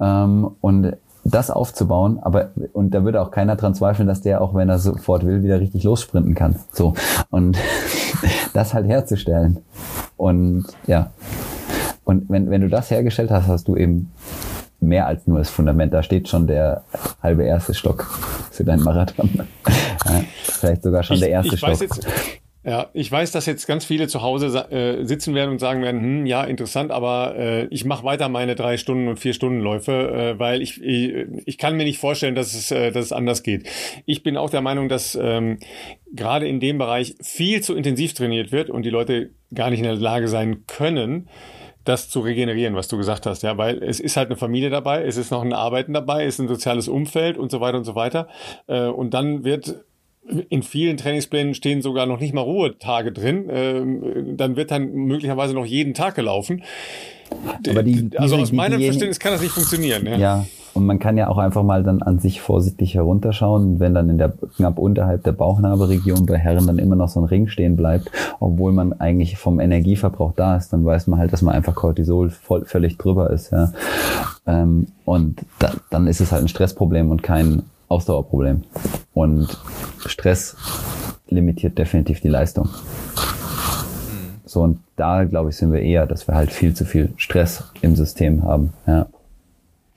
Ähm, 0.00 0.48
und 0.60 0.96
das 1.24 1.50
aufzubauen, 1.50 2.18
aber 2.20 2.50
und 2.72 2.90
da 2.90 3.04
würde 3.04 3.22
auch 3.22 3.30
keiner 3.30 3.56
dran 3.56 3.74
zweifeln, 3.74 4.06
dass 4.06 4.20
der 4.20 4.40
auch 4.40 4.54
wenn 4.54 4.68
er 4.68 4.78
sofort 4.78 5.24
will 5.24 5.42
wieder 5.42 5.60
richtig 5.60 5.84
lossprinten 5.84 6.34
kann. 6.34 6.56
So 6.72 6.94
und 7.30 7.58
das 8.52 8.74
halt 8.74 8.86
herzustellen 8.86 9.58
und 10.16 10.66
ja 10.86 11.10
und 12.04 12.28
wenn 12.28 12.50
wenn 12.50 12.60
du 12.60 12.68
das 12.68 12.90
hergestellt 12.90 13.30
hast, 13.30 13.48
hast 13.48 13.68
du 13.68 13.76
eben 13.76 14.12
mehr 14.80 15.06
als 15.06 15.26
nur 15.26 15.38
das 15.38 15.50
Fundament. 15.50 15.92
Da 15.92 16.02
steht 16.02 16.28
schon 16.28 16.46
der 16.46 16.84
halbe 17.22 17.44
erste 17.44 17.74
Stock 17.74 18.04
für 18.50 18.64
deinen 18.64 18.82
Marathon. 18.82 19.30
Ja, 20.06 20.20
vielleicht 20.42 20.82
sogar 20.82 21.02
schon 21.02 21.14
ich, 21.14 21.22
der 21.22 21.30
erste 21.30 21.56
Stock. 21.56 21.80
Jetzt, 21.80 22.06
ja, 22.64 22.88
ich 22.94 23.12
weiß, 23.12 23.30
dass 23.32 23.44
jetzt 23.44 23.66
ganz 23.66 23.84
viele 23.84 24.08
zu 24.08 24.22
Hause 24.22 24.46
äh, 24.70 25.04
sitzen 25.04 25.34
werden 25.34 25.50
und 25.50 25.58
sagen 25.58 25.82
werden, 25.82 26.00
hm, 26.00 26.26
ja, 26.26 26.44
interessant, 26.44 26.92
aber 26.92 27.36
äh, 27.36 27.66
ich 27.66 27.84
mache 27.84 28.04
weiter 28.04 28.30
meine 28.30 28.54
drei 28.54 28.78
Stunden 28.78 29.06
und 29.08 29.18
vier 29.18 29.34
Stunden 29.34 29.60
Läufe, 29.60 29.92
äh, 29.92 30.38
weil 30.38 30.62
ich, 30.62 30.82
ich, 30.82 31.12
ich 31.44 31.58
kann 31.58 31.76
mir 31.76 31.84
nicht 31.84 31.98
vorstellen, 31.98 32.34
dass 32.34 32.54
es, 32.54 32.70
äh, 32.70 32.90
dass 32.90 33.04
es 33.04 33.12
anders 33.12 33.42
geht. 33.42 33.68
Ich 34.06 34.22
bin 34.22 34.38
auch 34.38 34.48
der 34.48 34.62
Meinung, 34.62 34.88
dass 34.88 35.14
ähm, 35.14 35.58
gerade 36.14 36.48
in 36.48 36.58
dem 36.58 36.78
Bereich 36.78 37.16
viel 37.20 37.60
zu 37.60 37.74
intensiv 37.74 38.14
trainiert 38.14 38.50
wird 38.50 38.70
und 38.70 38.84
die 38.84 38.90
Leute 38.90 39.30
gar 39.54 39.68
nicht 39.68 39.80
in 39.80 39.84
der 39.84 39.96
Lage 39.96 40.28
sein 40.28 40.64
können, 40.66 41.28
das 41.84 42.08
zu 42.08 42.20
regenerieren, 42.20 42.74
was 42.74 42.88
du 42.88 42.96
gesagt 42.96 43.26
hast, 43.26 43.42
ja, 43.42 43.58
weil 43.58 43.82
es 43.82 44.00
ist 44.00 44.16
halt 44.16 44.28
eine 44.28 44.36
Familie 44.36 44.70
dabei, 44.70 45.04
es 45.04 45.18
ist 45.18 45.30
noch 45.30 45.42
ein 45.42 45.52
Arbeiten 45.52 45.92
dabei, 45.92 46.24
es 46.24 46.34
ist 46.34 46.40
ein 46.40 46.48
soziales 46.48 46.88
Umfeld 46.88 47.36
und 47.36 47.50
so 47.50 47.60
weiter 47.60 47.76
und 47.76 47.84
so 47.84 47.94
weiter. 47.94 48.28
Äh, 48.68 48.86
und 48.86 49.12
dann 49.12 49.44
wird 49.44 49.84
in 50.48 50.62
vielen 50.62 50.96
Trainingsplänen 50.96 51.54
stehen 51.54 51.82
sogar 51.82 52.06
noch 52.06 52.20
nicht 52.20 52.34
mal 52.34 52.40
Ruhetage 52.40 53.12
drin. 53.12 53.46
Ähm, 53.50 54.36
dann 54.36 54.56
wird 54.56 54.70
dann 54.70 54.92
möglicherweise 54.92 55.54
noch 55.54 55.66
jeden 55.66 55.94
Tag 55.94 56.14
gelaufen. 56.14 56.62
Aber 57.68 57.82
die, 57.82 58.10
die 58.10 58.18
also 58.18 58.36
aus 58.36 58.52
meinem 58.52 58.80
Verständnis 58.80 59.18
kann 59.18 59.32
das 59.32 59.42
nicht 59.42 59.52
funktionieren. 59.52 60.06
Ja. 60.06 60.16
ja. 60.16 60.44
Und 60.74 60.86
man 60.86 60.98
kann 60.98 61.16
ja 61.16 61.28
auch 61.28 61.38
einfach 61.38 61.62
mal 61.62 61.84
dann 61.84 62.02
an 62.02 62.18
sich 62.18 62.40
vorsichtig 62.40 62.94
herunterschauen. 62.94 63.78
Wenn 63.78 63.94
dann 63.94 64.10
in 64.10 64.18
der 64.18 64.32
knapp 64.56 64.78
unterhalb 64.78 65.22
der 65.22 65.32
Bauchnabelregion 65.32 66.26
bei 66.26 66.36
Herren 66.36 66.66
dann 66.66 66.78
immer 66.78 66.96
noch 66.96 67.08
so 67.08 67.20
ein 67.20 67.26
Ring 67.26 67.46
stehen 67.46 67.76
bleibt, 67.76 68.10
obwohl 68.40 68.72
man 68.72 68.92
eigentlich 68.92 69.36
vom 69.38 69.60
Energieverbrauch 69.60 70.32
da 70.34 70.56
ist, 70.56 70.72
dann 70.72 70.84
weiß 70.84 71.06
man 71.06 71.20
halt, 71.20 71.32
dass 71.32 71.42
man 71.42 71.54
einfach 71.54 71.76
Cortisol 71.76 72.30
voll, 72.30 72.64
völlig 72.64 72.98
drüber 72.98 73.30
ist. 73.30 73.52
Ja. 73.52 73.72
Ähm, 74.46 74.88
und 75.04 75.42
da, 75.60 75.72
dann 75.90 76.08
ist 76.08 76.20
es 76.20 76.32
halt 76.32 76.42
ein 76.42 76.48
Stressproblem 76.48 77.10
und 77.10 77.22
kein 77.22 77.62
Ausdauerproblem. 77.88 78.64
Und 79.12 79.48
Stress 80.06 80.56
limitiert 81.28 81.78
definitiv 81.78 82.20
die 82.20 82.28
Leistung. 82.28 82.68
So, 84.44 84.62
und 84.62 84.80
da, 84.96 85.24
glaube 85.24 85.50
ich, 85.50 85.56
sind 85.56 85.72
wir 85.72 85.80
eher, 85.80 86.06
dass 86.06 86.28
wir 86.28 86.34
halt 86.34 86.52
viel 86.52 86.74
zu 86.74 86.84
viel 86.84 87.12
Stress 87.16 87.64
im 87.80 87.96
System 87.96 88.44
haben. 88.44 88.72
Ja. 88.86 89.06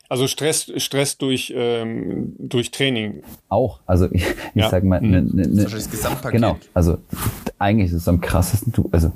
Also 0.10 0.28
Stress, 0.28 0.72
Stress 0.78 1.18
durch, 1.18 1.54
ähm, 1.56 2.34
durch 2.40 2.72
Training. 2.72 3.24
Auch. 3.50 3.80
Also 3.86 4.08
ich, 4.12 4.24
ich 4.56 4.62
ja. 4.62 4.70
sag 4.70 4.84
mal, 4.84 5.02
ne, 5.02 5.22
ne, 5.22 5.48
ne, 5.48 5.64
das 5.66 5.90
Gesamtpaket. 5.90 6.32
Genau. 6.32 6.58
Also 6.74 6.98
eigentlich 7.60 7.92
ist 7.92 8.02
es 8.02 8.08
am 8.08 8.22
krassesten, 8.22 8.74
also 8.92 9.12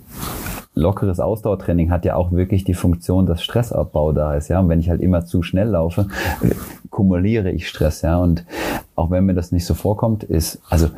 lockeres 0.73 1.19
Ausdauertraining 1.19 1.91
hat 1.91 2.05
ja 2.05 2.15
auch 2.15 2.31
wirklich 2.31 2.63
die 2.63 2.73
Funktion, 2.73 3.25
dass 3.25 3.43
Stressabbau 3.43 4.13
da 4.13 4.35
ist, 4.35 4.47
ja. 4.47 4.59
Und 4.59 4.69
wenn 4.69 4.79
ich 4.79 4.89
halt 4.89 5.01
immer 5.01 5.25
zu 5.25 5.43
schnell 5.43 5.69
laufe, 5.69 6.07
kumuliere 6.89 7.51
ich 7.51 7.67
Stress, 7.67 8.01
ja. 8.01 8.17
Und 8.17 8.45
auch 8.95 9.11
wenn 9.11 9.25
mir 9.25 9.33
das 9.33 9.51
nicht 9.51 9.65
so 9.65 9.73
vorkommt, 9.73 10.23
ist, 10.23 10.61
also 10.69 10.89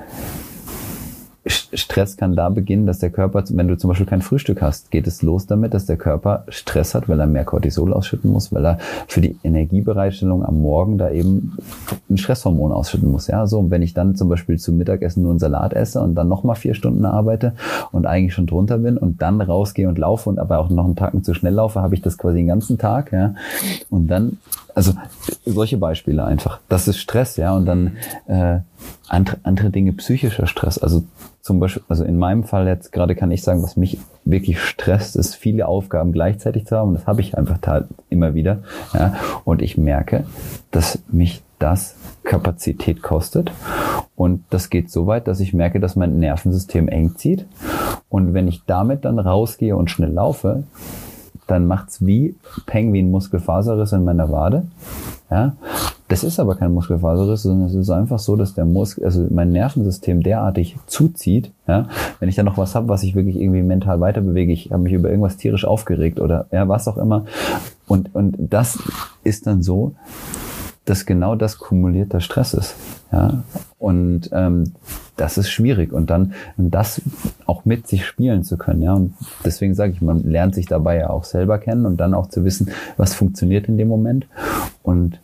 Stress 1.46 2.16
kann 2.16 2.36
da 2.36 2.50
beginnen, 2.50 2.86
dass 2.86 3.00
der 3.00 3.10
Körper, 3.10 3.44
wenn 3.50 3.68
du 3.68 3.78
zum 3.78 3.90
Beispiel 3.90 4.06
kein 4.06 4.22
Frühstück 4.22 4.62
hast, 4.62 4.92
geht 4.92 5.08
es 5.08 5.22
los 5.22 5.46
damit, 5.46 5.74
dass 5.74 5.86
der 5.86 5.98
Körper 5.98 6.46
Stress 6.48 6.96
hat, 6.96 7.10
weil 7.10 7.20
er 7.20 7.28
mehr 7.28 7.44
Cortisol 7.44 7.92
ausschütten 7.92 8.32
muss, 8.32 8.54
weil 8.54 8.66
er 8.66 8.78
für 9.08 9.20
die 9.20 9.36
Energiebereitstellung 9.44 10.46
am 10.46 10.62
Morgen 10.62 10.98
da 10.98 11.12
eben 11.12 11.58
ein 12.10 12.18
Stresshormon 12.18 12.72
ausschütten 12.72 13.12
muss. 13.12 13.28
Ja, 13.28 13.46
so. 13.46 13.60
Und 13.60 13.72
wenn 13.72 13.82
ich 13.82 13.94
dann 13.94 14.16
zum 14.16 14.30
Beispiel 14.30 14.58
zum 14.58 14.78
Mittagessen 14.78 15.24
nur 15.24 15.32
einen 15.32 15.40
Salat 15.40 15.74
esse 15.74 16.00
und 16.00 16.16
dann 16.16 16.30
nochmal 16.30 16.56
vier 16.56 16.76
Stunden 16.76 17.04
arbeite 17.04 17.54
und 17.92 18.06
eigentlich 18.06 18.34
schon 18.34 18.48
drunter 18.48 18.78
bin 18.78 18.98
und 18.98 19.22
dann 19.22 19.42
rausgehe 19.42 19.90
und 19.90 19.98
laufe 19.98 20.30
und 20.30 20.40
aber 20.40 20.60
auch 20.60 20.70
noch 20.70 20.86
einen 20.86 20.96
Tacken 20.96 21.24
zu 21.24 21.34
schnell 21.34 21.54
laufe, 21.54 21.82
habe 21.82 21.96
ich 21.96 22.02
das 22.02 22.18
quasi 22.18 22.38
den 22.38 22.48
ganzen 22.48 22.78
Tag, 22.78 23.12
ja. 23.12 23.36
Und 23.90 24.08
dann, 24.08 24.38
also 24.76 24.94
solche 25.46 25.78
Beispiele 25.78 26.24
einfach. 26.24 26.60
Das 26.70 26.88
ist 26.88 26.98
Stress, 26.98 27.38
ja. 27.38 27.56
Und 27.56 27.66
dann 27.66 27.98
äh, 28.28 28.60
andere, 29.08 29.38
andere 29.44 29.70
Dinge 29.70 29.94
psychischer 29.94 30.48
Stress. 30.48 30.78
Also 30.78 31.04
zum 31.42 31.60
Beispiel, 31.60 31.84
also 31.90 32.04
in 32.04 32.18
meinem 32.18 32.44
Fall 32.44 32.68
jetzt 32.68 32.92
gerade 32.92 33.16
kann 33.16 33.32
ich 33.32 33.44
sagen, 33.44 33.64
was 33.64 33.76
mich 33.76 33.98
wirklich 34.26 34.62
stresst, 34.62 35.16
ist 35.16 35.36
viele 35.36 35.68
Aufgaben 35.68 36.12
gleichzeitig 36.12 36.66
zu 36.66 36.78
haben. 36.78 36.94
Das 36.94 37.06
habe 37.06 37.22
ich 37.22 37.38
einfach 37.38 37.60
immer 38.10 38.34
wieder. 38.34 38.64
Ja. 38.94 39.16
Und 39.44 39.62
ich 39.62 39.78
merke, 39.78 40.26
dass 40.72 41.00
mich 41.10 41.44
das 41.60 41.96
Kapazität 42.24 43.02
kostet. 43.02 43.52
Und 44.16 44.44
das 44.50 44.70
geht 44.70 44.92
so 44.92 45.08
weit, 45.08 45.28
dass 45.28 45.40
ich 45.40 45.54
merke, 45.54 45.80
dass 45.80 45.96
mein 45.96 46.20
Nervensystem 46.20 46.88
eng 46.88 47.16
zieht. 47.16 47.46
Und 48.10 48.34
wenn 48.34 48.48
ich 48.48 48.64
damit 48.66 49.06
dann 49.06 49.20
rausgehe 49.20 49.76
und 49.76 49.90
schnell 49.90 50.12
laufe, 50.12 50.64
dann 51.48 51.68
macht's 51.68 52.06
wie 52.06 52.36
Penguin-Muskelfaserriss 52.66 53.92
in 53.92 54.04
meiner 54.04 54.32
Wade. 54.32 54.64
Ja, 55.30 55.54
das 56.08 56.24
ist 56.24 56.40
aber 56.40 56.56
kein 56.56 56.74
Muskelfaserriss, 56.74 57.44
sondern 57.44 57.68
es 57.68 57.74
ist 57.74 57.90
einfach 57.90 58.20
so, 58.20 58.36
dass 58.36 58.54
der 58.54 58.66
Muskel, 58.66 59.06
also 59.06 59.26
mein 59.30 59.50
Nervensystem 59.50 60.22
derartig 60.22 60.78
zuzieht. 60.86 61.52
Ja, 61.68 61.88
wenn 62.20 62.30
ich 62.30 62.36
dann 62.36 62.46
noch 62.46 62.58
was 62.58 62.76
habe, 62.76 62.88
was 62.88 63.04
ich 63.04 63.16
wirklich 63.16 63.38
irgendwie 63.38 63.64
mental 63.64 64.00
weiter 64.00 64.22
bewege, 64.22 64.54
ich 64.54 64.72
habe 64.72 64.84
mich 64.84 64.94
über 64.94 65.10
irgendwas 65.10 65.38
tierisch 65.38 65.66
aufgeregt 65.66 66.20
oder 66.20 66.46
ja, 66.52 66.68
was 66.68 66.88
auch 66.88 66.98
immer. 66.98 67.26
Und 67.88 68.14
und 68.14 68.36
das 68.38 68.80
ist 69.24 69.48
dann 69.48 69.64
so, 69.64 69.94
dass 70.86 71.06
genau 71.06 71.36
das 71.36 71.58
kumulierter 71.58 72.20
Stress 72.20 72.54
ist. 72.54 72.76
Ja? 73.14 73.44
Und 73.80 74.30
ähm, 74.34 74.74
das 75.16 75.38
ist 75.38 75.50
schwierig. 75.50 75.94
Und 75.94 76.10
dann 76.10 76.34
das 76.58 77.02
auch 77.46 77.66
mit 77.66 77.88
sich 77.88 78.06
spielen 78.06 78.44
zu 78.44 78.58
können. 78.58 78.82
Ja? 78.82 78.94
Und 78.94 79.14
deswegen 79.46 79.76
sage 79.76 79.94
ich, 79.94 80.02
man 80.02 80.24
lernt 80.24 80.56
sich 80.56 80.66
dabei 80.66 80.98
ja 80.98 81.10
auch 81.10 81.24
selber 81.24 81.60
kennen 81.60 81.86
und 81.86 81.98
dann 81.98 82.14
auch 82.14 82.28
zu 82.28 82.44
wissen, 82.44 82.72
was 82.98 83.14
funktioniert 83.14 83.68
in 83.68 83.78
dem 83.78 83.88
Moment. 83.88 84.28
Und 84.82 85.20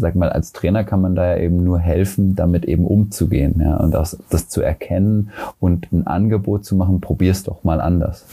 sag 0.00 0.14
mal, 0.14 0.30
als 0.30 0.52
Trainer 0.52 0.84
kann 0.84 1.00
man 1.00 1.14
da 1.14 1.34
ja 1.34 1.42
eben 1.42 1.62
nur 1.64 1.78
helfen, 1.78 2.34
damit 2.34 2.64
eben 2.64 2.86
umzugehen, 2.86 3.60
ja, 3.60 3.76
und 3.76 3.92
das, 3.92 4.18
das 4.30 4.48
zu 4.48 4.62
erkennen 4.62 5.30
und 5.60 5.92
ein 5.92 6.06
Angebot 6.06 6.64
zu 6.64 6.76
machen, 6.76 7.00
probier's 7.00 7.42
doch 7.42 7.64
mal 7.64 7.80
anders. 7.80 8.24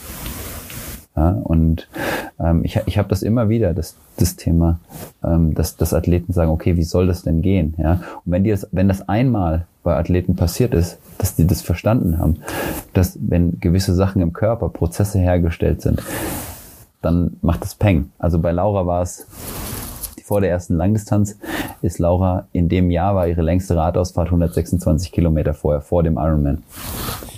Ja, 1.16 1.30
und 1.30 1.88
ähm, 2.38 2.62
ich, 2.62 2.78
ich 2.84 2.98
habe 2.98 3.08
das 3.08 3.22
immer 3.22 3.48
wieder, 3.48 3.72
das, 3.72 3.96
das 4.18 4.36
Thema, 4.36 4.78
ähm, 5.24 5.54
dass, 5.54 5.76
dass 5.76 5.94
Athleten 5.94 6.32
sagen, 6.32 6.50
okay, 6.50 6.76
wie 6.76 6.84
soll 6.84 7.06
das 7.06 7.22
denn 7.22 7.40
gehen? 7.40 7.74
Ja? 7.78 8.00
Und 8.24 8.32
wenn 8.32 8.44
die 8.44 8.50
das, 8.50 8.68
wenn 8.72 8.88
das 8.88 9.08
einmal 9.08 9.66
bei 9.82 9.96
Athleten 9.96 10.36
passiert 10.36 10.74
ist, 10.74 10.98
dass 11.18 11.34
die 11.34 11.46
das 11.46 11.62
verstanden 11.62 12.18
haben, 12.18 12.36
dass 12.92 13.18
wenn 13.20 13.58
gewisse 13.60 13.94
Sachen 13.94 14.20
im 14.20 14.34
Körper, 14.34 14.68
Prozesse 14.68 15.18
hergestellt 15.18 15.80
sind, 15.80 16.02
dann 17.00 17.36
macht 17.40 17.62
das 17.62 17.74
Peng. 17.74 18.10
Also 18.18 18.38
bei 18.38 18.52
Laura 18.52 18.86
war 18.86 19.02
es 19.02 19.26
vor 20.26 20.40
der 20.40 20.50
ersten 20.50 20.74
Langdistanz 20.74 21.38
ist 21.82 22.00
Laura 22.00 22.48
in 22.50 22.68
dem 22.68 22.90
Jahr 22.90 23.14
war 23.14 23.28
ihre 23.28 23.42
längste 23.42 23.76
Radausfahrt 23.76 24.26
126 24.26 25.12
Kilometer 25.12 25.54
vorher, 25.54 25.80
vor 25.80 26.02
dem 26.02 26.14
Ironman. 26.16 26.64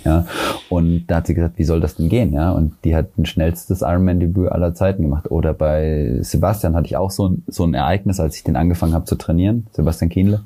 Ja, 0.03 0.25
und 0.69 1.05
da 1.05 1.17
hat 1.17 1.27
sie 1.27 1.35
gesagt, 1.35 1.59
wie 1.59 1.65
soll 1.65 1.81
das 1.81 1.97
denn 1.97 2.09
gehen? 2.09 2.33
Ja, 2.33 2.49
und 2.51 2.73
die 2.83 2.95
hat 2.95 3.15
ein 3.19 3.27
schnellstes 3.27 3.83
Ironman-Debüt 3.83 4.51
aller 4.51 4.73
Zeiten 4.73 5.03
gemacht. 5.03 5.29
Oder 5.29 5.53
bei 5.53 6.17
Sebastian 6.21 6.75
hatte 6.75 6.87
ich 6.87 6.97
auch 6.97 7.11
so 7.11 7.29
ein, 7.29 7.43
so 7.45 7.63
ein 7.63 7.75
Ereignis, 7.75 8.19
als 8.19 8.37
ich 8.37 8.43
den 8.43 8.55
angefangen 8.55 8.95
habe 8.95 9.05
zu 9.05 9.17
trainieren, 9.17 9.67
Sebastian 9.73 10.09
Kienle, 10.09 10.41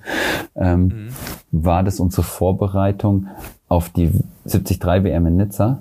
ähm, 0.57 0.83
mhm. 0.83 1.07
war 1.51 1.83
das 1.83 2.01
unsere 2.01 2.23
Vorbereitung 2.23 3.27
auf 3.69 3.87
die 3.87 4.11
73 4.43 4.83
WM 4.83 5.27
in 5.27 5.37
Nizza. 5.37 5.79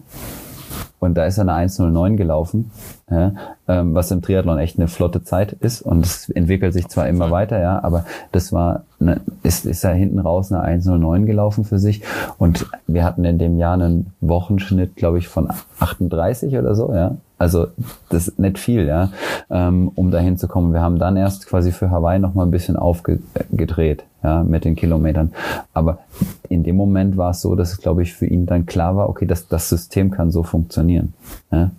Und 1.02 1.14
da 1.14 1.26
ist 1.26 1.36
er 1.36 1.48
eine 1.48 1.68
1.09 1.68 2.14
gelaufen, 2.14 2.70
ja, 3.10 3.32
ähm, 3.66 3.92
was 3.92 4.12
im 4.12 4.22
Triathlon 4.22 4.60
echt 4.60 4.78
eine 4.78 4.86
flotte 4.86 5.24
Zeit 5.24 5.52
ist. 5.54 5.82
Und 5.82 6.06
es 6.06 6.30
entwickelt 6.30 6.72
sich 6.72 6.86
zwar 6.86 7.08
immer 7.08 7.32
weiter, 7.32 7.60
ja, 7.60 7.82
aber 7.82 8.04
das 8.30 8.52
war, 8.52 8.84
eine, 9.00 9.20
ist, 9.42 9.66
ist 9.66 9.82
er 9.82 9.94
hinten 9.94 10.20
raus 10.20 10.52
eine 10.52 10.64
1.09 10.64 11.24
gelaufen 11.24 11.64
für 11.64 11.80
sich. 11.80 12.02
Und 12.38 12.66
wir 12.86 13.02
hatten 13.02 13.24
in 13.24 13.38
dem 13.38 13.58
Jahr 13.58 13.74
einen 13.74 14.12
Wochenschnitt, 14.20 14.94
glaube 14.94 15.18
ich, 15.18 15.26
von 15.26 15.48
38 15.80 16.56
oder 16.56 16.76
so, 16.76 16.94
ja. 16.94 17.16
Also 17.36 17.66
das 18.08 18.28
ist 18.28 18.38
nicht 18.38 18.60
viel, 18.60 18.86
ja, 18.86 19.10
ähm, 19.50 19.90
um 19.96 20.12
dahin 20.12 20.36
zu 20.36 20.46
kommen. 20.46 20.72
Wir 20.72 20.82
haben 20.82 21.00
dann 21.00 21.16
erst 21.16 21.48
quasi 21.48 21.72
für 21.72 21.90
Hawaii 21.90 22.20
noch 22.20 22.34
mal 22.34 22.44
ein 22.44 22.52
bisschen 22.52 22.76
aufgedreht, 22.76 24.04
ja, 24.22 24.42
mit 24.42 24.64
den 24.64 24.76
Kilometern. 24.76 25.32
Aber 25.72 25.98
in 26.48 26.62
dem 26.62 26.76
Moment 26.76 27.16
war 27.16 27.30
es 27.30 27.40
so, 27.40 27.54
dass 27.54 27.72
es, 27.72 27.78
glaube 27.78 28.02
ich, 28.02 28.14
für 28.14 28.26
ihn 28.26 28.46
dann 28.46 28.66
klar 28.66 28.96
war, 28.96 29.08
okay, 29.08 29.26
das, 29.26 29.48
das 29.48 29.68
System 29.68 30.10
kann 30.10 30.30
so 30.30 30.42
funktionieren. 30.42 31.14
Ja. 31.50 31.70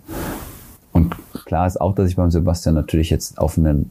Und 0.92 1.16
klar 1.44 1.66
ist 1.66 1.80
auch, 1.80 1.94
dass 1.94 2.08
ich 2.08 2.16
beim 2.16 2.30
Sebastian 2.30 2.74
natürlich 2.74 3.10
jetzt 3.10 3.38
auf 3.38 3.58
eine 3.58 3.84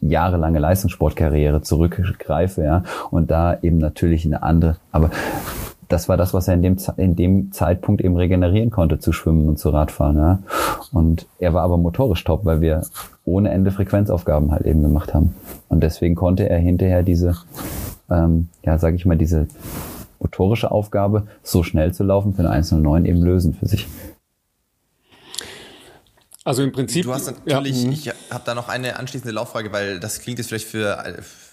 jahrelange 0.00 0.58
Leistungssportkarriere 0.58 1.62
zurückgreife, 1.62 2.62
ja, 2.62 2.82
und 3.10 3.30
da 3.30 3.58
eben 3.62 3.78
natürlich 3.78 4.26
eine 4.26 4.42
andere, 4.42 4.76
aber 4.90 5.10
das 5.92 6.08
war 6.08 6.16
das, 6.16 6.32
was 6.32 6.48
er 6.48 6.54
in 6.54 6.62
dem, 6.62 6.76
in 6.96 7.16
dem 7.16 7.52
Zeitpunkt 7.52 8.00
eben 8.00 8.16
regenerieren 8.16 8.70
konnte, 8.70 8.98
zu 8.98 9.12
schwimmen 9.12 9.48
und 9.48 9.58
zu 9.58 9.68
Radfahren. 9.68 10.16
Ja. 10.16 10.38
Und 10.90 11.26
er 11.38 11.52
war 11.52 11.62
aber 11.62 11.76
motorisch 11.76 12.24
top, 12.24 12.44
weil 12.44 12.60
wir 12.60 12.82
ohne 13.24 13.50
Ende 13.50 13.70
Frequenzaufgaben 13.70 14.50
halt 14.50 14.66
eben 14.66 14.82
gemacht 14.82 15.12
haben. 15.12 15.34
Und 15.68 15.82
deswegen 15.82 16.14
konnte 16.14 16.48
er 16.48 16.58
hinterher 16.58 17.02
diese, 17.02 17.36
ähm, 18.10 18.48
ja, 18.64 18.78
sag 18.78 18.94
ich 18.94 19.04
mal, 19.04 19.18
diese 19.18 19.48
motorische 20.18 20.70
Aufgabe, 20.70 21.26
so 21.42 21.62
schnell 21.62 21.92
zu 21.92 22.04
laufen 22.04 22.32
für 22.32 22.40
eine 22.40 22.50
109 22.50 23.04
eben 23.04 23.22
lösen 23.22 23.54
für 23.54 23.66
sich. 23.66 23.86
Also 26.44 26.62
im 26.62 26.72
Prinzip. 26.72 27.04
Du 27.04 27.12
hast 27.12 27.26
natürlich, 27.46 27.82
ja, 27.82 27.86
mhm. 27.86 27.92
ich 27.92 28.08
habe 28.30 28.42
da 28.44 28.54
noch 28.54 28.68
eine 28.68 28.98
anschließende 28.98 29.32
Lauffrage, 29.32 29.72
weil 29.72 30.00
das 30.00 30.20
klingt 30.20 30.38
jetzt 30.38 30.48
vielleicht 30.48 30.66
für 30.66 30.98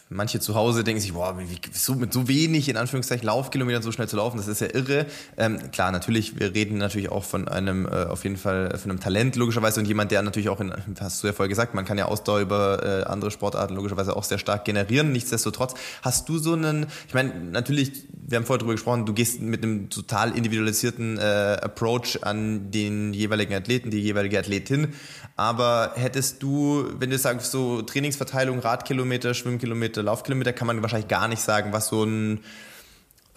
manche 0.10 0.40
zu 0.40 0.56
Hause 0.56 0.84
denken 0.84 1.00
sich, 1.00 1.14
boah, 1.14 1.38
wie, 1.38 1.60
so, 1.72 1.94
mit 1.94 2.12
so 2.12 2.28
wenig, 2.28 2.68
in 2.68 2.78
Anführungszeichen, 2.78 3.26
Laufkilometern 3.26 3.84
so 3.84 3.92
schnell 3.92 4.08
zu 4.08 4.18
laufen, 4.18 4.38
das 4.38 4.48
ist 4.48 4.60
ja 4.60 4.68
irre. 4.74 5.06
Ähm, 5.38 5.72
klar, 5.72 5.92
natürlich, 5.92 6.40
wir 6.40 6.56
reden 6.56 6.78
natürlich 6.80 7.12
auch 7.12 7.24
von 7.24 7.48
einem, 7.48 7.86
äh, 7.86 8.06
auf 8.06 8.24
jeden 8.24 8.38
Fall, 8.38 8.76
von 8.78 8.90
einem 8.90 9.00
Talent, 9.00 9.36
logischerweise, 9.36 9.80
und 9.80 9.86
jemand, 9.86 10.12
der 10.12 10.24
natürlich 10.24 10.50
auch 10.50 10.60
in, 10.60 10.74
hast 11.00 11.22
du 11.22 11.28
ja 11.28 11.34
vorher 11.34 11.50
gesagt, 11.50 11.76
man 11.76 11.86
kann 11.86 12.00
ja 12.00 12.06
Ausdauer 12.06 12.40
über 12.40 12.84
äh, 12.84 13.04
andere 13.04 13.30
Sportarten 13.30 13.76
logischerweise 13.76 14.16
auch 14.16 14.24
sehr 14.24 14.40
stark 14.40 14.66
generieren. 14.66 15.12
Nichtsdestotrotz, 15.12 15.76
hast 16.02 16.28
du 16.28 16.40
so 16.40 16.54
einen, 16.54 16.88
ich 17.08 17.14
meine, 17.14 17.32
natürlich, 17.52 18.06
wir 18.28 18.38
haben 18.38 18.46
vorher 18.46 18.60
drüber 18.60 18.74
gesprochen, 18.74 19.06
du 19.06 19.14
gehst 19.14 19.42
mit 19.42 19.64
einem 19.64 19.90
total 19.90 20.36
individualisierten 20.36 21.20
äh, 21.20 21.22
Approach 21.62 22.24
an 22.24 22.72
den 22.72 23.14
jeweiligen 23.14 23.54
Athleten, 23.54 23.92
die 23.92 24.00
jeweilige 24.00 24.40
Athletin, 24.40 24.94
aber 25.36 25.94
hättest 25.96 26.42
du, 26.44 26.86
wenn 26.98 27.12
du 27.12 27.18
sagst, 27.18 27.52
so 27.52 27.82
Trainingsverteilung, 27.82 28.60
Radkilometer, 28.60 29.34
Schwimmkilometer, 29.34 29.99
Laufkilometer, 30.02 30.54
kann 30.54 30.68
man 30.68 30.82
wahrscheinlich 30.82 31.08
gar 31.08 31.28
nicht 31.28 31.42
sagen, 31.42 31.74
was 31.74 31.88
so 31.88 32.04
ein, 32.04 32.40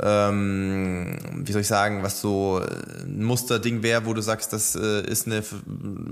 ähm, 0.01 1.17
wie 1.45 1.53
soll 1.53 1.63
ich 1.63 1.67
sagen, 1.67 2.03
was 2.03 2.21
so 2.21 2.61
ein 3.05 3.23
Musterding 3.23 3.83
wäre, 3.83 4.07
wo 4.07 4.15
du 4.15 4.21
sagst, 4.21 4.53
das 4.53 4.75
äh, 4.75 5.03
ist 5.03 5.27
eine 5.27 5.43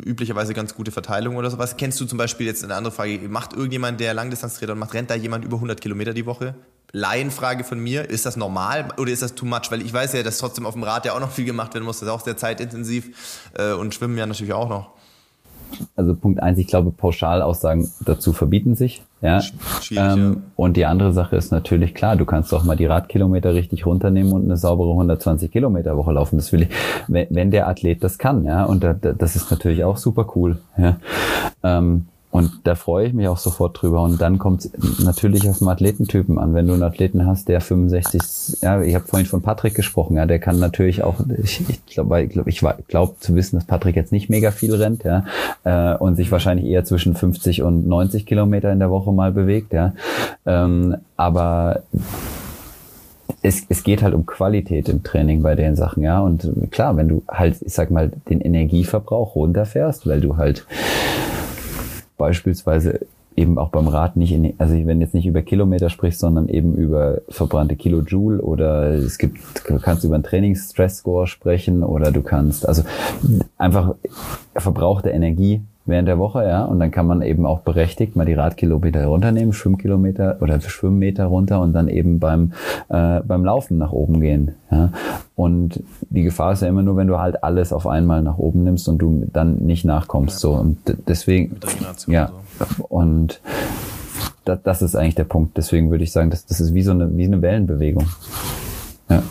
üblicherweise 0.05 0.55
ganz 0.55 0.75
gute 0.75 0.91
Verteilung 0.91 1.37
oder 1.37 1.51
sowas. 1.51 1.77
Kennst 1.77 2.01
du 2.01 2.05
zum 2.05 2.19
Beispiel 2.19 2.47
jetzt 2.47 2.65
eine 2.65 2.75
andere 2.75 2.93
Frage, 2.93 3.29
macht 3.29 3.53
irgendjemand, 3.53 4.01
der 4.01 4.15
Langdistanztrainer 4.15 4.75
macht, 4.75 4.95
rennt 4.95 5.11
da 5.11 5.15
jemand 5.15 5.45
über 5.45 5.57
100 5.57 5.81
Kilometer 5.81 6.15
die 6.15 6.27
Woche? 6.27 6.55
Laienfrage 6.93 7.63
von 7.63 7.79
mir, 7.79 8.11
ist 8.11 8.27
das 8.27 8.37
normal 8.37 8.89
oder 8.99 9.13
ist 9.13 9.23
das 9.23 9.37
too 9.37 9.47
much? 9.47 9.71
Weil 9.71 9.81
ich 9.81 9.93
weiß 9.93 10.13
ja, 10.13 10.25
dass 10.25 10.39
trotzdem 10.39 10.67
auf 10.67 10.75
dem 10.75 10.83
Rad 10.83 11.05
ja 11.05 11.13
auch 11.13 11.21
noch 11.21 11.31
viel 11.31 11.45
gemacht 11.45 11.73
werden 11.75 11.85
muss, 11.85 12.01
das 12.01 12.09
ist 12.09 12.15
auch 12.15 12.25
sehr 12.25 12.37
zeitintensiv 12.37 13.49
äh, 13.57 13.73
und 13.73 13.95
Schwimmen 13.95 14.19
ja 14.19 14.27
natürlich 14.27 14.53
auch 14.53 14.69
noch 14.69 14.91
also 15.97 16.15
Punkt 16.15 16.43
eins, 16.43 16.59
ich 16.59 16.67
glaube, 16.67 16.91
Pauschalaussagen 16.91 17.91
dazu 18.05 18.33
verbieten 18.33 18.75
sich. 18.75 19.03
Ja. 19.23 19.43
Ähm. 19.91 20.45
Und 20.57 20.77
die 20.77 20.87
andere 20.87 21.13
Sache 21.13 21.37
ist 21.37 21.53
natürlich 21.53 21.95
klar, 21.95 22.17
du 22.17 22.25
kannst 22.25 22.53
doch 22.53 22.65
mal 22.65 22.77
die 22.77 22.87
Radkilometer 22.87 23.55
richtig 23.55 23.85
runternehmen 23.85 24.33
und 24.33 24.45
eine 24.45 24.57
saubere 24.57 24.91
120 24.91 25.51
Kilometer 25.51 25.97
Woche 25.97 26.13
laufen. 26.13 26.37
Das 26.37 26.53
will 26.53 26.63
ich, 26.63 26.69
wenn, 27.09 27.27
wenn 27.31 27.51
der 27.51 27.69
Athlet 27.69 28.03
das 28.03 28.19
kann, 28.19 28.45
ja. 28.45 28.65
Und 28.65 28.83
da, 28.83 28.95
das 28.95 29.37
ist 29.37 29.51
natürlich 29.51 29.85
auch 29.85 29.97
super 29.97 30.27
cool. 30.35 30.59
Ja. 30.79 30.97
Ähm, 31.63 32.07
und 32.31 32.61
da 32.63 32.77
freue 32.77 33.09
ich 33.09 33.13
mich 33.13 33.27
auch 33.27 33.39
sofort 33.39 33.81
drüber. 33.81 34.03
Und 34.03 34.21
dann 34.21 34.39
kommt 34.39 34.65
es 34.65 35.01
natürlich 35.03 35.49
auf 35.49 35.59
den 35.59 35.69
Athletentypen 35.69 36.39
an. 36.39 36.55
Wenn 36.55 36.69
du 36.69 36.75
einen 36.75 36.85
Athleten 36.85 37.27
hast, 37.27 37.49
der 37.49 37.61
65, 37.61 38.63
ja, 38.63 38.81
ich 38.83 38.95
habe 38.95 39.05
vorhin 39.05 39.27
von 39.27 39.43
Patrick 39.43 39.75
gesprochen, 39.75 40.17
ja, 40.17 40.27
der 40.27 40.39
kann 40.39 40.61
natürlich 40.61 41.03
auch, 41.03 41.17
ich, 41.43 41.69
ich 41.69 41.87
glaube, 41.87 42.23
ich 42.23 42.31
glaube 42.31 42.51
ich 42.51 42.61
glaub 42.87 43.21
zu 43.21 43.35
wissen, 43.35 43.57
dass 43.57 43.65
Patrick 43.65 43.97
jetzt 43.97 44.13
nicht 44.13 44.31
mega 44.31 44.53
viel 44.53 44.73
rennt, 44.75 45.03
ja, 45.03 45.25
äh, 45.65 45.97
und 45.97 46.15
sich 46.15 46.31
wahrscheinlich 46.31 46.67
eher 46.67 46.85
zwischen 46.85 47.17
50 47.17 47.63
und 47.63 47.89
90 47.89 48.27
Kilometer 48.27 48.71
in 48.73 48.79
der 48.79 48.91
Woche 48.91 49.13
mal 49.13 49.33
bewegt, 49.33 49.73
ja. 49.73 49.95
Ähm, 50.47 50.99
aber 51.17 51.83
es, 53.43 53.65
es 53.69 53.83
geht 53.83 54.03
halt 54.03 54.15
um 54.15 54.25
Qualität 54.25 54.89
im 54.89 55.03
Training 55.03 55.43
bei 55.43 55.57
den 55.57 55.75
Sachen, 55.75 56.05
ja. 56.05 56.21
Und 56.21 56.49
klar, 56.71 56.97
wenn 56.97 57.09
du 57.09 57.25
halt, 57.29 57.57
ich 57.61 57.73
sag 57.73 57.91
mal, 57.91 58.13
den 58.29 58.41
Energieverbrauch 58.41 59.35
runterfährst, 59.35 60.07
weil 60.07 60.21
du 60.21 60.37
halt 60.37 60.65
beispielsweise 62.21 63.01
eben 63.35 63.57
auch 63.59 63.71
beim 63.71 63.89
Rad 63.89 64.17
nicht 64.17 64.33
in, 64.33 64.53
also 64.59 64.75
wenn 64.75 65.01
jetzt 65.01 65.15
nicht 65.15 65.27
über 65.27 65.41
Kilometer 65.41 65.89
sprichst, 65.89 66.21
sondern 66.21 66.49
eben 66.49 66.75
über 66.75 67.23
verbrannte 67.31 67.75
Kilojoule 67.75 68.43
oder 68.43 68.91
es 68.91 69.17
gibt, 69.19 69.39
du 69.67 69.79
kannst 69.79 70.05
über 70.05 70.15
einen 70.15 70.25
Trainingsstress-Score 70.25 71.27
sprechen 71.27 71.83
oder 71.83 72.13
du 72.13 72.23
kannst, 72.23 72.69
also 72.69 72.83
einfach 73.57 73.95
verbrauchte 74.55 75.11
Energie 75.11 75.63
während 75.91 76.09
der 76.09 76.19
Woche, 76.19 76.45
ja, 76.45 76.65
und 76.65 76.81
dann 76.81 76.91
kann 76.91 77.07
man 77.07 77.21
eben 77.21 77.45
auch 77.45 77.61
berechtigt 77.61 78.17
mal 78.17 78.25
die 78.25 78.33
Radkilometer 78.33 79.05
runternehmen, 79.05 79.53
Schwimmkilometer 79.53 80.39
oder 80.41 80.61
Schwimmmeter 80.61 81.27
runter 81.27 81.61
und 81.61 81.75
dann 81.75 81.89
eben 81.89 82.19
beim 82.19 82.53
äh, 82.89 83.21
beim 83.21 83.45
Laufen 83.45 83.77
nach 83.77 83.93
oben 83.93 84.21
gehen, 84.21 84.55
ja. 84.71 84.93
Und 85.37 85.83
die 86.09 86.23
Gefahr 86.23 86.53
ist 86.53 86.63
ja 86.63 86.69
immer 86.69 86.83
nur, 86.83 86.97
wenn 86.97 87.07
du 87.07 87.19
halt 87.19 87.45
alles 87.45 87.73
auf 87.73 87.87
einmal 87.87 88.23
nach 88.23 88.39
oben 88.39 88.65
nimmst 88.65 88.89
und 88.89 88.99
du 88.99 89.27
dann 89.33 89.57
nicht 89.59 89.85
nachkommst, 89.85 90.39
so 90.39 90.53
und 90.53 90.79
deswegen, 91.07 91.57
ja, 92.07 92.31
und 92.89 93.41
das, 94.45 94.63
das 94.63 94.83
ist 94.83 94.97
eigentlich 94.97 95.15
der 95.15 95.25
Punkt. 95.25 95.57
Deswegen 95.57 95.91
würde 95.91 96.05
ich 96.05 96.13
sagen, 96.13 96.31
das, 96.31 96.47
das 96.47 96.61
ist 96.61 96.75
wie 96.75 96.83
so 96.83 96.93
eine 96.93 97.17
wie 97.17 97.25
eine 97.25 97.43
Wellenbewegung. 97.43 98.07
Ja. 99.09 99.23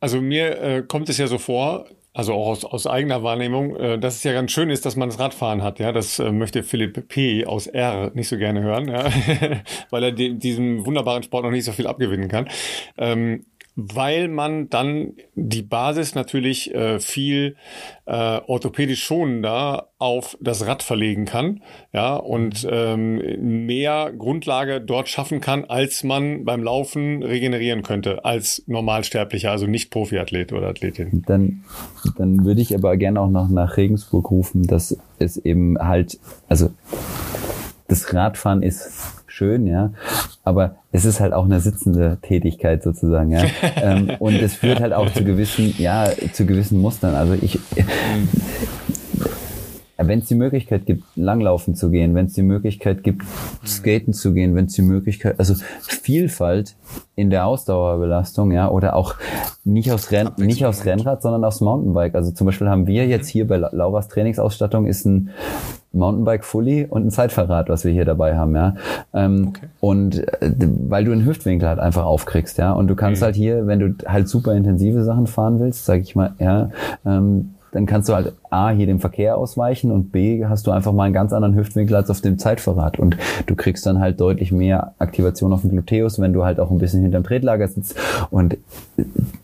Also 0.00 0.20
mir 0.20 0.60
äh, 0.60 0.82
kommt 0.82 1.08
es 1.08 1.18
ja 1.18 1.26
so 1.26 1.38
vor, 1.38 1.86
also 2.16 2.32
auch 2.32 2.48
aus, 2.48 2.64
aus 2.64 2.86
eigener 2.86 3.22
Wahrnehmung, 3.22 3.76
äh, 3.76 3.98
dass 3.98 4.16
es 4.16 4.24
ja 4.24 4.32
ganz 4.32 4.50
schön 4.50 4.70
ist, 4.70 4.86
dass 4.86 4.96
man 4.96 5.10
das 5.10 5.18
Radfahren 5.18 5.62
hat. 5.62 5.78
Ja, 5.78 5.92
das 5.92 6.18
äh, 6.18 6.32
möchte 6.32 6.62
Philipp 6.62 7.08
P. 7.08 7.44
aus 7.44 7.66
R 7.66 8.10
nicht 8.14 8.28
so 8.28 8.38
gerne 8.38 8.62
hören, 8.62 8.88
ja? 8.88 9.10
weil 9.90 10.02
er 10.02 10.12
de, 10.12 10.32
diesem 10.32 10.86
wunderbaren 10.86 11.22
Sport 11.22 11.44
noch 11.44 11.50
nicht 11.50 11.64
so 11.64 11.72
viel 11.72 11.86
abgewinnen 11.86 12.28
kann. 12.28 12.48
Ähm, 12.96 13.44
weil 13.76 14.28
man 14.28 14.70
dann 14.70 15.12
die 15.34 15.62
Basis 15.62 16.14
natürlich 16.14 16.74
äh, 16.74 16.98
viel 16.98 17.56
äh, 18.06 18.40
orthopädisch 18.46 19.04
schonender 19.04 19.90
auf 19.98 20.38
das 20.40 20.66
Rad 20.66 20.82
verlegen 20.82 21.26
kann, 21.26 21.62
ja, 21.92 22.16
und 22.16 22.66
ähm, 22.70 23.66
mehr 23.66 24.12
Grundlage 24.16 24.80
dort 24.80 25.08
schaffen 25.08 25.42
kann, 25.42 25.66
als 25.66 26.04
man 26.04 26.44
beim 26.46 26.62
Laufen 26.62 27.22
regenerieren 27.22 27.82
könnte, 27.82 28.24
als 28.24 28.62
Normalsterblicher, 28.66 29.50
also 29.50 29.66
nicht 29.66 29.90
Profiathlet 29.90 30.54
oder 30.54 30.68
Athletin. 30.68 31.22
Dann, 31.26 31.64
dann 32.16 32.46
würde 32.46 32.62
ich 32.62 32.74
aber 32.74 32.96
gerne 32.96 33.20
auch 33.20 33.30
noch 33.30 33.50
nach 33.50 33.76
Regensburg 33.76 34.30
rufen, 34.30 34.62
dass 34.62 34.96
es 35.18 35.36
eben 35.36 35.78
halt, 35.78 36.18
also 36.48 36.70
das 37.88 38.12
Radfahren 38.12 38.62
ist 38.62 39.24
schön, 39.36 39.66
ja, 39.66 39.92
aber 40.44 40.76
es 40.92 41.04
ist 41.04 41.20
halt 41.20 41.34
auch 41.34 41.44
eine 41.44 41.60
sitzende 41.60 42.16
Tätigkeit 42.22 42.82
sozusagen, 42.82 43.32
ja. 43.32 43.44
ähm, 43.82 44.10
und 44.18 44.34
es 44.36 44.54
führt 44.54 44.80
halt 44.80 44.94
auch 44.94 45.12
zu 45.12 45.24
gewissen, 45.24 45.74
ja, 45.76 46.08
zu 46.32 46.46
gewissen 46.46 46.80
Mustern. 46.80 47.14
Also 47.14 47.34
ich, 47.34 47.58
wenn 49.98 50.18
es 50.18 50.26
die 50.26 50.34
Möglichkeit 50.34 50.84
gibt, 50.84 51.04
langlaufen 51.16 51.74
zu 51.74 51.90
gehen, 51.90 52.14
wenn 52.14 52.26
es 52.26 52.34
die 52.34 52.42
Möglichkeit 52.42 53.02
gibt, 53.02 53.22
skaten 53.66 54.12
zu 54.12 54.34
gehen, 54.34 54.54
wenn 54.54 54.66
es 54.66 54.74
die 54.74 54.82
Möglichkeit, 54.82 55.38
also 55.38 55.54
Vielfalt 55.80 56.76
in 57.14 57.30
der 57.30 57.46
Ausdauerbelastung, 57.46 58.52
ja, 58.52 58.70
oder 58.70 58.94
auch 58.94 59.14
nicht 59.64 59.90
aufs, 59.92 60.10
Renn, 60.10 60.30
nicht 60.36 60.66
aufs 60.66 60.84
Rennrad, 60.84 61.22
sondern 61.22 61.44
aufs 61.44 61.60
Mountainbike. 61.60 62.14
Also 62.14 62.30
zum 62.30 62.46
Beispiel 62.46 62.68
haben 62.68 62.86
wir 62.86 63.06
jetzt 63.06 63.28
hier 63.28 63.46
bei 63.46 63.56
Lauras 63.56 64.08
Trainingsausstattung 64.08 64.86
ist 64.86 65.06
ein 65.06 65.30
Mountainbike 65.92 66.44
Fully 66.44 66.84
und 66.84 67.06
ein 67.06 67.10
Zeitverrat, 67.10 67.70
was 67.70 67.84
wir 67.84 67.92
hier 67.92 68.04
dabei 68.04 68.36
haben, 68.36 68.54
ja. 68.54 68.74
Ähm, 69.14 69.48
okay. 69.48 69.66
Und 69.80 70.42
äh, 70.42 70.52
weil 70.88 71.04
du 71.04 71.12
einen 71.12 71.24
Hüftwinkel 71.24 71.66
halt 71.66 71.78
einfach 71.78 72.04
aufkriegst, 72.04 72.58
ja. 72.58 72.72
Und 72.72 72.88
du 72.88 72.94
kannst 72.94 73.22
mhm. 73.22 73.24
halt 73.24 73.36
hier, 73.36 73.66
wenn 73.66 73.78
du 73.78 73.94
halt 74.06 74.28
super 74.28 74.54
intensive 74.54 75.02
Sachen 75.04 75.26
fahren 75.26 75.58
willst, 75.58 75.86
sag 75.86 76.02
ich 76.02 76.14
mal, 76.14 76.34
ja, 76.38 76.70
ähm, 77.06 77.54
dann 77.76 77.84
kannst 77.84 78.08
du 78.08 78.14
halt 78.14 78.32
A, 78.48 78.70
hier 78.70 78.86
dem 78.86 79.00
Verkehr 79.00 79.36
ausweichen 79.36 79.90
und 79.90 80.10
B, 80.10 80.46
hast 80.46 80.66
du 80.66 80.70
einfach 80.70 80.92
mal 80.92 81.04
einen 81.04 81.12
ganz 81.12 81.34
anderen 81.34 81.54
Hüftwinkel 81.54 81.94
als 81.94 82.08
auf 82.08 82.22
dem 82.22 82.38
Zeitverrat 82.38 82.98
und 82.98 83.18
du 83.44 83.54
kriegst 83.54 83.84
dann 83.84 84.00
halt 84.00 84.18
deutlich 84.18 84.50
mehr 84.50 84.94
Aktivation 84.98 85.52
auf 85.52 85.60
dem 85.60 85.68
Gluteus, 85.68 86.18
wenn 86.18 86.32
du 86.32 86.42
halt 86.42 86.58
auch 86.58 86.70
ein 86.70 86.78
bisschen 86.78 87.02
hinterm 87.02 87.22
Tretlager 87.22 87.68
sitzt 87.68 87.94
und 88.30 88.56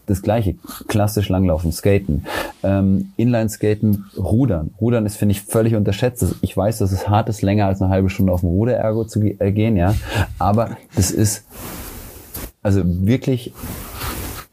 das 0.07 0.23
gleiche, 0.23 0.55
klassisch 0.89 1.29
langlaufen, 1.29 1.73
skaten, 1.73 2.25
ähm, 2.63 3.13
Inline-Skaten, 3.19 4.07
Rudern. 4.17 4.71
Rudern 4.81 5.05
ist, 5.05 5.17
finde 5.17 5.33
ich, 5.33 5.43
völlig 5.43 5.75
unterschätzt. 5.75 6.25
Ich 6.41 6.57
weiß, 6.57 6.79
dass 6.79 6.91
es 6.91 7.11
hart 7.11 7.29
ist, 7.29 7.43
länger 7.43 7.67
als 7.67 7.83
eine 7.83 7.91
halbe 7.91 8.09
Stunde 8.09 8.33
auf 8.33 8.41
dem 8.41 8.49
Ruderergo 8.49 9.05
zu 9.05 9.21
äh, 9.21 9.53
gehen, 9.53 9.77
ja, 9.77 9.95
aber 10.39 10.79
das 10.97 11.11
ist 11.11 11.45
also 12.63 12.81
wirklich 12.85 13.53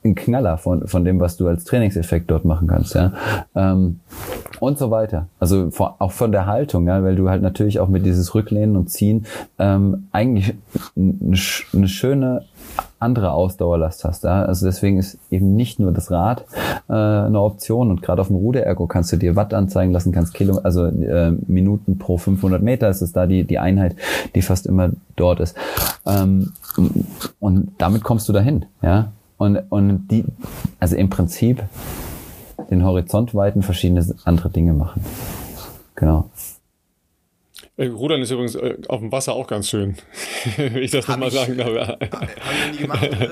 ein 0.03 0.15
Knaller 0.15 0.57
von, 0.57 0.87
von 0.87 1.03
dem, 1.03 1.19
was 1.19 1.37
du 1.37 1.47
als 1.47 1.65
Trainingseffekt 1.65 2.31
dort 2.31 2.45
machen 2.45 2.67
kannst, 2.67 2.95
ja. 2.95 3.13
Ähm, 3.55 3.99
und 4.59 4.77
so 4.77 4.91
weiter. 4.91 5.27
Also 5.39 5.71
vor, 5.71 5.95
auch 5.99 6.11
von 6.11 6.31
der 6.31 6.45
Haltung, 6.45 6.87
ja, 6.87 7.03
weil 7.03 7.15
du 7.15 7.29
halt 7.29 7.41
natürlich 7.41 7.79
auch 7.79 7.87
mit 7.87 8.05
dieses 8.05 8.33
Rücklehnen 8.35 8.75
und 8.75 8.89
Ziehen 8.89 9.25
ähm, 9.57 10.07
eigentlich 10.11 10.53
eine, 10.95 11.37
eine 11.73 11.87
schöne 11.87 12.45
andere 12.99 13.31
Ausdauerlast 13.31 14.03
hast. 14.03 14.23
Ja? 14.25 14.43
Also 14.43 14.65
deswegen 14.65 14.97
ist 14.97 15.17
eben 15.31 15.55
nicht 15.55 15.79
nur 15.79 15.91
das 15.91 16.11
Rad 16.11 16.45
äh, 16.89 16.93
eine 16.93 17.39
Option 17.39 17.89
und 17.89 18.01
gerade 18.01 18.21
auf 18.21 18.27
dem 18.27 18.35
Ruderergo 18.35 18.87
kannst 18.87 19.11
du 19.11 19.17
dir 19.17 19.35
Watt 19.35 19.53
anzeigen 19.53 19.93
lassen, 19.93 20.11
kannst 20.11 20.33
Kilo, 20.33 20.59
also 20.59 20.85
äh, 20.85 21.31
Minuten 21.47 21.97
pro 21.97 22.17
500 22.17 22.61
Meter 22.61 22.89
ist 22.89 23.01
es 23.01 23.13
da 23.13 23.25
die 23.25 23.45
die 23.45 23.59
Einheit, 23.59 23.95
die 24.35 24.41
fast 24.41 24.65
immer 24.65 24.91
dort 25.15 25.39
ist. 25.39 25.55
Ähm, 26.05 26.51
und 27.39 27.71
damit 27.77 28.03
kommst 28.03 28.27
du 28.27 28.33
dahin, 28.33 28.65
ja. 28.81 29.11
Und, 29.39 29.57
und 29.69 30.07
die, 30.09 30.25
also 30.79 30.95
im 30.97 31.09
Prinzip 31.09 31.63
den 32.69 32.83
Horizont 32.83 33.33
weiten, 33.33 33.63
verschiedene 33.63 34.05
andere 34.25 34.49
Dinge 34.49 34.73
machen. 34.73 35.03
Genau. 35.95 36.29
Äh, 37.77 37.87
Rudern 37.87 38.21
ist 38.21 38.31
übrigens 38.31 38.55
äh, 38.55 38.77
auf 38.89 38.99
dem 38.99 39.11
Wasser 39.13 39.33
auch 39.33 39.47
ganz 39.47 39.69
schön, 39.69 39.95
wenn 40.57 40.75
ich 40.77 40.91
das 40.91 41.07
nochmal 41.07 41.31
sagen 41.31 41.57
darf. 41.57 41.69
Haben 41.69 41.99
wir 41.99 42.71
nie 42.73 42.77
gemacht, 42.77 43.03
äh, 43.03 43.07
also 43.07 43.23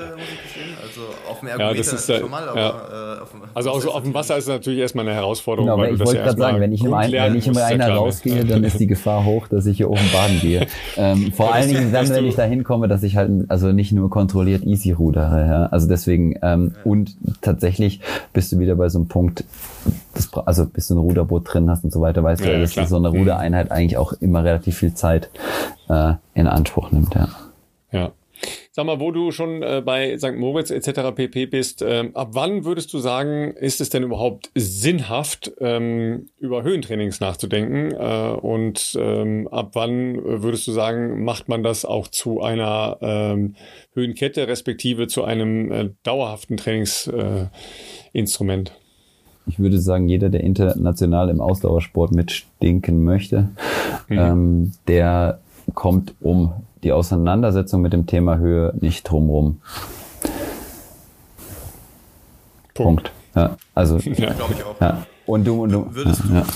auf 1.30 1.40
dem 1.40 1.50
Ergometer 1.50 1.72
ja, 1.72 1.78
das 1.78 1.94
ist, 1.94 2.20
schon 2.20 2.32
mal, 2.32 2.48
aber 2.48 2.60
ja. 2.60 3.16
äh, 3.18 3.22
auf 3.22 3.32
dem, 3.32 3.42
Also 3.54 3.72
auch 3.72 3.82
so 3.82 3.92
auf 3.92 4.04
dem 4.04 4.14
Wasser 4.14 4.38
ist 4.38 4.46
es 4.46 4.50
natürlich 4.50 4.80
erstmal 4.80 5.06
eine 5.08 5.16
Herausforderung. 5.16 5.70
Genau, 5.70 5.82
weil 5.82 5.94
ich 5.94 6.00
wollte 6.00 6.22
gerade 6.22 6.38
sagen, 6.38 6.60
wenn 6.60 6.72
ich, 6.72 6.84
im 6.84 6.94
ein, 6.94 7.12
wenn 7.12 7.36
ich 7.36 7.48
immer 7.48 7.66
einer 7.66 7.90
rausgehe, 7.90 8.46
dann 8.46 8.64
ist 8.64 8.80
die 8.80 8.88
Gefahr 8.88 9.26
hoch, 9.26 9.48
dass 9.48 9.66
ich 9.66 9.78
hier 9.78 9.90
oben 9.90 10.10
baden 10.12 10.40
gehe. 10.40 10.68
Ähm, 11.00 11.32
vor 11.32 11.54
allen 11.54 11.68
Dingen 11.68 11.92
dann, 11.92 12.10
wenn 12.10 12.26
ich 12.26 12.36
da 12.36 12.44
hinkomme, 12.44 12.88
dass 12.88 13.04
ich 13.04 13.18
halt 13.18 13.30
also 13.50 13.72
nicht 13.72 13.92
nur 13.92 14.10
kontrolliert 14.10 14.64
easy 14.64 14.92
rudere. 14.92 15.46
Ja? 15.46 15.66
Also 15.68 15.88
deswegen, 15.88 16.40
ähm, 16.42 16.74
ja. 16.76 16.82
und 16.84 17.16
tatsächlich 17.42 18.00
bist 18.34 18.52
du 18.52 18.60
wieder 18.60 18.76
bei 18.76 18.90
so 18.90 19.00
einem 19.00 19.08
Punkt, 19.08 19.44
das, 20.16 20.34
also 20.46 20.66
bis 20.66 20.88
du 20.88 20.96
ein 20.96 21.00
Ruderboot 21.00 21.54
drin 21.54 21.70
hast 21.70 21.84
und 21.84 21.94
so 21.94 22.02
weiter, 22.02 22.24
weißt 22.24 22.44
ja, 22.44 22.54
du, 22.54 22.62
dass 22.62 22.72
klar. 22.72 22.88
so 22.88 22.96
eine 22.96 23.12
mhm. 23.12 23.20
Rudereinheit 23.20 23.72
eigentlich 23.72 23.98
auch 23.98 24.14
immer 24.14 24.44
relativ 24.44 24.78
viel 24.78 24.94
Zeit 24.94 25.30
äh, 25.90 26.14
in 26.34 26.48
Anspruch 26.48 26.92
nimmt. 26.92 27.14
Ja. 27.14 27.30
Ja. 27.92 28.12
Sag 28.72 28.86
mal, 28.86 29.00
wo 29.00 29.12
du 29.12 29.32
schon 29.32 29.64
äh, 29.64 29.82
bei 29.84 30.16
St. 30.18 30.36
Moritz 30.36 30.70
etc. 30.70 31.16
pp. 31.16 31.48
bist, 31.48 31.82
ähm, 31.82 32.16
ab 32.16 32.30
wann 32.34 32.66
würdest 32.66 32.94
du 32.94 33.00
sagen, 33.00 33.54
ist 33.54 33.82
es 33.82 33.90
denn 33.90 34.04
überhaupt 34.04 34.52
sinnhaft, 34.56 35.52
ähm, 35.60 36.28
über 36.38 36.62
Höhentrainings 36.64 37.20
nachzudenken? 37.20 37.92
Äh, 37.92 38.38
und 38.40 38.96
ähm, 39.00 39.48
ab 39.48 39.72
wann 39.74 40.24
würdest 40.24 40.68
du 40.68 40.72
sagen, 40.72 41.24
macht 41.24 41.50
man 41.50 41.64
das 41.64 41.86
auch 41.86 42.08
zu 42.08 42.42
einer 42.42 42.98
ähm, 43.02 43.56
Höhenkette 43.94 44.48
respektive 44.48 45.08
zu 45.08 45.24
einem 45.24 45.72
äh, 45.72 45.90
dauerhaften 46.04 46.58
Trainingsinstrument? 46.58 48.74
ich 49.48 49.60
würde 49.60 49.80
sagen, 49.80 50.08
jeder, 50.08 50.30
der 50.30 50.42
international 50.42 51.30
im 51.30 51.42
Ausdauersport 51.42 52.12
mitstinken 52.12 53.04
möchte, 53.04 53.50
mhm. 54.10 54.18
ähm, 54.18 54.72
der 54.88 55.40
kommt 55.74 56.16
um 56.22 56.54
die 56.88 56.94
Auseinandersetzung 56.94 57.82
mit 57.82 57.92
dem 57.92 58.06
Thema 58.06 58.38
Höhe 58.38 58.74
nicht 58.80 59.04
drumrum. 59.04 59.60
Punkt. 62.74 63.12
Punkt. 63.12 63.12
Ja, 63.36 63.58
also, 63.76 63.98
ja, 63.98 64.34
glaube 64.34 64.54
ich 64.54 64.64
auch. 64.64 64.80
Ja. 64.80 65.06
Und 65.26 65.46
du, 65.46 65.64
und 65.64 65.72
du. 65.74 65.94
Würdest 65.94 66.24
ja, 66.32 66.42
du, 66.42 66.48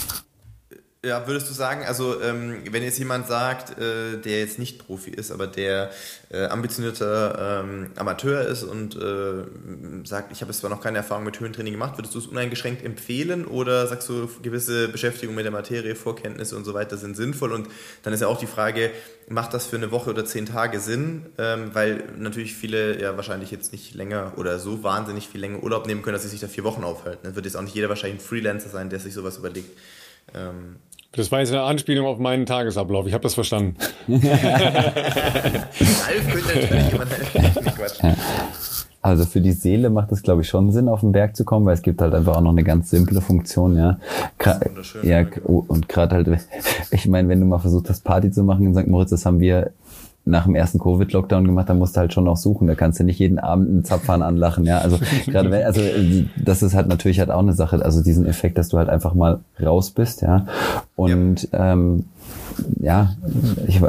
ja, 1.03 1.26
würdest 1.26 1.49
du 1.49 1.53
sagen, 1.56 1.84
also 1.84 2.22
ähm, 2.22 2.61
wenn 2.69 2.84
jetzt 2.84 2.99
jemand 2.99 3.26
sagt, 3.26 3.80
äh, 3.80 4.18
der 4.18 4.38
jetzt 4.40 4.60
nicht 4.60 4.86
Profi 4.86 5.10
ist, 5.10 5.32
aber 5.32 5.48
der 5.48 5.90
äh, 6.30 6.45
ambitionierter 6.45 7.64
ähm, 7.64 7.90
Amateur 7.95 8.41
ist 8.41 8.61
und 8.61 8.95
äh, 8.95 10.06
sagt, 10.06 10.32
ich 10.32 10.41
habe 10.41 10.53
zwar 10.53 10.69
noch 10.69 10.80
keine 10.80 10.99
Erfahrung 10.99 11.23
mit 11.23 11.40
Höhentraining 11.40 11.73
gemacht, 11.73 11.98
würdest 11.98 12.14
du 12.14 12.19
es 12.19 12.28
uneingeschränkt 12.28 12.86
empfehlen 12.86 13.45
oder 13.45 13.88
sagst 13.88 14.10
du, 14.10 14.30
gewisse 14.44 14.90
Beschäftigung 14.90 15.34
mit 15.34 15.44
der 15.44 15.52
Materie, 15.52 15.95
Vorkenntnisse 15.95 16.56
und 16.56 16.65
so 16.65 16.76
weiter 16.76 16.98
sind 16.98 17.18
sinnvoll? 17.18 17.52
Und 17.52 17.68
dann 18.03 18.14
ist 18.14 18.19
ja 18.19 18.28
auch 18.28 18.40
die 18.40 18.45
Frage, 18.45 18.91
macht 19.28 19.56
das 19.56 19.65
für 19.65 19.78
eine 19.78 19.90
Woche 19.90 20.11
oder 20.11 20.23
zehn 20.23 20.45
Tage 20.45 20.80
Sinn? 20.80 21.26
Ähm, 21.40 21.72
weil 21.73 22.03
natürlich 22.19 22.53
viele 22.53 23.02
ja 23.02 23.18
wahrscheinlich 23.18 23.49
jetzt 23.49 23.72
nicht 23.72 23.95
länger 23.95 24.34
oder 24.38 24.60
so 24.60 24.84
wahnsinnig 24.84 25.28
viel 25.30 25.41
länger 25.41 25.64
Urlaub 25.64 25.88
nehmen 25.88 26.03
können, 26.03 26.14
dass 26.14 26.22
sie 26.22 26.30
sich 26.30 26.41
da 26.41 26.48
vier 26.48 26.64
Wochen 26.64 26.84
aufhalten. 26.84 27.22
Dann 27.23 27.36
wird 27.36 27.48
jetzt 27.48 27.56
auch 27.56 27.64
nicht 27.64 27.73
jeder 27.73 27.90
wahrscheinlich 27.90 28.22
ein 28.22 28.23
Freelancer 28.23 28.69
sein, 28.69 28.91
der 28.91 28.99
sich 28.99 29.15
sowas 29.15 29.38
überlegt. 29.38 29.76
Ähm, 30.34 30.76
das 31.13 31.31
war 31.31 31.39
jetzt 31.39 31.51
eine 31.51 31.63
Anspielung 31.63 32.07
auf 32.07 32.19
meinen 32.19 32.45
Tagesablauf. 32.45 33.05
Ich 33.07 33.13
habe 33.13 33.23
das 33.23 33.33
verstanden. 33.33 33.75
Also 39.03 39.25
für 39.25 39.41
die 39.41 39.53
Seele 39.53 39.89
macht 39.89 40.11
es, 40.11 40.21
glaube 40.21 40.43
ich, 40.43 40.47
schon 40.47 40.71
Sinn, 40.71 40.88
auf 40.88 40.99
den 40.99 41.11
Berg 41.11 41.35
zu 41.35 41.43
kommen, 41.43 41.65
weil 41.65 41.73
es 41.73 41.81
gibt 41.81 42.01
halt 42.01 42.13
einfach 42.13 42.38
auch 42.38 42.41
noch 42.41 42.51
eine 42.51 42.63
ganz 42.63 42.91
simple 42.91 43.19
Funktion, 43.19 43.75
ja. 43.75 43.97
Gra 44.38 44.59
ja, 45.01 45.25
und 45.43 45.89
gerade 45.89 46.15
halt, 46.15 46.27
ich 46.91 47.07
meine, 47.07 47.27
wenn 47.27 47.39
du 47.39 47.47
mal 47.47 47.57
versucht 47.57 47.89
hast, 47.89 48.03
Party 48.03 48.29
zu 48.29 48.43
machen 48.43 48.67
in 48.67 48.75
St. 48.75 48.88
Moritz, 48.88 49.09
das 49.09 49.25
haben 49.25 49.39
wir 49.39 49.71
nach 50.32 50.45
dem 50.45 50.56
ersten 50.56 50.80
Covid-Lockdown 50.80 51.45
gemacht, 51.45 51.70
da 51.70 51.74
musst 51.74 51.95
du 51.95 51.99
halt 51.99 52.14
schon 52.14 52.24
noch 52.24 52.38
suchen. 52.38 52.68
Da 52.68 52.76
kannst 52.76 52.99
du 52.99 53.03
nicht 53.03 53.20
jeden 53.20 53.38
Abend 53.38 53.70
einen 53.70 53.86
Zapfhahn 53.86 54.22
anlachen, 54.22 54.66
ja. 54.66 54.80
Also 54.80 54.98
gerade 55.28 55.52
wenn, 55.52 55.64
also 55.64 55.82
das 56.38 56.64
ist 56.64 56.74
halt 56.74 56.88
natürlich 56.88 57.20
halt 57.20 57.30
auch 57.30 57.40
eine 57.40 57.53
Sache, 57.53 57.84
also 57.84 58.02
diesen 58.02 58.26
Effekt, 58.26 58.58
dass 58.58 58.70
du 58.70 58.78
halt 58.78 58.90
einfach 58.90 59.14
mal 59.14 59.41
raus 59.62 59.91
bist, 59.91 60.22
ja. 60.22 60.48
Und 60.95 61.49
ja, 61.52 61.74
ähm, 61.74 62.06
ja 62.80 63.16
ich 63.68 63.82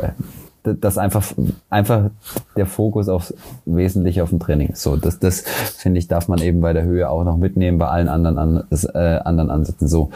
das 0.65 0.97
einfach 0.97 1.33
einfach 1.71 2.11
der 2.57 2.67
Fokus 2.67 3.09
aufs 3.09 3.35
Wesentliche 3.65 4.23
auf 4.23 4.31
dem 4.31 4.39
Training. 4.39 4.75
So, 4.75 4.97
das 4.97 5.19
das 5.19 5.41
finde 5.41 5.99
ich 5.99 6.09
darf 6.09 6.29
man 6.29 6.41
eben 6.41 6.61
bei 6.61 6.73
der 6.73 6.85
Höhe 6.85 7.09
auch 7.11 7.25
noch 7.25 7.37
mitnehmen, 7.37 7.79
bei 7.79 7.89
allen 7.89 8.09
anderen 8.09 8.39
an, 8.39 8.65
äh, 8.71 9.19
anderen 9.25 9.51
Ansätzen. 9.51 9.89
So, 9.89 10.11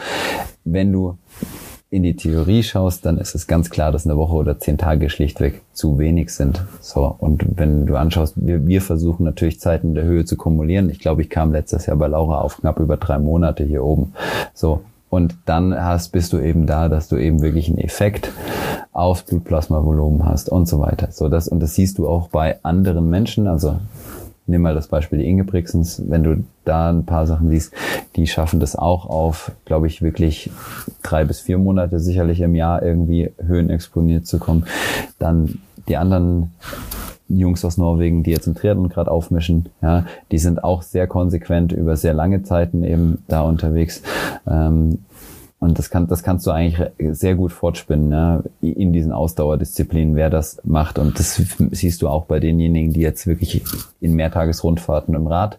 wenn 0.63 0.91
du 0.91 1.17
in 1.89 2.03
die 2.03 2.15
Theorie 2.15 2.63
schaust, 2.63 3.05
dann 3.05 3.17
ist 3.17 3.33
es 3.33 3.47
ganz 3.47 3.69
klar, 3.69 3.91
dass 3.91 4.05
eine 4.05 4.17
Woche 4.17 4.35
oder 4.35 4.59
zehn 4.59 4.77
Tage 4.77 5.09
schlichtweg 5.09 5.61
zu 5.71 5.97
wenig 5.97 6.33
sind. 6.33 6.61
So. 6.81 7.15
Und 7.17 7.45
wenn 7.57 7.85
du 7.85 7.95
anschaust, 7.95 8.33
wir, 8.35 8.67
wir 8.67 8.81
versuchen 8.81 9.23
natürlich 9.23 9.59
Zeiten 9.59 9.95
der 9.95 10.03
Höhe 10.03 10.25
zu 10.25 10.35
kumulieren. 10.35 10.89
Ich 10.89 10.99
glaube, 10.99 11.21
ich 11.21 11.29
kam 11.29 11.53
letztes 11.53 11.85
Jahr 11.85 11.95
bei 11.95 12.07
Laura 12.07 12.41
auf 12.41 12.57
knapp 12.57 12.79
über 12.79 12.97
drei 12.97 13.19
Monate 13.19 13.63
hier 13.63 13.83
oben. 13.85 14.13
So. 14.53 14.81
Und 15.09 15.37
dann 15.45 15.73
hast, 15.73 16.09
bist 16.09 16.33
du 16.33 16.39
eben 16.39 16.65
da, 16.65 16.89
dass 16.89 17.07
du 17.07 17.15
eben 17.15 17.41
wirklich 17.41 17.69
einen 17.69 17.77
Effekt 17.77 18.29
aufs 18.91 19.23
Blutplasmavolumen 19.23 20.25
hast 20.25 20.49
und 20.49 20.67
so 20.67 20.79
weiter. 20.79 21.09
So 21.11 21.29
das, 21.29 21.47
und 21.47 21.61
das 21.61 21.75
siehst 21.75 21.97
du 21.97 22.09
auch 22.09 22.27
bei 22.27 22.57
anderen 22.63 23.09
Menschen. 23.09 23.47
Also 23.47 23.77
nimm 24.47 24.61
mal 24.61 24.73
das 24.73 24.87
Beispiel 24.87 25.19
die 25.19 25.27
Inge 25.27 25.43
Brixens, 25.43 26.01
wenn 26.07 26.23
du 26.23 26.43
da 26.65 26.89
ein 26.89 27.05
paar 27.05 27.27
Sachen 27.27 27.49
siehst, 27.49 27.73
die 28.15 28.27
schaffen 28.27 28.59
das 28.59 28.75
auch 28.75 29.05
auf, 29.05 29.51
glaube 29.65 29.87
ich, 29.87 30.01
wirklich 30.01 30.49
drei 31.03 31.25
bis 31.25 31.41
vier 31.41 31.57
Monate 31.57 31.99
sicherlich 31.99 32.41
im 32.41 32.55
Jahr 32.55 32.81
irgendwie 32.81 33.31
höhenexponiert 33.45 34.25
zu 34.25 34.39
kommen. 34.39 34.65
Dann 35.19 35.59
die 35.87 35.97
anderen 35.97 36.51
Jungs 37.29 37.65
aus 37.65 37.77
Norwegen, 37.77 38.23
die 38.23 38.31
jetzt 38.31 38.47
im 38.47 38.55
Triathlon 38.55 38.89
gerade 38.89 39.11
aufmischen, 39.11 39.67
ja, 39.81 40.05
die 40.31 40.37
sind 40.37 40.63
auch 40.63 40.81
sehr 40.81 41.07
konsequent 41.07 41.73
über 41.73 41.97
sehr 41.97 42.13
lange 42.13 42.43
Zeiten 42.43 42.83
eben 42.83 43.23
da 43.27 43.41
unterwegs. 43.41 44.01
Ähm, 44.49 44.99
und 45.59 45.79
das, 45.79 45.89
kann, 45.89 46.07
das 46.07 46.21
kannst 46.21 46.45
du 46.45 46.51
eigentlich 46.51 46.87
sehr 47.17 47.33
gut 47.33 47.51
fortspinnen 47.51 48.09
ne? 48.09 48.43
in 48.61 48.93
diesen 48.93 49.11
Ausdauerdisziplinen, 49.11 50.15
wer 50.15 50.29
das 50.29 50.61
macht. 50.63 50.99
Und 50.99 51.17
das 51.17 51.41
siehst 51.71 52.03
du 52.03 52.09
auch 52.09 52.25
bei 52.25 52.39
denjenigen, 52.39 52.93
die 52.93 53.01
jetzt 53.01 53.25
wirklich 53.25 53.63
in 53.99 54.13
Mehrtagesrundfahrten 54.13 55.15
im 55.15 55.25
Rad 55.25 55.57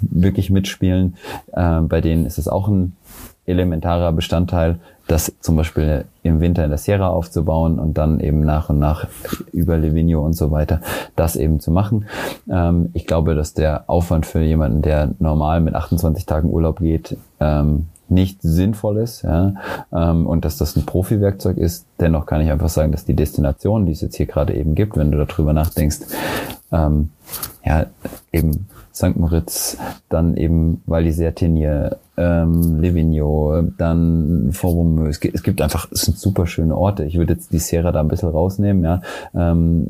wirklich 0.00 0.50
mitspielen. 0.50 1.16
Äh, 1.52 1.80
bei 1.80 2.00
denen 2.00 2.26
ist 2.26 2.38
es 2.38 2.46
auch 2.46 2.68
ein 2.68 2.96
elementarer 3.44 4.12
Bestandteil, 4.12 4.78
das 5.08 5.32
zum 5.40 5.56
Beispiel 5.56 6.04
im 6.22 6.40
Winter 6.40 6.62
in 6.62 6.70
der 6.70 6.78
Sierra 6.78 7.08
aufzubauen 7.08 7.80
und 7.80 7.98
dann 7.98 8.20
eben 8.20 8.42
nach 8.42 8.70
und 8.70 8.78
nach 8.78 9.08
über 9.52 9.76
Livigno 9.76 10.24
und 10.24 10.34
so 10.34 10.52
weiter 10.52 10.80
das 11.16 11.34
eben 11.34 11.58
zu 11.58 11.72
machen. 11.72 12.06
Ähm, 12.48 12.90
ich 12.92 13.06
glaube, 13.06 13.34
dass 13.34 13.52
der 13.52 13.84
Aufwand 13.88 14.26
für 14.26 14.40
jemanden, 14.40 14.82
der 14.82 15.10
normal 15.18 15.60
mit 15.60 15.74
28 15.74 16.26
Tagen 16.26 16.50
Urlaub 16.50 16.78
geht, 16.78 17.16
ähm, 17.40 17.88
nicht 18.10 18.42
sinnvoll 18.42 18.98
ist 18.98 19.22
ja, 19.22 19.54
ähm, 19.92 20.26
und 20.26 20.44
dass 20.44 20.56
das 20.56 20.76
ein 20.76 20.86
Profi-Werkzeug 20.86 21.56
ist. 21.56 21.86
Dennoch 22.00 22.26
kann 22.26 22.40
ich 22.40 22.50
einfach 22.50 22.68
sagen, 22.68 22.92
dass 22.92 23.04
die 23.04 23.14
Destination, 23.14 23.86
die 23.86 23.92
es 23.92 24.00
jetzt 24.00 24.16
hier 24.16 24.26
gerade 24.26 24.54
eben 24.54 24.74
gibt, 24.74 24.96
wenn 24.96 25.10
du 25.10 25.24
darüber 25.24 25.52
nachdenkst, 25.52 26.00
ähm, 26.72 27.10
ja, 27.64 27.86
eben 28.32 28.66
St. 28.94 29.16
Moritz, 29.16 29.78
dann 30.08 30.36
eben 30.36 30.82
Val 30.86 31.04
d'Isère-Tenier, 31.04 31.96
ähm, 32.16 32.80
Livigno, 32.80 33.62
dann 33.78 34.50
Fort 34.52 35.08
es, 35.08 35.20
es 35.22 35.42
gibt 35.42 35.62
einfach, 35.62 35.90
es 35.90 36.02
sind 36.02 36.18
super 36.18 36.46
schöne 36.46 36.76
Orte. 36.76 37.04
Ich 37.04 37.16
würde 37.16 37.34
jetzt 37.34 37.52
die 37.52 37.58
Sierra 37.58 37.92
da 37.92 38.00
ein 38.00 38.08
bisschen 38.08 38.28
rausnehmen, 38.28 38.84
ja. 38.84 39.00
Ähm, 39.34 39.86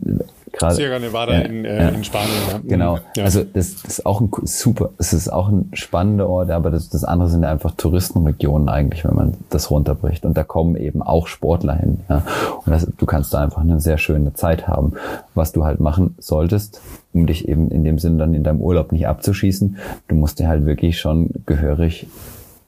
Gerade, 0.52 0.74
Sierra 0.74 0.98
Nevada 0.98 1.32
ja, 1.32 1.40
in, 1.40 1.64
äh, 1.64 1.82
ja. 1.82 1.88
in 1.90 2.04
Spanien. 2.04 2.30
Ja. 2.50 2.60
Genau. 2.64 2.98
Ja. 3.16 3.24
Also 3.24 3.44
das, 3.44 3.82
das 3.82 3.98
ist 3.98 4.06
auch 4.06 4.20
ein 4.20 4.30
super, 4.44 4.90
es 4.98 5.12
ist 5.12 5.28
auch 5.32 5.48
ein 5.48 5.70
spannender 5.74 6.28
Ort, 6.28 6.50
aber 6.50 6.70
das, 6.70 6.88
das 6.88 7.04
andere 7.04 7.28
sind 7.28 7.42
ja 7.42 7.50
einfach 7.50 7.72
Touristenregionen 7.72 8.68
eigentlich, 8.68 9.04
wenn 9.04 9.14
man 9.14 9.34
das 9.50 9.70
runterbricht. 9.70 10.24
Und 10.24 10.36
da 10.36 10.44
kommen 10.44 10.76
eben 10.76 11.02
auch 11.02 11.26
Sportler 11.26 11.74
hin. 11.74 12.00
Ja. 12.08 12.22
Und 12.64 12.72
das, 12.72 12.86
du 12.96 13.06
kannst 13.06 13.32
da 13.34 13.40
einfach 13.40 13.62
eine 13.62 13.80
sehr 13.80 13.98
schöne 13.98 14.34
Zeit 14.34 14.66
haben. 14.66 14.94
Was 15.34 15.52
du 15.52 15.64
halt 15.64 15.80
machen 15.80 16.16
solltest, 16.18 16.80
um 17.12 17.26
dich 17.26 17.48
eben 17.48 17.70
in 17.70 17.84
dem 17.84 17.98
Sinn 17.98 18.18
dann 18.18 18.34
in 18.34 18.44
deinem 18.44 18.60
Urlaub 18.60 18.92
nicht 18.92 19.06
abzuschießen, 19.06 19.76
du 20.08 20.14
musst 20.14 20.38
dir 20.38 20.48
halt 20.48 20.66
wirklich 20.66 20.98
schon 20.98 21.30
gehörig 21.46 22.06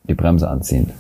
die 0.09 0.15
Bremse 0.15 0.49
anziehen 0.49 0.93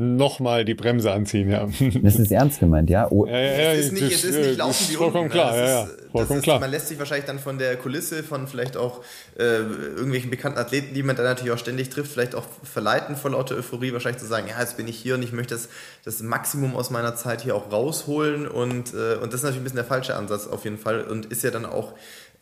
nochmal 0.00 0.64
die 0.64 0.74
Bremse 0.74 1.12
anziehen, 1.12 1.50
ja. 1.50 1.68
Das 2.02 2.18
ist 2.18 2.32
ernst 2.32 2.60
gemeint, 2.60 2.88
ja? 2.88 3.06
Oh. 3.10 3.26
ja, 3.26 3.38
ja, 3.38 3.40
ja 3.40 3.72
es, 3.72 3.86
ist 3.86 3.92
nicht, 3.92 4.12
es 4.12 4.24
ist 4.24 4.38
nicht 4.38 4.58
laufen 4.58 4.86
wie 4.88 4.94
vollkommen 4.94 5.24
unten, 5.24 5.32
klar, 5.32 5.56
ja, 5.56 5.64
ja, 5.64 5.88
vollkommen 6.10 6.38
ist, 6.38 6.44
klar. 6.44 6.58
Man 6.58 6.70
lässt 6.70 6.88
sich 6.88 6.98
wahrscheinlich 6.98 7.26
dann 7.26 7.38
von 7.38 7.58
der 7.58 7.76
Kulisse, 7.76 8.22
von 8.22 8.46
vielleicht 8.46 8.78
auch 8.78 9.02
äh, 9.38 9.42
irgendwelchen 9.42 10.30
bekannten 10.30 10.58
Athleten, 10.58 10.94
die 10.94 11.02
man 11.02 11.16
dann 11.16 11.26
natürlich 11.26 11.52
auch 11.52 11.58
ständig 11.58 11.90
trifft, 11.90 12.12
vielleicht 12.12 12.34
auch 12.34 12.46
verleiten 12.62 13.16
vor 13.16 13.32
lauter 13.32 13.56
Euphorie, 13.56 13.92
wahrscheinlich 13.92 14.22
zu 14.22 14.28
sagen, 14.28 14.46
ja, 14.48 14.58
jetzt 14.58 14.78
bin 14.78 14.88
ich 14.88 14.96
hier 14.96 15.14
und 15.16 15.22
ich 15.22 15.32
möchte 15.32 15.54
das, 15.54 15.68
das 16.04 16.22
Maximum 16.22 16.76
aus 16.76 16.90
meiner 16.90 17.14
Zeit 17.14 17.42
hier 17.42 17.54
auch 17.54 17.70
rausholen 17.70 18.48
und, 18.48 18.94
äh, 18.94 19.16
und 19.16 19.32
das 19.32 19.40
ist 19.40 19.42
natürlich 19.42 19.60
ein 19.60 19.64
bisschen 19.64 19.76
der 19.76 19.84
falsche 19.84 20.16
Ansatz 20.16 20.46
auf 20.46 20.64
jeden 20.64 20.78
Fall 20.78 21.02
und 21.02 21.26
ist 21.26 21.44
ja 21.44 21.50
dann 21.50 21.66
auch 21.66 21.92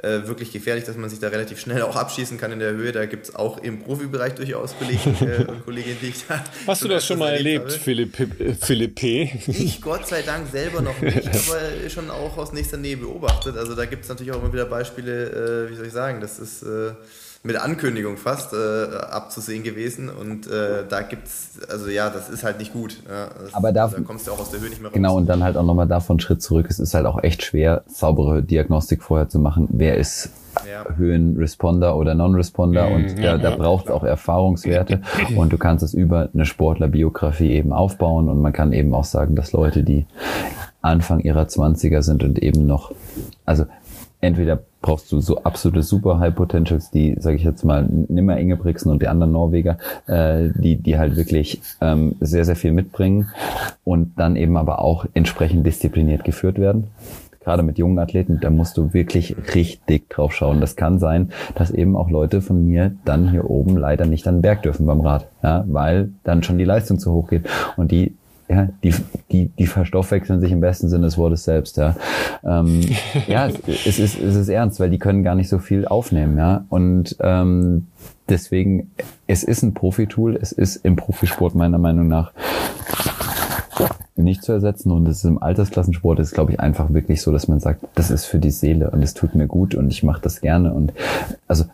äh, 0.02 0.28
wirklich 0.28 0.52
gefährlich, 0.52 0.84
dass 0.84 0.96
man 0.96 1.10
sich 1.10 1.18
da 1.18 1.28
relativ 1.28 1.58
schnell 1.58 1.82
auch 1.82 1.96
abschießen 1.96 2.38
kann 2.38 2.52
in 2.52 2.60
der 2.60 2.70
Höhe. 2.70 2.92
Da 2.92 3.06
gibt 3.06 3.26
es 3.28 3.34
auch 3.34 3.58
im 3.58 3.80
Profibereich 3.80 4.34
durchaus 4.34 4.76
Kollegen 4.78 5.16
äh, 5.20 5.44
und 5.44 5.64
Kolleginnen, 5.64 5.98
die 6.00 6.08
ich 6.08 6.24
da. 6.26 6.44
Hast 6.68 6.84
du 6.84 6.88
das 6.88 7.04
schon 7.04 7.18
mal 7.18 7.32
erlebt, 7.32 7.72
Philipp, 7.72 8.20
äh, 8.40 8.54
Philippe? 8.54 9.28
Ich 9.48 9.80
Gott 9.80 10.06
sei 10.06 10.22
Dank 10.22 10.48
selber 10.50 10.82
noch 10.82 11.00
nicht, 11.00 11.26
aber 11.28 11.90
schon 11.90 12.10
auch 12.10 12.36
aus 12.36 12.52
nächster 12.52 12.76
Nähe 12.76 12.96
beobachtet. 12.96 13.56
Also 13.56 13.74
da 13.74 13.86
gibt 13.86 14.04
es 14.04 14.08
natürlich 14.08 14.32
auch 14.32 14.40
immer 14.40 14.52
wieder 14.52 14.66
Beispiele, 14.66 15.66
äh, 15.66 15.70
wie 15.70 15.74
soll 15.74 15.86
ich 15.86 15.92
sagen, 15.92 16.20
das 16.20 16.38
ist 16.38 16.62
äh, 16.62 16.92
mit 17.42 17.56
Ankündigung 17.56 18.16
fast 18.16 18.52
äh, 18.52 18.56
abzusehen 19.10 19.62
gewesen. 19.62 20.08
Und 20.10 20.46
äh, 20.46 20.84
da 20.88 21.02
gibt's, 21.02 21.58
also 21.70 21.88
ja, 21.88 22.10
das 22.10 22.28
ist 22.28 22.44
halt 22.44 22.58
nicht 22.58 22.72
gut. 22.72 23.02
Ja, 23.08 23.28
das, 23.40 23.54
Aber 23.54 23.72
da, 23.72 23.88
da 23.88 24.00
kommst 24.00 24.26
du 24.26 24.32
auch 24.32 24.40
aus 24.40 24.50
der 24.50 24.60
Höhe 24.60 24.68
nicht 24.68 24.80
mehr 24.80 24.90
raus. 24.90 24.94
Genau, 24.94 25.16
und 25.16 25.26
dann 25.26 25.42
halt 25.42 25.56
auch 25.56 25.64
nochmal 25.64 25.86
davon 25.86 26.14
einen 26.14 26.20
Schritt 26.20 26.42
zurück. 26.42 26.66
Es 26.68 26.78
ist 26.78 26.94
halt 26.94 27.06
auch 27.06 27.22
echt 27.22 27.42
schwer, 27.42 27.84
saubere 27.86 28.42
Diagnostik 28.42 29.02
vorher 29.02 29.28
zu 29.28 29.38
machen. 29.38 29.68
Wer 29.70 29.96
ist 29.96 30.30
ja. 30.66 30.84
Höhenresponder 30.96 31.96
oder 31.96 32.14
Non-Responder 32.14 32.88
mhm, 32.88 32.94
und 32.94 33.22
da, 33.22 33.38
da 33.38 33.50
braucht 33.50 33.86
es 33.86 33.90
auch 33.90 34.02
Erfahrungswerte 34.02 35.02
und 35.36 35.52
du 35.52 35.58
kannst 35.58 35.84
es 35.84 35.94
über 35.94 36.28
eine 36.32 36.46
Sportlerbiografie 36.46 37.52
eben 37.52 37.72
aufbauen 37.72 38.28
und 38.28 38.40
man 38.40 38.52
kann 38.52 38.72
eben 38.72 38.94
auch 38.94 39.04
sagen, 39.04 39.36
dass 39.36 39.52
Leute, 39.52 39.84
die 39.84 40.06
Anfang 40.80 41.20
ihrer 41.20 41.48
Zwanziger 41.48 42.02
sind 42.02 42.22
und 42.22 42.38
eben 42.38 42.66
noch, 42.66 42.92
also 43.44 43.66
entweder 44.20 44.60
brauchst 44.80 45.10
du 45.10 45.20
so 45.20 45.42
absolute 45.42 45.82
super 45.82 46.18
High 46.18 46.34
Potentials, 46.34 46.90
die, 46.90 47.16
sage 47.18 47.36
ich 47.36 47.42
jetzt 47.42 47.64
mal, 47.64 47.86
nimmer 47.88 48.38
Ingebrigtsen 48.38 48.90
und 48.90 49.02
die 49.02 49.08
anderen 49.08 49.32
Norweger, 49.32 49.78
äh, 50.06 50.50
die, 50.54 50.76
die 50.76 50.98
halt 50.98 51.16
wirklich 51.16 51.60
ähm, 51.80 52.16
sehr, 52.20 52.44
sehr 52.44 52.56
viel 52.56 52.72
mitbringen 52.72 53.28
und 53.84 54.18
dann 54.18 54.36
eben 54.36 54.56
aber 54.56 54.80
auch 54.80 55.06
entsprechend 55.14 55.66
diszipliniert 55.66 56.24
geführt 56.24 56.58
werden. 56.58 56.88
Gerade 57.40 57.62
mit 57.62 57.78
jungen 57.78 57.98
Athleten, 57.98 58.40
da 58.42 58.50
musst 58.50 58.76
du 58.76 58.92
wirklich 58.92 59.34
richtig 59.54 60.10
drauf 60.10 60.34
schauen. 60.34 60.60
Das 60.60 60.76
kann 60.76 60.98
sein, 60.98 61.30
dass 61.54 61.70
eben 61.70 61.96
auch 61.96 62.10
Leute 62.10 62.42
von 62.42 62.66
mir 62.66 62.92
dann 63.06 63.30
hier 63.30 63.48
oben 63.48 63.76
leider 63.76 64.04
nicht 64.04 64.28
an 64.28 64.36
den 64.36 64.42
Berg 64.42 64.62
dürfen 64.62 64.84
beim 64.84 65.00
Rad, 65.00 65.28
ja, 65.42 65.64
weil 65.66 66.10
dann 66.24 66.42
schon 66.42 66.58
die 66.58 66.64
Leistung 66.64 66.98
zu 66.98 67.10
hoch 67.10 67.30
geht. 67.30 67.48
Und 67.76 67.90
die 67.90 68.17
ja, 68.48 68.68
die, 68.82 68.94
die, 69.30 69.48
die 69.58 69.66
verstoffwechseln 69.66 70.40
sich 70.40 70.52
im 70.52 70.60
besten 70.60 70.88
Sinne 70.88 71.06
des 71.06 71.18
Wortes 71.18 71.44
selbst, 71.44 71.76
ja. 71.76 71.96
Ähm, 72.44 72.80
ja, 73.26 73.48
es, 73.66 73.98
ist, 73.98 74.20
es 74.20 74.36
ist 74.36 74.48
ernst, 74.48 74.80
weil 74.80 74.90
die 74.90 74.98
können 74.98 75.22
gar 75.22 75.34
nicht 75.34 75.48
so 75.48 75.58
viel 75.58 75.86
aufnehmen, 75.86 76.38
ja. 76.38 76.64
Und 76.68 77.16
ähm, 77.20 77.88
deswegen, 78.28 78.90
es 79.26 79.44
ist 79.44 79.62
ein 79.62 79.74
Profitool, 79.74 80.36
es 80.40 80.52
ist 80.52 80.76
im 80.84 80.96
Profisport 80.96 81.54
meiner 81.54 81.78
Meinung 81.78 82.08
nach 82.08 82.32
nicht 84.16 84.42
zu 84.42 84.52
ersetzen 84.52 84.90
und 84.90 85.06
es 85.06 85.18
ist 85.18 85.24
im 85.24 85.40
Altersklassensport 85.40 86.18
ist 86.18 86.34
glaube 86.34 86.52
ich 86.52 86.58
einfach 86.58 86.92
wirklich 86.92 87.22
so, 87.22 87.30
dass 87.30 87.46
man 87.46 87.60
sagt, 87.60 87.84
das 87.94 88.10
ist 88.10 88.24
für 88.24 88.40
die 88.40 88.50
Seele 88.50 88.90
und 88.90 89.00
es 89.02 89.14
tut 89.14 89.36
mir 89.36 89.46
gut 89.46 89.76
und 89.76 89.92
ich 89.92 90.02
mache 90.02 90.20
das 90.20 90.40
gerne 90.40 90.74
und 90.74 90.92
also 91.46 91.66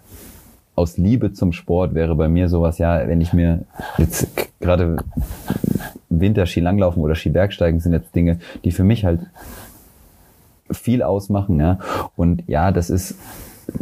aus 0.74 0.96
Liebe 0.96 1.32
zum 1.32 1.52
Sport 1.52 1.94
wäre 1.94 2.14
bei 2.14 2.28
mir 2.28 2.48
sowas, 2.48 2.78
ja, 2.78 3.06
wenn 3.06 3.20
ich 3.20 3.32
mir 3.32 3.60
jetzt 3.98 4.28
gerade 4.60 4.96
Winter 6.08 6.46
Skilanglaufen 6.46 7.02
oder 7.02 7.14
Skibergsteigen 7.14 7.80
sind 7.80 7.92
jetzt 7.92 8.14
Dinge, 8.14 8.38
die 8.64 8.72
für 8.72 8.84
mich 8.84 9.04
halt 9.04 9.20
viel 10.70 11.02
ausmachen, 11.02 11.60
ja. 11.60 11.78
Und 12.16 12.42
ja, 12.48 12.72
das 12.72 12.90
ist 12.90 13.16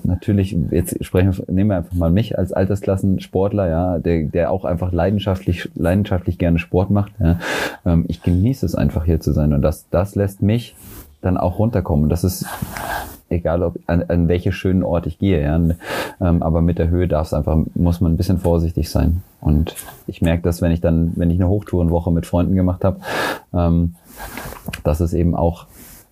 natürlich, 0.05 0.57
jetzt 0.71 1.05
sprechen 1.05 1.35
nehmen 1.49 1.71
wir 1.71 1.77
einfach 1.79 1.95
mal 1.95 2.11
mich 2.11 2.39
als 2.39 2.53
Altersklassensportler, 2.53 3.69
ja, 3.69 3.99
der, 3.99 4.25
der 4.25 4.51
auch 4.51 4.65
einfach 4.65 4.93
leidenschaftlich, 4.93 5.71
leidenschaftlich 5.75 6.39
gerne 6.39 6.59
Sport 6.59 6.91
macht, 6.91 7.13
ja. 7.21 7.39
Ähm, 7.87 8.05
ich 8.09 8.23
genieße 8.23 8.67
es 8.67 8.75
einfach 8.75 9.05
hier 9.05 9.21
zu 9.21 9.33
sein 9.33 9.53
und 9.53 9.63
das, 9.63 9.87
das 9.91 10.15
lässt 10.15 10.43
mich 10.43 10.75
dann 11.21 11.37
auch 11.37 11.59
runterkommen. 11.59 12.11
Das 12.11 12.25
ist 12.25 12.47
egal 13.33 13.63
ob 13.63 13.79
an, 13.87 14.03
an 14.09 14.29
welche 14.29 14.53
schönen 14.53 14.83
Ort 14.83 15.07
ich 15.07 15.19
gehe. 15.19 15.43
Ja. 15.43 15.57
Ähm, 15.57 16.43
aber 16.43 16.61
mit 16.61 16.79
der 16.79 16.89
Höhe 16.89 17.09
darf 17.09 17.29
es 17.29 17.35
einfach, 17.35 17.59
muss 17.75 18.01
man 18.01 18.13
ein 18.13 18.17
bisschen 18.17 18.39
vorsichtig 18.39 18.91
sein. 18.91 19.23
Und 19.41 19.75
ich 20.07 20.23
merke 20.23 20.43
das, 20.43 20.63
wenn 20.63 20.73
ich 20.73 20.81
dann, 20.81 21.13
wenn 21.17 21.31
ich 21.31 21.41
eine 21.41 21.49
Hochtourenwoche 21.49 22.13
mit 22.13 22.27
Freunden 22.27 22.55
gemacht 22.55 22.85
habe, 22.85 23.01
ähm, 23.53 23.95
dass 24.85 25.01
es 25.01 25.15
eben 25.15 25.35
auch, 25.35 25.67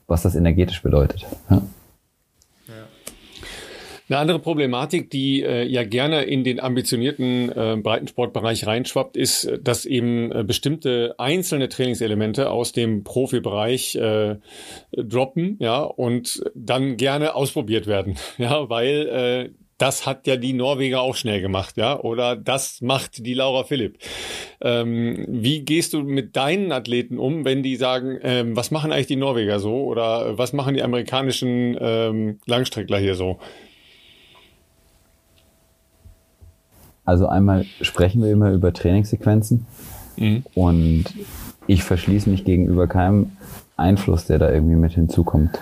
was 0.09 0.23
das 0.23 0.35
energetisch 0.35 0.83
bedeutet. 0.83 1.27
Ja. 1.49 1.63
Eine 4.11 4.19
andere 4.19 4.41
Problematik, 4.41 5.09
die 5.09 5.45
äh, 5.45 5.63
ja 5.63 5.85
gerne 5.85 6.25
in 6.25 6.43
den 6.43 6.59
ambitionierten 6.59 7.49
äh, 7.53 7.77
Breitensportbereich 7.81 8.67
reinschwappt, 8.67 9.17
ist, 9.17 9.49
dass 9.63 9.87
eben 9.87 10.33
äh, 10.33 10.43
bestimmte 10.43 11.15
einzelne 11.19 11.69
Trainingselemente 11.69 12.51
aus 12.51 12.73
dem 12.73 13.05
Profibereich 13.05 13.95
äh, 13.95 14.39
droppen, 14.91 15.59
ja, 15.61 15.83
und 15.83 16.43
dann 16.57 16.97
gerne 16.97 17.37
ausprobiert 17.37 17.87
werden, 17.87 18.17
ja, 18.39 18.69
weil 18.69 19.07
äh, 19.07 19.51
das 19.79 20.07
hat 20.07 20.27
ja 20.27 20.37
die 20.37 20.55
Norweger 20.55 21.03
auch 21.03 21.15
schnell 21.15 21.41
gemacht, 21.41 21.77
ja, 21.77 21.97
oder 22.01 22.35
das 22.35 22.81
macht 22.81 23.25
die 23.25 23.35
Laura 23.35 23.63
Philipp. 23.63 23.99
Ähm, 24.61 25.25
wie 25.29 25.65
gehst 25.65 25.93
du 25.93 26.03
mit 26.03 26.35
deinen 26.35 26.73
Athleten 26.73 27.17
um, 27.17 27.45
wenn 27.45 27.63
die 27.63 27.77
sagen, 27.77 28.19
ähm, 28.25 28.57
was 28.57 28.73
machen 28.73 28.91
eigentlich 28.91 29.07
die 29.07 29.15
Norweger 29.15 29.61
so 29.61 29.85
oder 29.85 30.37
was 30.37 30.53
machen 30.53 30.75
die 30.75 30.83
amerikanischen 30.83 31.79
ähm, 31.81 32.41
Langstreckler 32.47 32.99
hier 32.99 33.15
so? 33.15 33.39
Also 37.11 37.27
einmal 37.27 37.65
sprechen 37.81 38.23
wir 38.23 38.31
immer 38.31 38.53
über 38.53 38.73
Trainingssequenzen 38.73 39.67
mhm. 40.17 40.45
und 40.55 41.07
ich 41.67 41.83
verschließe 41.83 42.31
mich 42.31 42.45
gegenüber 42.45 42.87
keinem 42.87 43.33
Einfluss, 43.77 44.27
der 44.27 44.39
da 44.39 44.49
irgendwie 44.49 44.77
mit 44.77 44.93
hinzukommt. 44.93 45.59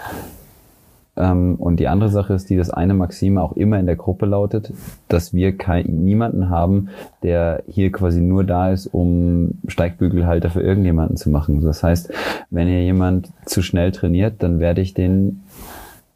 Ähm, 1.17 1.55
und 1.55 1.81
die 1.81 1.89
andere 1.89 2.11
Sache 2.11 2.35
ist, 2.35 2.51
die 2.51 2.59
das 2.59 2.69
eine 2.69 2.93
Maxime 2.93 3.43
auch 3.43 3.53
immer 3.53 3.81
in 3.81 3.87
der 3.87 3.97
Gruppe 3.97 4.27
lautet, 4.27 4.75
dass 5.09 5.33
wir 5.33 5.57
kein, 5.57 5.87
niemanden 5.87 6.51
haben, 6.51 6.91
der 7.23 7.63
hier 7.67 7.91
quasi 7.93 8.21
nur 8.21 8.45
da 8.45 8.71
ist, 8.71 8.87
um 8.87 9.53
Steigbügelhalter 9.69 10.51
für 10.51 10.61
irgendjemanden 10.61 11.17
zu 11.17 11.31
machen. 11.31 11.63
Das 11.63 11.83
heißt, 11.83 12.13
wenn 12.51 12.69
hier 12.69 12.83
jemand 12.83 13.31
zu 13.47 13.63
schnell 13.63 13.91
trainiert, 13.93 14.43
dann 14.43 14.61
werde 14.61 14.83
ich 14.83 14.93
den 14.93 15.45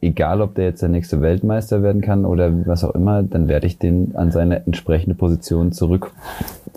egal 0.03 0.43
ob 0.43 0.55
der 0.57 0.67
jetzt 0.67 0.83
der 0.83 0.89
nächste 0.89 1.23
Weltmeister 1.23 1.83
werden 1.83 2.03
kann 2.03 2.25
oder 2.25 2.67
was 2.67 2.85
auch 2.85 2.95
immer, 2.95 3.23
dann 3.23 3.49
werde 3.49 3.67
ich 3.67 3.79
den 3.79 4.17
an 4.17 4.31
seine 4.31 4.67
entsprechende 4.67 5.15
Position 5.15 5.73
zurück 5.73 6.13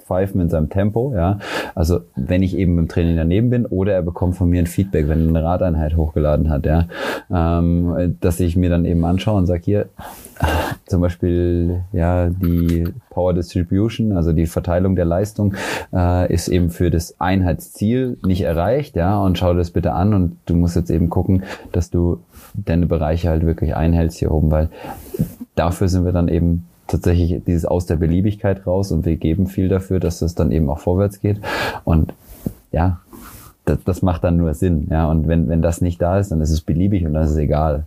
pfeifen 0.06 0.40
in 0.40 0.50
seinem 0.50 0.70
Tempo, 0.70 1.14
ja. 1.16 1.40
Also 1.74 2.02
wenn 2.16 2.44
ich 2.44 2.56
eben 2.56 2.78
im 2.78 2.88
Training 2.88 3.18
daneben 3.18 3.50
bin 3.50 3.66
oder 3.66 3.94
er 3.94 4.04
bekommt 4.04 4.36
von 4.36 4.50
mir 4.50 4.60
ein 4.60 4.68
Feedback, 4.68 5.08
wenn 5.08 5.22
er 5.24 5.30
eine 5.30 5.44
Radeinheit 5.44 5.96
hochgeladen 5.96 6.50
hat, 6.50 6.66
ja, 6.66 6.88
ähm, 7.32 8.16
dass 8.22 8.40
ich 8.40 8.56
mir 8.56 8.70
dann 8.70 8.86
eben 8.86 9.04
anschaue 9.04 9.38
und 9.38 9.48
sage, 9.48 9.62
hier, 9.64 9.90
zum 10.86 11.02
Beispiel 11.02 11.82
ja 11.92 12.30
die 12.30 12.86
Power 13.10 13.34
Distribution, 13.34 14.12
also 14.12 14.32
die 14.32 14.46
Verteilung 14.46 14.96
der 14.96 15.06
Leistung, 15.06 15.56
äh, 15.92 16.32
ist 16.32 16.50
eben 16.50 16.70
für 16.70 16.92
das 16.92 17.20
Einheitsziel 17.20 18.18
nicht 18.24 18.42
erreicht, 18.42 18.96
ja, 18.96 19.20
und 19.20 19.38
schau 19.40 19.54
das 19.56 19.72
bitte 19.72 19.94
an 19.94 20.14
und 20.14 20.38
du 20.46 20.56
musst 20.56 20.76
jetzt 20.76 20.92
eben 20.92 21.10
gucken, 21.10 21.44
dass 21.72 21.90
du 21.90 22.20
deine 22.58 22.86
Bereiche 22.86 23.30
halt 23.30 23.46
wirklich 23.46 23.76
einhältst 23.76 24.18
hier 24.18 24.32
oben, 24.32 24.52
weil 24.52 24.70
dafür 25.56 25.88
sind 25.88 26.06
wir 26.06 26.12
dann 26.12 26.28
eben 26.28 26.68
tatsächlich 26.88 27.44
dieses 27.46 27.66
aus 27.66 27.86
der 27.86 27.96
Beliebigkeit 27.96 28.66
raus 28.68 28.92
und 28.92 29.06
wir 29.06 29.16
geben 29.16 29.48
viel 29.48 29.70
dafür, 29.70 30.00
dass 30.00 30.22
es 30.22 30.36
dann 30.36 30.52
eben 30.52 30.70
auch 30.70 30.80
vorwärts 30.80 31.20
geht 31.20 31.40
und 31.84 32.14
ja, 32.72 33.00
das, 33.66 33.80
das 33.84 34.02
macht 34.02 34.24
dann 34.24 34.38
nur 34.38 34.54
Sinn, 34.54 34.88
ja, 34.92 35.10
und 35.10 35.28
wenn, 35.28 35.50
wenn 35.50 35.62
das 35.62 35.82
nicht 35.82 36.02
da 36.02 36.20
ist, 36.20 36.32
dann 36.32 36.42
ist 36.42 36.52
es 36.52 36.62
beliebig 36.62 37.06
und 37.06 37.14
dann 37.14 37.24
ist 37.24 37.32
es 37.32 37.38
egal. 37.38 37.86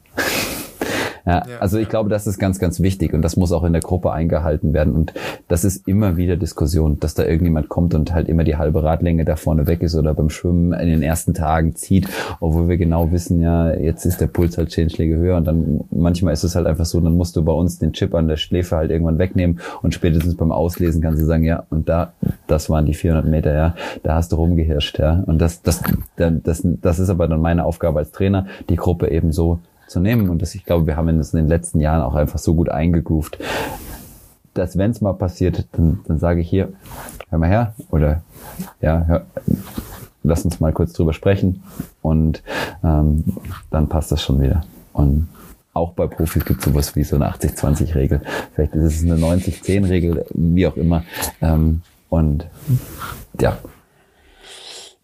Ja, 1.29 1.45
also 1.61 1.77
ich 1.77 1.91
glaube, 1.91 2.09
das 2.09 2.27
ist 2.27 2.39
ganz, 2.39 2.59
ganz 2.59 2.81
wichtig 2.81 3.13
und 3.13 3.21
das 3.21 3.37
muss 3.37 3.53
auch 3.53 3.65
in 3.65 3.75
der 3.75 3.83
Gruppe 3.83 4.13
eingehalten 4.13 4.73
werden. 4.73 4.95
Und 4.95 5.13
das 5.47 5.63
ist 5.63 5.87
immer 5.87 6.17
wieder 6.17 6.37
Diskussion, 6.37 6.99
dass 7.01 7.13
da 7.13 7.25
irgendjemand 7.25 7.69
kommt 7.69 7.95
und 7.95 8.15
halt 8.15 8.31
immer 8.31 8.45
die 8.45 8.57
halbe 8.57 8.83
Radlänge 8.83 9.27
da 9.27 9.37
vorne 9.37 9.67
weg 9.67 9.83
ist 9.83 9.95
oder 9.95 10.15
beim 10.15 10.31
Schwimmen 10.31 10.73
in 10.73 10.89
den 10.89 11.03
ersten 11.03 11.35
Tagen 11.35 11.77
zieht, 11.77 12.09
obwohl 12.41 12.69
wir 12.69 12.79
genau 12.79 13.13
wissen, 13.13 13.43
ja, 13.43 13.75
jetzt 13.75 14.07
ist 14.07 14.23
der 14.23 14.27
Puls 14.29 14.57
halt 14.57 14.71
zehn 14.71 14.89
Schläge 14.89 15.17
höher 15.17 15.37
und 15.37 15.45
dann 15.45 15.81
manchmal 15.91 16.33
ist 16.33 16.45
es 16.45 16.57
halt 16.57 16.67
einfach 16.67 16.87
so, 16.87 16.99
dann 16.99 17.17
musst 17.17 17.37
du 17.37 17.45
bei 17.45 17.53
uns 17.53 17.79
den 17.79 17.93
Chip 17.93 18.15
an 18.15 18.27
der 18.27 18.37
Schläfe 18.37 18.77
halt 18.77 18.91
irgendwann 18.91 19.19
wegnehmen 19.19 19.61
und 19.83 19.93
spätestens 19.93 20.35
beim 20.35 20.51
Auslesen 20.51 21.03
kannst 21.03 21.21
du 21.21 21.27
sagen, 21.27 21.45
ja, 21.45 21.65
und 21.69 21.91
da, 21.91 22.15
das 22.47 22.71
waren 22.71 22.87
die 22.87 22.95
400 22.95 23.27
Meter, 23.27 23.55
ja, 23.55 23.75
da 24.03 24.15
hast 24.15 24.33
du 24.33 24.37
rumgehirscht, 24.37 24.99
ja. 24.99 25.23
Und 25.27 25.41
das, 25.43 25.61
das, 25.61 25.83
das, 26.17 26.63
das 26.65 26.99
ist 26.99 27.11
aber 27.11 27.29
dann 27.29 27.43
meine 27.43 27.67
Aufgabe 27.67 27.99
als 27.99 28.13
Trainer, 28.13 28.47
die 28.71 28.77
Gruppe 28.77 29.11
eben 29.11 29.31
so 29.33 29.59
zu 29.89 30.01
nehmen. 30.01 30.29
Und 30.29 30.43
das, 30.43 30.55
ich 30.55 30.65
glaube, 30.65 30.87
wir 30.87 30.97
haben 30.97 31.09
es 31.19 31.33
in 31.33 31.39
den 31.39 31.49
letzten 31.49 31.81
Jahren 31.81 32.03
auch 32.03 32.15
einfach 32.15 32.39
so 32.39 32.55
gut 32.55 32.69
eingegroovt, 32.69 33.39
dass 34.55 34.77
wenn 34.77 34.91
es 34.91 35.01
mal 35.01 35.15
passiert, 35.15 35.67
dann, 35.73 36.01
dann 36.07 36.19
sage 36.19 36.41
ich 36.41 36.49
hier, 36.49 36.73
hör 37.31 37.39
mal 37.39 37.49
her, 37.49 37.75
oder 37.91 38.23
ja, 38.81 39.05
hör, 39.07 39.27
lass 40.23 40.45
uns 40.45 40.61
mal 40.61 40.73
kurz 40.73 40.93
drüber 40.93 41.13
sprechen 41.13 41.63
und 42.03 42.43
ähm, 42.85 43.25
dann 43.71 43.89
passt 43.89 44.13
das 44.13 44.23
schon 44.23 44.41
wieder. 44.41 44.65
Und 44.93 45.29
auch 45.73 45.93
bei 45.93 46.07
Profis 46.07 46.45
gibt 46.45 46.61
es 46.61 46.65
sowas 46.67 46.97
wie 46.97 47.05
so 47.05 47.17
eine 47.17 47.31
80-20-Regel. 47.31 48.21
Vielleicht 48.55 48.75
ist 48.75 49.03
es 49.03 49.03
eine 49.05 49.15
90-10-Regel, 49.15 50.27
wie 50.35 50.67
auch 50.67 50.77
immer. 50.77 51.05
Ähm, 51.41 51.83
und 52.09 52.47
ja, 53.41 53.59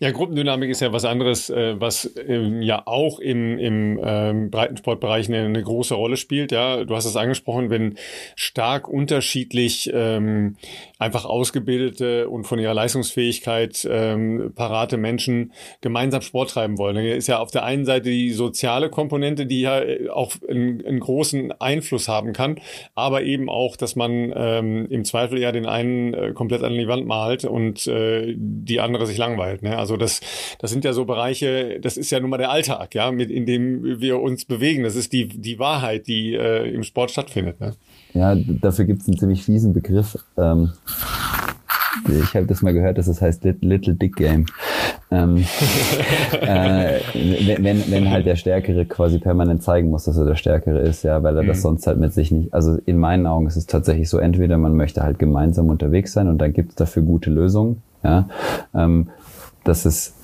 ja, 0.01 0.11
Gruppendynamik 0.11 0.71
ist 0.71 0.81
ja 0.81 0.93
was 0.93 1.05
anderes, 1.05 1.51
äh, 1.51 1.81
was 1.81 2.11
ähm, 2.27 2.63
ja 2.63 2.83
auch 2.87 3.21
im, 3.21 3.59
im 3.59 4.01
ähm, 4.03 4.51
Breitensportbereich 4.51 5.29
eine, 5.29 5.45
eine, 5.45 5.63
große 5.63 5.95
Rolle 5.95 6.17
spielt. 6.17 6.51
Ja, 6.51 6.85
du 6.85 6.97
hast 6.97 7.05
es 7.05 7.17
angesprochen, 7.17 7.71
wenn 7.71 7.97
stark 8.35 8.89
unterschiedlich 8.89 9.91
ähm, 9.95 10.57
einfach 11.05 11.27
ausgebildete 11.27 12.31
und 12.31 12.45
von 12.45 12.59
ihrer 12.59 12.73
Leistungsfähigkeit 12.73 13.87
ähm, 13.91 14.53
parate 14.55 14.97
Menschen 14.97 15.53
gemeinsam 15.83 16.23
Sport 16.23 16.51
treiben 16.51 16.79
wollen. 16.79 16.97
Da 16.97 17.03
ist 17.03 17.27
ja 17.27 17.41
auf 17.41 17.51
der 17.51 17.65
einen 17.65 17.85
Seite 17.85 18.09
die 18.09 18.31
soziale 18.31 18.89
Komponente, 18.89 19.45
die 19.45 19.61
ja 19.61 19.81
äh, 19.81 20.09
auch 20.09 20.33
einen, 20.49 20.85
einen 20.85 21.01
großen 21.01 21.53
Einfluss 21.61 22.09
haben 22.09 22.33
kann, 22.33 22.59
aber 22.95 23.23
eben 23.23 23.51
auch, 23.51 23.77
dass 23.77 23.97
man 23.97 24.33
ähm, 24.35 24.87
im 24.89 25.05
Zweifel 25.05 25.39
ja 25.39 25.53
den 25.53 25.67
einen 25.67 26.15
äh, 26.15 26.33
komplett 26.33 26.63
an 26.63 26.73
die 26.73 26.89
Wand 26.89 27.07
malt 27.07 27.45
und 27.45 27.87
äh, 27.87 28.35
die 28.37 28.81
andere 28.81 29.07
sich 29.07 29.19
langweilt. 29.19 29.63
Ne? 29.63 29.77
Also 29.77 29.99
das, 29.99 30.21
das 30.59 30.71
sind 30.71 30.87
ja 30.87 30.95
so 30.95 31.05
Bereiche, 31.05 31.81
das 31.81 31.99
ist 31.99 32.11
ja 32.11 32.19
nun 32.19 32.31
mal 32.31 32.39
der 32.39 32.51
Alltag, 32.51 32.95
ja, 32.95 33.13
mit 33.13 33.31
in 33.31 33.45
dem 33.45 34.01
wir 34.01 34.21
uns 34.21 34.47
bewegen. 34.47 34.85
Das 34.85 34.97
ist 34.97 35.13
die, 35.13 35.29
die 35.29 35.59
Wahrheit, 35.59 36.07
die 36.07 36.35
äh, 36.35 36.71
im 36.71 36.83
Sport 36.83 37.11
stattfindet. 37.11 37.61
Ne? 37.61 37.75
Ja, 38.15 38.35
dafür 38.35 38.85
gibt 38.85 39.03
es 39.03 39.09
einen 39.09 39.19
ziemlich 39.19 39.45
fiesen 39.45 39.73
Begriff. 39.73 40.17
Ähm, 40.37 40.73
ich 42.09 42.35
habe 42.35 42.47
das 42.47 42.63
mal 42.63 42.73
gehört, 42.73 42.99
dass 42.99 43.07
es 43.07 43.17
das 43.17 43.23
heißt 43.23 43.45
Little 43.61 43.95
Dick 43.95 44.17
Game. 44.17 44.47
Ähm, 45.11 45.39
äh, 46.41 47.01
wenn, 47.13 47.91
wenn 47.91 48.11
halt 48.11 48.27
der 48.27 48.37
Stärkere 48.37 48.85
quasi 48.85 49.19
permanent 49.19 49.63
zeigen 49.63 49.91
muss, 49.91 50.05
dass 50.05 50.17
er 50.17 50.25
der 50.25 50.37
Stärkere 50.37 50.81
ist, 50.81 51.03
ja, 51.03 51.23
weil 51.23 51.37
er 51.37 51.43
mhm. 51.43 51.49
das 51.49 51.63
sonst 51.63 51.87
halt 51.87 51.99
mit 51.99 52.13
sich 52.13 52.31
nicht, 52.31 52.55
also 52.55 52.79
in 52.87 52.99
meinen 52.99 53.27
Augen 53.27 53.47
ist 53.47 53.57
es 53.57 53.67
tatsächlich 53.67 54.09
so, 54.09 54.19
entweder 54.19 54.59
man 54.59 54.77
möchte 54.77 55.03
halt 55.03 55.19
gemeinsam 55.19 55.69
unterwegs 55.69 56.13
sein 56.13 56.29
und 56.29 56.39
dann 56.39 56.53
gibt 56.53 56.71
es 56.71 56.77
dafür 56.77 57.03
gute 57.03 57.31
Lösungen, 57.31 57.83
ja, 58.03 58.29
ähm, 58.75 59.09
dass 59.65 59.85
es 59.85 60.15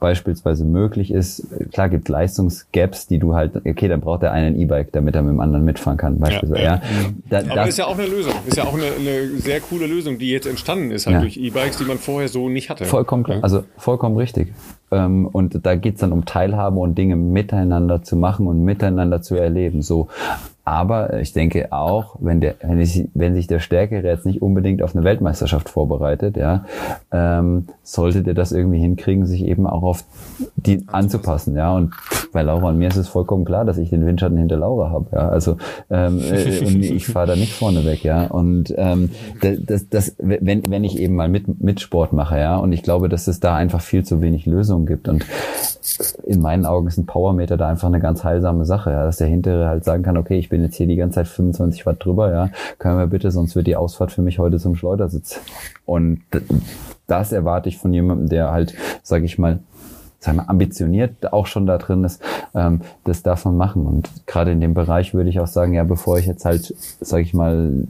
beispielsweise 0.00 0.64
möglich 0.64 1.12
ist, 1.12 1.46
klar 1.72 1.90
gibt 1.90 2.08
Leistungsgaps, 2.08 3.06
die 3.06 3.18
du 3.18 3.34
halt, 3.34 3.54
okay, 3.66 3.86
dann 3.86 4.00
braucht 4.00 4.22
er 4.22 4.32
einen 4.32 4.58
E-Bike, 4.58 4.92
damit 4.92 5.14
er 5.14 5.22
mit 5.22 5.32
dem 5.32 5.40
anderen 5.40 5.64
mitfahren 5.64 5.98
kann, 5.98 6.18
beispielsweise. 6.18 6.62
Ja, 6.62 6.74
ja. 6.74 6.80
Da, 7.28 7.38
Aber 7.40 7.54
das 7.54 7.68
ist 7.68 7.78
ja 7.78 7.86
auch 7.86 7.98
eine 7.98 8.06
Lösung. 8.06 8.32
Ist 8.46 8.56
ja 8.56 8.64
auch 8.64 8.74
eine, 8.74 8.86
eine 8.86 9.28
sehr 9.38 9.60
coole 9.60 9.86
Lösung, 9.86 10.18
die 10.18 10.30
jetzt 10.30 10.46
entstanden 10.46 10.90
ist 10.90 11.06
halt 11.06 11.14
ja. 11.14 11.20
durch 11.20 11.36
E-Bikes, 11.36 11.76
die 11.76 11.84
man 11.84 11.98
vorher 11.98 12.28
so 12.28 12.48
nicht 12.48 12.70
hatte. 12.70 12.86
Vollkommen 12.86 13.24
klar. 13.24 13.38
Also 13.42 13.64
vollkommen 13.76 14.16
richtig. 14.16 14.52
Ähm, 14.90 15.26
und 15.26 15.64
da 15.64 15.76
geht's 15.76 16.00
dann 16.00 16.12
um 16.12 16.24
Teilhabe 16.24 16.78
und 16.78 16.96
Dinge 16.96 17.16
miteinander 17.16 18.02
zu 18.02 18.16
machen 18.16 18.46
und 18.46 18.64
miteinander 18.64 19.20
zu 19.20 19.36
erleben. 19.36 19.82
So 19.82 20.08
aber 20.64 21.20
ich 21.20 21.32
denke 21.32 21.72
auch, 21.72 22.16
wenn 22.20 22.40
der, 22.40 22.54
wenn, 22.62 22.80
ich, 22.80 23.08
wenn 23.14 23.34
sich 23.34 23.46
der 23.46 23.60
Stärkere 23.60 24.06
jetzt 24.06 24.26
nicht 24.26 24.42
unbedingt 24.42 24.82
auf 24.82 24.94
eine 24.94 25.04
Weltmeisterschaft 25.04 25.68
vorbereitet, 25.68 26.36
ja, 26.36 26.64
ähm, 27.12 27.66
sollte 27.82 28.22
der 28.22 28.34
das 28.34 28.52
irgendwie 28.52 28.78
hinkriegen, 28.78 29.26
sich 29.26 29.44
eben 29.44 29.66
auch 29.66 29.82
auf 29.82 30.04
die 30.56 30.84
anzupassen, 30.86 31.56
ja. 31.56 31.74
Und 31.74 31.94
bei 32.32 32.42
Laura 32.42 32.68
und 32.68 32.78
mir 32.78 32.88
ist 32.88 32.96
es 32.96 33.08
vollkommen 33.08 33.44
klar, 33.44 33.64
dass 33.64 33.78
ich 33.78 33.90
den 33.90 34.06
Windschatten 34.06 34.36
hinter 34.36 34.58
Laura 34.58 34.90
habe, 34.90 35.06
ja. 35.12 35.28
Also 35.28 35.56
ähm, 35.90 36.20
äh, 36.20 36.64
und 36.64 36.82
ich 36.82 37.06
fahre 37.06 37.28
da 37.28 37.36
nicht 37.36 37.52
vorne 37.52 37.84
weg, 37.84 38.04
ja. 38.04 38.26
Und 38.26 38.74
ähm, 38.76 39.10
das, 39.40 39.88
das, 39.88 40.14
wenn, 40.18 40.70
wenn 40.70 40.84
ich 40.84 40.98
eben 40.98 41.16
mal 41.16 41.28
mit, 41.28 41.60
mit 41.60 41.80
Sport 41.80 42.12
mache, 42.12 42.38
ja, 42.38 42.56
und 42.56 42.72
ich 42.72 42.82
glaube, 42.82 43.08
dass 43.08 43.26
es 43.28 43.40
da 43.40 43.56
einfach 43.56 43.80
viel 43.80 44.04
zu 44.04 44.20
wenig 44.20 44.46
Lösungen 44.46 44.86
gibt. 44.86 45.08
Und 45.08 45.24
in 46.24 46.40
meinen 46.40 46.66
Augen 46.66 46.86
ist 46.86 46.98
ein 46.98 47.06
Powermeter 47.06 47.56
da 47.56 47.68
einfach 47.68 47.88
eine 47.88 48.00
ganz 48.00 48.22
heilsame 48.24 48.64
Sache, 48.66 48.90
ja, 48.90 49.04
dass 49.04 49.16
der 49.16 49.26
hintere 49.26 49.68
halt 49.68 49.84
sagen 49.84 50.02
kann, 50.02 50.16
okay, 50.16 50.38
ich 50.38 50.49
bin 50.50 50.62
jetzt 50.62 50.76
hier 50.76 50.86
die 50.86 50.96
ganze 50.96 51.14
Zeit 51.14 51.28
25 51.28 51.86
Watt 51.86 52.04
drüber, 52.04 52.30
ja, 52.30 52.50
können 52.78 52.98
wir 52.98 53.06
bitte, 53.06 53.30
sonst 53.30 53.56
wird 53.56 53.66
die 53.66 53.76
Ausfahrt 53.76 54.12
für 54.12 54.20
mich 54.20 54.38
heute 54.38 54.58
zum 54.58 54.76
Schleudersitz. 54.76 55.40
Und 55.86 56.20
das 57.06 57.32
erwarte 57.32 57.70
ich 57.70 57.78
von 57.78 57.94
jemandem, 57.94 58.28
der 58.28 58.50
halt, 58.50 58.74
sage 59.02 59.24
ich 59.24 59.38
mal, 59.38 59.60
sagen 60.18 60.36
wir, 60.36 60.50
ambitioniert 60.50 61.32
auch 61.32 61.46
schon 61.46 61.66
da 61.66 61.78
drin 61.78 62.04
ist, 62.04 62.22
ähm, 62.54 62.82
das 63.04 63.22
darf 63.22 63.46
man 63.46 63.56
machen. 63.56 63.86
Und 63.86 64.10
gerade 64.26 64.52
in 64.52 64.60
dem 64.60 64.74
Bereich 64.74 65.14
würde 65.14 65.30
ich 65.30 65.40
auch 65.40 65.46
sagen, 65.46 65.72
ja, 65.72 65.84
bevor 65.84 66.18
ich 66.18 66.26
jetzt 66.26 66.44
halt, 66.44 66.74
sage 67.00 67.22
ich 67.22 67.32
mal, 67.32 67.86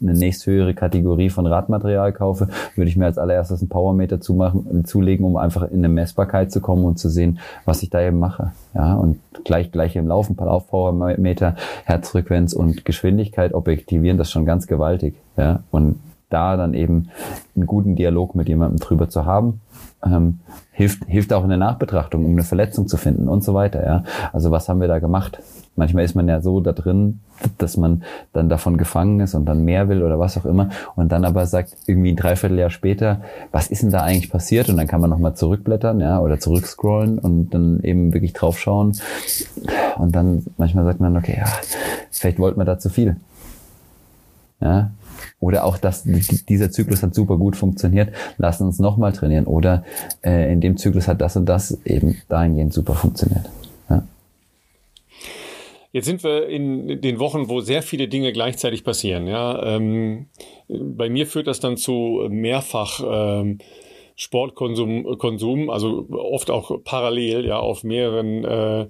eine 0.00 0.14
nächsthöhere 0.14 0.74
Kategorie 0.74 1.30
von 1.30 1.46
Radmaterial 1.46 2.12
kaufe, 2.12 2.48
würde 2.76 2.88
ich 2.88 2.96
mir 2.96 3.06
als 3.06 3.18
allererstes 3.18 3.60
einen 3.60 3.68
Powermeter 3.68 4.20
zumachen, 4.20 4.84
zulegen, 4.84 5.26
um 5.26 5.36
einfach 5.36 5.62
in 5.70 5.78
eine 5.78 5.88
Messbarkeit 5.88 6.52
zu 6.52 6.60
kommen 6.60 6.84
und 6.84 6.98
zu 6.98 7.08
sehen, 7.08 7.38
was 7.64 7.82
ich 7.82 7.90
da 7.90 8.00
eben 8.00 8.18
mache. 8.18 8.52
Ja, 8.74 8.94
und 8.94 9.18
gleich, 9.44 9.72
gleich 9.72 9.96
im 9.96 10.06
Laufen, 10.06 10.36
Laufpowermeter, 10.36 11.56
Herzfrequenz 11.84 12.52
und 12.52 12.84
Geschwindigkeit 12.84 13.54
objektivieren, 13.54 14.18
das 14.18 14.30
schon 14.30 14.46
ganz 14.46 14.66
gewaltig. 14.66 15.14
Ja, 15.36 15.62
und 15.70 15.96
da 16.30 16.56
dann 16.56 16.74
eben 16.74 17.08
einen 17.56 17.66
guten 17.66 17.96
Dialog 17.96 18.34
mit 18.34 18.48
jemandem 18.48 18.78
drüber 18.78 19.08
zu 19.08 19.24
haben, 19.24 19.60
ähm, 20.04 20.40
hilft, 20.72 21.04
hilft 21.06 21.32
auch 21.32 21.42
in 21.42 21.48
der 21.48 21.58
Nachbetrachtung, 21.58 22.24
um 22.24 22.32
eine 22.32 22.44
Verletzung 22.44 22.86
zu 22.86 22.96
finden 22.96 23.28
und 23.28 23.42
so 23.42 23.54
weiter. 23.54 23.84
Ja, 23.84 24.04
also 24.32 24.50
was 24.50 24.68
haben 24.68 24.80
wir 24.80 24.88
da 24.88 24.98
gemacht? 24.98 25.38
Manchmal 25.78 26.04
ist 26.04 26.14
man 26.14 26.28
ja 26.28 26.40
so 26.40 26.60
da 26.60 26.72
drin, 26.72 27.20
dass 27.56 27.76
man 27.76 28.02
dann 28.32 28.48
davon 28.48 28.76
gefangen 28.76 29.20
ist 29.20 29.34
und 29.34 29.46
dann 29.46 29.64
mehr 29.64 29.88
will 29.88 30.02
oder 30.02 30.18
was 30.18 30.36
auch 30.36 30.44
immer 30.44 30.70
und 30.96 31.12
dann 31.12 31.24
aber 31.24 31.46
sagt 31.46 31.76
irgendwie 31.86 32.12
ein 32.12 32.16
Dreivierteljahr 32.16 32.70
später, 32.70 33.22
was 33.52 33.68
ist 33.68 33.82
denn 33.82 33.90
da 33.90 34.02
eigentlich 34.02 34.30
passiert? 34.30 34.68
Und 34.68 34.76
dann 34.76 34.88
kann 34.88 35.00
man 35.00 35.08
nochmal 35.08 35.34
zurückblättern, 35.34 36.00
ja, 36.00 36.20
oder 36.20 36.40
zurückscrollen 36.40 37.18
und 37.18 37.50
dann 37.50 37.80
eben 37.80 38.12
wirklich 38.12 38.32
draufschauen 38.32 38.98
und 39.98 40.14
dann 40.14 40.44
manchmal 40.56 40.84
sagt 40.84 41.00
man, 41.00 41.16
okay, 41.16 41.36
ja, 41.38 41.46
vielleicht 42.10 42.38
wollten 42.38 42.60
wir 42.60 42.64
da 42.64 42.78
zu 42.78 42.90
viel. 42.90 43.16
Ja, 44.60 44.90
oder 45.40 45.64
auch, 45.64 45.78
dass 45.78 46.02
dieser 46.04 46.70
Zyklus 46.70 47.02
hat 47.02 47.14
super 47.14 47.36
gut 47.36 47.54
funktioniert, 47.56 48.12
lassen 48.38 48.66
uns 48.66 48.80
nochmal 48.80 49.12
trainieren. 49.12 49.46
Oder 49.46 49.84
äh, 50.24 50.52
in 50.52 50.60
dem 50.60 50.76
Zyklus 50.76 51.06
hat 51.06 51.20
das 51.20 51.36
und 51.36 51.46
das 51.46 51.78
eben 51.84 52.16
dahingehend 52.28 52.72
super 52.72 52.94
funktioniert. 52.94 53.48
Jetzt 55.98 56.06
sind 56.06 56.22
wir 56.22 56.46
in 56.46 57.00
den 57.00 57.18
Wochen, 57.18 57.48
wo 57.48 57.58
sehr 57.58 57.82
viele 57.82 58.06
Dinge 58.06 58.32
gleichzeitig 58.32 58.84
passieren. 58.84 59.26
Ja, 59.26 59.60
ähm, 59.64 60.26
bei 60.68 61.10
mir 61.10 61.26
führt 61.26 61.48
das 61.48 61.58
dann 61.58 61.76
zu 61.76 62.24
mehrfach 62.30 63.00
ähm, 63.04 63.58
Sportkonsum, 64.14 65.18
Konsum, 65.18 65.70
also 65.70 66.06
oft 66.12 66.52
auch 66.52 66.84
parallel, 66.84 67.44
ja, 67.44 67.58
auf 67.58 67.82
mehreren 67.82 68.44
äh, 68.44 68.86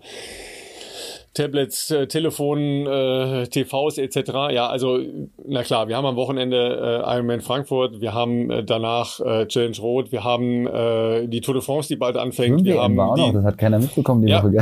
Tablets, 1.43 1.90
äh, 1.90 2.06
Telefon, 2.09 2.86
äh, 2.86 3.47
TVs 3.47 3.97
etc. 3.98 4.16
Ja, 4.51 4.66
also 4.66 4.98
na 5.47 5.62
klar, 5.62 5.86
wir 5.89 5.97
haben 5.97 6.05
am 6.06 6.16
Wochenende 6.16 7.02
äh, 7.06 7.15
Ironman 7.16 7.40
Frankfurt, 7.40 8.01
wir 8.01 8.12
haben 8.12 8.51
äh, 8.51 8.65
danach 8.65 9.20
äh, 9.20 9.47
Challenge 9.47 9.77
Rot, 9.81 10.10
wir 10.10 10.24
haben 10.24 10.66
äh, 10.66 11.28
die 11.28 11.40
Tour 11.40 11.55
de 11.55 11.62
France, 11.62 11.89
die 11.89 11.97
bald 11.97 12.16
anfängt. 12.16 12.65
Wir 12.65 12.82
haben 12.82 12.97
war 12.97 13.10
auch 13.10 13.15
die, 13.15 13.20
noch, 13.23 13.32
das 13.35 13.44
hat 13.44 13.59
keiner 13.59 13.78
mitbekommen 13.78 14.23
die 14.27 14.32
Ja. 14.32 14.43
Woche. 14.43 14.52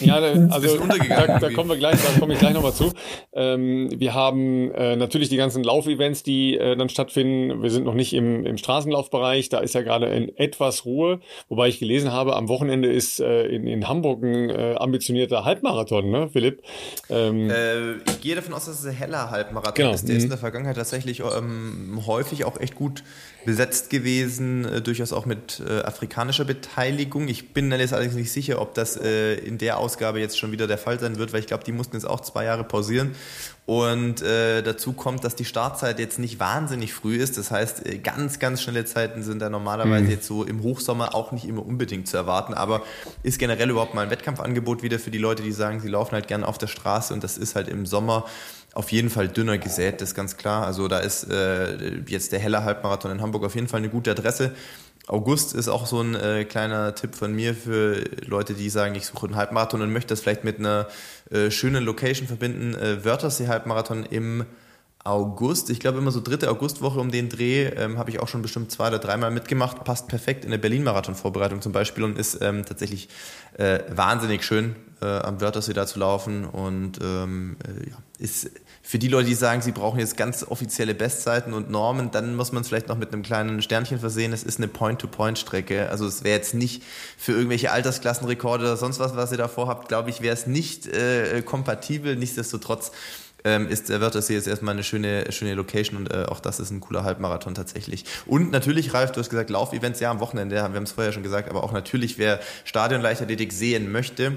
ja, 0.00 0.20
da- 0.20 0.48
also 0.54 0.76
da, 0.76 1.38
da 1.38 1.50
kommen 1.50 1.70
wir 1.70 1.76
gleich, 1.78 1.96
da 2.02 2.20
komme 2.20 2.34
ich 2.34 2.38
gleich 2.38 2.52
nochmal 2.54 2.72
zu. 2.74 2.92
Ähm, 3.32 3.88
wir 3.96 4.12
haben 4.14 4.70
äh, 4.72 4.96
natürlich 4.96 5.30
die 5.30 5.36
ganzen 5.38 5.64
Laufevents, 5.64 6.22
die 6.22 6.56
äh, 6.58 6.76
dann 6.76 6.88
stattfinden. 6.90 7.62
Wir 7.62 7.70
sind 7.70 7.84
noch 7.84 7.94
nicht 7.94 8.12
im, 8.12 8.44
im 8.44 8.58
Straßenlaufbereich, 8.58 9.48
da 9.48 9.58
ist 9.60 9.74
ja 9.74 9.80
gerade 9.82 10.06
in 10.06 10.36
etwas 10.36 10.84
Ruhe, 10.84 11.20
wobei 11.48 11.68
ich 11.68 11.78
gelesen 11.78 12.12
habe, 12.12 12.36
am 12.36 12.48
Wochenende 12.48 12.88
ist 12.88 13.20
äh, 13.20 13.46
in, 13.46 13.66
in 13.66 13.88
Hamburg 13.88 14.22
ein 14.22 14.50
äh, 14.50 14.74
ambitionierter 14.78 15.44
Halbmarathon, 15.44 16.10
ne, 16.10 16.25
Philipp? 16.30 16.62
Ähm, 17.08 17.50
Äh, 17.50 17.92
ich 17.96 18.20
gehe 18.20 18.34
davon 18.34 18.54
aus, 18.54 18.66
dass 18.66 18.80
es 18.80 18.86
ein 18.86 18.92
heller 18.92 19.30
Halbmarathon 19.30 19.74
Genau. 19.74 19.92
ist. 19.94 20.08
Der 20.08 20.16
ist 20.16 20.22
Mhm. 20.22 20.26
in 20.26 20.30
der 20.30 20.38
Vergangenheit 20.38 20.76
tatsächlich 20.76 21.20
ähm, 21.20 22.02
häufig 22.06 22.44
auch 22.44 22.58
echt 22.60 22.74
gut 22.74 23.02
besetzt 23.44 23.90
gewesen, 23.90 24.64
äh, 24.64 24.80
durchaus 24.80 25.12
auch 25.12 25.24
mit 25.24 25.62
äh, 25.68 25.80
afrikanischer 25.82 26.44
Beteiligung. 26.44 27.28
Ich 27.28 27.52
bin 27.52 27.70
jetzt 27.70 27.92
allerdings 27.92 28.16
nicht 28.16 28.32
sicher, 28.32 28.60
ob 28.60 28.74
das 28.74 28.96
äh, 28.96 29.34
in 29.34 29.58
der 29.58 29.78
Ausgabe 29.78 30.18
jetzt 30.18 30.38
schon 30.38 30.50
wieder 30.50 30.66
der 30.66 30.78
Fall 30.78 30.98
sein 30.98 31.18
wird, 31.18 31.32
weil 31.32 31.40
ich 31.40 31.46
glaube, 31.46 31.62
die 31.64 31.72
mussten 31.72 31.94
jetzt 31.96 32.06
auch 32.06 32.20
zwei 32.20 32.44
Jahre 32.44 32.64
pausieren. 32.64 33.14
Und 33.66 34.22
äh, 34.22 34.62
dazu 34.62 34.92
kommt, 34.92 35.24
dass 35.24 35.34
die 35.34 35.44
Startzeit 35.44 35.98
jetzt 35.98 36.20
nicht 36.20 36.38
wahnsinnig 36.38 36.92
früh 36.94 37.16
ist. 37.16 37.36
Das 37.36 37.50
heißt, 37.50 37.84
äh, 37.86 37.98
ganz, 37.98 38.38
ganz 38.38 38.62
schnelle 38.62 38.84
Zeiten 38.84 39.24
sind 39.24 39.40
da 39.40 39.50
normalerweise 39.50 40.08
jetzt 40.12 40.26
so 40.26 40.44
im 40.44 40.62
Hochsommer 40.62 41.16
auch 41.16 41.32
nicht 41.32 41.44
immer 41.48 41.66
unbedingt 41.66 42.06
zu 42.06 42.16
erwarten. 42.16 42.54
Aber 42.54 42.82
ist 43.24 43.40
generell 43.40 43.68
überhaupt 43.70 43.92
mal 43.94 44.02
ein 44.02 44.10
Wettkampfangebot 44.10 44.84
wieder 44.84 45.00
für 45.00 45.10
die 45.10 45.18
Leute, 45.18 45.42
die 45.42 45.50
sagen, 45.50 45.80
sie 45.80 45.88
laufen 45.88 46.05
halt 46.14 46.28
gerne 46.28 46.46
auf 46.46 46.58
der 46.58 46.66
Straße 46.66 47.12
und 47.12 47.24
das 47.24 47.38
ist 47.38 47.56
halt 47.56 47.68
im 47.68 47.86
Sommer 47.86 48.24
auf 48.74 48.92
jeden 48.92 49.08
Fall 49.08 49.28
dünner 49.28 49.56
gesät, 49.56 50.00
das 50.00 50.10
ist 50.10 50.14
ganz 50.14 50.36
klar. 50.36 50.66
Also 50.66 50.86
da 50.86 50.98
ist 50.98 51.24
äh, 51.30 51.96
jetzt 52.06 52.32
der 52.32 52.38
helle 52.38 52.62
Halbmarathon 52.62 53.10
in 53.10 53.22
Hamburg 53.22 53.44
auf 53.44 53.54
jeden 53.54 53.68
Fall 53.68 53.78
eine 53.78 53.88
gute 53.88 54.10
Adresse. 54.10 54.52
August 55.06 55.54
ist 55.54 55.68
auch 55.68 55.86
so 55.86 56.00
ein 56.00 56.14
äh, 56.14 56.44
kleiner 56.44 56.94
Tipp 56.94 57.14
von 57.14 57.32
mir 57.32 57.54
für 57.54 58.04
Leute, 58.26 58.54
die 58.54 58.68
sagen, 58.68 58.94
ich 58.96 59.06
suche 59.06 59.26
einen 59.26 59.36
Halbmarathon 59.36 59.80
und 59.80 59.92
möchte 59.92 60.08
das 60.08 60.20
vielleicht 60.20 60.44
mit 60.44 60.58
einer 60.58 60.88
äh, 61.30 61.50
schönen 61.50 61.84
Location 61.84 62.26
verbinden. 62.26 62.74
Äh, 62.74 63.04
Wörthersee 63.04 63.48
Halbmarathon 63.48 64.04
im 64.04 64.44
August. 65.06 65.70
Ich 65.70 65.80
glaube 65.80 65.98
immer 65.98 66.10
so 66.10 66.20
dritte 66.20 66.50
Augustwoche 66.50 67.00
um 67.00 67.10
den 67.10 67.28
Dreh 67.28 67.66
ähm, 67.66 67.98
habe 67.98 68.10
ich 68.10 68.20
auch 68.20 68.28
schon 68.28 68.42
bestimmt 68.42 68.70
zwei 68.70 68.88
oder 68.88 68.98
dreimal 68.98 69.30
mitgemacht. 69.30 69.84
Passt 69.84 70.08
perfekt 70.08 70.44
in 70.44 70.50
eine 70.50 70.58
Berlin-Marathon-Vorbereitung 70.58 71.62
zum 71.62 71.72
Beispiel 71.72 72.04
und 72.04 72.18
ist 72.18 72.38
ähm, 72.42 72.64
tatsächlich 72.64 73.08
äh, 73.58 73.80
wahnsinnig 73.88 74.44
schön 74.44 74.76
äh, 75.00 75.06
am 75.06 75.40
Wörthersee 75.40 75.72
da 75.72 75.86
zu 75.86 75.98
laufen 75.98 76.44
und 76.44 76.98
ähm, 77.02 77.56
äh, 77.64 77.90
ja, 77.90 77.96
ist 78.18 78.50
für 78.82 79.00
die 79.00 79.08
Leute, 79.08 79.28
die 79.28 79.34
sagen, 79.34 79.62
sie 79.62 79.72
brauchen 79.72 79.98
jetzt 79.98 80.16
ganz 80.16 80.44
offizielle 80.44 80.94
Bestzeiten 80.94 81.52
und 81.54 81.70
Normen, 81.70 82.12
dann 82.12 82.36
muss 82.36 82.52
man 82.52 82.62
es 82.62 82.68
vielleicht 82.68 82.86
noch 82.86 82.96
mit 82.96 83.12
einem 83.12 83.22
kleinen 83.22 83.60
Sternchen 83.60 83.98
versehen. 83.98 84.32
Es 84.32 84.44
ist 84.44 84.58
eine 84.58 84.68
Point-to-Point-Strecke. 84.68 85.90
Also 85.90 86.06
es 86.06 86.22
wäre 86.22 86.36
jetzt 86.36 86.54
nicht 86.54 86.84
für 87.18 87.32
irgendwelche 87.32 87.72
Altersklassenrekorde 87.72 88.62
oder 88.62 88.76
sonst 88.76 89.00
was, 89.00 89.16
was 89.16 89.32
ihr 89.32 89.38
davor 89.38 89.66
habt, 89.66 89.88
glaube 89.88 90.10
ich, 90.10 90.20
wäre 90.20 90.34
es 90.34 90.46
nicht 90.46 90.86
äh, 90.86 91.42
kompatibel. 91.42 92.14
Nichtsdestotrotz 92.14 92.92
ähm, 93.46 93.68
ist 93.68 93.88
der 93.88 94.00
Wörthersee 94.00 94.34
jetzt 94.34 94.48
erstmal 94.48 94.74
eine 94.74 94.82
schöne, 94.82 95.30
schöne 95.30 95.54
Location 95.54 95.96
und 95.98 96.12
äh, 96.12 96.24
auch 96.24 96.40
das 96.40 96.58
ist 96.58 96.72
ein 96.72 96.80
cooler 96.80 97.04
Halbmarathon 97.04 97.54
tatsächlich. 97.54 98.04
Und 98.26 98.50
natürlich, 98.50 98.92
Ralf, 98.92 99.12
du 99.12 99.20
hast 99.20 99.30
gesagt, 99.30 99.50
Laufevents, 99.50 100.00
ja, 100.00 100.10
am 100.10 100.18
Wochenende, 100.18 100.56
wir 100.56 100.62
haben 100.64 100.82
es 100.82 100.92
vorher 100.92 101.12
schon 101.12 101.22
gesagt, 101.22 101.48
aber 101.48 101.62
auch 101.62 101.72
natürlich, 101.72 102.18
wer 102.18 102.40
Stadionleichtathletik 102.64 103.52
sehen 103.52 103.92
möchte, 103.92 104.32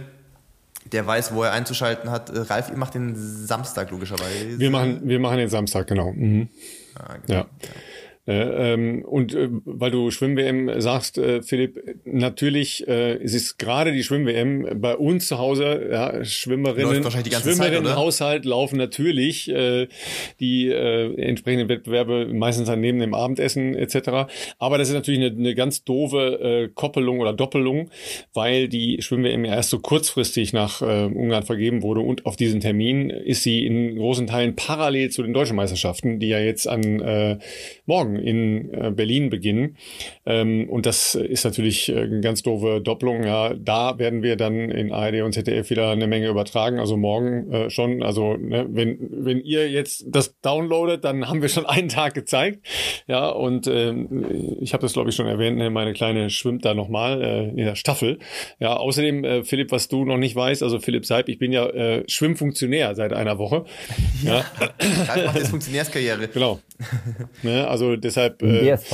der 0.91 1.07
weiß, 1.07 1.33
wo 1.33 1.43
er 1.43 1.53
einzuschalten 1.53 2.11
hat. 2.11 2.29
Äh, 2.29 2.41
Ralf, 2.41 2.69
ihr 2.69 2.77
macht 2.77 2.93
den 2.93 3.15
Samstag 3.15 3.89
logischerweise. 3.89 4.59
wir 4.59 4.69
machen, 4.69 5.01
wir 5.03 5.19
machen 5.19 5.37
den 5.37 5.49
Samstag, 5.49 5.87
genau. 5.87 6.13
Mhm. 6.13 6.47
Ah, 6.93 7.15
genau. 7.25 7.39
Ja. 7.39 7.41
Äh, 7.41 7.67
und 8.29 9.33
äh, 9.33 9.49
weil 9.65 9.91
du 9.91 10.11
Schwimm-WM 10.11 10.79
sagst, 10.79 11.17
äh, 11.17 11.41
Philipp, 11.41 11.79
natürlich 12.05 12.87
äh, 12.87 13.13
es 13.15 13.33
ist 13.33 13.57
gerade 13.57 13.91
die 13.91 14.03
Schwimm-WM 14.03 14.79
bei 14.79 14.95
uns 14.95 15.27
zu 15.27 15.39
Hause, 15.39 15.89
ja, 15.91 16.23
Schwimmerinnen, 16.23 16.91
Läuft 16.91 17.03
wahrscheinlich 17.05 17.29
die 17.29 17.31
ganze 17.31 17.49
Zeit, 17.49 17.57
Schwimmerinnen 17.57 17.87
oder? 17.87 17.95
Haushalt 17.95 18.45
laufen 18.45 18.77
natürlich 18.77 19.49
äh, 19.49 19.87
die 20.39 20.67
äh, 20.67 21.15
entsprechenden 21.19 21.69
Wettbewerbe 21.69 22.27
meistens 22.31 22.67
dann 22.67 22.81
neben 22.81 22.99
dem 22.99 23.15
Abendessen 23.15 23.73
etc. 23.73 24.31
Aber 24.59 24.77
das 24.77 24.89
ist 24.89 24.93
natürlich 24.93 25.21
eine, 25.21 25.35
eine 25.35 25.55
ganz 25.55 25.83
doofe 25.83 26.67
äh, 26.67 26.69
Koppelung 26.73 27.19
oder 27.21 27.33
Doppelung, 27.33 27.89
weil 28.33 28.67
die 28.67 29.01
Schwimm-WM 29.01 29.45
ja 29.45 29.55
erst 29.55 29.71
so 29.71 29.79
kurzfristig 29.79 30.53
nach 30.53 30.81
äh, 30.81 31.05
Ungarn 31.05 31.43
vergeben 31.43 31.81
wurde 31.81 32.01
und 32.01 32.25
auf 32.27 32.35
diesen 32.35 32.59
Termin 32.59 33.09
ist 33.09 33.41
sie 33.41 33.65
in 33.65 33.95
großen 33.95 34.27
Teilen 34.27 34.55
parallel 34.55 35.09
zu 35.09 35.23
den 35.23 35.33
deutschen 35.33 35.55
Meisterschaften, 35.55 36.19
die 36.19 36.27
ja 36.27 36.39
jetzt 36.39 36.67
an 36.67 36.99
äh, 36.99 37.39
morgen 37.85 38.18
in 38.21 38.73
äh, 38.73 38.91
Berlin 38.91 39.29
beginnen. 39.29 39.77
Ähm, 40.25 40.69
und 40.69 40.85
das 40.85 41.15
ist 41.15 41.43
natürlich 41.43 41.89
äh, 41.89 42.01
eine 42.01 42.21
ganz 42.21 42.43
doofe 42.43 42.81
Doppelung. 42.81 43.23
Ja, 43.23 43.53
da 43.53 43.97
werden 43.99 44.23
wir 44.23 44.35
dann 44.35 44.69
in 44.69 44.91
ARD 44.91 45.21
und 45.21 45.33
ZDF 45.33 45.69
wieder 45.69 45.89
eine 45.89 46.07
Menge 46.07 46.27
übertragen. 46.27 46.79
Also 46.79 46.97
morgen 46.97 47.51
äh, 47.51 47.69
schon. 47.69 48.03
Also 48.03 48.35
ne, 48.35 48.67
wenn 48.69 48.97
wenn 49.11 49.41
ihr 49.41 49.69
jetzt 49.69 50.05
das 50.07 50.39
downloadet, 50.41 51.03
dann 51.03 51.27
haben 51.27 51.41
wir 51.41 51.49
schon 51.49 51.65
einen 51.65 51.89
Tag 51.89 52.13
gezeigt. 52.13 52.65
Ja, 53.07 53.29
und 53.29 53.67
ähm, 53.67 54.57
ich 54.61 54.73
habe 54.73 54.81
das 54.81 54.93
glaube 54.93 55.09
ich 55.09 55.15
schon 55.15 55.27
erwähnt. 55.27 55.57
Ne, 55.57 55.69
meine 55.69 55.93
kleine 55.93 56.29
schwimmt 56.29 56.65
da 56.65 56.73
nochmal 56.73 57.21
äh, 57.21 57.49
in 57.49 57.65
der 57.65 57.75
Staffel. 57.75 58.19
Ja, 58.59 58.77
außerdem 58.77 59.23
äh, 59.23 59.43
Philipp, 59.43 59.71
was 59.71 59.87
du 59.87 60.05
noch 60.05 60.17
nicht 60.17 60.35
weißt, 60.35 60.63
also 60.63 60.79
Philipp 60.79 61.05
Seib, 61.05 61.29
ich 61.29 61.39
bin 61.39 61.51
ja 61.51 61.67
äh, 61.67 62.03
Schwimmfunktionär 62.07 62.95
seit 62.95 63.13
einer 63.13 63.37
Woche. 63.37 63.65
Ja, 64.23 64.45
Ralf 65.07 65.25
macht 65.25 65.37
jetzt 65.37 65.49
Funktionärskarriere. 65.49 66.27
genau. 66.27 66.59
ne, 67.43 67.67
also 67.67 67.95
deshalb 68.09 68.41
Im 68.41 68.49
äh, 68.49 68.75
DSV. 68.75 68.93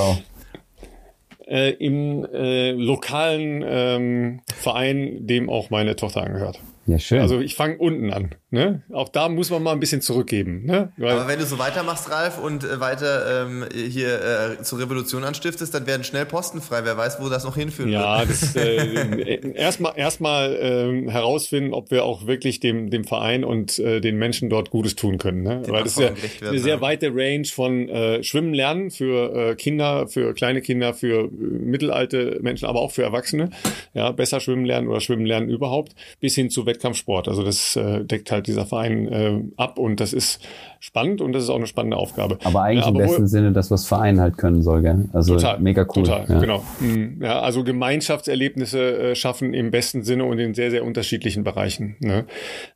äh, 1.48 1.70
im 1.72 2.26
äh, 2.26 2.72
lokalen 2.72 3.64
ähm, 3.66 4.42
Verein, 4.54 5.26
dem 5.26 5.50
auch 5.50 5.70
meine 5.70 5.96
Tochter 5.96 6.24
angehört. 6.24 6.60
Ja, 6.88 7.00
schön. 7.00 7.22
Also 7.22 7.40
ich 7.40 7.56
fange 7.56 7.78
unten 7.78 8.12
an. 8.12 8.36
Ne? 8.52 8.84
Auch 8.94 9.10
da 9.10 9.28
muss 9.28 9.50
man 9.50 9.64
mal 9.64 9.74
ein 9.74 9.80
bisschen 9.80 10.02
zurückgeben. 10.02 10.66
Ne? 10.66 10.94
Weil, 10.98 11.12
Aber 11.12 11.28
wenn 11.28 11.40
du 11.40 11.46
so 11.46 11.58
weitermachst, 11.58 12.10
Ralf, 12.10 12.38
und 12.38 12.64
äh, 12.64 12.80
weiter 12.80 13.46
ähm, 13.46 13.66
hier 13.74 14.58
äh, 14.60 14.64
zur 14.64 14.80
Revolution 14.80 15.24
anstiftest, 15.24 15.74
dann 15.74 15.88
werden 15.88 16.04
schnell 16.04 16.26
Posten 16.26 16.62
frei. 16.62 16.86
Wer 16.86 16.96
weiß, 16.96 17.20
wo 17.20 17.28
das 17.28 17.44
noch 17.44 17.56
hinführen 17.56 17.92
ja, 17.92 18.20
wird. 18.20 18.30
das 18.30 18.56
äh, 18.56 19.52
erstmal 19.56 19.94
erstmal 19.98 20.58
ähm, 20.62 21.10
herausfinden, 21.10 21.74
ob 21.74 21.92
wir 21.92 22.06
auch 22.06 22.28
wirklich 22.28 22.60
dem 22.60 22.90
dem 22.92 23.04
Verein 23.04 23.44
und 23.44 23.80
äh, 23.80 24.00
den 24.00 24.18
Menschen 24.18 24.50
dort 24.50 24.70
Gutes 24.70 24.96
tun 24.96 25.18
können. 25.18 25.42
Ne? 25.42 25.64
Weil 25.68 25.84
das 25.84 25.94
ist 25.94 26.00
ja 26.00 26.16
werden, 26.16 26.48
eine 26.48 26.60
sehr 26.60 26.76
ja. 26.76 26.82
weite 26.82 27.12
Range 27.14 27.46
von 27.46 27.90
äh, 27.90 28.24
Schwimmen 28.24 28.54
lernen 28.54 28.92
für 28.92 29.36
äh, 29.36 29.56
Kinder, 29.56 30.08
für 30.08 30.34
kleine 30.34 30.62
Kinder, 30.62 30.94
für 30.94 31.26
äh, 31.26 31.30
mittelalte 31.32 32.40
Menschen, 32.42 32.68
aber 32.68 32.80
auch 32.80 32.92
für 32.92 33.04
Erwachsene. 33.04 33.50
Ja, 33.94 34.12
besser 34.12 34.40
schwimmen 34.40 34.66
lernen 34.66 34.88
oder 34.88 35.02
schwimmen 35.02 35.26
lernen 35.26 35.50
überhaupt, 35.50 35.96
bis 36.20 36.36
hin 36.36 36.50
zu 36.50 36.66
Wettkampfsport. 36.76 37.28
Also 37.28 37.44
das 37.44 37.76
äh, 37.76 38.04
deckt 38.04 38.32
halt 38.32 38.48
dieser 38.48 38.66
Verein 38.66 39.08
äh, 39.08 39.42
ab 39.58 39.80
und 39.80 40.00
das 40.00 40.14
ist 40.14 40.40
spannend 40.80 41.20
und 41.22 41.34
das 41.34 41.44
ist 41.44 41.50
auch 41.50 41.56
eine 41.56 41.66
spannende 41.68 41.98
Aufgabe. 41.98 42.38
aber 42.44 42.62
eigentlich 42.62 42.84
ja, 42.86 42.90
im 42.92 42.96
aber 42.98 43.06
wo- 43.06 43.10
besten 43.10 43.28
Sinne 43.28 43.52
das, 43.52 43.72
was 43.72 43.88
Verein 43.88 44.20
halt 44.22 44.38
können 44.38 44.62
soll, 44.62 44.82
gell? 44.84 45.06
Also 45.14 45.34
Total, 45.36 45.60
mega 45.60 45.82
cool. 45.96 46.04
Total, 46.04 46.26
ja. 46.30 46.40
genau. 46.40 46.64
Mhm. 46.80 47.20
Ja, 47.24 47.40
also 47.40 47.64
Gemeinschaftserlebnisse 47.64 48.98
äh, 49.12 49.16
schaffen 49.16 49.54
im 49.54 49.72
besten 49.72 50.04
Sinne 50.04 50.26
und 50.26 50.38
in 50.40 50.54
sehr, 50.54 50.70
sehr 50.70 50.84
unterschiedlichen 50.86 51.44
Bereichen. 51.44 51.96
Ne? 52.00 52.26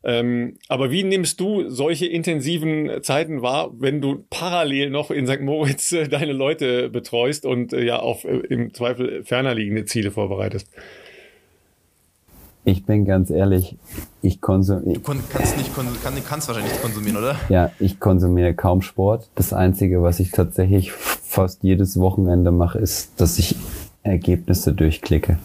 Ähm, 0.04 0.58
aber 0.68 0.92
wie 0.92 1.04
nimmst 1.04 1.40
du 1.40 1.70
solche 1.70 2.08
intensiven 2.08 2.90
Zeiten 3.04 3.42
wahr, 3.42 3.72
wenn 3.78 4.02
du 4.02 4.26
parallel 4.30 4.90
noch 4.90 5.12
in 5.12 5.28
St. 5.28 5.42
Moritz 5.42 5.92
äh, 5.92 6.08
deine 6.08 6.34
Leute 6.34 6.90
betreust 6.90 7.46
und 7.46 7.74
äh, 7.74 7.84
ja 7.84 8.00
auf 8.00 8.24
äh, 8.26 8.38
im 8.50 8.74
Zweifel 8.74 9.24
ferner 9.24 9.54
liegende 9.54 9.86
Ziele 9.86 10.12
vorbereitest? 10.12 10.70
Ich 12.66 12.86
bin 12.86 13.06
ganz 13.06 13.30
ehrlich, 13.30 13.78
ich 14.22 14.42
konsumiere, 14.42 15.00
Kon 15.00 15.20
kannst, 15.32 15.58
nicht 15.58 15.74
kon 15.74 15.88
kann, 16.04 16.14
kannst 16.28 16.48
wahrscheinlich 16.48 16.74
nicht 16.74 16.82
konsumieren, 16.82 17.18
oder? 17.18 17.36
ja, 17.50 17.72
ich 17.80 18.00
konsumiere 18.00 18.54
kaum 18.54 18.82
Sport. 18.82 19.30
Das 19.36 19.54
Einzige, 19.54 20.04
was 20.04 20.20
ich 20.20 20.32
tatsächlich 20.32 20.92
fast 20.92 21.64
jedes 21.64 22.00
Wochenende 22.00 22.52
mache, 22.52 22.80
ist, 22.80 23.20
dass 23.22 23.40
ich 23.40 23.56
Ergebnisse 24.04 24.74
durchklicke. 24.74 25.38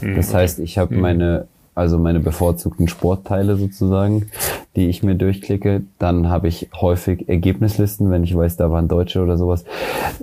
Das 0.00 0.32
heißt, 0.34 0.58
ich 0.60 0.78
habe 0.78 0.94
meine, 0.94 1.46
also 1.76 1.98
meine 1.98 2.20
bevorzugten 2.20 2.88
Sportteile 2.88 3.56
sozusagen, 3.56 4.30
die 4.76 4.88
ich 4.88 5.02
mir 5.02 5.14
durchklicke. 5.14 5.82
Dann 5.98 6.30
habe 6.30 6.48
ich 6.48 6.70
häufig 6.74 7.28
Ergebnislisten, 7.28 8.10
wenn 8.10 8.24
ich 8.24 8.34
weiß, 8.34 8.56
da 8.56 8.70
waren 8.70 8.88
Deutsche 8.88 9.22
oder 9.22 9.36
sowas. 9.36 9.66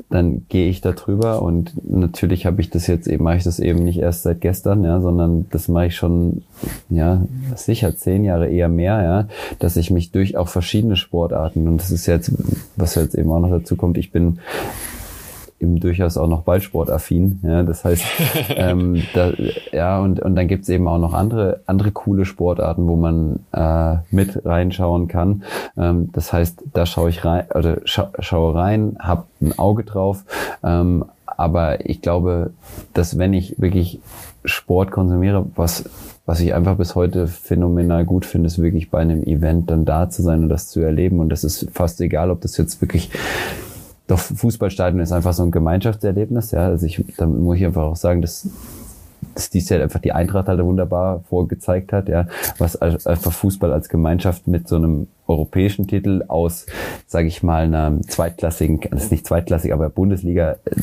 Dann 0.10 0.48
gehe 0.50 0.68
ich 0.68 0.82
da 0.82 0.94
drüber 0.94 1.44
und 1.44 1.74
natürlich 1.88 2.48
habe 2.48 2.60
ich 2.60 2.72
das 2.72 2.88
jetzt 2.88 3.08
eben, 3.08 3.24
mache 3.24 3.38
ich 3.38 3.44
das 3.44 3.60
eben 3.60 3.84
nicht 3.84 4.00
erst 4.00 4.24
seit 4.24 4.42
gestern, 4.42 4.84
ja, 4.84 5.00
sondern 5.00 5.46
das 5.52 5.68
mache 5.68 5.86
ich 5.86 5.96
schon, 5.96 6.42
ja, 6.90 7.22
sicher 7.56 7.96
zehn 7.96 8.24
Jahre 8.24 8.50
eher 8.50 8.68
mehr, 8.68 9.04
ja, 9.04 9.28
dass 9.60 9.78
ich 9.78 9.92
mich 9.92 10.12
durch 10.12 10.36
auch 10.36 10.48
verschiedene 10.48 10.96
Sportarten 10.96 11.68
und 11.68 11.78
das 11.78 11.92
ist 11.92 12.08
jetzt, 12.08 12.32
was 12.78 12.96
jetzt 12.96 13.14
eben 13.14 13.32
auch 13.32 13.40
noch 13.40 13.52
dazu 13.52 13.76
kommt, 13.76 14.00
ich 14.00 14.12
bin 14.12 14.40
eben 15.64 15.80
durchaus 15.80 16.18
auch 16.18 16.28
noch 16.28 16.44
Ballsportaffin. 16.44 17.40
Ja, 17.44 17.64
das 17.64 17.84
heißt, 17.84 18.04
ähm, 18.50 19.02
da, 19.14 19.32
ja, 19.72 20.00
und, 20.00 20.20
und 20.20 20.36
dann 20.36 20.48
gibt's 20.48 20.70
eben 20.70 20.88
auch 20.88 21.00
noch 21.00 21.14
andere, 21.14 21.62
andere 21.66 21.92
coole 21.92 22.26
Sportarten, 22.26 22.88
wo 22.88 22.96
man 22.96 23.40
äh, 23.54 23.98
mit 24.12 24.46
reinschauen 24.46 25.08
kann. 25.08 25.44
Ähm, 25.78 26.10
das 26.12 26.32
heißt, 26.34 26.64
da 26.74 26.86
schaue 26.86 27.10
ich 27.10 27.26
rein, 27.26 27.46
oder 27.56 27.78
scha 27.86 28.12
schaue 28.20 28.56
rein, 28.56 28.98
habe 29.00 29.24
ein 29.42 29.58
Auge 29.58 29.84
drauf. 29.84 30.24
Ähm, 30.64 31.06
aber 31.26 31.86
ich 31.86 32.02
glaube, 32.02 32.52
dass 32.94 33.18
wenn 33.18 33.34
ich 33.34 33.60
wirklich 33.60 34.00
Sport 34.46 34.92
konsumiere, 34.92 35.46
was, 35.56 35.90
was 36.26 36.40
ich 36.40 36.54
einfach 36.54 36.78
bis 36.78 36.96
heute 36.96 37.28
phänomenal 37.28 38.06
gut 38.06 38.26
finde, 38.26 38.48
ist 38.48 38.62
wirklich 38.62 38.92
bei 38.92 39.00
einem 39.00 39.24
Event 39.24 39.72
dann 39.72 39.86
da 39.86 40.10
zu 40.10 40.22
sein 40.22 40.44
und 40.44 40.50
das 40.50 40.68
zu 40.68 40.82
erleben. 40.82 41.20
Und 41.20 41.30
das 41.30 41.44
ist 41.44 41.70
fast 41.72 42.02
egal, 42.02 42.30
ob 42.30 42.42
das 42.42 42.58
jetzt 42.58 42.82
wirklich 42.82 43.10
doch 44.14 44.20
Fußballstadion 44.20 45.02
ist 45.02 45.12
einfach 45.12 45.34
so 45.34 45.44
ein 45.44 45.52
Gemeinschaftserlebnis, 45.52 46.52
ja. 46.52 46.68
Also 46.68 46.86
ich, 46.86 47.04
da 47.18 47.26
muss 47.26 47.58
ich 47.58 47.66
einfach 47.66 47.84
auch 47.84 47.96
sagen, 47.96 48.22
dass 48.22 48.48
dass 49.36 49.50
dies 49.50 49.70
Jahr 49.70 49.82
einfach 49.82 50.02
die 50.02 50.12
Eintracht 50.12 50.48
halt 50.48 50.64
wunderbar 50.64 51.24
vorgezeigt 51.30 51.94
hat, 51.94 52.08
ja, 52.10 52.28
was 52.58 52.80
einfach 52.82 53.32
Fußball 53.32 53.72
als 53.74 53.90
Gemeinschaft 53.90 54.48
mit 54.48 54.68
so 54.68 54.76
einem 54.76 55.08
europäischen 55.28 55.88
Titel 55.88 56.24
aus, 56.28 56.66
sage 57.08 57.28
ich 57.28 57.44
mal, 57.44 57.64
einer 57.64 58.02
zweitklassigen, 58.02 58.82
das 58.92 59.06
ist 59.06 59.12
nicht 59.12 59.28
zweitklassig, 59.28 59.74
aber 59.74 59.90
Bundesliga 59.90 60.58
äh, 60.66 60.76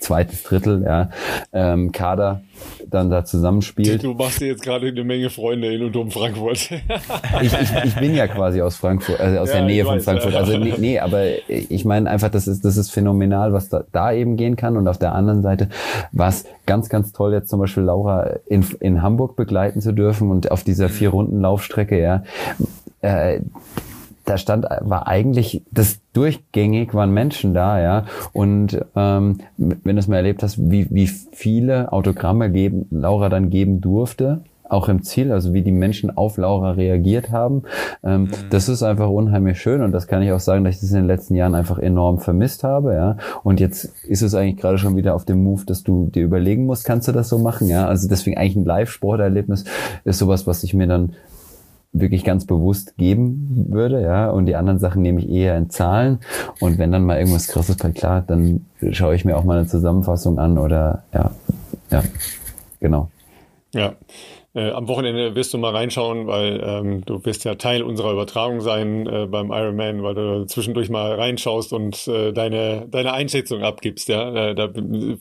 zweites 0.00 0.42
Drittel, 0.42 0.82
ja, 0.82 1.10
ähm, 1.52 1.92
Kader 1.92 2.42
dann 2.88 3.10
da 3.10 3.24
zusammenspielt. 3.24 4.02
Du 4.02 4.14
machst 4.14 4.40
dir 4.40 4.48
jetzt 4.48 4.62
gerade 4.62 4.88
eine 4.88 5.04
Menge 5.04 5.30
Freunde 5.30 5.72
in 5.72 5.82
und 5.82 5.96
um 5.96 6.10
Frankfurt. 6.10 6.70
ich, 7.42 7.52
ich, 7.52 7.84
ich 7.84 7.94
bin 7.96 8.14
ja 8.14 8.26
quasi 8.26 8.60
aus 8.60 8.76
Frankfurt, 8.76 9.20
also 9.20 9.38
aus 9.38 9.48
ja, 9.48 9.56
der 9.56 9.64
Nähe 9.64 9.84
von 9.84 9.96
weiß, 9.96 10.04
Frankfurt. 10.04 10.32
Ja. 10.32 10.40
Also 10.40 10.58
nee, 10.58 10.74
nee, 10.78 10.98
aber 10.98 11.48
ich 11.48 11.84
meine 11.84 12.10
einfach, 12.10 12.30
das 12.30 12.48
ist, 12.48 12.64
das 12.64 12.76
ist 12.76 12.90
phänomenal, 12.90 13.52
was 13.52 13.68
da, 13.68 13.84
da 13.92 14.12
eben 14.12 14.36
gehen 14.36 14.56
kann. 14.56 14.76
Und 14.76 14.88
auf 14.88 14.98
der 14.98 15.14
anderen 15.14 15.42
Seite 15.42 15.68
was 16.12 16.44
ganz, 16.66 16.88
ganz 16.88 17.12
toll, 17.12 17.32
jetzt 17.32 17.48
zum 17.48 17.60
Beispiel 17.60 17.84
Laura 17.84 18.38
in, 18.46 18.64
in 18.80 19.02
Hamburg 19.02 19.36
begleiten 19.36 19.80
zu 19.80 19.92
dürfen 19.92 20.30
und 20.30 20.50
auf 20.50 20.64
dieser 20.64 20.88
vier 20.88 21.10
Runden 21.10 21.40
Laufstrecke, 21.40 22.00
ja. 22.00 22.24
Äh, 23.00 23.40
da 24.24 24.38
stand, 24.38 24.66
war 24.80 25.08
eigentlich 25.08 25.62
das 25.72 25.98
durchgängig 26.12 26.94
waren 26.94 27.10
Menschen 27.10 27.52
da, 27.52 27.80
ja. 27.80 28.04
Und 28.32 28.80
ähm, 28.94 29.40
wenn 29.56 29.96
du 29.96 30.00
es 30.00 30.08
mal 30.08 30.16
erlebt 30.16 30.42
hast, 30.42 30.70
wie, 30.70 30.86
wie 30.90 31.06
viele 31.06 31.92
Autogramme 31.92 32.50
geben, 32.50 32.86
Laura 32.90 33.28
dann 33.28 33.50
geben 33.50 33.80
durfte, 33.80 34.42
auch 34.70 34.88
im 34.88 35.02
Ziel, 35.02 35.32
also 35.32 35.52
wie 35.52 35.62
die 35.62 35.72
Menschen 35.72 36.16
auf 36.16 36.36
Laura 36.36 36.72
reagiert 36.72 37.30
haben. 37.30 37.64
Ähm, 38.04 38.22
mhm. 38.22 38.30
Das 38.50 38.68
ist 38.68 38.82
einfach 38.82 39.08
unheimlich 39.08 39.60
schön 39.60 39.82
und 39.82 39.92
das 39.92 40.06
kann 40.06 40.22
ich 40.22 40.30
auch 40.30 40.40
sagen, 40.40 40.64
dass 40.64 40.76
ich 40.76 40.80
das 40.80 40.90
in 40.90 40.96
den 40.96 41.06
letzten 41.06 41.34
Jahren 41.34 41.56
einfach 41.56 41.78
enorm 41.78 42.20
vermisst 42.20 42.62
habe, 42.62 42.94
ja. 42.94 43.16
Und 43.42 43.58
jetzt 43.58 43.86
ist 44.04 44.22
es 44.22 44.34
eigentlich 44.34 44.58
gerade 44.58 44.78
schon 44.78 44.96
wieder 44.96 45.14
auf 45.14 45.24
dem 45.24 45.42
Move, 45.42 45.64
dass 45.66 45.82
du 45.82 46.08
dir 46.14 46.22
überlegen 46.22 46.66
musst, 46.66 46.84
kannst 46.84 47.08
du 47.08 47.12
das 47.12 47.28
so 47.28 47.38
machen, 47.38 47.68
ja. 47.68 47.86
Also 47.86 48.08
deswegen 48.08 48.36
eigentlich 48.36 48.56
ein 48.56 48.64
Live-Sporterlebnis 48.64 49.64
ist 50.04 50.18
sowas, 50.18 50.46
was 50.46 50.62
ich 50.62 50.72
mir 50.72 50.86
dann 50.86 51.14
wirklich 51.92 52.24
ganz 52.24 52.44
bewusst 52.44 52.96
geben 52.96 53.66
würde, 53.68 54.00
ja, 54.00 54.30
und 54.30 54.46
die 54.46 54.54
anderen 54.54 54.78
Sachen 54.78 55.02
nehme 55.02 55.20
ich 55.20 55.28
eher 55.28 55.56
in 55.56 55.70
Zahlen. 55.70 56.20
Und 56.60 56.78
wenn 56.78 56.92
dann 56.92 57.04
mal 57.04 57.18
irgendwas 57.18 57.48
krasses 57.48 57.76
bei 57.76 57.90
klar, 57.90 58.22
dann 58.26 58.66
schaue 58.92 59.14
ich 59.14 59.24
mir 59.24 59.36
auch 59.36 59.44
mal 59.44 59.58
eine 59.58 59.66
Zusammenfassung 59.66 60.38
an 60.38 60.58
oder 60.58 61.02
ja, 61.12 61.30
ja, 61.90 62.04
genau. 62.78 63.10
Ja, 63.72 63.94
äh, 64.52 64.70
am 64.70 64.88
Wochenende 64.88 65.36
wirst 65.36 65.54
du 65.54 65.58
mal 65.58 65.70
reinschauen, 65.70 66.26
weil 66.26 66.60
ähm, 66.64 67.04
du 67.04 67.24
wirst 67.24 67.44
ja 67.44 67.54
Teil 67.54 67.82
unserer 67.82 68.12
Übertragung 68.12 68.60
sein 68.60 69.06
äh, 69.06 69.26
beim 69.26 69.52
Ironman, 69.52 70.02
weil 70.02 70.14
du 70.14 70.46
zwischendurch 70.46 70.90
mal 70.90 71.14
reinschaust 71.14 71.72
und 71.72 72.08
äh, 72.08 72.32
deine 72.32 72.88
deine 72.90 73.12
Einschätzung 73.12 73.62
abgibst. 73.62 74.08
Ja, 74.08 74.50
äh, 74.50 74.54
da 74.56 74.68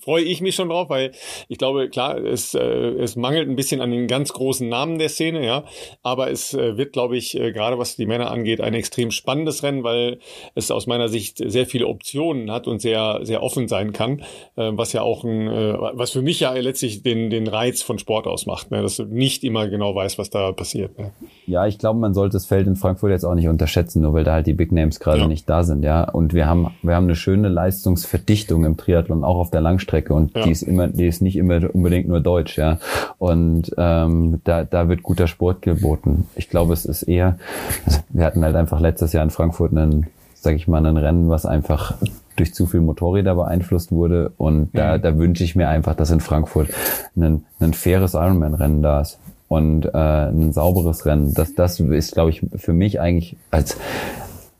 freue 0.02 0.24
ich 0.24 0.42
mich 0.42 0.56
schon 0.56 0.70
drauf, 0.70 0.90
weil 0.90 1.12
ich 1.48 1.60
glaube, 1.60 1.90
klar, 1.90 2.18
es 2.18 2.56
äh, 2.56 2.60
es 2.60 3.16
mangelt 3.16 3.48
ein 3.48 3.56
bisschen 3.56 3.82
an 3.82 3.92
den 3.92 4.08
ganz 4.08 4.34
großen 4.34 4.68
Namen 4.68 4.98
der 4.98 5.10
Szene, 5.10 5.46
ja, 5.46 5.64
aber 6.02 6.32
es 6.32 6.56
äh, 6.56 6.78
wird, 6.78 6.94
glaube 6.94 7.16
ich, 7.16 7.40
äh, 7.40 7.52
gerade 7.52 7.78
was 7.78 7.98
die 7.98 8.08
Männer 8.08 8.32
angeht, 8.32 8.62
ein 8.62 8.74
extrem 8.74 9.12
spannendes 9.12 9.62
Rennen, 9.62 9.84
weil 9.84 10.18
es 10.56 10.72
aus 10.72 10.88
meiner 10.88 11.08
Sicht 11.08 11.38
sehr 11.38 11.68
viele 11.68 11.86
Optionen 11.86 12.52
hat 12.52 12.68
und 12.68 12.82
sehr 12.82 13.20
sehr 13.22 13.44
offen 13.44 13.68
sein 13.68 13.94
kann, 13.94 14.22
äh, 14.56 14.72
was 14.72 14.92
ja 14.94 15.04
auch 15.04 15.24
ein, 15.24 15.48
äh, 15.48 15.78
was 15.78 16.10
für 16.12 16.24
mich 16.24 16.40
ja 16.40 16.52
letztlich 16.54 17.04
den 17.04 17.30
den 17.30 17.48
Reiz 17.48 17.84
von 17.84 18.00
Sport 18.00 18.26
ausmacht. 18.26 18.72
Ne? 18.72 18.82
Das 18.82 19.00
nicht 19.20 19.44
immer 19.44 19.68
genau 19.68 19.94
weiß, 19.94 20.18
was 20.18 20.32
da 20.32 20.52
passiert. 20.52 20.98
Ne? 20.98 21.12
Ja, 21.46 21.68
ich 21.68 21.78
glaube, 21.78 22.00
man 22.00 22.16
sollte 22.16 22.34
das 22.34 22.46
Feld 22.46 22.66
in 22.66 22.76
Frankfurt 22.76 23.12
jetzt 23.12 23.26
auch 23.26 23.36
nicht 23.36 23.48
unterschätzen, 23.48 24.02
nur 24.02 24.14
weil 24.14 24.24
da 24.24 24.34
halt 24.34 24.48
die 24.48 24.54
Big 24.54 24.72
Names 24.72 25.00
gerade 25.00 25.20
ja. 25.20 25.28
nicht 25.28 25.48
da 25.48 25.64
sind, 25.64 25.84
ja. 25.84 26.10
Und 26.10 26.34
wir 26.34 26.48
haben, 26.48 26.72
wir 26.82 26.96
haben 26.96 27.04
eine 27.04 27.16
schöne 27.16 27.50
Leistungsverdichtung 27.50 28.66
im 28.66 28.78
Triathlon, 28.78 29.24
auch 29.24 29.38
auf 29.38 29.52
der 29.52 29.62
Langstrecke. 29.62 30.14
Und 30.14 30.36
ja. 30.36 30.44
die 30.44 30.52
ist 30.52 30.64
immer, 30.64 30.88
die 30.88 31.06
ist 31.06 31.22
nicht 31.22 31.36
immer 31.36 31.60
unbedingt 31.74 32.08
nur 32.08 32.22
deutsch, 32.22 32.58
ja. 32.58 32.80
Und 33.20 33.72
ähm, 33.78 34.42
da, 34.46 34.64
da 34.64 34.90
wird 34.90 35.04
guter 35.04 35.28
Sport 35.28 35.62
geboten. 35.62 36.28
Ich 36.36 36.50
glaube, 36.50 36.74
es 36.74 36.86
ist 36.86 37.04
eher, 37.04 37.38
also 37.86 38.00
wir 38.10 38.26
hatten 38.26 38.44
halt 38.44 38.56
einfach 38.56 38.80
letztes 38.80 39.14
Jahr 39.14 39.24
in 39.24 39.30
Frankfurt 39.30 39.72
einen, 39.72 40.08
sag 40.34 40.56
ich 40.56 40.68
mal, 40.68 40.84
ein 40.86 40.98
Rennen, 40.98 41.30
was 41.30 41.46
einfach 41.46 41.96
durch 42.40 42.54
zu 42.54 42.66
viel 42.66 42.82
Motorräder 42.82 43.36
beeinflusst 43.36 43.92
wurde. 43.92 44.32
Und 44.38 44.70
da, 44.74 44.98
mhm. 44.98 45.02
da 45.02 45.18
wünsche 45.18 45.44
ich 45.44 45.56
mir 45.56 45.70
einfach, 45.70 45.96
dass 45.96 46.12
in 46.12 46.20
Frankfurt 46.20 46.70
ein, 47.16 47.46
ein 47.60 47.74
faires 47.74 48.14
Ironman-Rennen 48.14 48.82
da 48.82 49.02
ist 49.02 49.20
und 49.48 49.86
äh, 49.86 49.98
ein 49.98 50.54
sauberes 50.54 51.06
Rennen. 51.06 51.34
Das, 51.34 51.56
das 51.56 51.80
ist, 51.80 52.14
glaube 52.14 52.30
ich, 52.30 52.46
für 52.56 52.74
mich 52.74 53.00
eigentlich 53.00 53.36
als, 53.52 53.78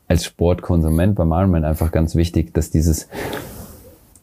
als 0.08 0.24
Sportkonsument 0.24 1.14
beim 1.14 1.32
Ironman 1.32 1.64
einfach 1.64 1.92
ganz 1.92 2.14
wichtig, 2.14 2.52
dass 2.54 2.70
dieses 2.70 3.08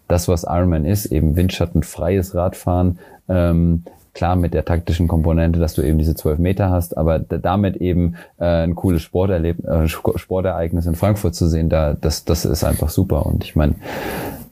das, 0.07 0.27
was 0.27 0.43
Ironman 0.43 0.85
ist, 0.85 1.07
eben 1.07 1.35
windschattenfreies 1.35 2.33
Radfahren, 2.33 2.99
ähm, 3.27 3.83
klar 4.17 4.35
mit 4.35 4.55
der 4.55 4.65
taktischen 4.65 5.07
Komponente, 5.07 5.59
dass 5.59 5.75
du 5.75 5.83
eben 5.83 5.99
diese 5.99 6.15
zwölf 6.15 6.39
Meter 6.39 6.71
hast, 6.71 6.97
aber 6.97 7.19
damit 7.19 7.77
eben 7.77 8.15
äh, 8.39 8.63
ein 8.63 8.73
cooles 8.73 9.03
Sporterleb 9.03 9.63
äh, 9.63 9.87
Sportereignis 9.87 10.87
in 10.87 10.95
Frankfurt 10.95 11.35
zu 11.35 11.47
sehen, 11.47 11.69
da 11.69 11.93
das 11.93 12.25
das 12.25 12.43
ist 12.43 12.63
einfach 12.63 12.89
super 12.89 13.27
und 13.27 13.43
ich 13.43 13.55
meine 13.55 13.75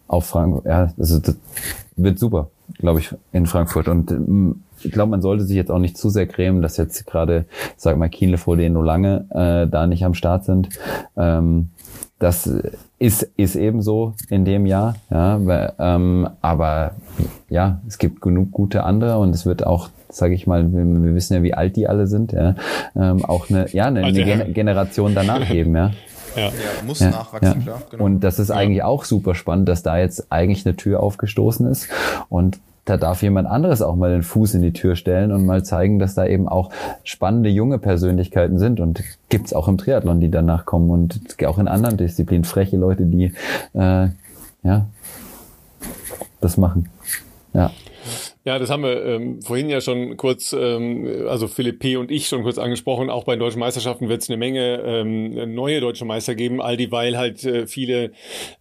auf 0.07 0.27
Frankfurt, 0.27 0.65
ja, 0.65 0.93
das, 0.97 1.19
das 1.19 1.35
wird 1.95 2.19
super, 2.19 2.49
glaube 2.77 2.99
ich, 2.99 3.09
in 3.31 3.47
Frankfurt 3.47 3.87
und 3.87 4.11
ähm, 4.11 4.61
ich 4.83 4.91
glaube, 4.91 5.09
man 5.09 5.23
sollte 5.23 5.45
sich 5.45 5.55
jetzt 5.55 5.71
auch 5.71 5.79
nicht 5.79 5.97
zu 5.97 6.09
sehr 6.11 6.27
grämen, 6.27 6.61
dass 6.61 6.77
jetzt 6.77 7.07
gerade, 7.07 7.45
sag 7.75 7.97
mal, 7.97 8.09
denen 8.09 8.73
nur 8.73 8.85
lange 8.85 9.25
äh, 9.31 9.67
da 9.67 9.87
nicht 9.87 10.05
am 10.05 10.13
Start 10.13 10.45
sind. 10.45 10.69
Ähm, 11.17 11.71
das 12.19 12.49
ist, 12.97 13.23
ist 13.35 13.55
eben 13.55 13.81
so 13.81 14.13
in 14.29 14.45
dem 14.45 14.65
Jahr, 14.65 14.95
ja, 15.09 15.45
weil, 15.45 15.73
ähm, 15.79 16.29
aber 16.41 16.91
ja, 17.49 17.81
es 17.87 17.97
gibt 17.97 18.21
genug 18.21 18.51
gute 18.51 18.83
andere 18.83 19.17
und 19.17 19.35
es 19.35 19.45
wird 19.45 19.65
auch, 19.65 19.89
sage 20.09 20.33
ich 20.33 20.47
mal, 20.47 20.71
wir, 20.71 20.85
wir, 20.85 21.13
wissen 21.13 21.33
ja, 21.33 21.43
wie 21.43 21.53
alt 21.53 21.75
die 21.75 21.87
alle 21.87 22.07
sind, 22.07 22.31
ja, 22.31 22.55
ähm, 22.95 23.25
auch 23.25 23.49
eine, 23.49 23.69
ja, 23.71 23.85
eine, 23.85 24.03
eine 24.03 24.23
Gen 24.23 24.53
Generation 24.53 25.13
danach 25.13 25.47
geben, 25.49 25.75
ja. 25.75 25.91
Ja. 26.35 26.47
ja, 26.47 26.51
muss 26.85 26.99
ja, 26.99 27.11
nachwachsen, 27.11 27.59
ja. 27.59 27.63
klar. 27.63 27.81
Genau. 27.91 28.03
Und 28.03 28.19
das 28.21 28.39
ist 28.39 28.51
eigentlich 28.51 28.83
auch 28.83 29.05
super 29.05 29.35
spannend, 29.35 29.69
dass 29.69 29.83
da 29.83 29.97
jetzt 29.97 30.31
eigentlich 30.31 30.65
eine 30.65 30.75
Tür 30.75 31.01
aufgestoßen 31.01 31.65
ist 31.67 31.87
und 32.27 32.59
da 32.85 32.97
darf 32.97 33.23
jemand 33.23 33.47
anderes 33.47 33.81
auch 33.81 33.95
mal 33.95 34.11
den 34.11 34.23
Fuß 34.23 34.53
in 34.53 34.61
die 34.61 34.73
Tür 34.73 34.95
stellen 34.95 35.31
und 35.31 35.45
mal 35.45 35.63
zeigen, 35.63 35.97
dass 35.99 36.13
da 36.13 36.25
eben 36.25 36.47
auch 36.47 36.69
spannende 37.03 37.49
junge 37.49 37.79
Persönlichkeiten 37.79 38.59
sind 38.59 38.79
und 38.79 39.03
gibt's 39.29 39.53
auch 39.53 39.67
im 39.67 39.77
Triathlon, 39.77 40.19
die 40.19 40.29
danach 40.29 40.65
kommen 40.65 40.91
und 40.91 41.35
auch 41.45 41.57
in 41.57 41.67
anderen 41.67 41.97
Disziplinen 41.97 42.43
freche 42.43 42.77
Leute, 42.77 43.05
die 43.05 43.33
äh, 43.73 44.09
ja 44.63 44.85
das 46.41 46.57
machen. 46.57 46.89
Ja. 47.53 47.71
Ja, 48.45 48.59
das 48.59 48.69
haben 48.69 48.83
wir 48.83 49.03
ähm, 49.03 49.41
vorhin 49.41 49.69
ja 49.69 49.81
schon 49.81 50.17
kurz, 50.17 50.53
ähm, 50.53 51.25
also 51.27 51.47
Philipp 51.47 51.79
P. 51.79 51.97
und 51.97 52.11
ich 52.11 52.27
schon 52.27 52.43
kurz 52.43 52.59
angesprochen. 52.59 53.09
Auch 53.09 53.23
bei 53.23 53.33
den 53.33 53.39
deutschen 53.39 53.57
Meisterschaften 53.57 54.07
wird 54.07 54.21
es 54.21 54.29
eine 54.29 54.37
Menge 54.37 54.83
ähm, 54.85 55.55
neue 55.55 55.81
deutsche 55.81 56.05
Meister 56.05 56.35
geben, 56.35 56.61
all 56.61 56.77
dieweil 56.77 57.17
halt 57.17 57.43
äh, 57.43 57.65
viele 57.65 58.11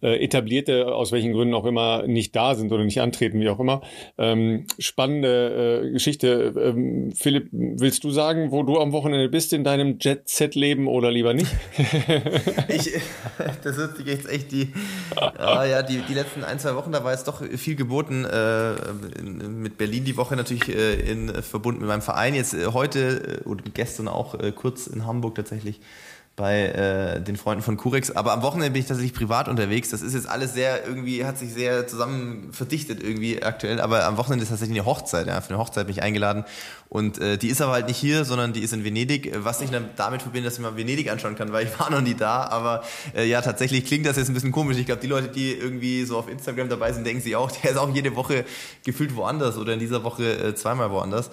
äh, 0.01 0.23
etablierte, 0.23 0.87
aus 0.87 1.11
welchen 1.11 1.33
Gründen 1.33 1.53
auch 1.53 1.65
immer, 1.65 2.07
nicht 2.07 2.35
da 2.35 2.55
sind 2.55 2.71
oder 2.71 2.83
nicht 2.83 2.99
antreten, 2.99 3.39
wie 3.39 3.47
auch 3.47 3.59
immer. 3.59 3.81
Ähm, 4.17 4.65
spannende 4.79 5.83
äh, 5.85 5.91
Geschichte. 5.91 6.55
Ähm, 6.59 7.11
Philipp, 7.11 7.49
willst 7.51 8.03
du 8.03 8.09
sagen, 8.09 8.49
wo 8.49 8.63
du 8.63 8.79
am 8.79 8.91
Wochenende 8.91 9.29
bist 9.29 9.53
in 9.53 9.63
deinem 9.63 9.99
Jet-Set-Leben 10.01 10.87
oder 10.87 11.11
lieber 11.11 11.35
nicht? 11.35 11.53
ich, 12.69 12.91
das 13.63 13.77
ist 13.77 14.03
jetzt 14.03 14.27
echt 14.31 14.51
die, 14.51 14.73
ah, 15.15 15.63
ja, 15.63 15.83
die, 15.83 15.99
die 16.09 16.15
letzten 16.15 16.43
ein, 16.43 16.57
zwei 16.57 16.73
Wochen, 16.73 16.91
da 16.91 17.03
war 17.03 17.11
jetzt 17.11 17.27
doch 17.27 17.43
viel 17.43 17.75
geboten 17.75 18.25
äh, 18.25 18.73
mit 19.21 19.74
Berlin 19.77 20.05
die 20.05 20.17
Woche 20.17 20.35
natürlich 20.35 20.69
äh, 20.69 20.95
in, 21.11 21.29
äh, 21.29 21.41
verbunden 21.41 21.81
mit 21.81 21.89
meinem 21.89 22.01
Verein. 22.01 22.35
Jetzt 22.35 22.53
äh, 22.53 22.67
heute 22.67 23.41
oder 23.45 23.63
gestern 23.73 24.07
auch 24.07 24.35
kurz 24.55 24.87
in 24.87 25.05
Hamburg 25.05 25.35
tatsächlich 25.35 25.79
bei 26.35 26.65
äh, 26.65 27.21
den 27.21 27.37
Freunden 27.37 27.63
von 27.63 27.77
Curex. 27.77 28.11
Aber 28.11 28.33
am 28.33 28.41
Wochenende 28.41 28.71
bin 28.71 28.81
ich 28.81 28.87
tatsächlich 28.87 29.13
privat 29.13 29.47
unterwegs. 29.47 29.89
Das 29.89 30.01
ist 30.01 30.13
jetzt 30.13 30.27
alles 30.27 30.53
sehr 30.53 30.85
irgendwie, 30.85 31.23
hat 31.23 31.37
sich 31.37 31.53
sehr 31.53 31.87
zusammen 31.87 32.49
verdichtet 32.51 33.01
irgendwie 33.01 33.41
aktuell. 33.41 33.79
Aber 33.79 34.05
am 34.05 34.17
Wochenende 34.17 34.43
ist 34.43 34.49
tatsächlich 34.49 34.77
eine 34.77 34.85
Hochzeit. 34.85 35.27
Ja. 35.27 35.39
Für 35.39 35.51
eine 35.51 35.59
Hochzeit 35.59 35.87
bin 35.87 35.95
ich 35.95 36.03
eingeladen. 36.03 36.43
Und 36.89 37.19
äh, 37.19 37.37
die 37.37 37.47
ist 37.47 37.61
aber 37.61 37.71
halt 37.71 37.87
nicht 37.87 37.97
hier, 37.97 38.25
sondern 38.25 38.51
die 38.51 38.61
ist 38.61 38.73
in 38.73 38.83
Venedig. 38.83 39.31
Was 39.37 39.61
ich 39.61 39.69
damit 39.69 40.21
verbinde, 40.21 40.49
dass 40.49 40.55
ich 40.55 40.59
mal 40.59 40.75
Venedig 40.75 41.09
anschauen 41.09 41.35
kann, 41.35 41.53
weil 41.53 41.67
ich 41.67 41.79
war 41.79 41.89
noch 41.89 42.01
nie 42.01 42.15
da. 42.15 42.43
Aber 42.47 42.83
äh, 43.15 43.25
ja, 43.25 43.41
tatsächlich 43.41 43.85
klingt 43.85 44.05
das 44.05 44.17
jetzt 44.17 44.27
ein 44.27 44.33
bisschen 44.33 44.51
komisch. 44.51 44.77
Ich 44.77 44.85
glaube, 44.85 45.01
die 45.01 45.07
Leute, 45.07 45.29
die 45.29 45.53
irgendwie 45.53 46.03
so 46.03 46.17
auf 46.17 46.29
Instagram 46.29 46.67
dabei 46.67 46.91
sind, 46.91 47.07
denken 47.07 47.23
sich 47.23 47.37
auch, 47.37 47.49
der 47.49 47.71
ist 47.71 47.77
auch 47.77 47.93
jede 47.93 48.13
Woche 48.17 48.43
gefühlt 48.83 49.15
woanders 49.15 49.57
oder 49.57 49.73
in 49.73 49.79
dieser 49.79 50.03
Woche 50.03 50.31
äh, 50.31 50.55
zweimal 50.55 50.91
woanders. 50.91 51.29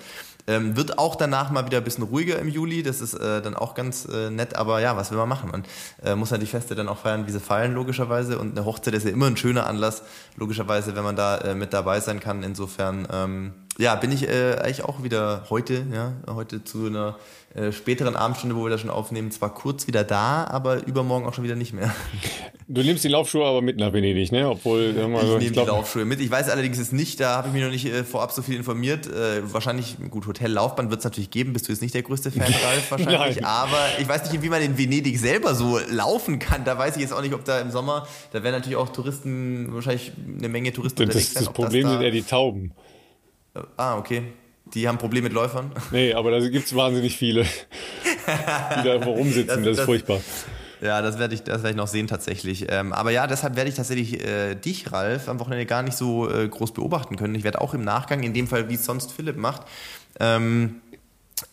Ähm, 0.46 0.76
wird 0.76 0.98
auch 0.98 1.14
danach 1.14 1.50
mal 1.50 1.66
wieder 1.66 1.78
ein 1.78 1.84
bisschen 1.84 2.04
ruhiger 2.04 2.38
im 2.38 2.48
Juli. 2.48 2.82
Das 2.82 3.00
ist 3.00 3.14
äh, 3.14 3.40
dann 3.42 3.54
auch 3.54 3.74
ganz 3.74 4.06
äh, 4.06 4.30
nett. 4.30 4.56
Aber 4.56 4.80
ja, 4.80 4.96
was 4.96 5.10
will 5.10 5.18
man 5.18 5.28
machen? 5.28 5.50
Man 5.50 5.64
äh, 6.04 6.14
muss 6.16 6.30
ja 6.30 6.38
die 6.38 6.46
Feste 6.46 6.74
dann 6.74 6.88
auch 6.88 6.98
feiern, 6.98 7.26
wie 7.26 7.30
sie 7.30 7.40
fallen, 7.40 7.74
logischerweise. 7.74 8.38
Und 8.38 8.56
eine 8.56 8.66
Hochzeit 8.66 8.94
ist 8.94 9.04
ja 9.04 9.10
immer 9.10 9.26
ein 9.26 9.36
schöner 9.36 9.66
Anlass, 9.66 10.02
logischerweise, 10.36 10.96
wenn 10.96 11.04
man 11.04 11.16
da 11.16 11.38
äh, 11.38 11.54
mit 11.54 11.72
dabei 11.72 12.00
sein 12.00 12.18
kann. 12.20 12.42
Insofern, 12.42 13.06
ähm, 13.12 13.52
ja, 13.78 13.94
bin 13.94 14.10
ich 14.10 14.28
äh, 14.28 14.56
eigentlich 14.56 14.84
auch 14.84 15.02
wieder 15.02 15.44
heute, 15.48 15.86
ja, 15.92 16.12
heute 16.28 16.64
zu 16.64 16.86
einer 16.86 17.16
äh, 17.54 17.70
späteren 17.70 18.16
Abendstunde, 18.16 18.56
wo 18.56 18.64
wir 18.64 18.70
das 18.70 18.80
schon 18.80 18.88
aufnehmen, 18.88 19.30
zwar 19.30 19.52
kurz 19.52 19.86
wieder 19.86 20.04
da, 20.04 20.44
aber 20.44 20.86
übermorgen 20.86 21.26
auch 21.26 21.34
schon 21.34 21.44
wieder 21.44 21.54
nicht 21.54 21.74
mehr. 21.74 21.94
Du 22.66 22.82
nimmst 22.82 23.04
die 23.04 23.08
Laufschuhe 23.08 23.44
aber 23.44 23.60
mit 23.60 23.76
nach 23.76 23.92
Venedig, 23.92 24.32
ne? 24.32 24.48
Obwohl, 24.48 24.94
ich 24.96 24.96
nehme 24.96 25.40
die 25.40 25.60
Laufschuhe 25.60 26.06
mit. 26.06 26.20
Ich 26.20 26.30
weiß 26.30 26.48
allerdings 26.48 26.78
es 26.78 26.92
nicht, 26.92 27.20
da 27.20 27.36
habe 27.36 27.48
ich 27.48 27.54
mich 27.54 27.62
noch 27.62 27.70
nicht 27.70 27.84
äh, 27.84 28.04
vorab 28.04 28.32
so 28.32 28.40
viel 28.40 28.56
informiert. 28.56 29.06
Äh, 29.06 29.52
wahrscheinlich, 29.52 29.96
gut, 30.08 30.26
Hotel 30.26 30.50
Laufbahn 30.50 30.88
wird 30.88 31.00
es 31.00 31.04
natürlich 31.04 31.30
geben, 31.30 31.52
bist 31.52 31.68
du 31.68 31.72
jetzt 31.72 31.82
nicht 31.82 31.92
der 31.92 32.02
größte 32.02 32.30
Fan, 32.30 32.42
Ralf, 32.64 32.90
wahrscheinlich. 32.90 33.44
aber 33.44 33.78
ich 33.98 34.08
weiß 34.08 34.32
nicht, 34.32 34.42
wie 34.42 34.48
man 34.48 34.62
in 34.62 34.78
Venedig 34.78 35.18
selber 35.18 35.54
so 35.54 35.78
laufen 35.90 36.38
kann. 36.38 36.64
Da 36.64 36.78
weiß 36.78 36.96
ich 36.96 37.02
jetzt 37.02 37.12
auch 37.12 37.20
nicht, 37.20 37.34
ob 37.34 37.44
da 37.44 37.60
im 37.60 37.70
Sommer, 37.70 38.06
da 38.32 38.42
werden 38.42 38.54
natürlich 38.54 38.76
auch 38.76 38.88
Touristen, 38.88 39.74
wahrscheinlich 39.74 40.12
eine 40.38 40.48
Menge 40.48 40.72
Touristen 40.72 41.00
das, 41.00 41.08
unterwegs 41.08 41.34
sein. 41.34 41.44
Das 41.44 41.52
Problem 41.52 41.82
das 41.82 41.92
da, 41.92 41.98
sind 41.98 42.06
eher 42.06 42.12
die 42.12 42.22
Tauben. 42.22 42.72
Ah, 43.76 43.98
okay. 43.98 44.22
Die 44.74 44.88
haben 44.88 44.98
Probleme 44.98 45.24
mit 45.24 45.32
Läufern? 45.32 45.70
Nee, 45.90 46.14
aber 46.14 46.30
da 46.30 46.40
gibt 46.48 46.66
es 46.66 46.74
wahnsinnig 46.74 47.16
viele, 47.16 47.42
die 47.42 48.84
da 48.84 48.94
einfach 48.94 49.08
rumsitzen. 49.08 49.46
Das, 49.46 49.56
das 49.56 49.66
ist 49.66 49.78
das, 49.78 49.84
furchtbar. 49.84 50.20
Ja, 50.80 51.00
das 51.02 51.18
werde 51.18 51.34
ich, 51.34 51.42
das 51.42 51.62
werde 51.62 51.70
ich 51.70 51.76
noch 51.76 51.86
sehen 51.86 52.06
tatsächlich. 52.06 52.66
Ähm, 52.68 52.92
aber 52.92 53.10
ja, 53.10 53.26
deshalb 53.26 53.54
werde 53.54 53.68
ich 53.68 53.76
tatsächlich 53.76 54.24
äh, 54.24 54.54
dich, 54.54 54.90
Ralf, 54.90 55.28
am 55.28 55.38
Wochenende 55.38 55.66
gar 55.66 55.82
nicht 55.82 55.96
so 55.96 56.28
äh, 56.28 56.48
groß 56.48 56.72
beobachten 56.72 57.16
können. 57.16 57.34
Ich 57.34 57.44
werde 57.44 57.60
auch 57.60 57.74
im 57.74 57.84
Nachgang, 57.84 58.22
in 58.22 58.34
dem 58.34 58.48
Fall, 58.48 58.68
wie 58.68 58.74
es 58.74 58.84
sonst 58.84 59.12
Philipp 59.12 59.36
macht, 59.36 59.62
ähm, 60.18 60.80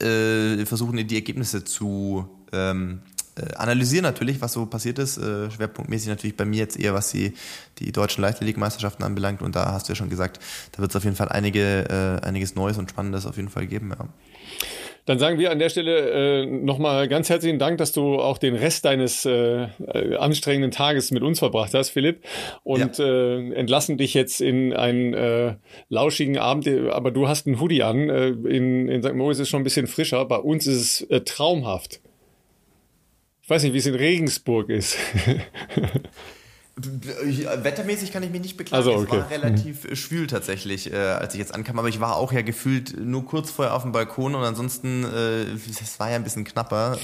äh, 0.02 0.66
versuchen, 0.66 1.06
die 1.06 1.16
Ergebnisse 1.16 1.64
zu 1.64 2.28
ähm, 2.52 3.02
äh, 3.40 3.56
analysieren 3.56 4.03
natürlich, 4.03 4.41
was 4.41 4.53
so 4.53 4.66
passiert 4.66 4.99
ist. 4.99 5.18
Äh, 5.18 5.49
schwerpunktmäßig 5.52 6.10
natürlich 6.10 6.38
bei 6.38 6.45
mir 6.45 6.57
jetzt 6.57 6.80
eher, 6.80 6.94
was 6.94 7.11
die, 7.11 7.34
die 7.80 7.91
deutschen 7.91 8.22
Leichtathletik-Meisterschaften 8.22 9.03
anbelangt. 9.03 9.41
Und 9.41 9.56
da 9.56 9.72
hast 9.72 9.88
du 9.88 9.94
ja 9.94 9.95
schon 9.95 10.10
gesagt, 10.10 10.40
da 10.74 10.80
wird 10.80 10.91
es 10.91 10.95
auf 10.95 11.03
jeden 11.03 11.16
Fall 11.16 11.30
einige, 11.30 12.20
äh, 12.24 12.26
einiges 12.26 12.56
Neues 12.56 12.78
und 12.78 12.90
Spannendes 12.90 13.26
auf 13.26 13.38
jeden 13.38 13.49
Fall 13.49 13.68
geben. 13.68 13.94
Ja. 13.98 14.07
Dann 15.10 15.18
sagen 15.18 15.40
wir 15.40 15.49
an 15.49 15.57
der 15.57 15.70
Stelle 15.70 16.44
äh, 16.44 16.45
nochmal 16.45 17.07
ganz 17.07 17.30
herzlichen 17.30 17.57
Dank, 17.57 17.80
dass 17.80 17.94
du 17.94 18.20
auch 18.20 18.38
den 18.38 18.53
Rest 18.53 18.86
deines 18.86 19.26
äh, 19.26 19.64
äh, 19.64 20.16
anstrengenden 20.18 20.70
Tages 20.70 21.10
mit 21.10 21.24
uns 21.24 21.40
verbracht 21.40 21.74
hast, 21.74 21.90
Philipp. 21.90 22.24
Und 22.61 22.99
ja. 22.99 23.06
äh, 23.06 23.53
entlassen 23.53 23.98
dich 23.98 24.14
jetzt 24.14 24.40
in 24.40 24.72
einen 24.72 25.16
äh, 25.16 25.56
lauschigen 25.88 26.38
Abend. 26.38 26.68
Aber 26.68 27.10
du 27.10 27.28
hast 27.28 27.48
einen 27.48 27.60
Hoodie 27.60 27.82
an. 27.82 28.07
Äh, 28.07 28.28
in, 28.28 28.88
in 28.88 29.02
St. 29.02 29.16
Moritz 29.16 29.40
ist 29.40 29.44
es 29.44 29.49
schon 29.49 29.61
ein 29.61 29.64
bisschen 29.64 29.88
frischer. 29.88 30.24
Bei 30.26 30.38
uns 30.38 30.68
ist 30.68 31.02
es 31.02 31.10
äh, 31.10 31.22
traumhaft. 31.22 32.02
Ich 33.50 33.52
weiß 33.52 33.64
nicht, 33.64 33.74
wie 33.74 33.80
es 33.80 33.88
in 33.88 33.96
Regensburg 33.96 34.70
ist. 34.70 34.96
Wettermäßig 36.76 38.12
kann 38.12 38.22
ich 38.22 38.30
mich 38.30 38.42
nicht 38.42 38.58
beklagen. 38.58 38.88
Also, 38.88 39.02
okay. 39.02 39.16
Es 39.16 39.22
war 39.24 39.32
relativ 39.32 39.90
mhm. 39.90 39.96
schwül 39.96 40.28
tatsächlich, 40.28 40.94
äh, 40.94 40.96
als 40.96 41.34
ich 41.34 41.40
jetzt 41.40 41.56
ankam. 41.56 41.80
Aber 41.80 41.88
ich 41.88 42.00
war 42.00 42.18
auch 42.18 42.32
ja 42.32 42.44
gefühlt 42.44 43.04
nur 43.04 43.26
kurz 43.26 43.50
vorher 43.50 43.74
auf 43.74 43.82
dem 43.82 43.92
Balkon 43.92 44.36
und 44.36 44.44
ansonsten, 44.44 45.04
äh, 45.04 45.46
es 45.46 46.00
war 46.00 46.12
ja 46.12 46.18
ein 46.18 46.24
bisschen 46.24 46.46
knapper, 46.46 47.00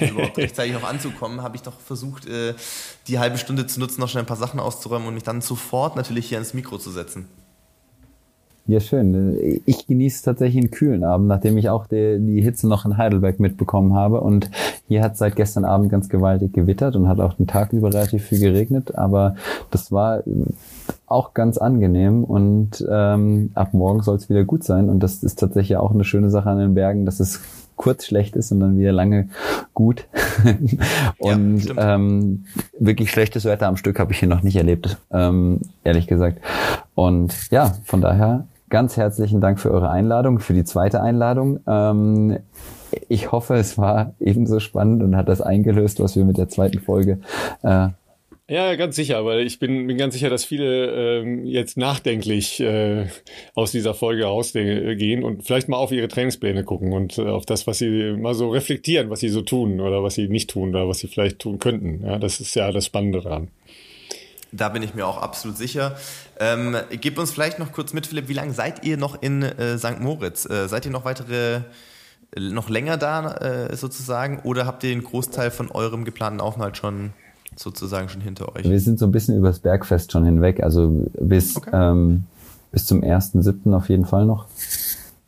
äh, 0.00 0.08
überhaupt 0.08 0.38
rechtzeitig 0.38 0.72
noch 0.72 0.84
anzukommen, 0.84 1.42
habe 1.42 1.56
ich 1.56 1.62
doch 1.62 1.78
versucht, 1.78 2.26
äh, 2.26 2.54
die 3.06 3.18
halbe 3.18 3.36
Stunde 3.36 3.66
zu 3.66 3.78
nutzen, 3.78 4.00
noch 4.00 4.08
schnell 4.08 4.22
ein 4.22 4.26
paar 4.26 4.38
Sachen 4.38 4.58
auszuräumen 4.58 5.06
und 5.06 5.12
mich 5.12 5.24
dann 5.24 5.42
sofort 5.42 5.96
natürlich 5.96 6.30
hier 6.30 6.38
ins 6.38 6.54
Mikro 6.54 6.78
zu 6.78 6.90
setzen. 6.90 7.28
Ja, 8.70 8.78
schön. 8.78 9.60
Ich 9.66 9.88
genieße 9.88 10.24
tatsächlich 10.24 10.62
einen 10.62 10.70
kühlen 10.70 11.02
Abend, 11.02 11.26
nachdem 11.26 11.58
ich 11.58 11.68
auch 11.70 11.88
die, 11.88 12.18
die 12.20 12.40
Hitze 12.40 12.68
noch 12.68 12.84
in 12.84 12.98
Heidelberg 12.98 13.40
mitbekommen 13.40 13.94
habe. 13.94 14.20
Und 14.20 14.48
hier 14.86 15.02
hat 15.02 15.16
seit 15.16 15.34
gestern 15.34 15.64
Abend 15.64 15.90
ganz 15.90 16.08
gewaltig 16.08 16.52
gewittert 16.52 16.94
und 16.94 17.08
hat 17.08 17.18
auch 17.18 17.32
den 17.32 17.48
Tag 17.48 17.72
über 17.72 17.92
relativ 17.92 18.26
viel 18.26 18.38
geregnet. 18.38 18.94
Aber 18.96 19.34
das 19.72 19.90
war 19.90 20.22
auch 21.08 21.34
ganz 21.34 21.58
angenehm 21.58 22.22
und 22.22 22.86
ähm, 22.88 23.50
ab 23.56 23.74
morgen 23.74 24.02
soll 24.02 24.14
es 24.14 24.30
wieder 24.30 24.44
gut 24.44 24.62
sein. 24.62 24.88
Und 24.88 25.00
das 25.00 25.24
ist 25.24 25.40
tatsächlich 25.40 25.76
auch 25.76 25.90
eine 25.90 26.04
schöne 26.04 26.30
Sache 26.30 26.50
an 26.50 26.58
den 26.58 26.74
Bergen, 26.74 27.06
dass 27.06 27.18
es 27.18 27.40
kurz 27.74 28.06
schlecht 28.06 28.36
ist 28.36 28.52
und 28.52 28.60
dann 28.60 28.78
wieder 28.78 28.92
lange 28.92 29.30
gut. 29.74 30.06
und 31.18 31.64
ja, 31.64 31.94
ähm, 31.96 32.44
wirklich 32.78 33.10
schlechtes 33.10 33.46
Wetter 33.46 33.66
am 33.66 33.76
Stück 33.76 33.98
habe 33.98 34.12
ich 34.12 34.20
hier 34.20 34.28
noch 34.28 34.44
nicht 34.44 34.54
erlebt, 34.54 34.96
ähm, 35.10 35.58
ehrlich 35.82 36.06
gesagt. 36.06 36.38
Und 36.94 37.50
ja, 37.50 37.74
von 37.84 38.00
daher 38.00 38.46
ganz 38.70 38.96
herzlichen 38.96 39.40
Dank 39.40 39.60
für 39.60 39.70
eure 39.70 39.90
Einladung, 39.90 40.38
für 40.38 40.54
die 40.54 40.64
zweite 40.64 41.02
Einladung. 41.02 41.60
Ähm, 41.66 42.38
ich 43.08 43.30
hoffe, 43.30 43.54
es 43.54 43.76
war 43.76 44.14
ebenso 44.18 44.58
spannend 44.60 45.02
und 45.02 45.16
hat 45.16 45.28
das 45.28 45.40
eingelöst, 45.40 46.00
was 46.00 46.16
wir 46.16 46.24
mit 46.24 46.38
der 46.38 46.48
zweiten 46.48 46.80
Folge 46.80 47.20
äh, 47.62 47.88
ja, 48.50 48.74
ganz 48.74 48.96
sicher, 48.96 49.24
weil 49.24 49.46
ich 49.46 49.60
bin, 49.60 49.86
bin 49.86 49.96
ganz 49.96 50.12
sicher, 50.12 50.28
dass 50.28 50.44
viele 50.44 51.20
ähm, 51.20 51.44
jetzt 51.46 51.76
nachdenklich 51.76 52.58
äh, 52.58 53.06
aus 53.54 53.70
dieser 53.70 53.94
Folge 53.94 54.24
rausgehen 54.24 55.22
und 55.22 55.44
vielleicht 55.44 55.68
mal 55.68 55.76
auf 55.76 55.92
ihre 55.92 56.08
Trainingspläne 56.08 56.64
gucken 56.64 56.92
und 56.92 57.16
äh, 57.16 57.28
auf 57.28 57.46
das, 57.46 57.68
was 57.68 57.78
sie 57.78 58.16
mal 58.18 58.34
so 58.34 58.50
reflektieren, 58.50 59.08
was 59.08 59.20
sie 59.20 59.28
so 59.28 59.42
tun 59.42 59.80
oder 59.80 60.02
was 60.02 60.16
sie 60.16 60.26
nicht 60.26 60.50
tun 60.50 60.70
oder 60.70 60.88
was 60.88 60.98
sie 60.98 61.06
vielleicht 61.06 61.38
tun 61.38 61.60
könnten. 61.60 62.04
Ja, 62.04 62.18
das 62.18 62.40
ist 62.40 62.56
ja 62.56 62.72
das 62.72 62.86
Spannende 62.86 63.20
daran. 63.20 63.52
Da 64.52 64.68
bin 64.68 64.82
ich 64.82 64.94
mir 64.94 65.06
auch 65.06 65.18
absolut 65.18 65.56
sicher. 65.56 65.96
Ähm, 66.38 66.76
gib 66.90 67.18
uns 67.18 67.30
vielleicht 67.30 67.58
noch 67.58 67.72
kurz 67.72 67.92
mit, 67.92 68.06
Philipp, 68.06 68.28
wie 68.28 68.34
lange 68.34 68.52
seid 68.52 68.84
ihr 68.84 68.96
noch 68.96 69.20
in 69.20 69.42
äh, 69.42 69.78
St. 69.78 70.00
Moritz? 70.00 70.48
Äh, 70.48 70.68
seid 70.68 70.86
ihr 70.86 70.90
noch 70.90 71.04
weitere, 71.04 71.60
äh, 72.34 72.40
noch 72.40 72.68
länger 72.68 72.96
da 72.96 73.34
äh, 73.34 73.76
sozusagen 73.76 74.40
oder 74.40 74.66
habt 74.66 74.82
ihr 74.84 74.90
den 74.90 75.04
Großteil 75.04 75.50
von 75.50 75.70
eurem 75.70 76.04
geplanten 76.04 76.40
Aufenthalt 76.40 76.76
schon 76.76 77.10
sozusagen 77.56 78.08
schon 78.08 78.20
hinter 78.20 78.54
euch? 78.56 78.68
Wir 78.68 78.80
sind 78.80 78.98
so 78.98 79.06
ein 79.06 79.12
bisschen 79.12 79.36
übers 79.36 79.60
Bergfest 79.60 80.12
schon 80.12 80.24
hinweg, 80.24 80.62
also 80.62 81.06
bis, 81.20 81.56
okay. 81.56 81.70
ähm, 81.72 82.24
bis 82.72 82.86
zum 82.86 83.02
1.7. 83.02 83.72
auf 83.74 83.88
jeden 83.88 84.06
Fall 84.06 84.26
noch. 84.26 84.46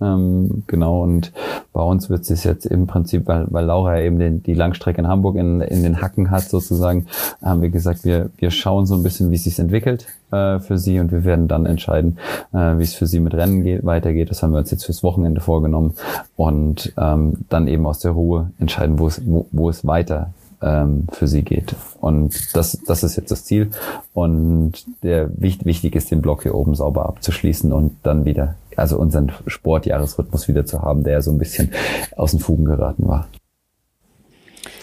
Ähm, 0.02 0.64
genau, 0.66 1.02
und 1.02 1.32
bei 1.72 1.82
uns 1.82 2.10
wird 2.10 2.28
es 2.28 2.44
jetzt 2.44 2.66
im 2.66 2.86
Prinzip, 2.86 3.26
weil, 3.26 3.46
weil 3.50 3.64
Laura 3.64 4.00
eben 4.00 4.18
den, 4.18 4.42
die 4.42 4.54
Langstrecke 4.54 5.00
in 5.00 5.08
Hamburg 5.08 5.36
in, 5.36 5.60
in 5.60 5.82
den 5.82 6.00
Hacken 6.00 6.30
hat 6.30 6.42
sozusagen, 6.42 7.06
haben 7.42 7.62
wir 7.62 7.70
gesagt, 7.70 8.04
wir, 8.04 8.30
wir 8.36 8.50
schauen 8.50 8.86
so 8.86 8.94
ein 8.94 9.02
bisschen, 9.02 9.30
wie 9.30 9.36
es 9.36 9.44
sich 9.44 9.58
entwickelt 9.58 10.06
äh, 10.32 10.58
für 10.58 10.78
sie 10.78 10.98
und 10.98 11.12
wir 11.12 11.24
werden 11.24 11.46
dann 11.46 11.66
entscheiden, 11.66 12.18
äh, 12.52 12.78
wie 12.78 12.82
es 12.82 12.94
für 12.94 13.06
sie 13.06 13.20
mit 13.20 13.34
Rennen 13.34 13.62
geht, 13.62 13.84
weitergeht. 13.84 14.30
Das 14.30 14.42
haben 14.42 14.52
wir 14.52 14.58
uns 14.58 14.70
jetzt 14.70 14.84
fürs 14.84 15.02
Wochenende 15.02 15.40
vorgenommen 15.40 15.94
und 16.36 16.92
ähm, 16.98 17.38
dann 17.48 17.68
eben 17.68 17.86
aus 17.86 18.00
der 18.00 18.12
Ruhe 18.12 18.50
entscheiden, 18.58 18.98
wo 18.98 19.06
es, 19.06 19.22
wo, 19.24 19.46
wo 19.52 19.70
es 19.70 19.86
weiter 19.86 20.32
ähm, 20.62 21.06
für 21.12 21.28
sie 21.28 21.42
geht. 21.42 21.74
Und 22.00 22.56
das, 22.56 22.78
das 22.86 23.02
ist 23.02 23.16
jetzt 23.16 23.30
das 23.30 23.44
Ziel. 23.44 23.70
Und 24.14 24.84
der 25.02 25.30
wichtig 25.40 25.94
ist, 25.94 26.10
den 26.10 26.22
Block 26.22 26.42
hier 26.42 26.54
oben 26.54 26.74
sauber 26.74 27.06
abzuschließen 27.06 27.72
und 27.72 27.96
dann 28.02 28.24
wieder, 28.24 28.54
also 28.78 28.98
unseren 28.98 29.32
Sportjahresrhythmus 29.46 30.48
wieder 30.48 30.66
zu 30.66 30.82
haben, 30.82 31.04
der 31.04 31.22
so 31.22 31.30
ein 31.30 31.38
bisschen 31.38 31.72
aus 32.16 32.32
den 32.32 32.40
Fugen 32.40 32.64
geraten 32.64 33.06
war. 33.06 33.28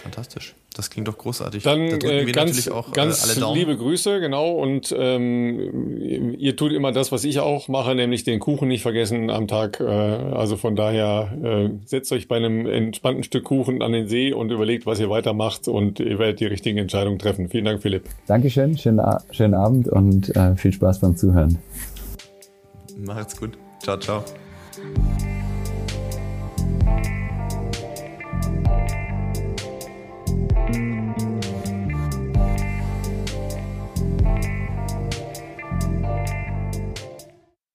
Fantastisch. 0.01 0.55
Das 0.75 0.89
klingt 0.89 1.07
doch 1.09 1.17
großartig. 1.17 1.63
Dann 1.63 1.81
äh, 1.81 2.25
ganz, 2.31 2.69
auch, 2.69 2.89
äh, 2.89 2.91
ganz 2.93 3.37
äh, 3.37 3.53
liebe 3.53 3.75
Grüße, 3.75 4.21
genau. 4.21 4.51
Und 4.51 4.95
ähm, 4.97 6.35
ihr 6.37 6.55
tut 6.55 6.71
immer 6.71 6.91
das, 6.91 7.11
was 7.11 7.25
ich 7.25 7.39
auch 7.39 7.67
mache, 7.67 7.95
nämlich 7.95 8.23
den 8.23 8.39
Kuchen 8.39 8.69
nicht 8.69 8.81
vergessen 8.81 9.29
am 9.29 9.47
Tag. 9.47 9.81
Äh, 9.81 9.83
also 9.83 10.55
von 10.55 10.77
daher 10.77 11.37
äh, 11.43 11.69
setzt 11.85 12.13
euch 12.13 12.29
bei 12.29 12.37
einem 12.37 12.65
entspannten 12.65 13.23
Stück 13.23 13.43
Kuchen 13.43 13.81
an 13.81 13.91
den 13.91 14.07
See 14.07 14.31
und 14.31 14.51
überlegt, 14.51 14.85
was 14.85 14.99
ihr 15.01 15.09
weitermacht 15.09 15.67
und 15.67 15.99
ihr 15.99 16.17
werdet 16.17 16.39
die 16.39 16.45
richtigen 16.45 16.77
Entscheidungen 16.77 17.19
treffen. 17.19 17.49
Vielen 17.49 17.65
Dank, 17.65 17.81
Philipp. 17.81 18.05
Dankeschön, 18.27 18.77
schönen, 18.77 19.01
schönen 19.31 19.55
Abend 19.55 19.89
und 19.89 20.33
äh, 20.35 20.55
viel 20.55 20.71
Spaß 20.71 20.99
beim 20.99 21.17
Zuhören. 21.17 21.57
Macht's 23.05 23.37
gut. 23.37 23.57
Ciao, 23.81 23.97
ciao. 23.97 24.23